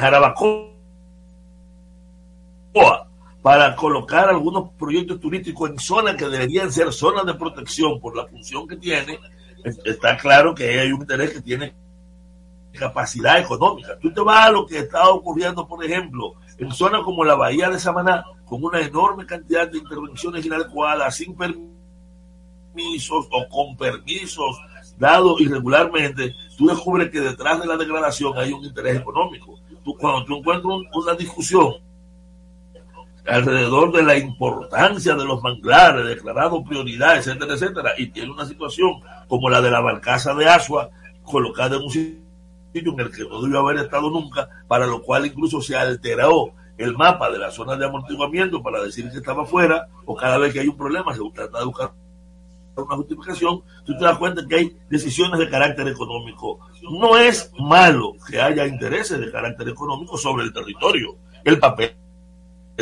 para 3.41 3.76
colocar 3.76 4.30
algunos 4.30 4.70
proyectos 4.78 5.20
turísticos 5.20 5.70
en 5.70 5.80
zonas 5.80 6.16
que 6.16 6.28
deberían 6.28 6.72
ser 6.72 6.91
zonas 6.91 7.26
de 7.26 7.34
protección 7.36 8.00
por 8.00 8.16
la 8.16 8.26
función 8.28 8.68
que 8.68 8.76
tiene, 8.76 9.20
es- 9.64 9.80
está 9.86 10.18
claro 10.18 10.54
que 10.54 10.80
hay 10.80 10.91
un 10.91 11.02
interés 11.02 11.32
que 11.32 11.41
tiene 11.41 11.74
capacidad 12.74 13.40
económica. 13.40 13.98
Tú 14.00 14.14
te 14.14 14.22
vas 14.22 14.48
a 14.48 14.52
lo 14.52 14.66
que 14.66 14.80
está 14.80 15.10
ocurriendo, 15.10 15.68
por 15.68 15.84
ejemplo, 15.84 16.34
en 16.58 16.72
zonas 16.72 17.02
como 17.04 17.24
la 17.24 17.36
Bahía 17.36 17.70
de 17.70 17.80
Samaná, 17.80 18.24
con 18.46 18.64
una 18.64 18.80
enorme 18.82 19.26
cantidad 19.26 19.68
de 19.70 19.78
intervenciones 19.80 20.46
inadecuadas, 20.46 21.16
sin 21.16 21.36
permisos 21.36 23.28
o 23.32 23.48
con 23.50 23.76
permisos 23.78 24.60
dados 24.98 25.40
irregularmente, 25.41 26.36
tú 26.58 26.68
descubres 26.68 27.10
que 27.10 27.22
detrás 27.22 27.60
de 27.62 27.68
la 27.68 27.78
degradación 27.78 28.38
hay 28.38 28.52
un 28.52 28.64
interés 28.66 28.98
económico. 29.00 29.58
Tú, 29.84 29.96
cuando 29.98 30.26
tú 30.26 30.36
encuentras 30.38 30.66
un- 30.74 30.88
una 30.94 31.14
discusión 31.16 31.74
alrededor 33.30 33.91
de 33.91 34.03
la 34.03 34.18
importancia 34.18 35.15
de 35.15 35.26
los 35.26 35.41
manglares, 35.41 36.06
declarado 36.06 36.64
prioridad, 36.64 37.18
etcétera, 37.18 37.53
etcétera, 37.53 37.91
y 37.97 38.07
tiene 38.07 38.31
una 38.31 38.45
situación 38.45 39.01
como 39.27 39.49
la 39.49 39.61
de 39.61 39.72
la 39.72 39.81
barcaza 39.81 40.34
de 40.34 40.47
Asua, 40.47 40.89
colocada 41.23 41.77
en 41.77 41.84
un 41.84 41.91
sitio 41.91 42.23
en 42.73 42.99
el 42.99 43.11
que 43.11 43.23
no 43.23 43.41
debió 43.41 43.60
haber 43.60 43.77
estado 43.77 44.10
nunca, 44.10 44.49
para 44.68 44.88
lo 44.88 45.01
cual 45.01 45.26
incluso 45.26 45.61
se 45.61 45.76
alteró 45.76 46.53
el 46.77 46.95
mapa 46.95 47.30
de 47.30 47.38
la 47.38 47.51
zona 47.51 47.76
de 47.76 47.85
amortiguamiento 47.85 48.64
para 48.64 48.81
decir 48.81 49.10
que 49.11 49.18
estaba 49.18 49.45
fuera, 49.45 49.88
o 50.06 50.15
cada 50.15 50.38
vez 50.38 50.53
que 50.53 50.61
hay 50.61 50.68
un 50.68 50.77
problema 50.77 51.14
se 51.14 51.22
trata 51.34 51.60
de 51.60 51.65
buscar 51.65 51.91
una 52.76 52.95
justificación, 52.95 53.61
tú 53.85 53.97
te 53.97 54.06
das 54.06 54.18
cuenta 54.18 54.45
que 54.47 54.56
hay 54.56 54.77
decisiones 54.89 55.38
de 55.38 55.49
carácter 55.49 55.88
económico. 55.88 56.60
No 56.89 57.18
es 57.18 57.51
malo 57.60 58.14
que 58.26 58.41
haya 58.41 58.65
intereses 58.65 59.19
de 59.19 59.30
carácter 59.30 59.68
económico 59.68 60.18
sobre 60.18 60.45
el 60.45 60.53
territorio. 60.53 61.18
El 61.43 61.60
papel 61.60 61.93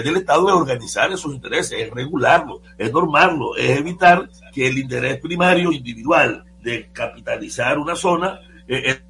del 0.04 0.18
Estado 0.18 0.48
es 0.48 0.54
organizar 0.54 1.12
esos 1.12 1.34
intereses, 1.34 1.80
es 1.80 1.90
regularlo, 1.92 2.62
es 2.78 2.92
normarlo, 2.92 3.56
es 3.56 3.80
evitar 3.80 4.30
que 4.54 4.68
el 4.68 4.78
interés 4.78 5.20
primario 5.20 5.72
individual 5.72 6.44
de 6.62 6.90
capitalizar 6.92 7.78
una 7.78 7.96
zona 7.96 8.40
eh, 8.68 8.92
eh, 8.92 9.02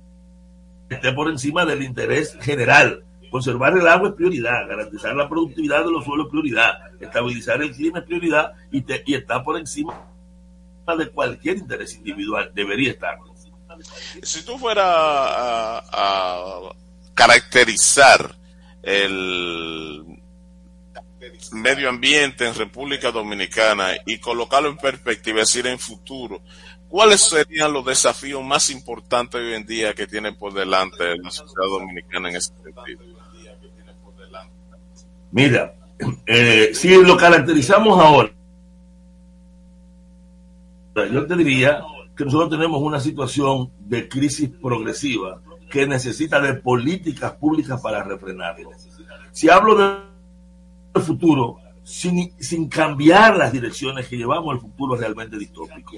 esté 0.89 1.11
por 1.11 1.29
encima 1.29 1.65
del 1.65 1.83
interés 1.83 2.37
general. 2.41 3.03
Conservar 3.29 3.77
el 3.77 3.87
agua 3.87 4.09
es 4.09 4.15
prioridad, 4.15 4.67
garantizar 4.67 5.13
la 5.15 5.27
productividad 5.27 5.83
de 5.83 5.91
los 5.91 6.05
suelos 6.05 6.27
es 6.27 6.31
prioridad, 6.31 6.73
estabilizar 7.01 7.61
el 7.61 7.73
clima 7.73 7.99
es 7.99 8.05
prioridad 8.05 8.53
y, 8.71 8.85
está 9.13 9.43
por 9.43 9.57
encima 9.57 9.93
de 10.97 11.09
cualquier 11.09 11.57
interés 11.57 11.95
individual, 11.95 12.49
debería 12.53 12.91
estar. 12.91 13.17
Si 14.23 14.45
tú 14.45 14.57
fueras 14.57 14.85
a 14.87 16.61
caracterizar 17.13 18.37
el 18.81 20.06
medio 21.51 21.89
ambiente 21.89 22.45
en 22.45 22.55
República 22.55 23.11
Dominicana 23.11 23.89
y 24.05 24.19
colocarlo 24.19 24.69
en 24.69 24.77
perspectiva, 24.77 25.39
decir, 25.39 25.67
en 25.67 25.79
futuro, 25.79 26.41
¿cuáles 26.87 27.21
serían 27.21 27.73
los 27.73 27.85
desafíos 27.85 28.43
más 28.43 28.69
importantes 28.69 29.39
hoy 29.39 29.53
en 29.53 29.65
día 29.65 29.93
que 29.93 30.07
tiene 30.07 30.33
por 30.33 30.53
delante 30.53 31.17
la 31.17 31.31
sociedad 31.31 31.67
dominicana 31.69 32.29
en 32.29 32.35
ese 32.35 32.53
sentido? 32.53 33.03
Mira, 35.31 35.73
eh, 36.25 36.71
si 36.73 37.03
lo 37.03 37.17
caracterizamos 37.17 37.99
ahora, 37.99 38.31
yo 40.95 41.25
te 41.27 41.35
diría 41.35 41.83
que 42.15 42.25
nosotros 42.25 42.49
tenemos 42.49 42.81
una 42.81 42.99
situación 42.99 43.71
de 43.79 44.09
crisis 44.09 44.49
progresiva 44.49 45.41
que 45.69 45.85
necesita 45.85 46.39
de 46.39 46.55
políticas 46.55 47.33
públicas 47.33 47.79
para 47.81 48.03
refrenarlo. 48.03 48.71
Si 49.31 49.49
hablo 49.49 50.06
del 50.97 51.05
futuro, 51.05 51.57
sin, 51.83 52.33
sin 52.39 52.67
cambiar 52.67 53.37
las 53.37 53.51
direcciones 53.51 54.07
que 54.07 54.17
llevamos, 54.17 54.53
el 54.55 54.61
futuro 54.61 54.95
es 54.95 55.01
realmente 55.01 55.37
distópico. 55.37 55.93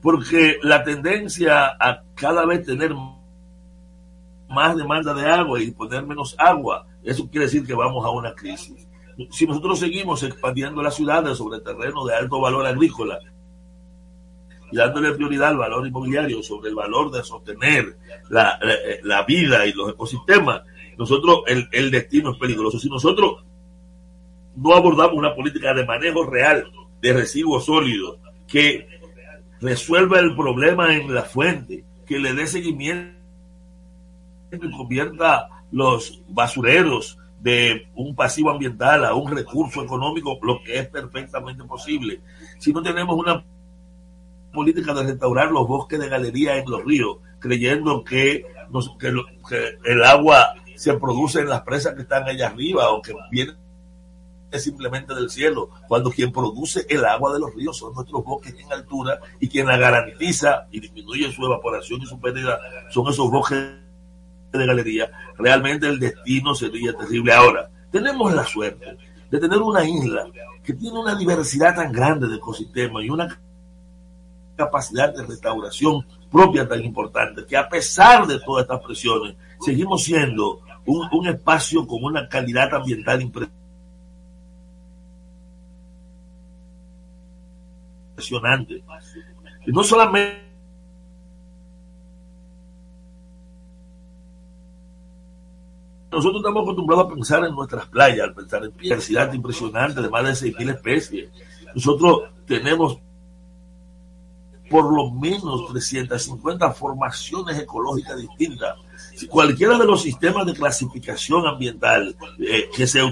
Porque 0.00 0.58
la 0.62 0.84
tendencia 0.84 1.66
a 1.78 2.02
cada 2.14 2.46
vez 2.46 2.64
tener 2.64 2.94
más 4.48 4.76
demanda 4.76 5.14
de 5.14 5.26
agua 5.28 5.60
y 5.60 5.70
poner 5.70 6.06
menos 6.06 6.36
agua, 6.38 6.86
eso 7.02 7.28
quiere 7.28 7.46
decir 7.46 7.66
que 7.66 7.74
vamos 7.74 8.04
a 8.04 8.10
una 8.10 8.34
crisis. 8.34 8.86
Si 9.30 9.46
nosotros 9.46 9.78
seguimos 9.78 10.22
expandiendo 10.22 10.82
las 10.82 10.94
ciudades 10.94 11.38
sobre 11.38 11.60
terreno 11.60 12.04
de 12.04 12.14
alto 12.14 12.40
valor 12.40 12.66
agrícola 12.66 13.18
y 14.70 14.76
dándole 14.76 15.12
prioridad 15.12 15.50
al 15.50 15.58
valor 15.58 15.86
inmobiliario 15.86 16.42
sobre 16.42 16.70
el 16.70 16.74
valor 16.74 17.10
de 17.10 17.22
sostener 17.22 17.96
la, 18.30 18.58
la, 18.62 18.74
la 19.02 19.22
vida 19.24 19.66
y 19.66 19.72
los 19.72 19.90
ecosistemas, 19.90 20.62
nosotros 20.96 21.42
el, 21.46 21.68
el 21.72 21.90
destino 21.90 22.32
es 22.32 22.38
peligroso. 22.38 22.78
Si 22.78 22.88
nosotros 22.88 23.44
no 24.56 24.74
abordamos 24.74 25.16
una 25.16 25.34
política 25.34 25.74
de 25.74 25.86
manejo 25.86 26.24
real 26.26 26.64
de 27.00 27.12
residuos 27.12 27.66
sólidos 27.66 28.18
que 28.46 28.86
resuelva 29.60 30.18
el 30.20 30.34
problema 30.34 30.94
en 30.94 31.14
la 31.14 31.22
fuente, 31.22 31.84
que 32.06 32.18
le 32.18 32.34
dé 32.34 32.46
seguimiento 32.46 33.16
y 34.50 34.70
convierta 34.70 35.48
los 35.70 36.22
basureros 36.28 37.18
de 37.40 37.88
un 37.94 38.14
pasivo 38.14 38.50
ambiental 38.50 39.04
a 39.04 39.14
un 39.14 39.34
recurso 39.34 39.82
económico, 39.82 40.38
lo 40.42 40.62
que 40.62 40.78
es 40.78 40.88
perfectamente 40.88 41.64
posible. 41.64 42.20
Si 42.58 42.72
no 42.72 42.82
tenemos 42.82 43.16
una 43.16 43.44
política 44.52 44.94
de 44.94 45.04
restaurar 45.04 45.50
los 45.50 45.66
bosques 45.66 45.98
de 45.98 46.08
galería 46.08 46.56
en 46.58 46.70
los 46.70 46.84
ríos, 46.84 47.16
creyendo 47.38 48.04
que, 48.04 48.44
que, 48.98 49.78
el 49.84 50.04
agua 50.04 50.54
se 50.76 50.94
produce 50.94 51.40
en 51.40 51.48
las 51.48 51.62
presas 51.62 51.94
que 51.94 52.02
están 52.02 52.24
allá 52.24 52.48
arriba 52.48 52.90
o 52.90 53.02
que 53.02 53.14
viene 54.52 54.62
simplemente 54.62 55.14
del 55.14 55.30
cielo, 55.30 55.70
cuando 55.88 56.10
quien 56.10 56.30
produce 56.30 56.86
el 56.88 57.04
agua 57.04 57.32
de 57.32 57.40
los 57.40 57.54
ríos 57.54 57.76
son 57.78 57.94
nuestros 57.94 58.22
bosques 58.22 58.54
en 58.58 58.70
altura 58.70 59.18
y 59.40 59.48
quien 59.48 59.66
la 59.66 59.78
garantiza 59.78 60.66
y 60.70 60.80
disminuye 60.80 61.32
su 61.32 61.44
evaporación 61.44 62.02
y 62.02 62.06
su 62.06 62.20
pérdida 62.20 62.58
son 62.90 63.08
esos 63.08 63.30
bosques 63.30 63.58
de 64.52 64.66
galería, 64.66 65.10
realmente 65.38 65.88
el 65.88 65.98
destino 65.98 66.54
sería 66.54 66.92
terrible. 66.92 67.32
Ahora, 67.32 67.70
tenemos 67.90 68.34
la 68.34 68.44
suerte 68.44 68.98
de 69.30 69.40
tener 69.40 69.58
una 69.62 69.82
isla 69.84 70.26
que 70.62 70.74
tiene 70.74 70.98
una 70.98 71.14
diversidad 71.14 71.74
tan 71.74 71.90
grande 71.90 72.28
de 72.28 72.36
ecosistemas 72.36 73.04
y 73.04 73.08
una 73.08 73.40
capacidad 74.54 75.14
de 75.14 75.24
restauración 75.24 76.06
propia 76.30 76.68
tan 76.68 76.84
importante, 76.84 77.46
que 77.46 77.56
a 77.56 77.68
pesar 77.68 78.26
de 78.26 78.38
todas 78.40 78.64
estas 78.64 78.82
presiones, 78.82 79.34
seguimos 79.60 80.04
siendo 80.04 80.60
un, 80.84 81.08
un 81.12 81.26
espacio 81.28 81.86
con 81.86 82.04
una 82.04 82.28
calidad 82.28 82.74
ambiental 82.74 83.22
impresionante. 83.22 83.61
Y 89.66 89.72
no 89.72 89.82
solamente 89.82 90.42
nosotros 96.10 96.40
estamos 96.40 96.62
acostumbrados 96.62 97.06
a 97.06 97.14
pensar 97.14 97.44
en 97.44 97.54
nuestras 97.54 97.86
playas, 97.86 98.28
al 98.28 98.34
pensar 98.34 98.64
en 98.64 98.76
diversidad 98.76 99.32
impresionante 99.32 100.02
de 100.02 100.10
más 100.10 100.40
de 100.40 100.52
6.000 100.52 100.74
especies. 100.74 101.30
nosotros 101.74 102.30
tenemos 102.46 102.98
por 104.68 104.90
lo 104.90 105.10
menos 105.10 105.68
350 105.70 106.72
formaciones 106.72 107.58
ecológicas 107.58 108.16
distintas. 108.16 108.76
Si 109.14 109.26
cualquiera 109.26 109.76
de 109.76 109.84
los 109.84 110.00
sistemas 110.00 110.46
de 110.46 110.54
clasificación 110.54 111.46
ambiental 111.46 112.16
eh, 112.38 112.70
que 112.74 112.86
se 112.86 113.02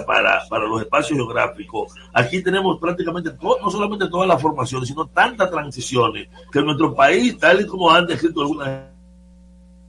para, 0.00 0.42
para 0.48 0.66
los 0.66 0.80
espacios 0.80 1.18
geográficos, 1.18 1.94
aquí 2.12 2.42
tenemos 2.42 2.78
prácticamente 2.80 3.30
no 3.40 3.70
solamente 3.70 4.08
todas 4.08 4.28
las 4.28 4.40
formaciones, 4.40 4.88
sino 4.88 5.06
tantas 5.06 5.50
transiciones 5.50 6.28
que 6.50 6.62
nuestro 6.62 6.94
país, 6.94 7.38
tal 7.38 7.60
y 7.60 7.66
como 7.66 7.90
han 7.90 8.06
descrito 8.06 8.40
algunas 8.40 8.92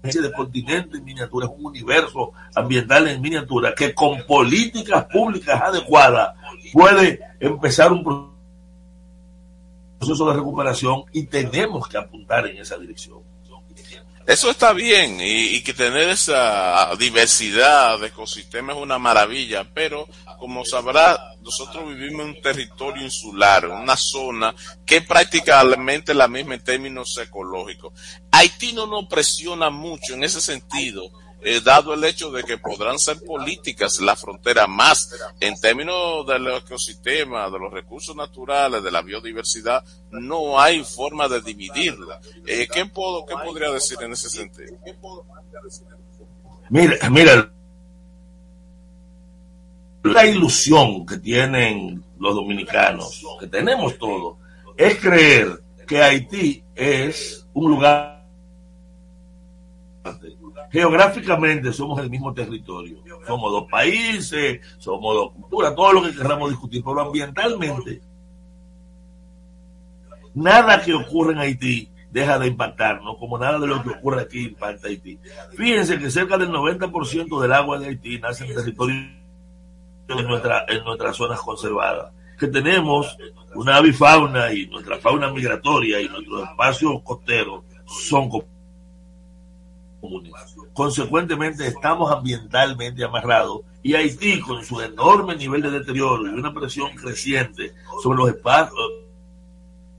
de 0.03 0.33
continente 0.33 0.97
en 0.97 1.05
miniatura, 1.05 1.45
es 1.45 1.51
un 1.57 1.65
universo 1.65 2.33
ambiental 2.53 3.07
en 3.07 3.21
miniatura 3.21 3.73
que 3.73 3.93
con 3.95 4.21
políticas 4.27 5.05
públicas 5.05 5.61
adecuadas 5.61 6.35
puede 6.73 7.21
empezar 7.39 7.93
un 7.93 8.29
proceso 9.99 10.27
de 10.27 10.33
recuperación 10.33 11.05
y 11.13 11.25
tenemos 11.27 11.87
que 11.87 11.97
apuntar 11.97 12.45
en 12.47 12.57
esa 12.57 12.77
dirección. 12.77 13.19
Eso 14.25 14.49
está 14.49 14.71
bien 14.71 15.19
y, 15.19 15.55
y, 15.55 15.63
que 15.63 15.73
tener 15.73 16.07
esa 16.09 16.95
diversidad 16.97 17.99
de 17.99 18.07
ecosistemas 18.07 18.77
es 18.77 18.81
una 18.81 18.97
maravilla, 18.97 19.65
pero 19.73 20.07
como 20.39 20.63
sabrá, 20.63 21.35
nosotros 21.41 21.87
vivimos 21.89 22.21
en 22.21 22.29
un 22.29 22.41
territorio 22.41 23.03
insular, 23.03 23.67
una 23.67 23.97
zona 23.97 24.55
que 24.85 24.97
es 24.97 25.05
prácticamente 25.05 26.13
la 26.13 26.29
misma 26.29 26.55
en 26.55 26.63
términos 26.63 27.17
ecológicos. 27.17 27.93
Haití 28.31 28.71
no 28.71 28.85
nos 28.85 29.07
presiona 29.07 29.69
mucho 29.69 30.13
en 30.13 30.23
ese 30.23 30.39
sentido 30.39 31.11
eh, 31.43 31.61
dado 31.61 31.93
el 31.93 32.03
hecho 32.03 32.31
de 32.31 32.43
que 32.43 32.57
podrán 32.57 32.97
ser 32.99 33.23
políticas 33.23 33.99
la 33.99 34.15
frontera 34.15 34.67
más 34.67 35.13
en 35.39 35.59
términos 35.59 36.25
del 36.25 36.47
ecosistema, 36.47 37.49
de 37.49 37.59
los 37.59 37.71
recursos 37.71 38.15
naturales, 38.15 38.83
de 38.83 38.91
la 38.91 39.01
biodiversidad, 39.01 39.83
no 40.11 40.59
hay 40.59 40.83
forma 40.83 41.27
de 41.27 41.41
dividirla. 41.41 42.19
Eh, 42.45 42.67
¿qué, 42.71 42.85
puedo, 42.85 43.25
¿Qué 43.25 43.35
podría 43.43 43.71
decir 43.71 43.97
en 44.01 44.13
ese 44.13 44.29
sentido? 44.29 44.77
Mira, 46.69 47.09
mira, 47.09 47.51
la 50.03 50.25
ilusión 50.25 51.05
que 51.05 51.17
tienen 51.17 52.03
los 52.19 52.35
dominicanos, 52.35 53.23
que 53.39 53.47
tenemos 53.47 53.97
todos, 53.97 54.37
es 54.77 54.99
creer 54.99 55.61
que 55.87 56.01
Haití 56.01 56.63
es 56.75 57.45
un 57.53 57.71
lugar 57.71 58.25
geográficamente 60.71 61.71
somos 61.71 61.99
el 61.99 62.09
mismo 62.09 62.33
territorio. 62.33 62.97
Somos 63.25 63.51
dos 63.51 63.65
países, 63.69 64.59
somos 64.77 65.15
dos 65.15 65.31
culturas, 65.33 65.75
todo 65.75 65.93
lo 65.93 66.03
que 66.03 66.15
queramos 66.15 66.49
discutir, 66.49 66.83
pero 66.83 67.01
ambientalmente, 67.01 68.01
nada 70.33 70.81
que 70.81 70.93
ocurre 70.93 71.33
en 71.33 71.39
Haití 71.39 71.89
deja 72.13 72.37
de 72.37 72.47
impactarnos, 72.47 73.17
como 73.17 73.39
nada 73.39 73.57
de 73.57 73.65
lo 73.65 73.81
que 73.81 73.89
ocurre 73.89 74.21
aquí 74.21 74.45
impacta 74.45 74.87
Haití. 74.87 75.19
Fíjense 75.57 75.97
que 75.97 76.11
cerca 76.11 76.37
del 76.37 76.49
90% 76.49 77.41
del 77.41 77.53
agua 77.53 77.79
de 77.79 77.87
Haití 77.87 78.19
nace 78.19 78.45
en 78.45 78.53
territorio 78.53 78.95
en, 80.07 80.27
nuestra, 80.27 80.65
en 80.67 80.83
nuestras 80.83 81.15
zonas 81.15 81.39
conservadas. 81.39 82.11
Que 82.37 82.47
tenemos 82.47 83.17
una 83.55 83.77
avifauna 83.77 84.53
y 84.53 84.67
nuestra 84.67 84.99
fauna 84.99 85.31
migratoria 85.31 86.01
y 86.01 86.07
nuestros 86.07 86.49
espacios 86.49 87.01
costeros 87.03 87.63
son 87.85 88.29
Consecuentemente, 90.73 91.67
estamos 91.67 92.11
ambientalmente 92.11 93.03
amarrados 93.03 93.61
y 93.81 93.95
Haití, 93.95 94.39
con 94.39 94.63
su 94.63 94.81
enorme 94.81 95.35
nivel 95.35 95.61
de 95.61 95.71
deterioro 95.71 96.25
y 96.25 96.39
una 96.39 96.53
presión 96.53 96.95
creciente 96.95 97.73
sobre 98.01 98.17
los 98.17 98.29
espacios, 98.29 98.79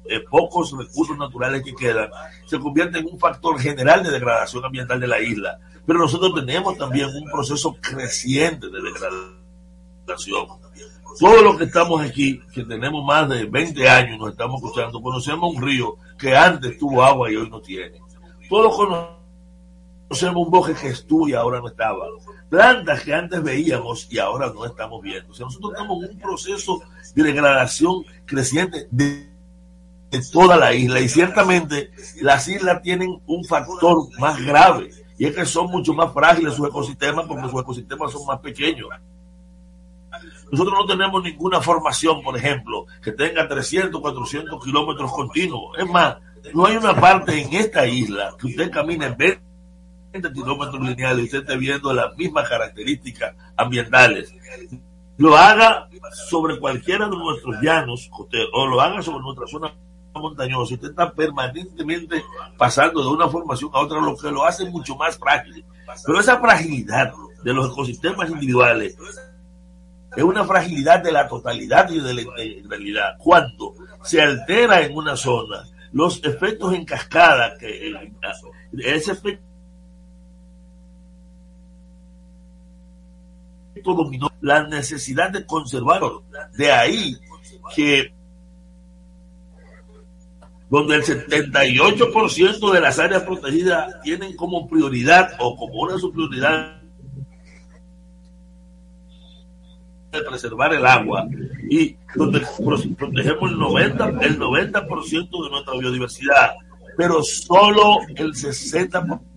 eh, 0.06 0.20
pocos 0.20 0.76
recursos 0.76 1.16
naturales 1.16 1.62
que 1.62 1.74
quedan, 1.74 2.10
se 2.46 2.58
convierte 2.58 2.98
en 2.98 3.06
un 3.06 3.18
factor 3.18 3.58
general 3.58 4.02
de 4.02 4.10
degradación 4.10 4.64
ambiental 4.64 5.00
de 5.00 5.06
la 5.06 5.20
isla. 5.20 5.58
Pero 5.86 5.98
nosotros 5.98 6.34
tenemos 6.34 6.76
también 6.76 7.08
un 7.08 7.30
proceso 7.30 7.76
creciente 7.80 8.68
de 8.68 8.80
degradación. 8.80 10.46
Todos 11.18 11.42
los 11.42 11.56
que 11.56 11.64
estamos 11.64 12.00
aquí, 12.00 12.40
que 12.52 12.64
tenemos 12.64 13.04
más 13.04 13.28
de 13.28 13.44
20 13.44 13.88
años, 13.88 14.18
nos 14.18 14.30
estamos 14.30 14.62
escuchando, 14.62 15.00
conocemos 15.00 15.54
un 15.54 15.62
río 15.62 15.96
que 16.18 16.34
antes 16.36 16.76
tuvo 16.78 17.02
agua 17.04 17.30
y 17.30 17.36
hoy 17.36 17.48
no 17.48 17.60
tiene. 17.60 18.00
Todos 18.48 18.74
conocemos 18.74 19.23
conocemos 20.08 20.46
un 20.46 20.50
bosque 20.50 20.74
que 20.74 20.88
estuvo 20.88 21.28
y 21.28 21.34
ahora 21.34 21.60
no 21.60 21.68
estaba. 21.68 22.06
Plantas 22.48 23.02
que 23.02 23.14
antes 23.14 23.42
veíamos 23.42 24.06
y 24.10 24.18
ahora 24.18 24.52
no 24.54 24.64
estamos 24.64 25.02
viendo. 25.02 25.32
O 25.32 25.34
sea, 25.34 25.46
nosotros 25.46 25.72
estamos 25.72 26.04
en 26.04 26.10
un 26.10 26.18
proceso 26.18 26.82
de 27.14 27.22
degradación 27.22 28.04
creciente 28.24 28.86
de, 28.90 29.28
de 30.10 30.22
toda 30.32 30.56
la 30.56 30.74
isla 30.74 31.00
y 31.00 31.08
ciertamente 31.08 31.90
las 32.20 32.46
islas 32.48 32.82
tienen 32.82 33.20
un 33.26 33.44
factor 33.44 34.08
más 34.18 34.40
grave 34.44 34.90
y 35.18 35.26
es 35.26 35.34
que 35.34 35.46
son 35.46 35.70
mucho 35.70 35.94
más 35.94 36.12
frágiles 36.12 36.54
sus 36.54 36.68
ecosistemas 36.68 37.26
porque 37.26 37.48
sus 37.48 37.60
ecosistemas 37.60 38.12
son 38.12 38.26
más 38.26 38.40
pequeños. 38.40 38.88
Nosotros 40.50 40.74
no 40.78 40.86
tenemos 40.86 41.22
ninguna 41.22 41.60
formación, 41.60 42.22
por 42.22 42.36
ejemplo, 42.36 42.86
que 43.02 43.12
tenga 43.12 43.48
300, 43.48 44.00
400 44.00 44.64
kilómetros 44.64 45.12
continuos. 45.12 45.76
Es 45.78 45.88
más, 45.88 46.18
no 46.52 46.66
hay 46.66 46.76
una 46.76 46.94
parte 46.94 47.40
en 47.40 47.52
esta 47.54 47.86
isla 47.86 48.34
que 48.38 48.48
usted 48.48 48.70
camine 48.70 49.06
en 49.06 49.16
20 49.16 49.43
kilómetros 50.22 50.80
lineales 50.80 51.24
usted 51.24 51.40
esté 51.40 51.56
viendo 51.56 51.92
las 51.92 52.16
mismas 52.16 52.48
características 52.48 53.34
ambientales, 53.56 54.32
lo 55.16 55.36
haga 55.36 55.88
sobre 56.28 56.58
cualquiera 56.58 57.08
de 57.08 57.16
nuestros 57.16 57.60
llanos 57.60 58.10
o 58.52 58.66
lo 58.66 58.80
haga 58.80 59.02
sobre 59.02 59.20
nuestra 59.20 59.46
zona 59.46 59.74
montañosa, 60.14 60.74
usted 60.74 60.90
está 60.90 61.12
permanentemente 61.12 62.22
pasando 62.56 63.02
de 63.02 63.08
una 63.08 63.28
formación 63.28 63.70
a 63.74 63.80
otra, 63.80 64.00
lo 64.00 64.16
que 64.16 64.30
lo 64.30 64.44
hace 64.44 64.64
mucho 64.70 64.94
más 64.94 65.18
frágil. 65.18 65.64
Pero 66.06 66.20
esa 66.20 66.38
fragilidad 66.38 67.12
de 67.42 67.52
los 67.52 67.72
ecosistemas 67.72 68.30
individuales 68.30 68.96
es 70.16 70.22
una 70.22 70.44
fragilidad 70.44 71.02
de 71.02 71.10
la 71.10 71.26
totalidad 71.26 71.90
y 71.90 71.98
de 71.98 72.14
la 72.14 72.22
integralidad. 72.22 73.16
Cuando 73.18 73.74
se 74.02 74.22
altera 74.22 74.82
en 74.82 74.96
una 74.96 75.16
zona, 75.16 75.64
los 75.92 76.22
efectos 76.24 76.72
en 76.74 76.84
cascada, 76.84 77.56
que 77.58 77.92
ese 78.78 79.12
efecto 79.12 79.53
dominó 83.82 84.30
la 84.40 84.66
necesidad 84.66 85.30
de 85.30 85.44
conservarlo. 85.46 86.22
De 86.56 86.70
ahí 86.70 87.16
que 87.74 88.12
donde 90.70 90.96
el 90.96 91.02
78% 91.04 92.72
de 92.72 92.80
las 92.80 92.98
áreas 92.98 93.22
protegidas 93.22 94.00
tienen 94.02 94.34
como 94.34 94.66
prioridad 94.68 95.34
o 95.38 95.56
como 95.56 95.82
una 95.82 95.94
de 95.94 96.00
sus 96.00 96.12
prioridades 96.12 96.82
de 100.10 100.22
preservar 100.22 100.72
el 100.72 100.86
agua 100.86 101.26
y 101.68 101.96
donde 102.14 102.40
protegemos 102.96 103.50
el 103.50 103.58
90, 103.58 104.08
el 104.22 104.38
90% 104.38 105.44
de 105.44 105.50
nuestra 105.50 105.78
biodiversidad, 105.78 106.54
pero 106.96 107.22
solo 107.22 107.98
el 108.16 108.32
60% 108.32 109.33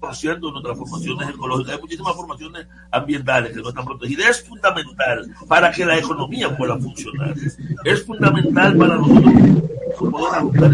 de 0.00 0.40
nuestras 0.40 0.78
formaciones 0.78 1.28
ecológicas. 1.28 1.74
Hay 1.74 1.80
muchísimas 1.80 2.14
formaciones 2.14 2.66
ambientales 2.90 3.52
que 3.52 3.60
no 3.60 3.68
están 3.68 3.84
protegidas. 3.84 4.30
Es 4.30 4.48
fundamental 4.48 5.30
para 5.46 5.70
que 5.70 5.84
la 5.84 5.98
economía 5.98 6.56
pueda 6.56 6.78
funcionar. 6.78 7.34
Es 7.84 8.04
fundamental 8.04 8.76
para 8.76 8.96
nosotros 8.96 10.10
poder 10.10 10.34
ajustar 10.34 10.72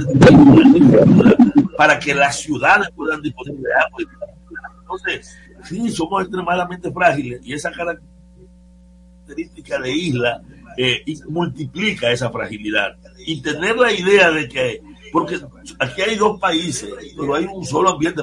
para 1.77 1.98
que 1.98 2.15
las 2.15 2.40
ciudades 2.40 2.89
puedan 2.94 3.20
disponer 3.20 3.57
de 3.57 3.74
agua. 3.74 3.98
Entonces, 4.81 5.36
sí, 5.65 5.90
somos 5.90 6.23
extremadamente 6.23 6.90
frágiles 6.90 7.40
y 7.44 7.53
esa 7.53 7.70
característica 7.70 9.78
de 9.81 9.93
isla 9.93 10.40
eh, 10.77 11.05
multiplica 11.28 12.11
esa 12.11 12.31
fragilidad. 12.31 12.97
Y 13.19 13.43
tener 13.43 13.77
la 13.77 13.93
idea 13.93 14.31
de 14.31 14.48
que, 14.48 14.82
porque 15.12 15.39
aquí 15.78 16.03
hay 16.03 16.16
dos 16.16 16.40
países, 16.40 16.90
pero 17.16 17.35
hay 17.35 17.44
un 17.44 17.65
solo 17.65 17.90
ambiente, 17.90 18.23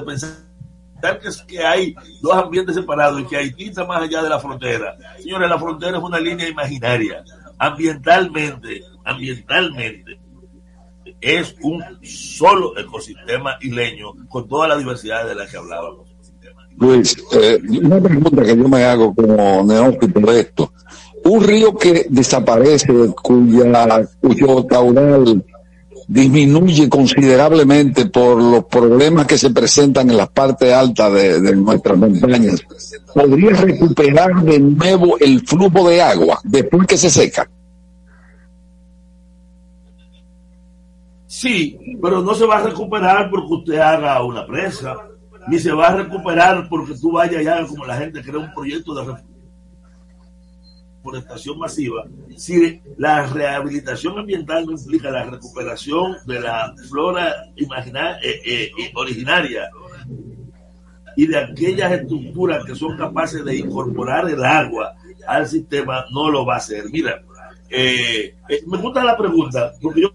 pensar 0.94 1.20
que, 1.20 1.28
es 1.28 1.42
que 1.42 1.64
hay 1.64 1.94
dos 2.20 2.32
ambientes 2.32 2.74
separados 2.74 3.20
y 3.20 3.24
que 3.24 3.36
Haití 3.36 3.64
está 3.64 3.84
más 3.84 4.02
allá 4.02 4.22
de 4.22 4.28
la 4.28 4.38
frontera. 4.38 4.96
Señores, 5.18 5.48
la 5.48 5.58
frontera 5.58 5.98
es 5.98 6.02
una 6.02 6.20
línea 6.20 6.48
imaginaria. 6.48 7.24
Ambientalmente, 7.58 8.82
ambientalmente, 9.04 10.18
es 11.20 11.54
un 11.62 11.82
solo 12.02 12.76
ecosistema 12.78 13.56
isleño 13.60 14.12
con 14.28 14.48
toda 14.48 14.68
la 14.68 14.76
diversidad 14.76 15.26
de 15.26 15.34
la 15.34 15.46
que 15.46 15.56
hablábamos. 15.56 16.08
Luis, 16.76 17.16
eh, 17.32 17.60
una 17.82 18.00
pregunta 18.00 18.42
que 18.42 18.56
yo 18.56 18.68
me 18.68 18.84
hago 18.84 19.14
como 19.14 19.64
neófito 19.64 20.20
de 20.20 20.40
esto. 20.40 20.72
Un 21.24 21.42
río 21.42 21.74
que 21.74 22.06
desaparece, 22.10 22.92
cuya, 23.22 24.06
cuyo 24.20 24.66
caudal 24.66 25.44
disminuye 26.06 26.88
considerablemente 26.88 28.06
por 28.06 28.40
los 28.40 28.64
problemas 28.64 29.26
que 29.26 29.38
se 29.38 29.50
presentan 29.50 30.10
en 30.10 30.16
la 30.16 30.26
parte 30.26 30.72
alta 30.72 31.10
de, 31.10 31.54
nuestras 31.56 31.98
montañas, 31.98 32.62
podría 33.14 33.52
recuperar 33.52 34.42
de 34.42 34.58
nuevo 34.58 35.18
el 35.18 35.40
flujo 35.46 35.88
de 35.88 36.02
agua 36.02 36.40
después 36.44 36.86
que 36.86 36.96
se 36.96 37.10
seca. 37.10 37.48
Sí, 41.26 41.78
pero 42.00 42.22
no 42.22 42.34
se 42.34 42.46
va 42.46 42.58
a 42.58 42.62
recuperar 42.62 43.28
porque 43.28 43.54
usted 43.54 43.78
haga 43.78 44.22
una 44.22 44.46
presa, 44.46 44.96
ni 45.48 45.58
se 45.58 45.72
va 45.72 45.88
a 45.88 45.96
recuperar 45.96 46.68
porque 46.68 46.94
tú 46.94 47.12
vayas 47.12 47.42
y 47.42 47.46
hagas 47.46 47.68
como 47.68 47.84
la 47.84 47.96
gente 47.96 48.22
crea 48.22 48.38
un 48.38 48.52
proyecto 48.52 48.94
de, 48.94 49.14
reforestación 51.04 51.58
masiva. 51.58 52.04
Si 52.36 52.80
la 52.96 53.26
rehabilitación 53.26 54.18
ambiental 54.18 54.66
no 54.66 54.72
implica 54.72 55.10
la 55.10 55.24
recuperación 55.24 56.16
de 56.26 56.40
la 56.40 56.74
flora 56.88 57.34
imaginaria, 57.56 58.18
eh, 58.22 58.70
eh, 58.78 58.92
originaria 58.94 59.68
y 61.16 61.26
de 61.26 61.38
aquellas 61.38 61.92
estructuras 61.92 62.64
que 62.64 62.74
son 62.74 62.96
capaces 62.96 63.44
de 63.44 63.56
incorporar 63.56 64.28
el 64.28 64.44
agua 64.44 64.94
al 65.28 65.46
sistema, 65.46 66.04
no 66.10 66.30
lo 66.30 66.44
va 66.44 66.54
a 66.54 66.58
hacer. 66.58 66.84
Mira, 66.90 67.22
eh, 67.70 68.34
eh, 68.48 68.62
me 68.66 68.78
gusta 68.78 69.04
la 69.04 69.16
pregunta, 69.16 69.72
porque 69.80 70.02
yo 70.02 70.08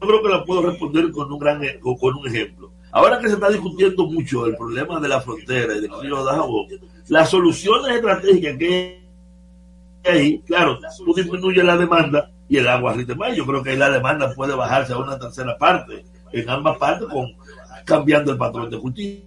creo 0.00 0.22
que 0.22 0.28
la 0.28 0.44
puedo 0.44 0.62
responder 0.62 1.10
con 1.10 1.30
un 1.30 1.38
gran 1.38 1.60
con, 1.80 2.14
un 2.14 2.26
ejemplo. 2.26 2.72
Ahora 2.90 3.18
que 3.18 3.28
se 3.28 3.34
está 3.34 3.50
discutiendo 3.50 4.06
mucho 4.06 4.46
el 4.46 4.56
problema 4.56 4.98
de 4.98 5.08
la 5.08 5.20
frontera 5.20 5.76
y 5.76 5.80
del 5.82 5.90
río 6.00 6.24
de 6.24 6.30
Jabón, 6.30 6.66
las 7.08 7.28
soluciones 7.28 7.96
estratégicas 7.96 8.56
que 8.56 9.07
ahí, 10.04 10.40
claro, 10.40 10.78
tú 11.04 11.14
disminuyes 11.14 11.64
la 11.64 11.76
demanda 11.76 12.30
y 12.48 12.56
el 12.56 12.68
agua 12.68 12.94
rinde 12.94 13.14
más. 13.14 13.36
Yo 13.36 13.44
creo 13.46 13.62
que 13.62 13.70
ahí 13.70 13.76
la 13.76 13.90
demanda 13.90 14.32
puede 14.34 14.54
bajarse 14.54 14.92
a 14.92 14.98
una 14.98 15.18
tercera 15.18 15.56
parte, 15.58 16.04
en 16.32 16.48
ambas 16.50 16.78
partes, 16.78 17.08
con 17.08 17.26
cambiando 17.84 18.32
el 18.32 18.38
patrón 18.38 18.70
de 18.70 18.78
cultivo 18.78 19.22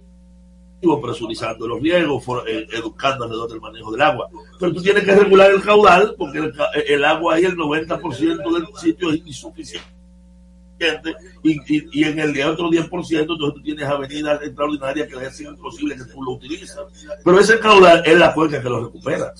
presurizando 1.00 1.68
los 1.68 1.80
riegos, 1.80 2.24
for- 2.24 2.42
eh, 2.48 2.66
educando 2.72 3.24
alrededor 3.24 3.48
del 3.50 3.60
manejo 3.60 3.92
del 3.92 4.02
agua. 4.02 4.28
Pero 4.58 4.72
tú 4.72 4.82
tienes 4.82 5.04
que 5.04 5.14
regular 5.14 5.50
el 5.52 5.62
caudal 5.62 6.14
porque 6.18 6.38
el, 6.38 6.52
el 6.88 7.04
agua 7.04 7.34
ahí, 7.34 7.44
el 7.44 7.56
90% 7.56 8.52
del 8.52 8.66
sitio 8.76 9.10
es 9.12 9.20
insuficiente. 9.24 9.86
Y, 11.44 11.60
y, 11.92 12.04
en 12.04 12.18
el 12.18 12.32
de 12.32 12.44
otro 12.44 12.68
10%, 12.68 13.20
entonces 13.20 13.54
tú 13.54 13.62
tienes 13.62 13.84
avenidas 13.86 14.42
extraordinarias 14.42 15.06
que 15.08 15.24
es 15.24 15.40
imposible 15.42 15.94
que 15.96 16.04
tú 16.12 16.20
lo 16.22 16.32
utilices. 16.32 16.76
Pero 17.24 17.38
ese 17.38 17.60
caudal 17.60 18.02
es 18.04 18.18
la 18.18 18.34
cuenca 18.34 18.60
que 18.60 18.68
lo 18.68 18.84
recupera. 18.84 19.32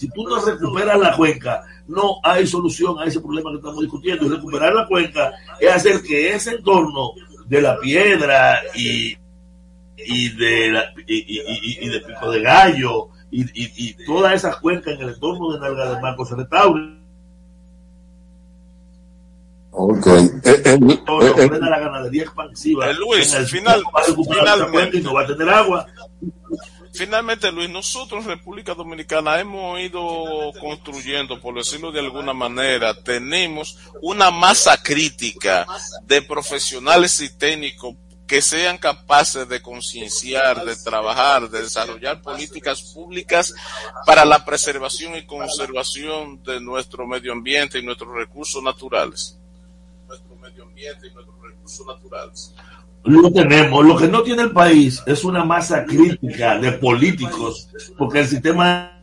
Si 0.00 0.08
tú 0.08 0.26
no 0.26 0.40
recuperas 0.42 0.98
la 0.98 1.14
cuenca, 1.14 1.62
no 1.86 2.20
hay 2.22 2.46
solución 2.46 2.98
a 2.98 3.04
ese 3.04 3.20
problema 3.20 3.50
que 3.50 3.56
estamos 3.56 3.80
discutiendo. 3.82 4.24
Y 4.24 4.28
recuperar 4.30 4.72
la 4.72 4.86
cuenca 4.86 5.30
es 5.60 5.70
hacer 5.70 6.00
que 6.00 6.32
ese 6.34 6.52
entorno 6.52 7.10
de 7.46 7.60
la 7.60 7.78
piedra 7.80 8.60
y, 8.74 9.14
y 9.98 10.28
de 10.30 10.70
la- 10.70 10.84
y, 11.06 11.16
y- 11.36 11.40
y- 11.62 11.78
y 11.84 11.88
de 11.90 12.00
Pico 12.00 12.30
de 12.30 12.40
Gallo 12.40 13.08
y, 13.30 13.42
y, 13.42 13.72
y 13.76 14.04
todas 14.06 14.32
esas 14.36 14.56
cuencas 14.56 14.94
en 14.94 15.02
el 15.02 15.08
entorno 15.10 15.52
de 15.52 15.60
Nalga 15.60 15.94
de 15.94 16.00
Marco 16.00 16.24
se 16.24 16.34
restauren. 16.34 16.98
Ok. 19.72 20.06
Eh, 20.06 20.40
eh, 20.44 20.62
eh, 20.64 20.98
eh, 21.36 21.48
frena 21.48 21.68
la 21.68 21.78
ganadería 21.78 22.22
expansiva. 22.22 22.90
Eh, 22.90 22.94
Luis, 22.94 23.34
en 23.34 23.40
el 23.42 23.46
final- 23.48 23.82
va 23.94 24.00
a 24.00 24.04
finalmente. 24.04 24.72
cuenca 24.72 24.96
y 24.96 25.02
no 25.02 25.12
va 25.12 25.20
a 25.22 25.26
tener 25.26 25.48
agua. 25.50 25.86
Finalmente, 26.92 27.52
Luis, 27.52 27.70
nosotros 27.70 28.24
en 28.24 28.30
República 28.30 28.74
Dominicana 28.74 29.38
hemos 29.38 29.78
ido 29.80 30.52
construyendo, 30.60 31.40
por 31.40 31.54
decirlo 31.54 31.92
de 31.92 32.00
alguna 32.00 32.32
manera, 32.32 32.94
tenemos 33.02 33.78
una 34.02 34.30
masa 34.30 34.82
crítica 34.82 35.66
de 36.02 36.20
profesionales 36.22 37.20
y 37.20 37.28
técnicos 37.28 37.94
que 38.26 38.42
sean 38.42 38.78
capaces 38.78 39.48
de 39.48 39.60
concienciar, 39.60 40.64
de 40.64 40.76
trabajar, 40.76 41.50
de 41.50 41.62
desarrollar 41.62 42.22
políticas 42.22 42.80
públicas 42.80 43.52
para 44.06 44.24
la 44.24 44.44
preservación 44.44 45.16
y 45.16 45.26
conservación 45.26 46.40
de 46.44 46.60
nuestro 46.60 47.08
medio 47.08 47.32
ambiente 47.32 47.78
y 47.78 47.82
nuestros 47.82 48.14
recursos 48.14 48.62
naturales. 48.62 49.36
Nuestro 50.06 50.36
medio 50.36 50.62
ambiente 50.62 51.08
y 51.08 51.10
nuestros 51.12 51.40
recursos 51.42 51.86
naturales. 51.86 52.54
Lo 53.04 53.32
tenemos. 53.32 53.84
Lo 53.84 53.96
que 53.96 54.08
no 54.08 54.22
tiene 54.22 54.42
el 54.42 54.50
país 54.50 55.02
es 55.06 55.24
una 55.24 55.44
masa 55.44 55.84
crítica 55.84 56.58
de 56.58 56.72
políticos, 56.72 57.68
porque 57.96 58.20
el 58.20 58.26
sistema 58.26 59.00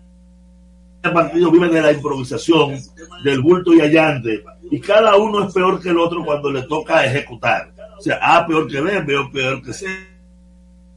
de 1.04 1.10
partido 1.10 1.52
vive 1.52 1.70
de 1.70 1.82
la 1.82 1.92
improvisación, 1.92 2.80
del 3.24 3.42
bulto 3.42 3.74
y 3.74 3.82
allante, 3.82 4.44
y 4.70 4.80
cada 4.80 5.16
uno 5.16 5.48
es 5.48 5.54
peor 5.54 5.82
que 5.82 5.90
el 5.90 5.98
otro 5.98 6.24
cuando 6.24 6.52
le 6.52 6.64
toca 6.64 7.06
ejecutar. 7.06 7.74
O 7.98 8.02
sea, 8.02 8.20
A 8.22 8.46
peor 8.46 8.68
que 8.68 8.82
B, 8.82 9.02
B 9.02 9.30
peor 9.34 9.64
que 9.64 9.74
C, 9.74 9.88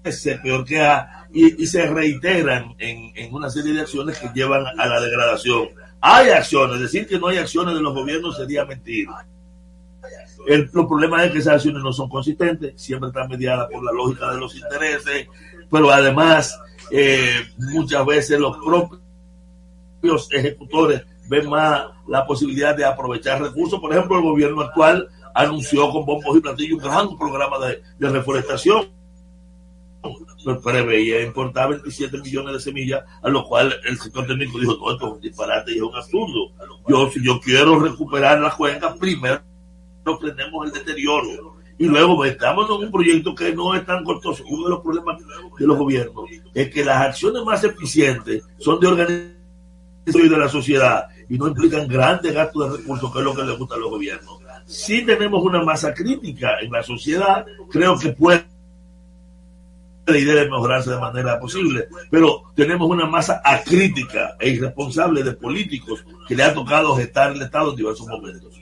C 0.05 0.39
peor 0.39 0.65
que 0.65 0.81
A, 0.81 1.27
y, 1.33 1.67
se 1.67 1.87
reiteran 1.87 2.75
en, 2.79 3.13
en 3.15 3.33
una 3.33 3.49
serie 3.49 3.73
de 3.73 3.83
acciones 3.83 4.19
que 4.19 4.31
llevan 4.35 4.67
a 4.79 4.87
la 4.87 5.01
degradación. 5.01 5.69
Hay 6.01 6.31
acciones, 6.31 6.81
decir 6.81 7.07
que 7.07 7.19
no 7.19 7.29
hay 7.29 7.39
acciones 7.39 7.75
de 7.75 7.81
los 7.81 7.95
gobiernos 7.95 8.37
sería 8.37 8.65
mentir. 8.65 9.07
El, 10.47 10.71
los 10.73 10.87
problemas 10.87 11.25
es 11.25 11.33
que 11.33 11.39
esas 11.39 11.55
acciones 11.55 11.83
no 11.83 11.93
son 11.93 12.09
consistentes, 12.09 12.81
siempre 12.81 13.09
están 13.09 13.29
mediadas 13.29 13.69
por 13.71 13.85
la 13.85 13.93
lógica 13.93 14.33
de 14.33 14.41
los 14.41 14.55
intereses, 14.55 15.29
pero 15.71 15.91
además 15.91 16.59
eh, 16.91 17.47
muchas 17.57 18.05
veces 18.07 18.41
los 18.41 18.57
propios 18.59 19.01
ejecutores 20.33 21.03
ven 21.29 21.49
más 21.49 21.85
la 22.09 22.27
posibilidad 22.27 22.77
de 22.77 22.85
aprovechar 22.85 23.41
recursos. 23.41 23.81
Por 23.81 23.93
ejemplo, 23.93 24.17
el 24.17 24.25
gobierno 24.25 24.63
actual 24.63 25.09
anunció 25.35 25.91
con 25.91 26.05
bombos 26.05 26.37
y 26.37 26.41
platillos 26.41 26.79
un 26.79 26.91
gran 26.91 27.17
programa 27.17 27.59
de, 27.67 27.83
de 27.99 28.09
reforestación. 28.09 28.91
Preveía 30.65 31.23
importar 31.23 31.69
27 31.69 32.19
millones 32.19 32.55
de 32.55 32.61
semillas, 32.61 33.05
a 33.23 33.29
lo 33.29 33.45
cual 33.45 33.75
el 33.85 33.99
sector 33.99 34.27
técnico 34.27 34.59
dijo, 34.59 34.77
no, 34.81 34.93
esto 34.93 35.07
es 35.07 35.13
un 35.13 35.21
disparate 35.21 35.73
y 35.73 35.77
es 35.77 35.83
un 35.83 35.95
absurdo. 35.95 36.53
Yo, 36.89 37.11
si 37.11 37.25
yo 37.25 37.39
quiero 37.39 37.79
recuperar 37.79 38.41
las 38.41 38.55
cuencas, 38.55 38.97
primero 38.99 39.43
frenemos 40.05 40.67
el 40.67 40.73
deterioro 40.73 41.57
y 41.79 41.87
luego 41.87 42.19
metámonos 42.19 42.79
en 42.79 42.87
un 42.87 42.93
proyecto 42.93 43.35
que 43.35 43.55
no 43.55 43.75
es 43.75 43.87
tan 43.87 44.05
costoso. 44.05 44.45
Uno 44.49 44.65
de 44.65 44.71
los 44.71 44.81
problemas 44.81 45.19
de 45.59 45.67
los 45.67 45.79
gobiernos 45.79 46.27
es 46.53 46.71
que 46.71 46.85
las 46.85 47.09
acciones 47.09 47.43
más 47.43 47.65
eficientes 47.65 48.43
son 48.59 48.79
de 48.81 48.87
organización 48.87 49.37
y 50.07 50.29
de 50.29 50.39
la 50.39 50.49
sociedad 50.49 51.09
y 51.29 51.39
no 51.39 51.49
implican 51.49 51.89
grandes 51.89 52.35
gastos 52.35 52.71
de 52.71 52.77
recursos, 52.79 53.13
que 53.13 53.19
es 53.19 53.25
lo 53.25 53.35
que 53.35 53.45
les 53.45 53.59
gusta 53.59 53.77
a 53.77 53.79
los 53.79 53.91
gobiernos. 53.91 54.39
Si 54.67 55.05
tenemos 55.07 55.43
una 55.43 55.63
masa 55.63 55.95
crítica 55.95 56.59
en 56.61 56.71
la 56.71 56.83
sociedad, 56.83 57.47
creo 57.71 57.99
que 57.99 58.11
puede 58.11 58.45
y 60.07 60.25
debe 60.25 60.51
mejorarse 60.51 60.91
de 60.91 60.99
manera 60.99 61.39
posible, 61.39 61.89
pero 62.11 62.43
tenemos 62.55 62.91
una 62.91 63.07
masa 63.07 63.41
acrítica 63.45 64.37
e 64.39 64.51
irresponsable 64.51 65.23
de 65.23 65.33
políticos 65.33 66.05
que 66.27 66.35
le 66.35 66.43
ha 66.43 66.53
tocado 66.53 66.97
gestar 66.97 67.33
el 67.33 67.43
Estado 67.43 67.71
en 67.71 67.77
diversos 67.77 68.07
momentos. 68.07 68.60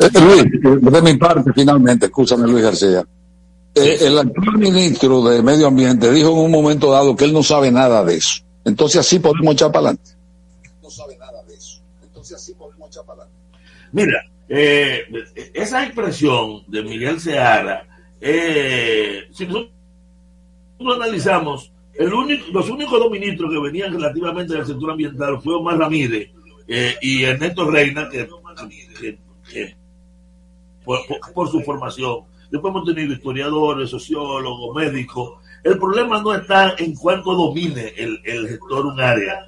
Eh, 0.00 0.10
Luis, 0.20 0.82
de 0.92 1.02
mi 1.02 1.16
parte, 1.16 1.50
finalmente, 1.54 2.06
escúchame 2.06 2.46
Luis 2.48 2.64
García. 2.64 3.04
Eh, 3.74 3.98
el 4.00 4.18
actual 4.18 4.58
ministro 4.58 5.22
de 5.24 5.42
Medio 5.42 5.66
Ambiente 5.68 6.10
dijo 6.12 6.30
en 6.32 6.38
un 6.38 6.50
momento 6.50 6.90
dado 6.90 7.14
que 7.14 7.24
él 7.24 7.32
no 7.32 7.42
sabe 7.42 7.70
nada 7.70 8.04
de 8.04 8.16
eso. 8.16 8.42
Entonces 8.64 9.00
así 9.00 9.18
podemos 9.20 9.54
echar 9.54 9.70
para 9.70 9.88
adelante. 9.90 10.10
No 10.82 10.90
sabe 10.90 11.16
nada 11.18 11.42
de 11.44 11.54
eso. 11.54 11.80
Entonces 12.02 12.36
así 12.36 12.54
podemos 12.54 12.88
echar 12.88 13.04
para 13.04 13.22
adelante. 13.22 13.38
Mira, 13.92 14.22
eh, 14.48 15.02
esa 15.54 15.84
expresión 15.84 16.62
de 16.66 16.82
Miguel 16.82 17.20
Seara, 17.20 17.86
eh, 18.20 19.22
si 19.32 19.46
nosotros 19.46 19.70
analizamos, 20.80 21.72
el 21.94 22.12
único, 22.12 22.46
los 22.52 22.68
únicos 22.70 22.98
dos 22.98 23.10
ministros 23.10 23.50
que 23.52 23.60
venían 23.60 23.92
relativamente 23.92 24.54
del 24.54 24.66
sector 24.66 24.90
ambiental 24.90 25.40
fue 25.42 25.54
Omar 25.54 25.78
Ramírez 25.78 26.28
eh, 26.66 26.94
y 27.02 27.22
Ernesto 27.24 27.70
Reina, 27.70 28.08
que, 28.08 28.28
que- 29.00 29.18
que 29.50 29.76
por, 30.84 31.48
su 31.48 31.60
formación. 31.60 32.20
Después 32.50 32.72
hemos 32.72 32.84
tenido 32.84 33.12
historiadores, 33.12 33.90
sociólogos, 33.90 34.74
médicos. 34.74 35.34
El 35.62 35.78
problema 35.78 36.20
no 36.20 36.34
está 36.34 36.74
en 36.78 36.94
cuánto 36.94 37.34
domine 37.34 37.92
el, 37.96 38.20
gestor 38.48 38.86
un 38.86 39.00
área, 39.00 39.46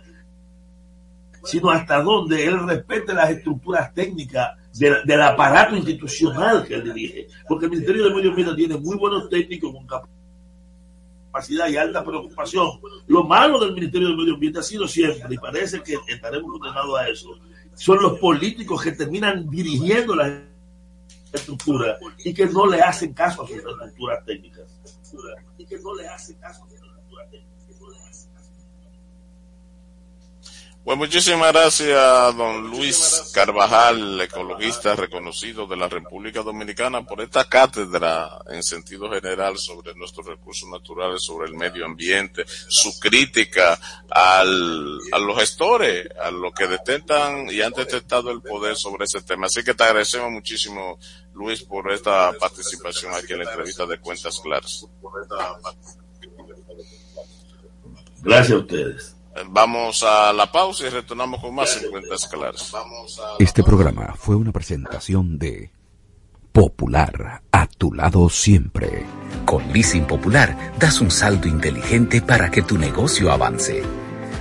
sino 1.42 1.70
hasta 1.70 2.02
dónde 2.02 2.46
él 2.46 2.66
respete 2.66 3.12
las 3.12 3.30
estructuras 3.30 3.92
técnicas 3.92 4.52
de- 4.78 5.02
del 5.04 5.22
aparato 5.22 5.74
institucional 5.76 6.64
que 6.64 6.80
dirige. 6.80 7.26
Porque 7.48 7.64
el 7.64 7.72
Ministerio 7.72 8.04
de 8.04 8.14
Medio 8.14 8.30
Ambiente 8.30 8.54
tiene 8.54 8.76
muy 8.76 8.96
buenos 8.96 9.28
técnicos 9.28 9.72
con 9.72 9.86
capacidad 11.32 11.68
y 11.68 11.76
alta 11.76 12.04
preocupación. 12.04 12.68
Lo 13.08 13.24
malo 13.24 13.58
del 13.58 13.72
Ministerio 13.72 14.10
de 14.10 14.16
Medio 14.16 14.34
Ambiente 14.34 14.60
ha 14.60 14.62
sido 14.62 14.86
siempre, 14.86 15.34
y 15.34 15.38
parece 15.38 15.82
que 15.82 15.96
estaremos 16.06 16.52
condenados 16.52 17.00
a 17.00 17.08
eso, 17.08 17.30
son 17.74 18.02
los 18.02 18.18
políticos 18.18 18.82
que 18.82 18.92
terminan 18.92 19.48
dirigiendo 19.50 20.14
las 20.14 20.30
estructuras 21.32 21.98
y 22.18 22.34
que 22.34 22.46
no 22.46 22.66
le 22.66 22.80
hacen 22.80 23.12
caso 23.12 23.42
a 23.42 23.46
sus 23.46 23.56
estructuras 23.56 24.24
técnicas. 24.24 24.64
Y 25.58 25.66
que 25.66 25.78
no 25.78 25.94
le 25.94 26.06
hacen 26.08 26.36
caso 26.36 26.64
a 26.64 26.66
sus 26.66 26.74
estructuras 26.74 27.30
técnicas. 27.30 27.52
Pues 30.84 30.98
muchísimas 30.98 31.52
gracias 31.52 32.36
don 32.36 32.68
Luis 32.68 33.30
Carvajal, 33.32 34.20
ecologista 34.20 34.96
reconocido 34.96 35.64
de 35.64 35.76
la 35.76 35.86
República 35.86 36.42
Dominicana, 36.42 37.04
por 37.04 37.20
esta 37.20 37.44
cátedra 37.44 38.28
en 38.48 38.64
sentido 38.64 39.08
general 39.08 39.58
sobre 39.58 39.94
nuestros 39.94 40.26
recursos 40.26 40.68
naturales, 40.68 41.22
sobre 41.22 41.46
el 41.46 41.54
medio 41.54 41.84
ambiente, 41.84 42.44
su 42.66 42.98
crítica 42.98 43.78
al, 44.10 44.98
a 45.12 45.18
los 45.20 45.38
gestores, 45.38 46.08
a 46.20 46.32
los 46.32 46.52
que 46.52 46.66
detentan 46.66 47.48
y 47.48 47.62
han 47.62 47.72
detentado 47.72 48.32
el 48.32 48.42
poder 48.42 48.74
sobre 48.74 49.04
ese 49.04 49.22
tema. 49.22 49.46
Así 49.46 49.62
que 49.62 49.74
te 49.74 49.84
agradecemos 49.84 50.32
muchísimo, 50.32 50.98
Luis, 51.34 51.62
por 51.62 51.90
esta 51.90 52.32
participación 52.38 53.14
aquí 53.14 53.32
en 53.32 53.40
la 53.40 53.44
entrevista 53.44 53.86
de 53.86 53.98
Cuentas 53.98 54.40
Claras. 54.40 54.86
Gracias 58.22 58.52
a 58.52 58.60
ustedes. 58.60 59.16
Vamos 59.48 60.02
a 60.02 60.32
la 60.32 60.50
pausa 60.52 60.86
y 60.86 60.90
retornamos 60.90 61.40
con 61.40 61.54
más 61.54 61.82
en 61.82 61.90
Cuentas 61.90 62.28
Claras. 62.28 62.72
Este 63.38 63.62
programa 63.62 64.14
fue 64.16 64.36
una 64.36 64.52
presentación 64.52 65.38
de 65.38 65.70
Popular, 66.52 67.42
a 67.50 67.66
tu 67.66 67.94
lado 67.94 68.28
siempre. 68.28 69.06
Con 69.46 69.72
Leasing 69.72 70.06
Popular 70.06 70.74
das 70.78 71.00
un 71.00 71.10
salto 71.10 71.48
inteligente 71.48 72.20
para 72.20 72.50
que 72.50 72.60
tu 72.60 72.76
negocio 72.76 73.32
avance. 73.32 73.82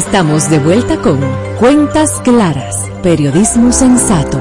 Estamos 0.00 0.48
de 0.48 0.58
vuelta 0.58 0.98
con 1.02 1.20
Cuentas 1.58 2.22
Claras, 2.22 2.90
Periodismo 3.02 3.70
Sensato. 3.70 4.40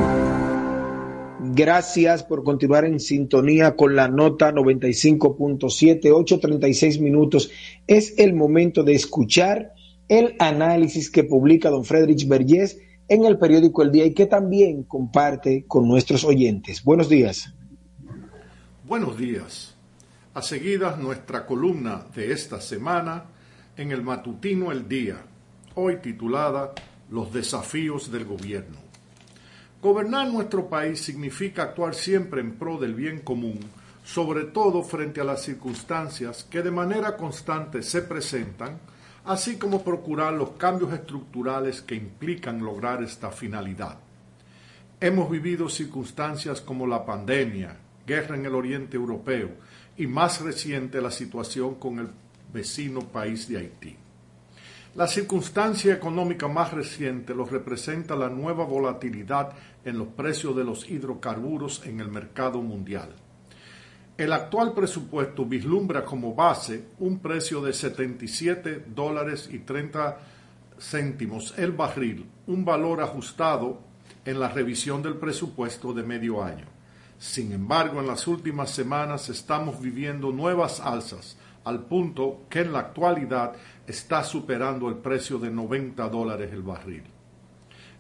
Gracias 1.54 2.24
por 2.24 2.46
continuar 2.46 2.86
en 2.86 3.02
sintonía 3.02 3.76
con 3.76 3.94
la 3.94 4.08
nota 4.08 4.54
95.7, 4.54 6.02
8.36 6.14 7.02
minutos. 7.02 7.52
Es 7.88 8.18
el 8.20 8.36
momento 8.36 8.84
de 8.84 8.94
escuchar 8.94 9.74
el 10.08 10.38
análisis 10.40 11.12
que 11.12 11.26
publica 11.26 11.70
don 11.70 11.84
Friedrich 11.84 12.26
Vergés 12.26 12.80
en 13.10 13.26
el 13.26 13.38
periódico 13.38 13.84
El 13.84 13.92
Día 13.92 14.06
y 14.06 14.14
que 14.14 14.28
también 14.28 14.84
comparte 14.84 15.66
con 15.68 15.90
nuestros 15.90 16.24
oyentes. 16.24 16.86
Buenos 16.86 17.10
días. 17.10 17.54
Buenos 18.86 19.18
días. 19.18 19.76
A 20.36 20.42
seguidas 20.42 20.98
nuestra 20.98 21.46
columna 21.46 22.06
de 22.16 22.32
esta 22.32 22.62
semana 22.62 23.26
en 23.76 23.92
el 23.92 24.02
matutino 24.02 24.72
El 24.72 24.88
Día 24.88 25.26
hoy 25.80 25.98
titulada 25.98 26.74
Los 27.10 27.32
desafíos 27.32 28.12
del 28.12 28.26
gobierno. 28.26 28.78
Gobernar 29.82 30.28
nuestro 30.28 30.68
país 30.68 31.00
significa 31.00 31.64
actuar 31.64 31.96
siempre 31.96 32.42
en 32.42 32.56
pro 32.56 32.78
del 32.78 32.94
bien 32.94 33.20
común, 33.20 33.60
sobre 34.04 34.44
todo 34.44 34.84
frente 34.84 35.22
a 35.22 35.24
las 35.24 35.44
circunstancias 35.44 36.46
que 36.50 36.62
de 36.62 36.72
manera 36.72 37.16
constante 37.16 37.82
se 37.82 38.02
presentan, 38.02 38.78
así 39.24 39.58
como 39.58 39.84
procurar 39.84 40.34
los 40.34 40.52
cambios 40.52 40.92
estructurales 40.92 41.82
que 41.82 41.96
implican 41.96 42.60
lograr 42.60 43.02
esta 43.02 43.32
finalidad. 43.32 43.98
Hemos 45.00 45.30
vivido 45.30 45.70
circunstancias 45.70 46.60
como 46.60 46.86
la 46.88 47.06
pandemia, 47.06 47.78
guerra 48.06 48.36
en 48.36 48.46
el 48.46 48.56
oriente 48.56 48.98
europeo 48.98 49.52
y 49.96 50.08
más 50.08 50.42
reciente 50.42 51.00
la 51.00 51.12
situación 51.12 51.76
con 51.76 52.00
el 52.00 52.10
vecino 52.52 53.00
país 53.02 53.48
de 53.48 53.58
Haití. 53.60 53.99
La 54.96 55.08
circunstancia 55.08 55.94
económica 55.94 56.48
más 56.48 56.74
reciente 56.74 57.36
lo 57.36 57.46
representa 57.46 58.16
la 58.16 58.28
nueva 58.28 58.66
volatilidad 58.66 59.52
en 59.86 60.00
los 60.00 60.08
precios 60.08 60.56
de 60.56 60.64
los 60.64 60.90
hidrocarburos 60.90 61.86
en 61.86 62.00
el 62.00 62.10
mercado 62.10 62.62
mundial. 62.62 63.10
El 64.18 64.34
actual 64.34 64.74
presupuesto 64.74 65.46
vislumbra 65.46 66.04
como 66.04 66.34
base 66.34 66.86
un 66.98 67.20
precio 67.20 67.62
de 67.62 67.72
77 67.72 68.86
dólares 68.88 69.48
y 69.52 69.60
30 69.60 70.18
céntimos 70.80 71.54
el 71.58 71.72
barril, 71.72 72.26
un 72.48 72.66
valor 72.66 73.02
ajustado 73.02 73.80
en 74.26 74.40
la 74.40 74.50
revisión 74.50 75.04
del 75.04 75.16
presupuesto 75.16 75.94
de 75.94 76.04
medio 76.04 76.44
año. 76.44 76.66
Sin 77.20 77.52
embargo, 77.52 78.00
en 78.00 78.08
las 78.08 78.28
últimas 78.28 78.72
semanas 78.72 79.30
estamos 79.30 79.80
viviendo 79.80 80.32
nuevas 80.32 80.80
alzas, 80.80 81.38
al 81.64 81.82
punto 81.86 82.46
que 82.50 82.62
en 82.62 82.74
la 82.74 82.80
actualidad 82.80 83.54
está 83.90 84.24
superando 84.24 84.88
el 84.88 84.98
precio 84.98 85.40
de 85.40 85.50
90 85.50 86.08
dólares 86.10 86.54
el 86.54 86.62
barril. 86.62 87.04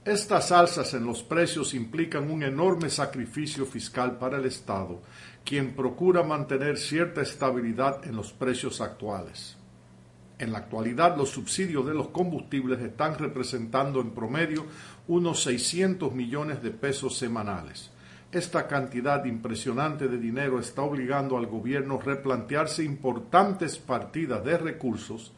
Estas 0.05 0.51
alzas 0.51 0.93
en 0.93 1.03
los 1.03 1.23
precios 1.23 1.73
implican 1.73 2.29
un 2.29 2.43
enorme 2.43 2.91
sacrificio 2.91 3.65
fiscal 3.65 4.19
para 4.19 4.37
el 4.37 4.45
Estado, 4.45 5.01
quien 5.43 5.73
procura 5.73 6.21
mantener 6.21 6.77
cierta 6.77 7.21
estabilidad 7.21 8.05
en 8.05 8.15
los 8.15 8.31
precios 8.31 8.81
actuales. 8.81 9.57
En 10.37 10.51
la 10.51 10.59
actualidad, 10.59 11.17
los 11.17 11.31
subsidios 11.31 11.85
de 11.87 11.95
los 11.95 12.09
combustibles 12.09 12.79
están 12.81 13.17
representando 13.17 13.99
en 13.99 14.11
promedio 14.11 14.67
unos 15.07 15.41
600 15.41 16.13
millones 16.13 16.61
de 16.61 16.69
pesos 16.69 17.17
semanales. 17.17 17.89
Esta 18.31 18.67
cantidad 18.67 19.25
impresionante 19.25 20.07
de 20.07 20.19
dinero 20.19 20.59
está 20.59 20.83
obligando 20.83 21.35
al 21.35 21.47
gobierno 21.47 21.99
a 21.99 22.03
replantearse 22.03 22.83
importantes 22.83 23.79
partidas 23.79 24.45
de 24.45 24.55
recursos 24.55 25.33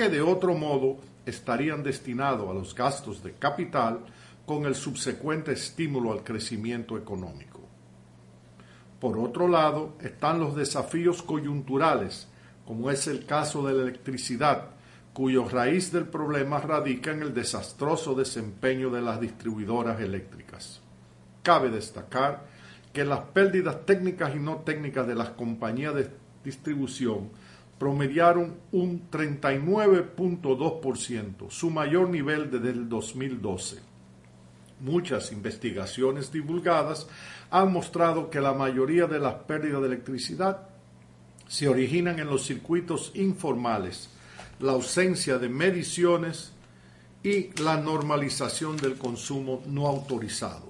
que 0.00 0.08
de 0.08 0.22
otro 0.22 0.54
modo 0.54 0.96
estarían 1.26 1.82
destinados 1.82 2.48
a 2.48 2.54
los 2.54 2.74
gastos 2.74 3.22
de 3.22 3.34
capital 3.34 4.00
con 4.46 4.64
el 4.64 4.74
subsecuente 4.74 5.52
estímulo 5.52 6.12
al 6.12 6.24
crecimiento 6.24 6.96
económico. 6.96 7.60
Por 8.98 9.18
otro 9.18 9.46
lado, 9.46 9.98
están 10.00 10.40
los 10.40 10.56
desafíos 10.56 11.22
coyunturales, 11.22 12.28
como 12.64 12.90
es 12.90 13.08
el 13.08 13.26
caso 13.26 13.66
de 13.66 13.74
la 13.74 13.82
electricidad, 13.82 14.70
cuyo 15.12 15.46
raíz 15.46 15.92
del 15.92 16.06
problema 16.06 16.60
radica 16.60 17.10
en 17.10 17.20
el 17.20 17.34
desastroso 17.34 18.14
desempeño 18.14 18.88
de 18.88 19.02
las 19.02 19.20
distribuidoras 19.20 20.00
eléctricas. 20.00 20.80
Cabe 21.42 21.68
destacar 21.68 22.46
que 22.94 23.04
las 23.04 23.20
pérdidas 23.20 23.84
técnicas 23.84 24.34
y 24.34 24.38
no 24.38 24.60
técnicas 24.60 25.06
de 25.06 25.14
las 25.14 25.28
compañías 25.28 25.94
de 25.94 26.08
distribución 26.42 27.28
promediaron 27.80 28.60
un 28.72 29.10
39.2%, 29.10 31.50
su 31.50 31.70
mayor 31.70 32.10
nivel 32.10 32.50
desde 32.50 32.72
el 32.72 32.90
2012. 32.90 33.78
Muchas 34.80 35.32
investigaciones 35.32 36.30
divulgadas 36.30 37.06
han 37.50 37.72
mostrado 37.72 38.28
que 38.28 38.42
la 38.42 38.52
mayoría 38.52 39.06
de 39.06 39.18
las 39.18 39.32
pérdidas 39.44 39.80
de 39.80 39.86
electricidad 39.86 40.68
se 41.48 41.68
originan 41.68 42.18
en 42.18 42.28
los 42.28 42.44
circuitos 42.44 43.12
informales, 43.14 44.10
la 44.58 44.72
ausencia 44.72 45.38
de 45.38 45.48
mediciones 45.48 46.52
y 47.22 47.58
la 47.62 47.78
normalización 47.78 48.76
del 48.76 48.98
consumo 48.98 49.62
no 49.66 49.86
autorizado. 49.86 50.68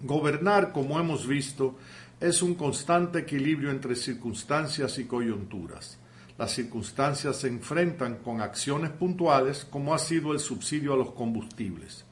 Gobernar, 0.00 0.72
como 0.72 0.98
hemos 0.98 1.26
visto, 1.26 1.76
es 2.18 2.40
un 2.40 2.54
constante 2.54 3.18
equilibrio 3.20 3.70
entre 3.70 3.94
circunstancias 3.94 4.98
y 4.98 5.04
coyunturas. 5.04 5.98
Las 6.38 6.52
circunstancias 6.52 7.36
se 7.36 7.48
enfrentan 7.48 8.16
con 8.16 8.40
acciones 8.40 8.90
puntuales, 8.90 9.66
como 9.68 9.94
ha 9.94 9.98
sido 9.98 10.32
el 10.32 10.40
subsidio 10.40 10.94
a 10.94 10.96
los 10.96 11.12
combustibles, 11.12 12.06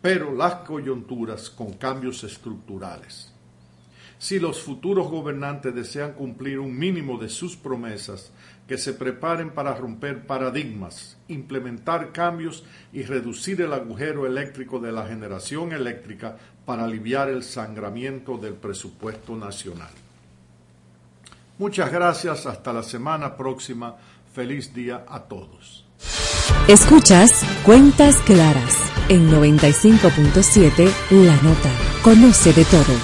pero 0.00 0.32
las 0.32 0.54
coyunturas 0.66 1.50
con 1.50 1.72
cambios 1.74 2.22
estructurales. 2.22 3.32
Si 4.18 4.38
los 4.38 4.62
futuros 4.62 5.08
gobernantes 5.08 5.74
desean 5.74 6.12
cumplir 6.12 6.58
un 6.60 6.76
mínimo 6.78 7.18
de 7.18 7.28
sus 7.28 7.56
promesas, 7.56 8.32
que 8.68 8.78
se 8.78 8.92
preparen 8.92 9.50
para 9.50 9.74
romper 9.74 10.26
paradigmas, 10.26 11.16
implementar 11.26 12.12
cambios 12.12 12.62
y 12.92 13.02
reducir 13.02 13.60
el 13.62 13.72
agujero 13.72 14.26
eléctrico 14.26 14.78
de 14.78 14.92
la 14.92 15.08
generación 15.08 15.72
eléctrica 15.72 16.36
para 16.70 16.84
aliviar 16.84 17.28
el 17.28 17.42
sangramiento 17.42 18.38
del 18.38 18.54
presupuesto 18.54 19.34
nacional. 19.34 19.90
Muchas 21.58 21.90
gracias, 21.90 22.46
hasta 22.46 22.72
la 22.72 22.84
semana 22.84 23.36
próxima. 23.36 23.96
Feliz 24.32 24.72
día 24.72 25.04
a 25.08 25.18
todos. 25.24 25.84
Escuchas 26.68 27.44
Cuentas 27.64 28.18
Claras 28.18 28.76
en 29.08 29.32
95.7 29.32 30.92
La 31.10 31.34
Nota. 31.42 31.72
Conoce 32.04 32.52
de 32.52 32.64
todo. 32.64 32.94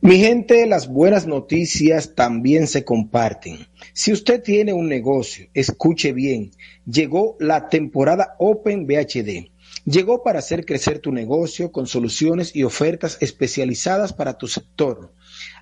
Mi 0.00 0.18
gente, 0.18 0.64
las 0.64 0.88
buenas 0.88 1.26
noticias 1.26 2.14
también 2.14 2.68
se 2.68 2.86
comparten. 2.86 3.66
Si 3.92 4.14
usted 4.14 4.42
tiene 4.42 4.72
un 4.72 4.88
negocio, 4.88 5.48
escuche 5.52 6.14
bien, 6.14 6.52
llegó 6.86 7.36
la 7.38 7.68
temporada 7.68 8.34
Open 8.38 8.86
VHD. 8.86 9.50
Llegó 9.86 10.22
para 10.22 10.40
hacer 10.40 10.66
crecer 10.66 10.98
tu 10.98 11.12
negocio 11.12 11.72
con 11.72 11.86
soluciones 11.86 12.54
y 12.54 12.64
ofertas 12.64 13.16
especializadas 13.20 14.12
para 14.12 14.36
tu 14.36 14.48
sector. 14.48 15.14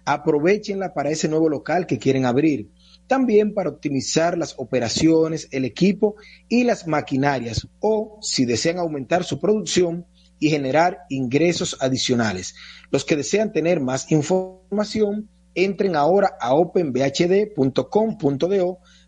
Aprovechenla 0.04 0.94
para 0.94 1.10
ese 1.10 1.28
nuevo 1.28 1.48
local 1.48 1.86
que 1.86 2.00
quieren 2.00 2.24
abrir. 2.24 2.70
También 3.06 3.54
para 3.54 3.70
optimizar 3.70 4.36
las 4.36 4.54
operaciones, 4.58 5.46
el 5.52 5.64
equipo 5.64 6.16
y 6.48 6.64
las 6.64 6.88
maquinarias. 6.88 7.68
O 7.78 8.18
si 8.22 8.44
desean 8.44 8.78
aumentar 8.78 9.22
su 9.22 9.38
producción, 9.38 10.06
y 10.38 10.50
generar 10.50 11.06
ingresos 11.08 11.78
adicionales. 11.80 12.54
Los 12.90 13.04
que 13.06 13.16
desean 13.16 13.52
tener 13.52 13.80
más 13.80 14.12
información, 14.12 15.30
entren 15.54 15.96
ahora 15.96 16.36
a 16.38 16.54
openbhd.com.do 16.54 17.54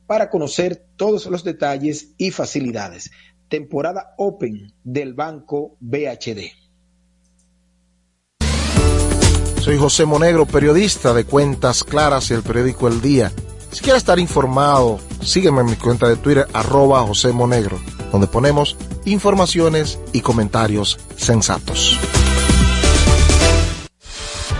para 0.06 0.30
conocer 0.30 0.86
todos 0.96 1.26
los 1.26 1.44
detalles 1.44 2.14
y 2.16 2.30
facilidades. 2.30 3.10
Temporada 3.48 4.14
Open 4.18 4.72
del 4.82 5.14
Banco 5.14 5.76
BHD. 5.80 6.50
Soy 9.60 9.78
José 9.78 10.06
Monegro, 10.06 10.46
periodista 10.46 11.12
de 11.12 11.24
Cuentas 11.24 11.82
Claras 11.82 12.30
y 12.30 12.34
el 12.34 12.42
periódico 12.42 12.86
El 12.86 13.00
Día. 13.00 13.32
Si 13.72 13.82
quieres 13.82 14.02
estar 14.02 14.18
informado, 14.18 15.00
sígueme 15.20 15.62
en 15.62 15.66
mi 15.66 15.76
cuenta 15.76 16.08
de 16.08 16.16
Twitter, 16.16 16.46
arroba 16.52 17.02
José 17.02 17.32
Monegro, 17.32 17.78
donde 18.12 18.28
ponemos 18.28 18.76
informaciones 19.04 19.98
y 20.12 20.20
comentarios 20.20 21.00
sensatos. 21.16 21.98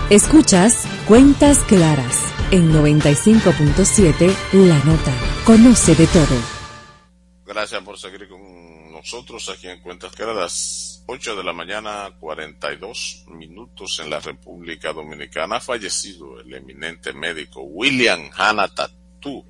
Escuchas 0.09 0.85
Cuentas 1.07 1.59
Claras 1.59 2.21
en 2.51 2.71
95.7 2.71 4.33
La 4.53 4.77
Nota. 4.83 5.13
Conoce 5.45 5.95
de 5.95 6.07
todo. 6.07 6.57
Gracias 7.45 7.81
por 7.81 7.97
seguir 7.97 8.27
con 8.27 8.66
nosotros 8.97 9.47
aquí 9.49 9.67
en 9.67 9.79
Cuentas 9.81 10.11
Claras. 10.13 11.03
8 11.05 11.35
de 11.35 11.43
la 11.43 11.53
mañana, 11.53 12.11
42 12.19 13.25
minutos 13.27 13.99
en 14.03 14.09
la 14.09 14.19
República 14.19 14.91
Dominicana. 14.91 15.57
Ha 15.57 15.61
fallecido 15.61 16.41
el 16.41 16.53
eminente 16.53 17.13
médico 17.13 17.61
William 17.61 18.29
Hanna 18.35 18.67
Tattoo. 18.67 19.45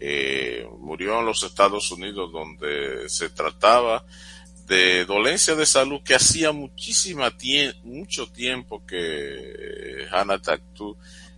Eh, 0.00 0.66
murió 0.80 1.20
en 1.20 1.26
los 1.26 1.42
Estados 1.42 1.90
Unidos 1.90 2.32
donde 2.32 3.08
se 3.08 3.30
trataba 3.30 4.04
de 4.66 5.04
dolencia 5.04 5.54
de 5.54 5.64
salud 5.64 6.02
que 6.02 6.16
hacía 6.16 6.52
muchísima 6.52 7.30
tie 7.36 7.72
mucho 7.84 8.26
tiempo 8.26 8.84
que 8.84 10.06
Hannah 10.10 10.42
Tattoo 10.42 10.96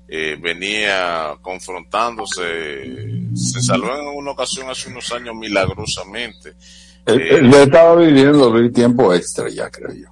eh, 0.09 0.37
venía 0.41 1.37
confrontándose. 1.43 3.29
Se 3.35 3.61
salvó 3.61 3.95
en 3.95 4.17
una 4.17 4.31
ocasión 4.31 4.71
hace 4.71 4.89
unos 4.89 5.13
años 5.13 5.35
milagrosamente. 5.35 6.55
Él, 7.09 7.21
él 7.21 7.55
estaba 7.55 7.97
viviendo 7.97 8.57
el 8.57 8.73
tiempo 8.73 9.13
extra 9.15 9.49
ya, 9.49 9.71
creo 9.71 9.93
yo. 9.93 10.09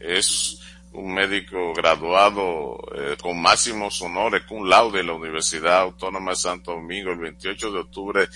Es 0.00 0.60
un 0.92 1.12
médico 1.12 1.74
graduado 1.74 2.78
eh, 2.94 3.16
con 3.20 3.40
máximos 3.40 4.00
honores, 4.02 4.42
con 4.48 4.68
laude 4.68 4.98
de 4.98 5.04
la 5.04 5.12
Universidad 5.12 5.80
Autónoma 5.80 6.30
de 6.30 6.36
Santo 6.36 6.72
Domingo 6.72 7.10
el 7.10 7.18
28 7.18 7.72
de 7.72 7.78
octubre 7.78 8.28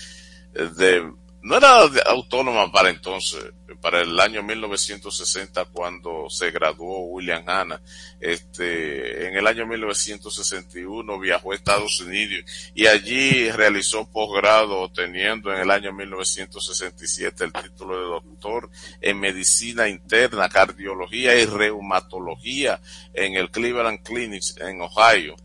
eh, 0.53 0.69
de 0.77 1.11
no 1.43 1.57
era 1.57 1.81
autónoma 2.07 2.71
para 2.71 2.89
entonces, 2.89 3.51
para 3.81 4.01
el 4.01 4.19
año 4.19 4.43
1960 4.43 5.65
cuando 5.65 6.29
se 6.29 6.51
graduó 6.51 6.99
William 7.07 7.43
Hanna. 7.47 7.81
Este, 8.19 9.27
en 9.27 9.35
el 9.35 9.47
año 9.47 9.65
1961 9.65 11.19
viajó 11.19 11.51
a 11.51 11.55
Estados 11.55 11.99
Unidos 12.01 12.45
y 12.75 12.85
allí 12.85 13.49
realizó 13.49 14.07
posgrado 14.07 14.81
obteniendo 14.81 15.51
en 15.51 15.61
el 15.61 15.71
año 15.71 15.91
1967 15.91 17.43
el 17.43 17.53
título 17.53 17.97
de 17.97 18.03
doctor 18.03 18.69
en 19.01 19.19
medicina 19.19 19.89
interna, 19.89 20.47
cardiología 20.47 21.35
y 21.35 21.45
reumatología 21.45 22.79
en 23.13 23.35
el 23.35 23.49
Cleveland 23.49 24.03
Clinics 24.03 24.57
en 24.59 24.81
Ohio. 24.81 25.35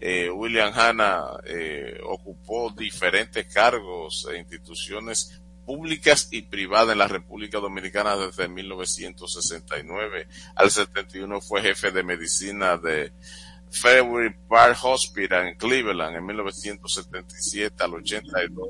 Eh, 0.00 0.30
William 0.30 0.72
Hanna 0.74 1.24
eh, 1.44 1.98
ocupó 2.04 2.70
diferentes 2.70 3.52
cargos 3.52 4.28
e 4.32 4.38
instituciones 4.38 5.40
públicas 5.66 6.28
y 6.30 6.42
privadas 6.42 6.92
en 6.92 6.98
la 6.98 7.08
República 7.08 7.58
Dominicana 7.58 8.16
desde 8.16 8.48
1969 8.48 10.26
al 10.54 10.70
71 10.70 11.40
fue 11.42 11.60
jefe 11.60 11.90
de 11.90 12.02
medicina 12.02 12.78
de 12.78 13.12
Fairview 13.70 14.32
Park 14.48 14.78
Hospital 14.82 15.48
en 15.48 15.56
Cleveland 15.56 16.16
en 16.16 16.26
1977 16.26 17.82
al 17.82 17.94
82 17.94 18.68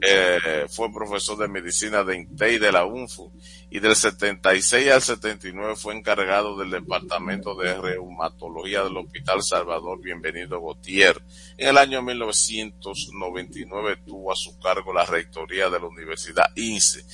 eh, 0.00 0.66
fue 0.68 0.92
profesor 0.92 1.38
de 1.38 1.48
medicina 1.48 2.04
de 2.04 2.16
INTEI 2.16 2.58
de 2.58 2.72
la 2.72 2.84
UNFU 2.84 3.32
y 3.70 3.80
del 3.80 3.96
76 3.96 4.90
al 4.90 5.02
79 5.02 5.76
fue 5.76 5.94
encargado 5.94 6.56
del 6.56 6.70
departamento 6.70 7.54
de 7.56 7.74
reumatología 7.74 8.84
del 8.84 8.96
Hospital 8.98 9.42
Salvador 9.42 10.00
Bienvenido 10.00 10.60
Gautier. 10.60 11.20
En 11.56 11.70
el 11.70 11.78
año 11.78 12.02
1999 12.02 13.96
tuvo 14.06 14.32
a 14.32 14.36
su 14.36 14.58
cargo 14.60 14.92
la 14.92 15.04
rectoría 15.04 15.70
de 15.70 15.80
la 15.80 15.86
Universidad 15.86 16.46
INSE. 16.54 17.04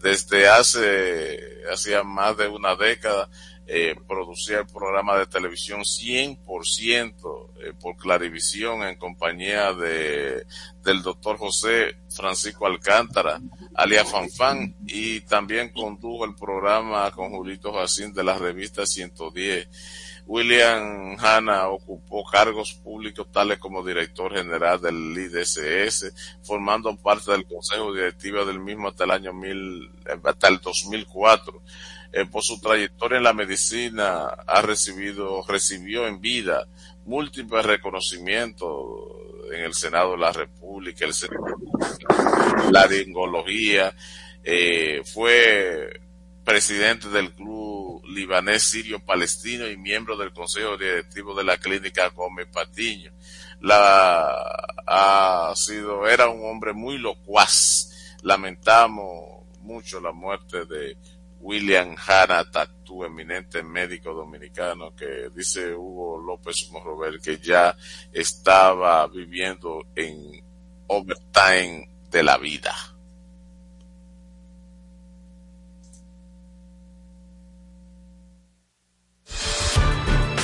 Desde 0.00 0.48
hace, 0.48 1.38
hacía 1.72 2.02
más 2.02 2.36
de 2.36 2.48
una 2.48 2.76
década, 2.76 3.28
eh, 3.66 3.96
producía 4.06 4.60
el 4.60 4.66
programa 4.66 5.18
de 5.18 5.26
televisión 5.26 5.80
100% 5.80 7.14
eh, 7.60 7.72
por 7.80 7.96
Clarivisión 7.96 8.82
en 8.82 8.96
compañía 8.96 9.72
de 9.72 10.46
del 10.84 11.02
doctor 11.02 11.36
José 11.36 11.96
Francisco 12.08 12.64
Alcántara, 12.64 13.40
alias 13.74 14.08
Fanfan, 14.08 14.76
y 14.86 15.20
también 15.22 15.70
condujo 15.70 16.24
el 16.24 16.36
programa 16.36 17.10
con 17.10 17.30
Julito 17.30 17.72
Jacín 17.72 18.14
de 18.14 18.22
la 18.22 18.38
revista 18.38 18.86
110. 18.86 19.68
William 20.26 21.16
Hanna 21.18 21.68
ocupó 21.68 22.24
cargos 22.24 22.74
públicos 22.74 23.30
tales 23.30 23.58
como 23.58 23.84
director 23.84 24.34
general 24.34 24.80
del 24.80 25.16
IDSS, 25.16 26.12
formando 26.42 26.96
parte 26.96 27.32
del 27.32 27.46
consejo 27.46 27.92
directivo 27.92 28.44
del 28.44 28.58
mismo 28.58 28.88
hasta 28.88 29.04
el 29.04 29.12
año 29.12 29.32
mil, 29.32 29.90
hasta 30.24 30.48
el 30.48 30.58
2004. 30.58 31.62
Eh, 32.12 32.24
por 32.26 32.42
su 32.42 32.60
trayectoria 32.60 33.18
en 33.18 33.24
la 33.24 33.32
medicina 33.32 34.26
ha 34.46 34.62
recibido, 34.62 35.44
recibió 35.46 36.06
en 36.06 36.20
vida 36.20 36.66
múltiples 37.04 37.64
reconocimientos 37.64 38.70
en 39.52 39.64
el 39.64 39.74
Senado 39.74 40.12
de 40.12 40.18
la 40.18 40.32
República, 40.32 41.04
el 41.04 41.14
Senado, 41.14 41.56
la 42.70 42.80
laringología, 42.80 43.94
eh, 44.42 45.02
fue 45.04 46.00
presidente 46.44 47.08
del 47.08 47.32
Club 47.32 48.04
Libanés 48.06 48.62
Sirio 48.62 49.00
Palestino 49.04 49.68
y 49.68 49.76
miembro 49.76 50.16
del 50.16 50.32
Consejo 50.32 50.76
Directivo 50.76 51.34
de 51.34 51.44
la 51.44 51.58
Clínica 51.58 52.08
Gómez 52.10 52.46
Patiño. 52.52 53.12
La, 53.60 54.30
ha 54.86 55.52
sido, 55.56 56.06
era 56.06 56.28
un 56.28 56.48
hombre 56.48 56.72
muy 56.72 56.98
locuaz. 56.98 58.16
Lamentamos 58.22 59.44
mucho 59.60 60.00
la 60.00 60.12
muerte 60.12 60.64
de 60.66 60.96
William 61.40 61.94
Hanna 61.96 62.50
Tatú, 62.50 63.04
eminente 63.04 63.62
médico 63.62 64.12
dominicano, 64.12 64.94
que 64.94 65.28
dice 65.34 65.74
Hugo 65.74 66.18
López 66.18 66.68
Morrover 66.72 67.20
que 67.20 67.38
ya 67.38 67.76
estaba 68.12 69.06
viviendo 69.06 69.86
en 69.94 70.44
overtime 70.88 71.88
de 72.10 72.22
la 72.22 72.38
vida. 72.38 72.74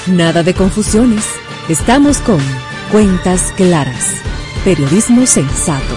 Nada 0.09 0.43
de 0.43 0.52
confusiones. 0.52 1.24
Estamos 1.69 2.19
con 2.19 2.40
Cuentas 2.90 3.52
Claras. 3.56 4.20
Periodismo 4.64 5.27
sensato. 5.27 5.97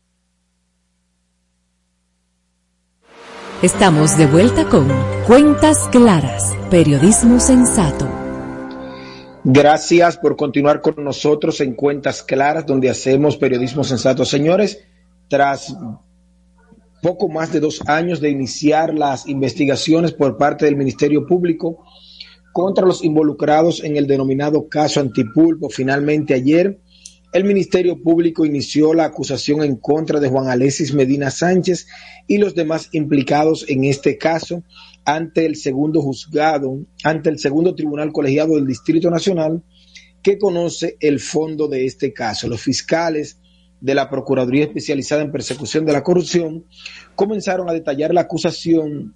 Estamos 3.61 4.17
de 4.17 4.25
vuelta 4.25 4.67
con 4.67 4.87
Cuentas 5.27 5.87
Claras, 5.91 6.57
Periodismo 6.71 7.39
Sensato. 7.39 8.09
Gracias 9.43 10.17
por 10.17 10.35
continuar 10.35 10.81
con 10.81 10.95
nosotros 11.03 11.61
en 11.61 11.75
Cuentas 11.75 12.23
Claras, 12.23 12.65
donde 12.65 12.89
hacemos 12.89 13.37
periodismo 13.37 13.83
sensato. 13.83 14.25
Señores, 14.25 14.83
tras 15.27 15.77
poco 17.03 17.29
más 17.29 17.53
de 17.53 17.59
dos 17.59 17.87
años 17.87 18.19
de 18.19 18.31
iniciar 18.31 18.95
las 18.95 19.27
investigaciones 19.27 20.11
por 20.11 20.39
parte 20.39 20.65
del 20.65 20.75
Ministerio 20.75 21.27
Público 21.27 21.85
contra 22.53 22.87
los 22.87 23.03
involucrados 23.03 23.83
en 23.83 23.95
el 23.95 24.07
denominado 24.07 24.69
caso 24.69 25.01
Antipulpo, 25.01 25.69
finalmente 25.69 26.33
ayer 26.33 26.81
el 27.33 27.45
Ministerio 27.45 28.01
Público 28.01 28.45
inició 28.45 28.93
la 28.93 29.05
acusación 29.05 29.63
en 29.63 29.77
contra 29.77 30.19
de 30.19 30.27
Juan 30.29 30.47
Alexis 30.47 30.93
Medina 30.93 31.31
Sánchez 31.31 31.87
y 32.27 32.37
los 32.37 32.55
demás 32.55 32.89
implicados 32.91 33.65
en 33.69 33.85
este 33.85 34.17
caso 34.17 34.63
ante 35.05 35.45
el 35.45 35.55
segundo 35.55 36.01
juzgado, 36.01 36.85
ante 37.03 37.29
el 37.29 37.39
segundo 37.39 37.73
tribunal 37.73 38.11
colegiado 38.11 38.55
del 38.55 38.67
Distrito 38.67 39.09
Nacional 39.09 39.63
que 40.21 40.37
conoce 40.37 40.97
el 40.99 41.19
fondo 41.19 41.67
de 41.67 41.85
este 41.85 42.13
caso. 42.13 42.47
Los 42.47 42.61
fiscales 42.61 43.39
de 43.79 43.95
la 43.95 44.09
Procuraduría 44.09 44.65
Especializada 44.65 45.21
en 45.21 45.31
Persecución 45.31 45.85
de 45.85 45.93
la 45.93 46.03
Corrupción 46.03 46.65
comenzaron 47.15 47.69
a 47.69 47.73
detallar 47.73 48.13
la 48.13 48.21
acusación 48.21 49.15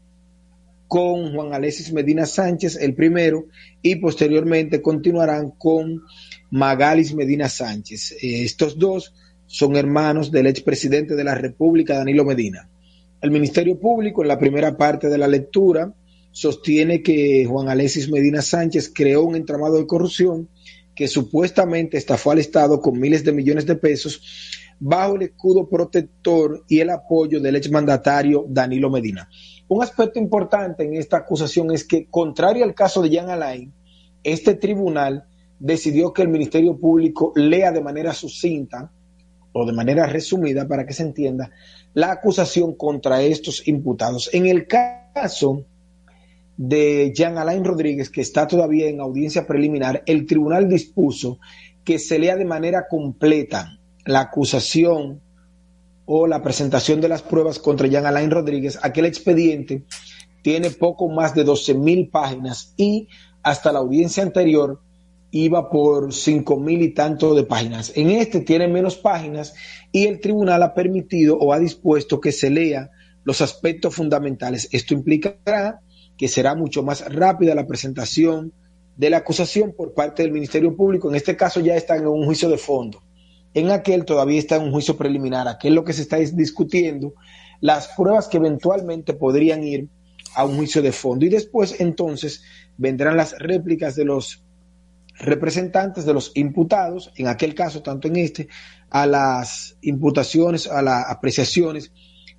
con 0.88 1.34
Juan 1.34 1.54
Alexis 1.54 1.92
Medina 1.94 2.26
Sánchez, 2.26 2.78
el 2.78 2.96
primero, 2.96 3.46
y 3.82 3.98
posteriormente 3.98 4.82
continuarán 4.82 5.52
con 5.52 6.02
Magalis 6.52 7.14
Medina 7.14 7.50
Sánchez. 7.50 8.14
Eh, 8.22 8.44
estos 8.44 8.78
dos 8.78 9.14
son 9.48 9.76
hermanos 9.76 10.32
del 10.32 10.48
expresidente 10.48 11.16
de 11.16 11.24
la 11.24 11.36
República, 11.36 11.98
Danilo 11.98 12.26
Medina. 12.26 12.70
El 13.22 13.32
Ministerio 13.32 13.80
Público, 13.80 14.22
en 14.22 14.28
la 14.28 14.40
primera 14.40 14.78
parte 14.78 15.10
de 15.10 15.18
la 15.18 15.28
lectura, 15.28 15.94
sostiene 16.32 17.02
que 17.02 17.46
Juan 17.46 17.70
Alexis 17.70 18.10
Medina 18.10 18.42
Sánchez 18.42 18.92
creó 18.94 19.24
un 19.24 19.36
entramado 19.36 19.78
de 19.78 19.88
corrupción 19.88 20.50
que 20.94 21.08
supuestamente 21.08 21.98
estafó 21.98 22.32
al 22.32 22.40
Estado 22.40 22.80
con 22.80 23.00
miles 23.00 23.24
de 23.24 23.34
millones 23.34 23.66
de 23.66 23.76
pesos 23.76 24.22
bajo 24.80 25.16
el 25.16 25.24
escudo 25.24 25.70
protector 25.70 26.64
y 26.68 26.80
el 26.80 26.90
apoyo 26.90 27.40
del 27.40 27.56
exmandatario 27.56 28.46
Danilo 28.48 28.90
Medina. 28.90 29.30
Un 29.68 29.82
aspecto 29.82 30.20
importante 30.20 30.84
en 30.84 30.96
esta 30.96 31.18
acusación 31.18 31.72
es 31.72 31.86
que, 31.86 32.08
contrario 32.10 32.64
al 32.64 32.76
caso 32.76 33.02
de 33.02 33.10
Jean 33.10 33.30
Alain, 33.30 33.74
este 34.24 34.56
tribunal 34.56 35.26
decidió 35.66 36.14
que 36.14 36.22
el 36.22 36.28
Ministerio 36.28 36.78
Público 36.78 37.34
lea 37.36 37.72
de 37.72 37.82
manera 37.82 38.14
sucinta 38.14 38.92
o 39.52 39.66
de 39.66 39.74
manera 39.74 40.06
resumida 40.06 40.68
para 40.68 40.86
que 40.86 40.94
se 40.94 41.02
entienda 41.02 41.50
la 41.96 42.12
acusación 42.12 42.76
contra 42.76 43.24
estos 43.24 43.68
imputados. 43.68 44.30
En 44.32 44.46
el 44.46 44.68
caso 44.68 45.66
de 46.56 47.12
Jean 47.16 47.40
Alain 47.40 47.66
Rodríguez, 47.66 48.12
que 48.12 48.22
está 48.22 48.46
todavía 48.46 48.88
en 48.88 49.02
audiencia 49.02 49.48
preliminar, 49.48 50.04
el 50.06 50.28
tribunal 50.28 50.70
dispuso 50.70 51.40
que 51.84 51.98
se 51.98 52.20
lea 52.20 52.36
de 52.36 52.46
manera 52.46 52.86
completa 52.88 53.80
la 54.06 54.20
acusación 54.20 55.20
o 56.06 56.28
la 56.28 56.44
presentación 56.44 57.02
de 57.02 57.10
las 57.10 57.24
pruebas 57.24 57.58
contra 57.58 57.88
Jean 57.88 58.06
Alain 58.06 58.30
Rodríguez. 58.30 58.78
Aquel 58.84 59.06
expediente 59.06 59.84
tiene 60.44 60.70
poco 60.70 61.10
más 61.10 61.34
de 61.34 61.44
12 61.44 61.74
mil 61.74 62.10
páginas 62.10 62.76
y 62.78 63.08
hasta 63.42 63.72
la 63.72 63.80
audiencia 63.80 64.22
anterior 64.22 64.85
iba 65.38 65.70
por 65.70 66.14
cinco 66.14 66.58
mil 66.58 66.82
y 66.82 66.94
tanto 66.94 67.36
de 67.36 67.44
páginas. 67.44 67.92
En 67.96 68.10
este 68.10 68.40
tiene 68.40 68.70
menos 68.70 68.96
páginas 68.96 69.54
y 69.92 70.08
el 70.08 70.22
tribunal 70.22 70.64
ha 70.64 70.74
permitido 70.74 71.38
o 71.38 71.52
ha 71.52 71.60
dispuesto 71.60 72.22
que 72.22 72.32
se 72.32 72.50
lea 72.50 72.90
los 73.26 73.42
aspectos 73.42 73.94
fundamentales. 73.94 74.70
Esto 74.72 74.94
implicará 74.94 75.82
que 76.18 76.30
será 76.30 76.56
mucho 76.56 76.84
más 76.84 77.14
rápida 77.14 77.54
la 77.54 77.68
presentación 77.68 78.54
de 78.96 79.10
la 79.10 79.18
acusación 79.18 79.74
por 79.76 79.94
parte 79.94 80.24
del 80.24 80.32
Ministerio 80.32 80.74
Público. 80.74 81.10
En 81.10 81.16
este 81.16 81.36
caso 81.36 81.60
ya 81.60 81.76
está 81.76 81.98
en 81.98 82.08
un 82.08 82.24
juicio 82.24 82.48
de 82.48 82.58
fondo. 82.58 83.02
En 83.54 83.72
aquel 83.72 84.06
todavía 84.06 84.40
está 84.40 84.56
en 84.56 84.64
un 84.64 84.72
juicio 84.72 84.96
preliminar. 84.96 85.50
Aquel 85.50 85.76
lo 85.76 85.84
que 85.84 85.92
se 85.92 86.04
está 86.04 86.16
discutiendo, 86.16 87.14
las 87.60 87.90
pruebas 87.90 88.30
que 88.30 88.38
eventualmente 88.38 89.14
podrían 89.14 89.66
ir 89.66 89.90
a 90.34 90.46
un 90.46 90.56
juicio 90.56 90.82
de 90.82 90.94
fondo. 90.94 91.26
Y 91.26 91.30
después 91.30 91.82
entonces 91.82 92.42
vendrán 92.78 93.18
las 93.18 93.38
réplicas 93.38 93.96
de 93.96 94.06
los 94.06 94.45
representantes 95.18 96.06
de 96.06 96.14
los 96.14 96.32
imputados, 96.36 97.12
en 97.16 97.28
aquel 97.28 97.56
caso, 97.56 97.82
tanto 97.82 98.08
en 98.08 98.18
este, 98.18 98.48
a 98.90 99.06
las 99.06 99.78
imputaciones, 99.82 100.68
a 100.68 100.82
las 100.82 101.06
apreciaciones 101.10 101.92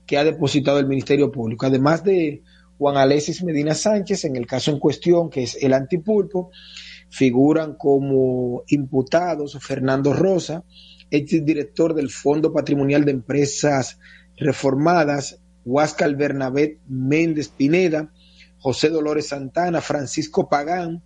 que 0.06 0.18
ha 0.18 0.24
depositado 0.24 0.78
el 0.78 0.86
Ministerio 0.86 1.32
Público. 1.32 1.66
Además 1.66 2.04
de 2.04 2.42
Juan 2.78 2.96
Alexis 2.96 3.42
Medina 3.42 3.74
Sánchez, 3.74 4.24
en 4.24 4.36
el 4.36 4.46
caso 4.46 4.70
en 4.70 4.78
cuestión, 4.78 5.30
que 5.30 5.42
es 5.42 5.56
el 5.60 5.72
antipulpo, 5.72 6.50
figuran 7.08 7.74
como 7.74 8.62
imputados 8.68 9.58
Fernando 9.60 10.12
Rosa, 10.12 10.64
ex 11.10 11.44
director 11.44 11.94
del 11.94 12.10
Fondo 12.10 12.52
Patrimonial 12.52 13.04
de 13.04 13.12
Empresas 13.12 13.98
Reformadas, 14.36 15.40
Huáscar 15.64 16.14
Bernabé 16.16 16.78
Méndez 16.86 17.48
Pineda, 17.48 18.12
José 18.58 18.90
Dolores 18.90 19.28
Santana, 19.28 19.80
Francisco 19.80 20.48
Pagán, 20.48 21.02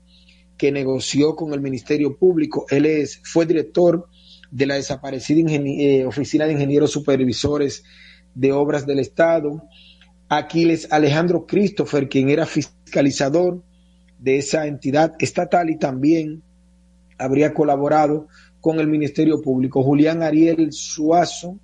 que 0.61 0.71
negoció 0.71 1.37
con 1.37 1.55
el 1.55 1.63
Ministerio 1.63 2.19
Público. 2.19 2.67
Él 2.69 2.85
es, 2.85 3.23
fue 3.25 3.47
director 3.47 4.07
de 4.51 4.67
la 4.67 4.75
desaparecida 4.75 5.51
eh, 5.53 6.05
Oficina 6.05 6.45
de 6.45 6.53
Ingenieros 6.53 6.91
Supervisores 6.91 7.83
de 8.35 8.53
Obras 8.53 8.85
del 8.85 8.99
Estado. 8.99 9.63
Aquiles 10.29 10.93
Alejandro 10.93 11.47
Christopher, 11.47 12.11
quien 12.11 12.29
era 12.29 12.45
fiscalizador 12.45 13.63
de 14.19 14.37
esa 14.37 14.67
entidad 14.67 15.15
estatal 15.19 15.71
y 15.71 15.79
también 15.79 16.43
habría 17.17 17.55
colaborado 17.55 18.29
con 18.61 18.81
el 18.81 18.87
Ministerio 18.87 19.41
Público. 19.41 19.83
Julián 19.83 20.23
Ariel 20.23 20.75
Suazo, 20.75 21.59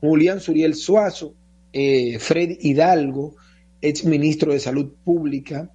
Julián 0.00 0.40
Suriel 0.40 0.74
Suazo, 0.74 1.34
eh, 1.74 2.18
Fred 2.18 2.56
Hidalgo, 2.58 3.36
ex 3.82 4.02
ministro 4.06 4.54
de 4.54 4.60
Salud 4.60 4.94
Pública, 5.04 5.70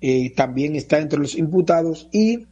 eh, 0.00 0.32
también 0.34 0.76
está 0.76 0.98
entre 0.98 1.18
los 1.18 1.36
imputados, 1.36 2.08
y 2.12 2.46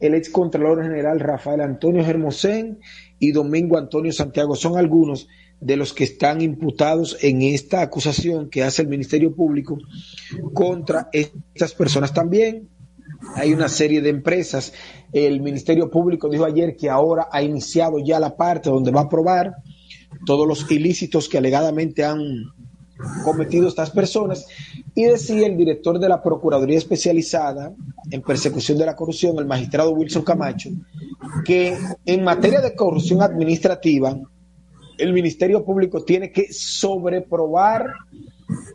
el 0.00 0.14
excontralor 0.14 0.82
general 0.82 1.20
Rafael 1.20 1.60
Antonio 1.60 2.04
Germosén 2.04 2.78
y 3.18 3.32
Domingo 3.32 3.78
Antonio 3.78 4.12
Santiago 4.12 4.54
son 4.54 4.76
algunos 4.76 5.28
de 5.60 5.76
los 5.76 5.92
que 5.92 6.04
están 6.04 6.40
imputados 6.40 7.18
en 7.20 7.42
esta 7.42 7.82
acusación 7.82 8.48
que 8.48 8.62
hace 8.62 8.82
el 8.82 8.88
Ministerio 8.88 9.34
Público 9.34 9.78
contra 10.54 11.08
estas 11.12 11.74
personas. 11.74 12.14
También 12.14 12.68
hay 13.34 13.52
una 13.52 13.68
serie 13.68 14.00
de 14.00 14.10
empresas. 14.10 14.72
El 15.12 15.40
Ministerio 15.40 15.90
Público 15.90 16.28
dijo 16.28 16.44
ayer 16.44 16.76
que 16.76 16.88
ahora 16.88 17.28
ha 17.32 17.42
iniciado 17.42 17.98
ya 17.98 18.20
la 18.20 18.36
parte 18.36 18.70
donde 18.70 18.92
va 18.92 19.02
a 19.02 19.08
probar 19.08 19.56
todos 20.26 20.46
los 20.46 20.70
ilícitos 20.70 21.28
que 21.28 21.38
alegadamente 21.38 22.04
han 22.04 22.22
cometido 23.24 23.68
estas 23.68 23.90
personas. 23.90 24.46
Y 24.98 25.04
decía 25.04 25.46
el 25.46 25.56
director 25.56 26.00
de 26.00 26.08
la 26.08 26.20
Procuraduría 26.20 26.76
Especializada 26.76 27.72
en 28.10 28.20
Persecución 28.20 28.78
de 28.78 28.84
la 28.84 28.96
Corrupción, 28.96 29.38
el 29.38 29.46
magistrado 29.46 29.92
Wilson 29.92 30.24
Camacho, 30.24 30.70
que 31.44 31.78
en 32.04 32.24
materia 32.24 32.60
de 32.60 32.74
corrupción 32.74 33.22
administrativa, 33.22 34.18
el 34.98 35.12
Ministerio 35.12 35.64
Público 35.64 36.02
tiene 36.02 36.32
que 36.32 36.52
sobreprobar 36.52 37.92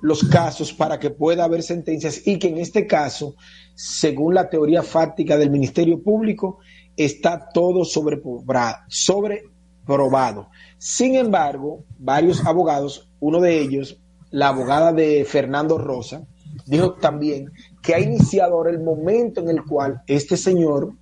los 0.01 0.23
casos 0.23 0.71
para 0.71 0.97
que 0.97 1.09
pueda 1.09 1.43
haber 1.43 1.61
sentencias 1.61 2.25
y 2.25 2.39
que 2.39 2.47
en 2.47 2.59
este 2.59 2.87
caso, 2.87 3.35
según 3.75 4.35
la 4.35 4.49
teoría 4.49 4.81
fáctica 4.81 5.35
del 5.35 5.51
Ministerio 5.51 6.01
Público, 6.01 6.59
está 6.95 7.49
todo 7.53 7.83
sobreprobado. 7.83 8.77
sobreprobado. 8.87 10.47
Sin 10.77 11.15
embargo, 11.15 11.83
varios 11.99 12.45
abogados, 12.45 13.09
uno 13.19 13.41
de 13.41 13.59
ellos, 13.59 13.99
la 14.33 14.47
abogada 14.47 14.91
de 14.91 15.25
Fernando 15.25 15.77
Rosa, 15.77 16.25
dijo 16.65 16.93
también 16.93 17.51
que 17.83 17.93
ha 17.93 17.99
iniciado 17.99 18.55
ahora 18.55 18.71
el 18.71 18.79
momento 18.79 19.41
en 19.41 19.49
el 19.49 19.63
cual 19.63 20.01
este 20.07 20.37
señor 20.37 20.93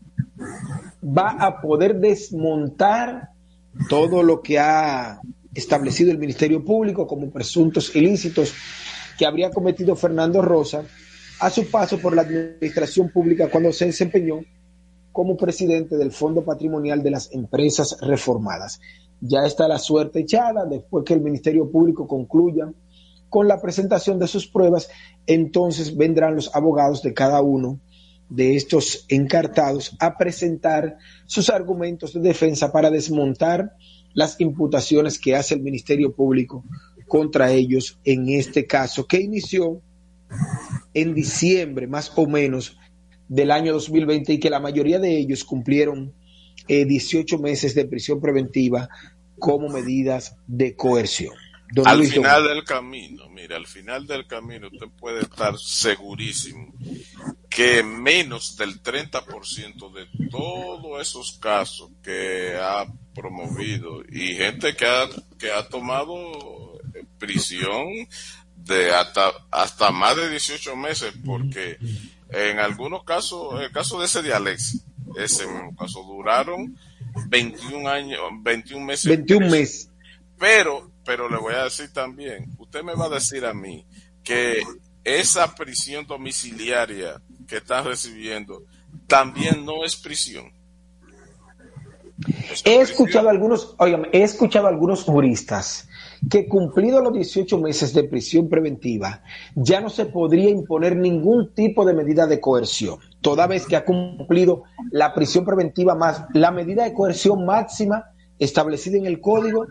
va 1.01 1.29
a 1.39 1.61
poder 1.61 1.95
desmontar 1.95 3.29
todo 3.87 4.21
lo 4.21 4.41
que 4.41 4.59
ha 4.59 5.21
establecido 5.53 6.11
el 6.11 6.17
Ministerio 6.17 6.63
Público 6.65 7.07
como 7.07 7.31
presuntos 7.31 7.95
ilícitos 7.95 8.53
que 9.17 9.25
habría 9.25 9.49
cometido 9.49 9.95
Fernando 9.95 10.41
Rosa 10.41 10.83
a 11.39 11.49
su 11.49 11.71
paso 11.71 11.99
por 11.99 12.13
la 12.13 12.23
administración 12.23 13.09
pública 13.09 13.49
cuando 13.49 13.71
se 13.71 13.85
desempeñó 13.85 14.41
como 15.13 15.37
presidente 15.37 15.95
del 15.95 16.11
Fondo 16.11 16.43
Patrimonial 16.43 17.01
de 17.01 17.11
las 17.11 17.31
Empresas 17.31 17.97
Reformadas. 18.01 18.81
Ya 19.21 19.45
está 19.45 19.69
la 19.69 19.79
suerte 19.79 20.19
echada 20.19 20.65
después 20.65 21.05
que 21.05 21.13
el 21.13 21.21
Ministerio 21.21 21.71
Público 21.71 22.05
concluya 22.05 22.69
con 23.31 23.47
la 23.47 23.61
presentación 23.61 24.19
de 24.19 24.27
sus 24.27 24.45
pruebas, 24.45 24.89
entonces 25.25 25.95
vendrán 25.95 26.35
los 26.35 26.53
abogados 26.53 27.01
de 27.01 27.13
cada 27.13 27.41
uno 27.41 27.79
de 28.27 28.57
estos 28.57 29.05
encartados 29.07 29.95
a 30.01 30.17
presentar 30.17 30.97
sus 31.27 31.49
argumentos 31.49 32.13
de 32.13 32.19
defensa 32.19 32.73
para 32.73 32.91
desmontar 32.91 33.71
las 34.13 34.35
imputaciones 34.41 35.17
que 35.17 35.37
hace 35.37 35.55
el 35.55 35.61
Ministerio 35.61 36.13
Público 36.13 36.65
contra 37.07 37.53
ellos 37.53 38.01
en 38.03 38.27
este 38.27 38.67
caso, 38.67 39.07
que 39.07 39.21
inició 39.21 39.81
en 40.93 41.13
diciembre 41.13 41.87
más 41.87 42.11
o 42.17 42.27
menos 42.27 42.77
del 43.29 43.51
año 43.51 43.71
2020 43.71 44.33
y 44.33 44.39
que 44.41 44.49
la 44.49 44.59
mayoría 44.59 44.99
de 44.99 45.17
ellos 45.17 45.45
cumplieron 45.45 46.13
eh, 46.67 46.83
18 46.83 47.39
meses 47.39 47.75
de 47.75 47.85
prisión 47.85 48.19
preventiva 48.19 48.89
como 49.39 49.69
medidas 49.69 50.35
de 50.47 50.75
coerción. 50.75 51.33
Don 51.71 51.87
al 51.87 52.05
final 52.05 52.47
del 52.47 52.63
camino, 52.63 53.29
mira, 53.29 53.55
al 53.55 53.67
final 53.67 54.05
del 54.05 54.27
camino 54.27 54.67
usted 54.67 54.87
puede 54.97 55.21
estar 55.21 55.57
segurísimo 55.57 56.73
que 57.49 57.83
menos 57.83 58.55
del 58.57 58.81
30% 58.81 59.93
de 59.93 60.29
todos 60.29 61.01
esos 61.01 61.33
casos 61.33 61.91
que 62.01 62.55
ha 62.57 62.85
promovido 63.13 64.03
y 64.09 64.35
gente 64.35 64.75
que 64.75 64.85
ha, 64.85 65.09
que 65.37 65.51
ha 65.51 65.67
tomado 65.67 66.79
prisión 67.17 68.07
de 68.55 68.91
hasta, 68.91 69.31
hasta 69.51 69.91
más 69.91 70.15
de 70.15 70.29
18 70.29 70.75
meses, 70.75 71.13
porque 71.25 71.77
en 72.29 72.59
algunos 72.59 73.03
casos, 73.03 73.61
el 73.61 73.71
caso 73.71 73.99
de 73.99 74.05
ese 74.05 74.21
de 74.21 74.33
Alex, 74.33 74.83
ese 75.17 75.45
caso 75.77 76.03
duraron 76.03 76.77
21 77.27 77.89
años, 77.89 78.19
21 78.41 78.85
meses. 78.85 79.05
21 79.07 79.49
meses. 79.49 79.89
Pero 80.39 80.90
pero 81.05 81.29
le 81.29 81.37
voy 81.37 81.53
a 81.53 81.63
decir 81.63 81.91
también, 81.91 82.45
usted 82.57 82.83
me 82.83 82.93
va 82.93 83.05
a 83.05 83.09
decir 83.09 83.45
a 83.45 83.53
mí 83.53 83.85
que 84.23 84.61
esa 85.03 85.53
prisión 85.55 86.05
domiciliaria 86.05 87.21
que 87.47 87.57
está 87.57 87.81
recibiendo 87.81 88.63
también 89.07 89.65
no 89.65 89.83
es 89.83 89.95
prisión. 89.95 90.51
he 92.63 92.81
escuchado 92.81 93.29
algunos, 93.29 93.75
oigan, 93.79 94.07
he 94.11 94.21
escuchado 94.21 94.67
algunos 94.67 95.03
juristas 95.03 95.87
que 96.29 96.47
cumplido 96.47 97.01
los 97.01 97.13
18 97.13 97.57
meses 97.57 97.93
de 97.93 98.03
prisión 98.03 98.47
preventiva, 98.47 99.23
ya 99.55 99.81
no 99.81 99.89
se 99.89 100.05
podría 100.05 100.49
imponer 100.49 100.95
ningún 100.95 101.53
tipo 101.55 101.83
de 101.83 101.95
medida 101.95 102.27
de 102.27 102.39
coerción, 102.39 102.99
toda 103.21 103.47
vez 103.47 103.65
que 103.65 103.75
ha 103.75 103.85
cumplido 103.85 104.63
la 104.91 105.15
prisión 105.15 105.45
preventiva 105.45 105.95
más 105.95 106.25
la 106.33 106.51
medida 106.51 106.83
de 106.83 106.93
coerción 106.93 107.43
máxima 107.43 108.10
establecida 108.41 108.97
en 108.97 109.05
el 109.05 109.21
código 109.21 109.67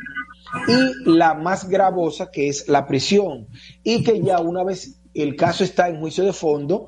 y 0.69 1.11
la 1.11 1.35
más 1.35 1.69
gravosa 1.69 2.31
que 2.31 2.49
es 2.49 2.69
la 2.69 2.87
prisión 2.87 3.49
y 3.83 4.05
que 4.05 4.21
ya 4.23 4.41
una 4.41 4.63
vez 4.65 5.01
el 5.13 5.35
caso 5.35 5.65
está 5.65 5.89
en 5.89 5.99
juicio 5.99 6.25
de 6.25 6.33
fondo, 6.33 6.87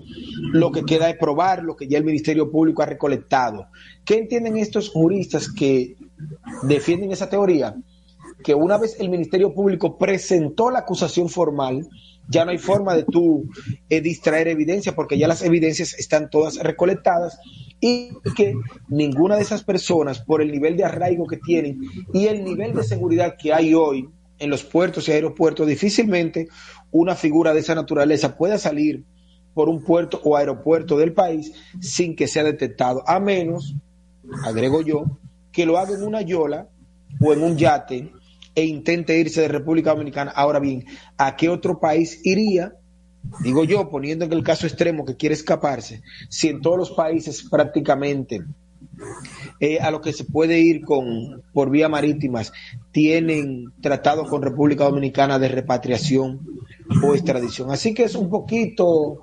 lo 0.52 0.70
que 0.70 0.84
queda 0.84 1.10
es 1.10 1.16
probar 1.16 1.64
lo 1.64 1.74
que 1.74 1.88
ya 1.88 1.98
el 1.98 2.04
Ministerio 2.04 2.52
Público 2.52 2.82
ha 2.82 2.86
recolectado. 2.86 3.66
¿Qué 4.04 4.16
entienden 4.16 4.56
estos 4.56 4.90
juristas 4.90 5.50
que 5.52 5.96
defienden 6.62 7.10
esa 7.10 7.28
teoría? 7.28 7.74
Que 8.44 8.54
una 8.54 8.78
vez 8.78 8.96
el 9.00 9.10
Ministerio 9.10 9.52
Público 9.52 9.98
presentó 9.98 10.70
la 10.70 10.80
acusación 10.80 11.28
formal, 11.28 11.88
ya 12.28 12.44
no 12.44 12.50
hay 12.50 12.58
forma 12.58 12.94
de 12.94 13.04
tú 13.04 13.48
eh, 13.88 14.00
distraer 14.00 14.48
evidencia 14.48 14.94
porque 14.94 15.18
ya 15.18 15.28
las 15.28 15.42
evidencias 15.42 15.94
están 15.94 16.30
todas 16.30 16.56
recolectadas 16.56 17.38
y 17.80 18.10
que 18.36 18.54
ninguna 18.88 19.36
de 19.36 19.42
esas 19.42 19.64
personas, 19.64 20.20
por 20.20 20.40
el 20.40 20.52
nivel 20.52 20.76
de 20.76 20.84
arraigo 20.84 21.26
que 21.26 21.36
tienen 21.36 21.80
y 22.12 22.26
el 22.26 22.44
nivel 22.44 22.74
de 22.74 22.84
seguridad 22.84 23.34
que 23.36 23.52
hay 23.52 23.74
hoy 23.74 24.08
en 24.38 24.50
los 24.50 24.62
puertos 24.64 25.08
y 25.08 25.12
aeropuertos, 25.12 25.66
difícilmente 25.66 26.48
una 26.90 27.14
figura 27.14 27.52
de 27.52 27.60
esa 27.60 27.74
naturaleza 27.74 28.36
pueda 28.36 28.58
salir 28.58 29.04
por 29.54 29.68
un 29.68 29.84
puerto 29.84 30.20
o 30.24 30.36
aeropuerto 30.36 30.96
del 30.96 31.12
país 31.12 31.52
sin 31.80 32.16
que 32.16 32.28
sea 32.28 32.44
detectado, 32.44 33.02
a 33.06 33.20
menos, 33.20 33.74
agrego 34.44 34.82
yo, 34.82 35.18
que 35.52 35.66
lo 35.66 35.78
haga 35.78 35.94
en 35.94 36.02
una 36.02 36.22
yola 36.22 36.68
o 37.20 37.32
en 37.32 37.42
un 37.42 37.56
yate 37.56 38.10
e 38.54 38.64
intente 38.64 39.18
irse 39.18 39.40
de 39.40 39.48
República 39.48 39.90
Dominicana. 39.90 40.30
Ahora 40.30 40.58
bien, 40.60 40.84
¿a 41.16 41.36
qué 41.36 41.48
otro 41.48 41.80
país 41.80 42.20
iría? 42.24 42.74
Digo 43.42 43.64
yo, 43.64 43.88
poniendo 43.88 44.24
en 44.24 44.32
el 44.32 44.42
caso 44.42 44.66
extremo 44.66 45.04
que 45.04 45.16
quiere 45.16 45.34
escaparse, 45.34 46.02
si 46.28 46.48
en 46.48 46.60
todos 46.60 46.76
los 46.76 46.90
países 46.90 47.42
prácticamente 47.48 48.42
eh, 49.60 49.78
a 49.78 49.90
lo 49.90 50.00
que 50.00 50.12
se 50.12 50.24
puede 50.24 50.58
ir 50.60 50.82
con 50.84 51.42
por 51.52 51.70
vía 51.70 51.88
marítimas 51.88 52.52
tienen 52.90 53.72
tratados 53.80 54.28
con 54.28 54.42
República 54.42 54.84
Dominicana 54.84 55.38
de 55.38 55.48
repatriación 55.48 56.40
o 57.02 57.14
extradición. 57.14 57.70
Así 57.70 57.94
que 57.94 58.02
es 58.04 58.14
un 58.16 58.28
poquito 58.28 59.20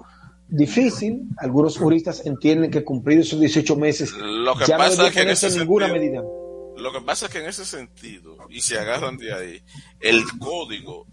difícil. 0.47 1.23
Algunos 1.37 1.77
juristas 1.77 2.25
entienden 2.25 2.71
que 2.71 2.83
cumplido 2.83 3.21
esos 3.21 3.39
18 3.39 3.75
meses 3.75 4.13
lo 4.17 4.55
que 4.55 4.65
ya 4.65 4.77
pasa 4.77 5.01
no 5.03 5.07
es 5.07 5.13
que 5.13 5.21
en 5.21 5.29
ese 5.29 5.49
ninguna 5.59 5.87
sentido- 5.87 5.99
medida. 6.01 6.23
Lo 6.79 6.91
que 6.91 7.01
pasa 7.01 7.25
es 7.25 7.31
que 7.31 7.39
en 7.39 7.47
ese 7.47 7.65
sentido, 7.65 8.37
y 8.49 8.61
se 8.61 8.79
agarran 8.79 9.17
de 9.17 9.33
ahí, 9.33 9.63
el 9.99 10.23
código 10.39 11.07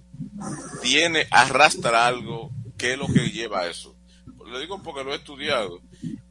tiene, 0.83 1.27
arrastra 1.31 2.07
algo 2.07 2.51
que 2.79 2.93
es 2.93 2.99
lo 2.99 3.07
que 3.07 3.31
lleva 3.31 3.61
a 3.61 3.67
eso. 3.69 3.97
Lo 4.47 4.61
digo 4.61 4.83
porque 4.83 5.03
lo 5.03 5.13
he 5.13 5.17
estudiado. 5.17 5.81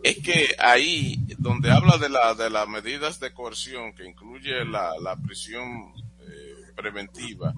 Es 0.01 0.17
que 0.19 0.55
ahí, 0.59 1.19
donde 1.37 1.71
habla 1.71 1.97
de, 1.97 2.09
la, 2.09 2.33
de 2.33 2.49
las 2.49 2.67
medidas 2.67 3.19
de 3.19 3.33
coerción, 3.33 3.93
que 3.93 4.07
incluye 4.07 4.63
la, 4.65 4.91
la 5.01 5.15
prisión 5.17 5.93
eh, 6.19 6.71
preventiva, 6.75 7.53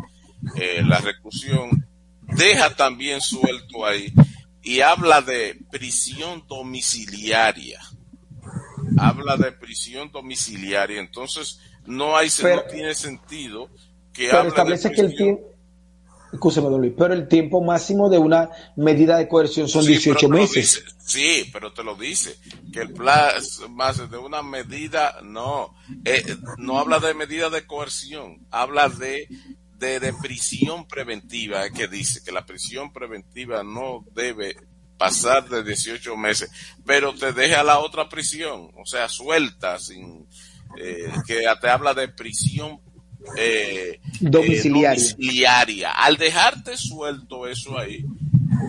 eh, 0.56 0.82
la 0.86 0.98
reclusión, 1.00 1.88
deja 2.22 2.76
también 2.76 3.22
suelto 3.22 3.86
ahí 3.86 4.14
y 4.62 4.82
habla 4.82 5.22
de 5.22 5.60
prisión 5.72 6.44
domiciliaria 6.48 7.80
habla 8.98 9.38
de 9.38 9.52
prisión 9.52 10.12
domiciliaria, 10.12 11.00
entonces 11.00 11.60
no 11.86 12.18
hay 12.18 12.30
Pero- 12.42 12.56
no 12.58 12.64
tiene 12.64 12.94
sentido 12.96 13.70
que 14.14 14.28
Pero 14.30 14.48
establece 14.50 14.92
que 14.92 15.02
el 15.02 15.16
tiempo, 15.16 15.44
escúchame, 16.34 16.70
don 16.70 16.82
Luis, 16.82 16.94
pero 16.98 17.14
el 17.14 17.28
tiempo 17.28 17.62
máximo 17.64 18.10
de 18.10 18.18
una 18.18 18.50
medida 18.76 19.18
de 19.18 19.28
coerción 19.28 19.68
son 19.70 19.84
Sí, 19.84 19.90
18 19.92 20.20
pero 20.20 20.20
te 20.20 20.28
lo 20.28 20.42
meses. 20.42 20.56
dice. 20.86 20.96
sí, 21.44 21.50
pero 21.54 21.74
te 21.74 21.84
lo 21.84 21.96
dice 21.96 22.36
que 22.74 22.82
el 22.82 22.94
más 23.70 24.10
de 24.10 24.18
una 24.18 24.42
medida 24.42 25.20
no 25.24 25.74
eh, 26.04 26.24
no 26.58 26.80
habla 26.80 27.00
de 27.00 27.14
medida 27.14 27.50
de 27.50 27.66
coerción, 27.66 28.46
habla 28.52 28.90
de 28.90 29.28
de, 29.78 30.00
de 30.00 30.12
prisión 30.12 30.88
preventiva, 30.88 31.64
es 31.68 31.72
que 31.72 31.88
dice 31.88 32.22
que 32.26 32.32
la 32.32 32.44
prisión 32.48 32.92
preventiva 32.92 33.62
no 33.64 34.04
debe 34.16 34.58
pasar 34.98 35.48
de 35.50 35.64
18 35.64 36.16
meses, 36.18 36.50
pero 36.86 37.14
te 37.14 37.32
deja 37.34 37.64
la 37.64 37.80
otra 37.80 38.10
prisión, 38.10 38.72
o 38.76 38.86
sea, 38.86 39.08
suelta, 39.10 39.78
sin, 39.80 40.28
eh, 40.80 41.12
que 41.26 41.44
te 41.62 41.70
habla 41.70 41.94
de 41.94 42.08
prisión 42.10 42.80
eh, 43.38 44.00
Domiciliaria. 44.22 44.92
eh, 44.94 44.96
domiciliaria. 44.96 45.92
Al 45.92 46.18
dejarte 46.18 46.78
suelto 46.78 47.48
eso 47.48 47.78
ahí, 47.78 48.04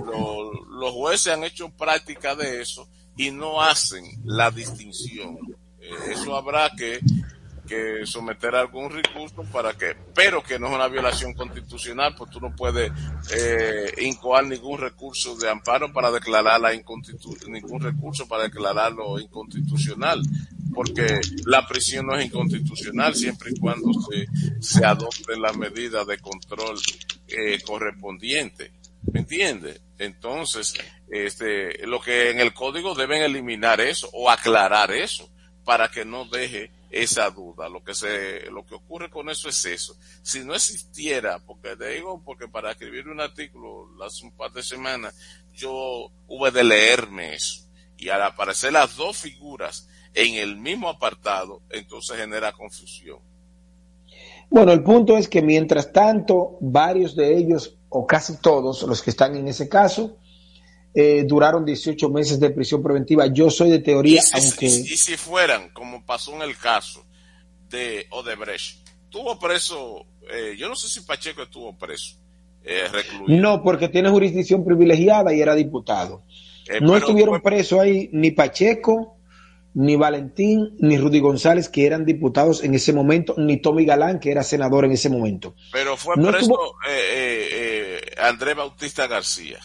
lo- 0.07 0.53
los 0.67 0.93
jueces 0.93 1.33
han 1.33 1.45
hecho 1.45 1.71
práctica 1.71 2.35
de 2.35 2.61
eso 2.63 2.89
y 3.17 3.31
no 3.31 3.61
hacen 3.63 4.05
la 4.25 4.51
distinción. 4.51 5.39
Eh, 5.81 5.91
eso 6.13 6.37
habrá 6.37 6.71
que, 6.77 7.01
que 7.69 8.07
someter 8.07 8.55
algún 8.55 8.91
recurso 8.91 9.43
para 9.53 9.75
que, 9.75 9.95
pero 10.15 10.43
que 10.43 10.59
no 10.59 10.69
es 10.69 10.75
una 10.75 10.89
violación 10.89 11.35
constitucional, 11.35 12.15
pues 12.17 12.31
tú 12.31 12.41
no 12.41 12.55
puedes 12.57 12.91
eh, 13.31 13.93
incoar 14.03 14.47
ningún 14.47 14.79
recurso 14.79 15.37
de 15.37 15.51
amparo 15.51 15.93
para 15.93 16.11
declarar 16.11 16.61
la 16.61 16.73
ningún 16.73 17.81
recurso 17.81 18.27
para 18.27 18.45
declararlo 18.45 19.21
inconstitucional, 19.21 20.23
porque 20.75 21.21
la 21.45 21.67
prisión 21.67 22.07
no 22.07 22.17
es 22.17 22.27
inconstitucional 22.27 23.15
siempre 23.15 23.51
y 23.55 23.61
cuando 23.61 23.91
se, 23.93 24.27
se 24.61 24.85
adopten 24.85 25.41
las 25.43 25.57
medidas 25.57 26.07
de 26.07 26.19
control 26.19 26.79
eh. 27.29 27.59
¿Me 29.13 29.21
entiendes? 29.21 29.81
Entonces, 29.99 30.75
este, 31.11 31.87
lo 31.87 32.01
que 32.01 32.31
en 32.31 32.41
el 32.41 32.53
código 32.53 32.95
deben 32.95 33.23
eliminar 33.23 33.81
eso 33.81 34.09
o 34.13 34.31
aclarar 34.31 34.91
eso 34.93 35.31
para 35.65 35.91
que 35.91 36.05
no 36.05 36.25
deje 36.25 36.71
esa 36.91 37.31
duda. 37.31 37.69
Lo 37.69 37.83
que 37.83 37.95
se, 37.95 38.51
lo 38.51 38.65
que 38.65 38.75
ocurre 38.75 39.11
con 39.11 39.29
eso 39.31 39.49
es 39.49 39.65
eso. 39.65 39.97
Si 40.23 40.45
no 40.45 40.55
existiera, 40.55 41.39
porque 41.39 41.77
te 41.77 41.91
digo, 41.91 42.23
porque 42.25 42.49
para 42.49 42.73
escribir 42.73 43.09
un 43.09 43.21
artículo 43.21 43.89
hace 44.05 44.25
un 44.25 44.33
par 44.33 44.53
de 44.53 44.63
semanas, 44.63 45.15
yo 45.53 46.11
hubo 46.27 46.51
de 46.51 46.65
leerme 46.65 47.35
eso. 47.35 47.65
Y 47.97 48.09
al 48.11 48.23
aparecer 48.23 48.73
las 48.73 48.97
dos 48.97 49.19
figuras 49.19 49.89
en 50.15 50.37
el 50.37 50.57
mismo 50.57 50.89
apartado, 50.89 51.63
entonces 51.71 52.17
genera 52.17 52.53
confusión. 52.53 53.19
Bueno, 54.51 54.73
el 54.73 54.83
punto 54.83 55.17
es 55.19 55.29
que 55.29 55.43
mientras 55.43 55.93
tanto, 55.93 56.57
varios 56.61 57.15
de 57.15 57.37
ellos, 57.37 57.77
o 57.91 58.07
casi 58.07 58.39
todos 58.39 58.83
los 58.83 59.03
que 59.03 59.11
están 59.11 59.37
en 59.37 59.49
ese 59.49 59.69
caso, 59.69 60.17
eh, 60.95 61.25
duraron 61.27 61.65
18 61.65 62.09
meses 62.11 62.41
de 62.41 62.51
prisión 62.51 62.83
preventiva. 62.83 63.27
Yo 63.27 63.51
soy 63.51 63.71
de 63.71 63.79
teoría, 63.81 64.21
y, 64.23 64.39
aunque... 64.41 64.67
y 64.67 64.71
si- 64.71 64.95
y 64.95 64.97
si 64.97 65.17
fueran, 65.17 65.71
como 65.71 66.05
pasó 66.05 66.35
en 66.35 66.43
el 66.43 66.57
caso 66.57 67.05
de 67.69 68.07
Odebrecht, 68.11 68.87
tuvo 69.11 69.39
preso, 69.39 70.07
eh, 70.33 70.57
yo 70.59 70.69
no 70.69 70.77
sé 70.77 70.89
si 70.89 71.01
Pacheco 71.03 71.43
estuvo 71.43 71.77
preso, 71.77 72.17
eh, 72.65 72.85
recluido. 72.93 73.41
No, 73.41 73.63
porque 73.63 73.89
tiene 73.89 74.11
jurisdicción 74.11 74.65
privilegiada 74.65 75.33
y 75.35 75.41
era 75.41 75.55
diputado. 75.55 76.25
Eh, 76.69 76.81
no 76.81 76.97
estuvieron 76.97 77.41
presos 77.41 77.79
ahí 77.81 78.11
ni 78.13 78.31
Pacheco, 78.33 79.17
ni 79.75 79.97
Valentín, 79.97 80.77
ni 80.81 80.99
Rudy 80.99 81.21
González, 81.21 81.69
que 81.69 81.87
eran 81.87 82.05
diputados 82.05 82.65
en 82.65 82.75
ese 82.75 82.93
momento, 82.93 83.35
ni 83.39 83.59
Tommy 83.59 83.85
Galán, 83.85 84.19
que 84.19 84.31
era 84.33 84.43
senador 84.43 84.85
en 84.85 84.93
ese 84.93 85.09
momento. 85.09 85.55
Pero 85.73 85.97
fue 85.97 86.17
No 86.17 86.29
preso 86.31 86.41
estuvo- 86.41 86.75
eh, 86.89 87.49
eh, 87.53 88.01
Andrés 88.21 88.57
Bautista 88.57 89.07
García. 89.07 89.61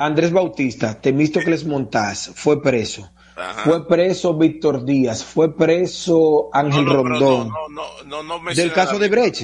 Andrés 0.00 0.32
Bautista, 0.32 0.98
Temístocles 0.98 1.66
Montaz, 1.66 2.30
fue 2.34 2.62
preso. 2.62 3.10
Ajá. 3.36 3.64
Fue 3.64 3.86
preso 3.86 4.32
Víctor 4.34 4.84
Díaz, 4.86 5.22
fue 5.22 5.54
preso 5.54 6.48
Ángel 6.54 6.86
No, 6.86 6.92
no, 6.94 7.02
pero 7.02 7.18
Rondón. 7.18 7.48
no, 7.70 8.02
no, 8.04 8.22
no, 8.22 8.54
del 8.54 8.72
caso 8.72 8.98
de 8.98 9.08
Brecht. 9.08 9.42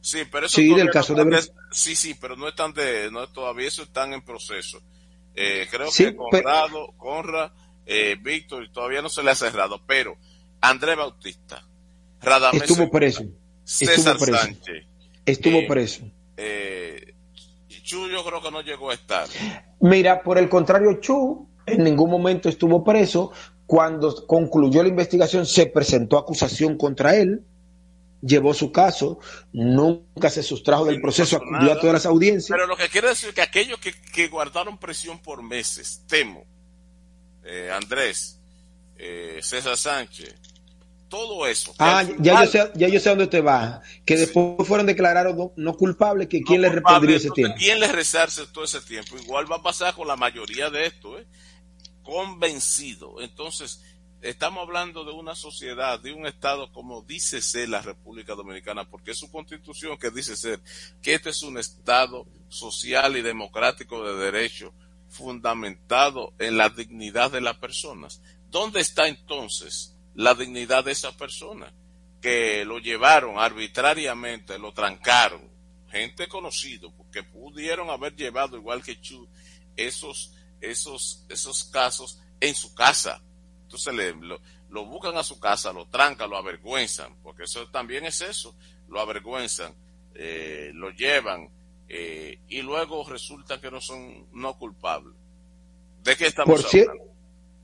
Sí, 0.00 0.20
pero 0.30 0.46
eso 0.46 0.54
Sí, 0.54 0.72
del 0.72 0.90
caso 0.90 1.14
no 1.14 1.24
de 1.24 1.38
están 1.38 1.56
Sí, 1.72 1.96
sí, 1.96 2.14
pero 2.14 2.36
no 2.36 2.46
están 2.48 2.72
de, 2.74 3.10
no, 3.10 3.26
todavía 3.28 3.66
eso 3.66 3.82
están 3.82 4.12
en 4.12 4.22
proceso. 4.22 4.80
Eh, 5.34 5.66
creo 5.68 5.90
Sí, 5.90 6.04
que 6.04 6.16
Conrado, 6.16 6.92
Conra, 6.96 7.52
eh, 7.84 8.16
Víctor, 8.22 8.68
todavía 8.72 9.02
no 9.02 9.08
se 9.08 9.24
le 9.24 9.32
ha 9.32 9.34
cerrado, 9.34 9.82
pero 9.84 10.16
Andrés 10.60 10.96
Bautista, 10.96 11.64
Radamés 12.22 12.62
Estuvo 12.62 12.76
Segura, 12.76 12.90
preso. 13.00 13.24
César 13.64 14.14
Estuvo 14.14 14.26
preso. 14.26 14.42
Sánchez, 14.44 14.86
Estuvo 15.26 15.58
Eh, 15.58 15.66
preso. 15.68 16.02
eh, 16.36 17.14
yo 17.84 18.06
creo 18.24 18.40
que 18.42 18.50
no 18.52 18.62
llegó 18.62 18.90
a 18.90 18.94
estar. 18.94 19.26
Mira, 19.80 20.22
por 20.22 20.38
el 20.38 20.48
contrario, 20.48 21.00
Chu 21.00 21.48
en 21.66 21.84
ningún 21.84 22.10
momento 22.10 22.48
estuvo 22.48 22.82
preso. 22.84 23.32
Cuando 23.66 24.26
concluyó 24.26 24.82
la 24.82 24.88
investigación, 24.88 25.44
se 25.44 25.66
presentó 25.66 26.16
acusación 26.16 26.78
contra 26.78 27.16
él, 27.16 27.44
llevó 28.22 28.54
su 28.54 28.72
caso, 28.72 29.18
nunca 29.52 30.30
se 30.30 30.42
sustrajo 30.42 30.86
del 30.86 31.02
proceso, 31.02 31.36
acudió 31.36 31.72
a 31.72 31.78
todas 31.78 31.92
las 31.92 32.06
audiencias. 32.06 32.48
Pero 32.48 32.66
lo 32.66 32.76
que 32.76 32.88
quiere 32.88 33.08
decir 33.08 33.34
que 33.34 33.42
aquellos 33.42 33.78
que, 33.78 33.92
que 33.92 34.28
guardaron 34.28 34.78
presión 34.78 35.18
por 35.18 35.42
meses, 35.42 36.02
Temo, 36.08 36.44
eh, 37.44 37.70
Andrés, 37.70 38.40
eh, 38.96 39.40
César 39.42 39.76
Sánchez, 39.76 40.34
todo 41.08 41.46
eso. 41.46 41.74
Ah, 41.78 42.04
ya 42.18 42.44
yo, 42.44 42.50
sé, 42.50 42.70
ya 42.74 42.88
yo 42.88 43.00
sé 43.00 43.08
dónde 43.08 43.26
te 43.26 43.40
va. 43.40 43.82
Que 44.04 44.16
después 44.16 44.66
fueron 44.66 44.86
declarados 44.86 45.34
no, 45.36 45.52
no 45.56 45.76
culpables, 45.76 46.28
que 46.28 46.42
quién 46.42 46.62
le 46.62 46.68
culpable, 46.68 46.98
respondería 46.98 47.16
ese 47.16 47.30
tiempo. 47.30 47.56
¿Quién 47.58 47.80
le 47.80 47.88
rezarse 47.88 48.46
todo 48.46 48.64
ese 48.64 48.80
tiempo? 48.80 49.16
Igual 49.18 49.50
va 49.50 49.56
a 49.56 49.62
pasar 49.62 49.94
con 49.94 50.06
la 50.06 50.16
mayoría 50.16 50.70
de 50.70 50.86
esto, 50.86 51.18
¿eh? 51.18 51.26
Convencido. 52.02 53.20
Entonces, 53.20 53.82
estamos 54.20 54.62
hablando 54.62 55.04
de 55.04 55.12
una 55.12 55.34
sociedad, 55.34 56.00
de 56.00 56.12
un 56.12 56.26
Estado 56.26 56.70
como 56.72 57.02
dice 57.02 57.40
ser 57.40 57.68
la 57.68 57.82
República 57.82 58.34
Dominicana, 58.34 58.88
porque 58.88 59.12
es 59.12 59.18
su 59.18 59.30
constitución 59.30 59.98
que 59.98 60.10
dice 60.10 60.36
ser 60.36 60.60
que 61.02 61.14
este 61.14 61.30
es 61.30 61.42
un 61.42 61.58
Estado 61.58 62.26
social 62.48 63.16
y 63.16 63.22
democrático 63.22 64.02
de 64.04 64.24
derecho 64.24 64.72
fundamentado 65.08 66.34
en 66.38 66.58
la 66.58 66.68
dignidad 66.68 67.30
de 67.30 67.40
las 67.40 67.56
personas. 67.56 68.20
¿Dónde 68.50 68.80
está 68.80 69.08
entonces 69.08 69.97
la 70.18 70.34
dignidad 70.34 70.84
de 70.84 70.92
esa 70.92 71.16
persona? 71.16 71.72
Que 72.20 72.64
lo 72.64 72.78
llevaron 72.78 73.38
arbitrariamente, 73.38 74.58
lo 74.58 74.72
trancaron, 74.72 75.48
gente 75.90 76.26
conocido, 76.26 76.92
porque 76.96 77.22
pudieron 77.22 77.88
haber 77.88 78.16
llevado 78.16 78.56
igual 78.56 78.82
que 78.82 79.00
Chu 79.00 79.28
esos, 79.76 80.34
esos, 80.60 81.24
esos 81.28 81.64
casos 81.64 82.20
en 82.40 82.52
su 82.56 82.74
casa. 82.74 83.22
Entonces 83.62 83.94
le, 83.94 84.12
lo, 84.16 84.40
lo 84.70 84.86
buscan 84.86 85.16
a 85.16 85.22
su 85.22 85.38
casa, 85.38 85.72
lo 85.72 85.86
trancan, 85.86 86.28
lo 86.28 86.36
avergüenzan, 86.36 87.16
porque 87.22 87.44
eso 87.44 87.68
también 87.68 88.04
es 88.04 88.20
eso, 88.20 88.56
lo 88.88 89.00
avergüenzan, 89.00 89.72
eh, 90.14 90.72
lo 90.74 90.90
llevan 90.90 91.48
eh, 91.88 92.40
y 92.48 92.60
luego 92.62 93.08
resulta 93.08 93.60
que 93.60 93.70
no 93.70 93.80
son 93.80 94.26
no 94.32 94.58
culpables. 94.58 95.14
¿De 96.02 96.16
qué 96.16 96.26
estamos 96.26 96.64
Por, 96.64 96.80
hablando? 96.80 97.17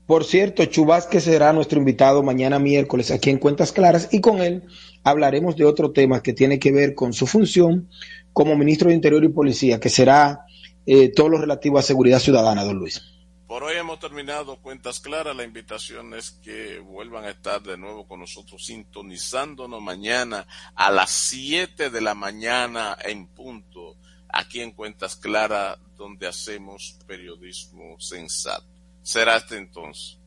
Por 0.07 0.23
cierto, 0.23 0.63
Chubasque 0.65 1.19
será 1.19 1.51
nuestro 1.53 1.79
invitado 1.79 2.21
mañana 2.21 2.59
miércoles 2.59 3.09
aquí 3.09 3.29
en 3.31 3.39
Cuentas 3.39 3.71
Claras 3.71 4.09
y 4.11 4.21
con 4.21 4.41
él 4.41 4.63
hablaremos 5.03 5.55
de 5.55 5.65
otro 5.65 5.91
tema 5.91 6.21
que 6.21 6.33
tiene 6.33 6.59
que 6.59 6.71
ver 6.71 6.93
con 6.93 7.13
su 7.13 7.25
función 7.25 7.89
como 8.31 8.55
ministro 8.55 8.89
de 8.89 8.95
Interior 8.95 9.23
y 9.23 9.29
Policía, 9.29 9.79
que 9.79 9.89
será 9.89 10.45
eh, 10.85 11.09
todo 11.09 11.29
lo 11.29 11.39
relativo 11.39 11.79
a 11.79 11.81
seguridad 11.81 12.19
ciudadana, 12.19 12.63
don 12.63 12.77
Luis. 12.77 13.01
Por 13.47 13.63
hoy 13.63 13.77
hemos 13.77 13.99
terminado 13.99 14.57
Cuentas 14.57 14.99
Claras. 14.99 15.35
La 15.35 15.43
invitación 15.43 16.13
es 16.13 16.31
que 16.31 16.79
vuelvan 16.79 17.25
a 17.25 17.29
estar 17.29 17.61
de 17.61 17.77
nuevo 17.77 18.07
con 18.07 18.19
nosotros 18.19 18.65
sintonizándonos 18.65 19.81
mañana 19.81 20.45
a 20.75 20.91
las 20.91 21.11
7 21.11 21.89
de 21.89 22.01
la 22.01 22.13
mañana 22.15 22.97
en 23.03 23.27
punto, 23.27 23.95
aquí 24.29 24.61
en 24.61 24.71
Cuentas 24.71 25.15
Claras, 25.15 25.77
donde 25.95 26.27
hacemos 26.27 26.99
periodismo 27.07 27.99
sensato. 27.99 28.74
Será 29.05 29.35
hasta 29.35 29.55
entonces. 29.55 30.17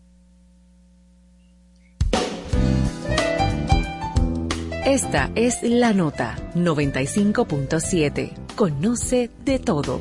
Esta 4.87 5.33
es 5.35 5.65
la 5.65 5.93
nota 5.93 6.37
95.7. 6.55 8.55
Conoce 8.55 9.31
de 9.45 9.59
todo. 9.59 10.01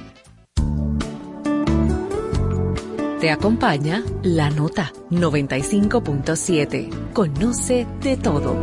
Te 3.21 3.29
acompaña 3.29 4.03
la 4.23 4.49
nota 4.49 4.91
95.7. 5.11 7.13
Conoce 7.13 7.85
de 8.01 8.17
todo. 8.17 8.55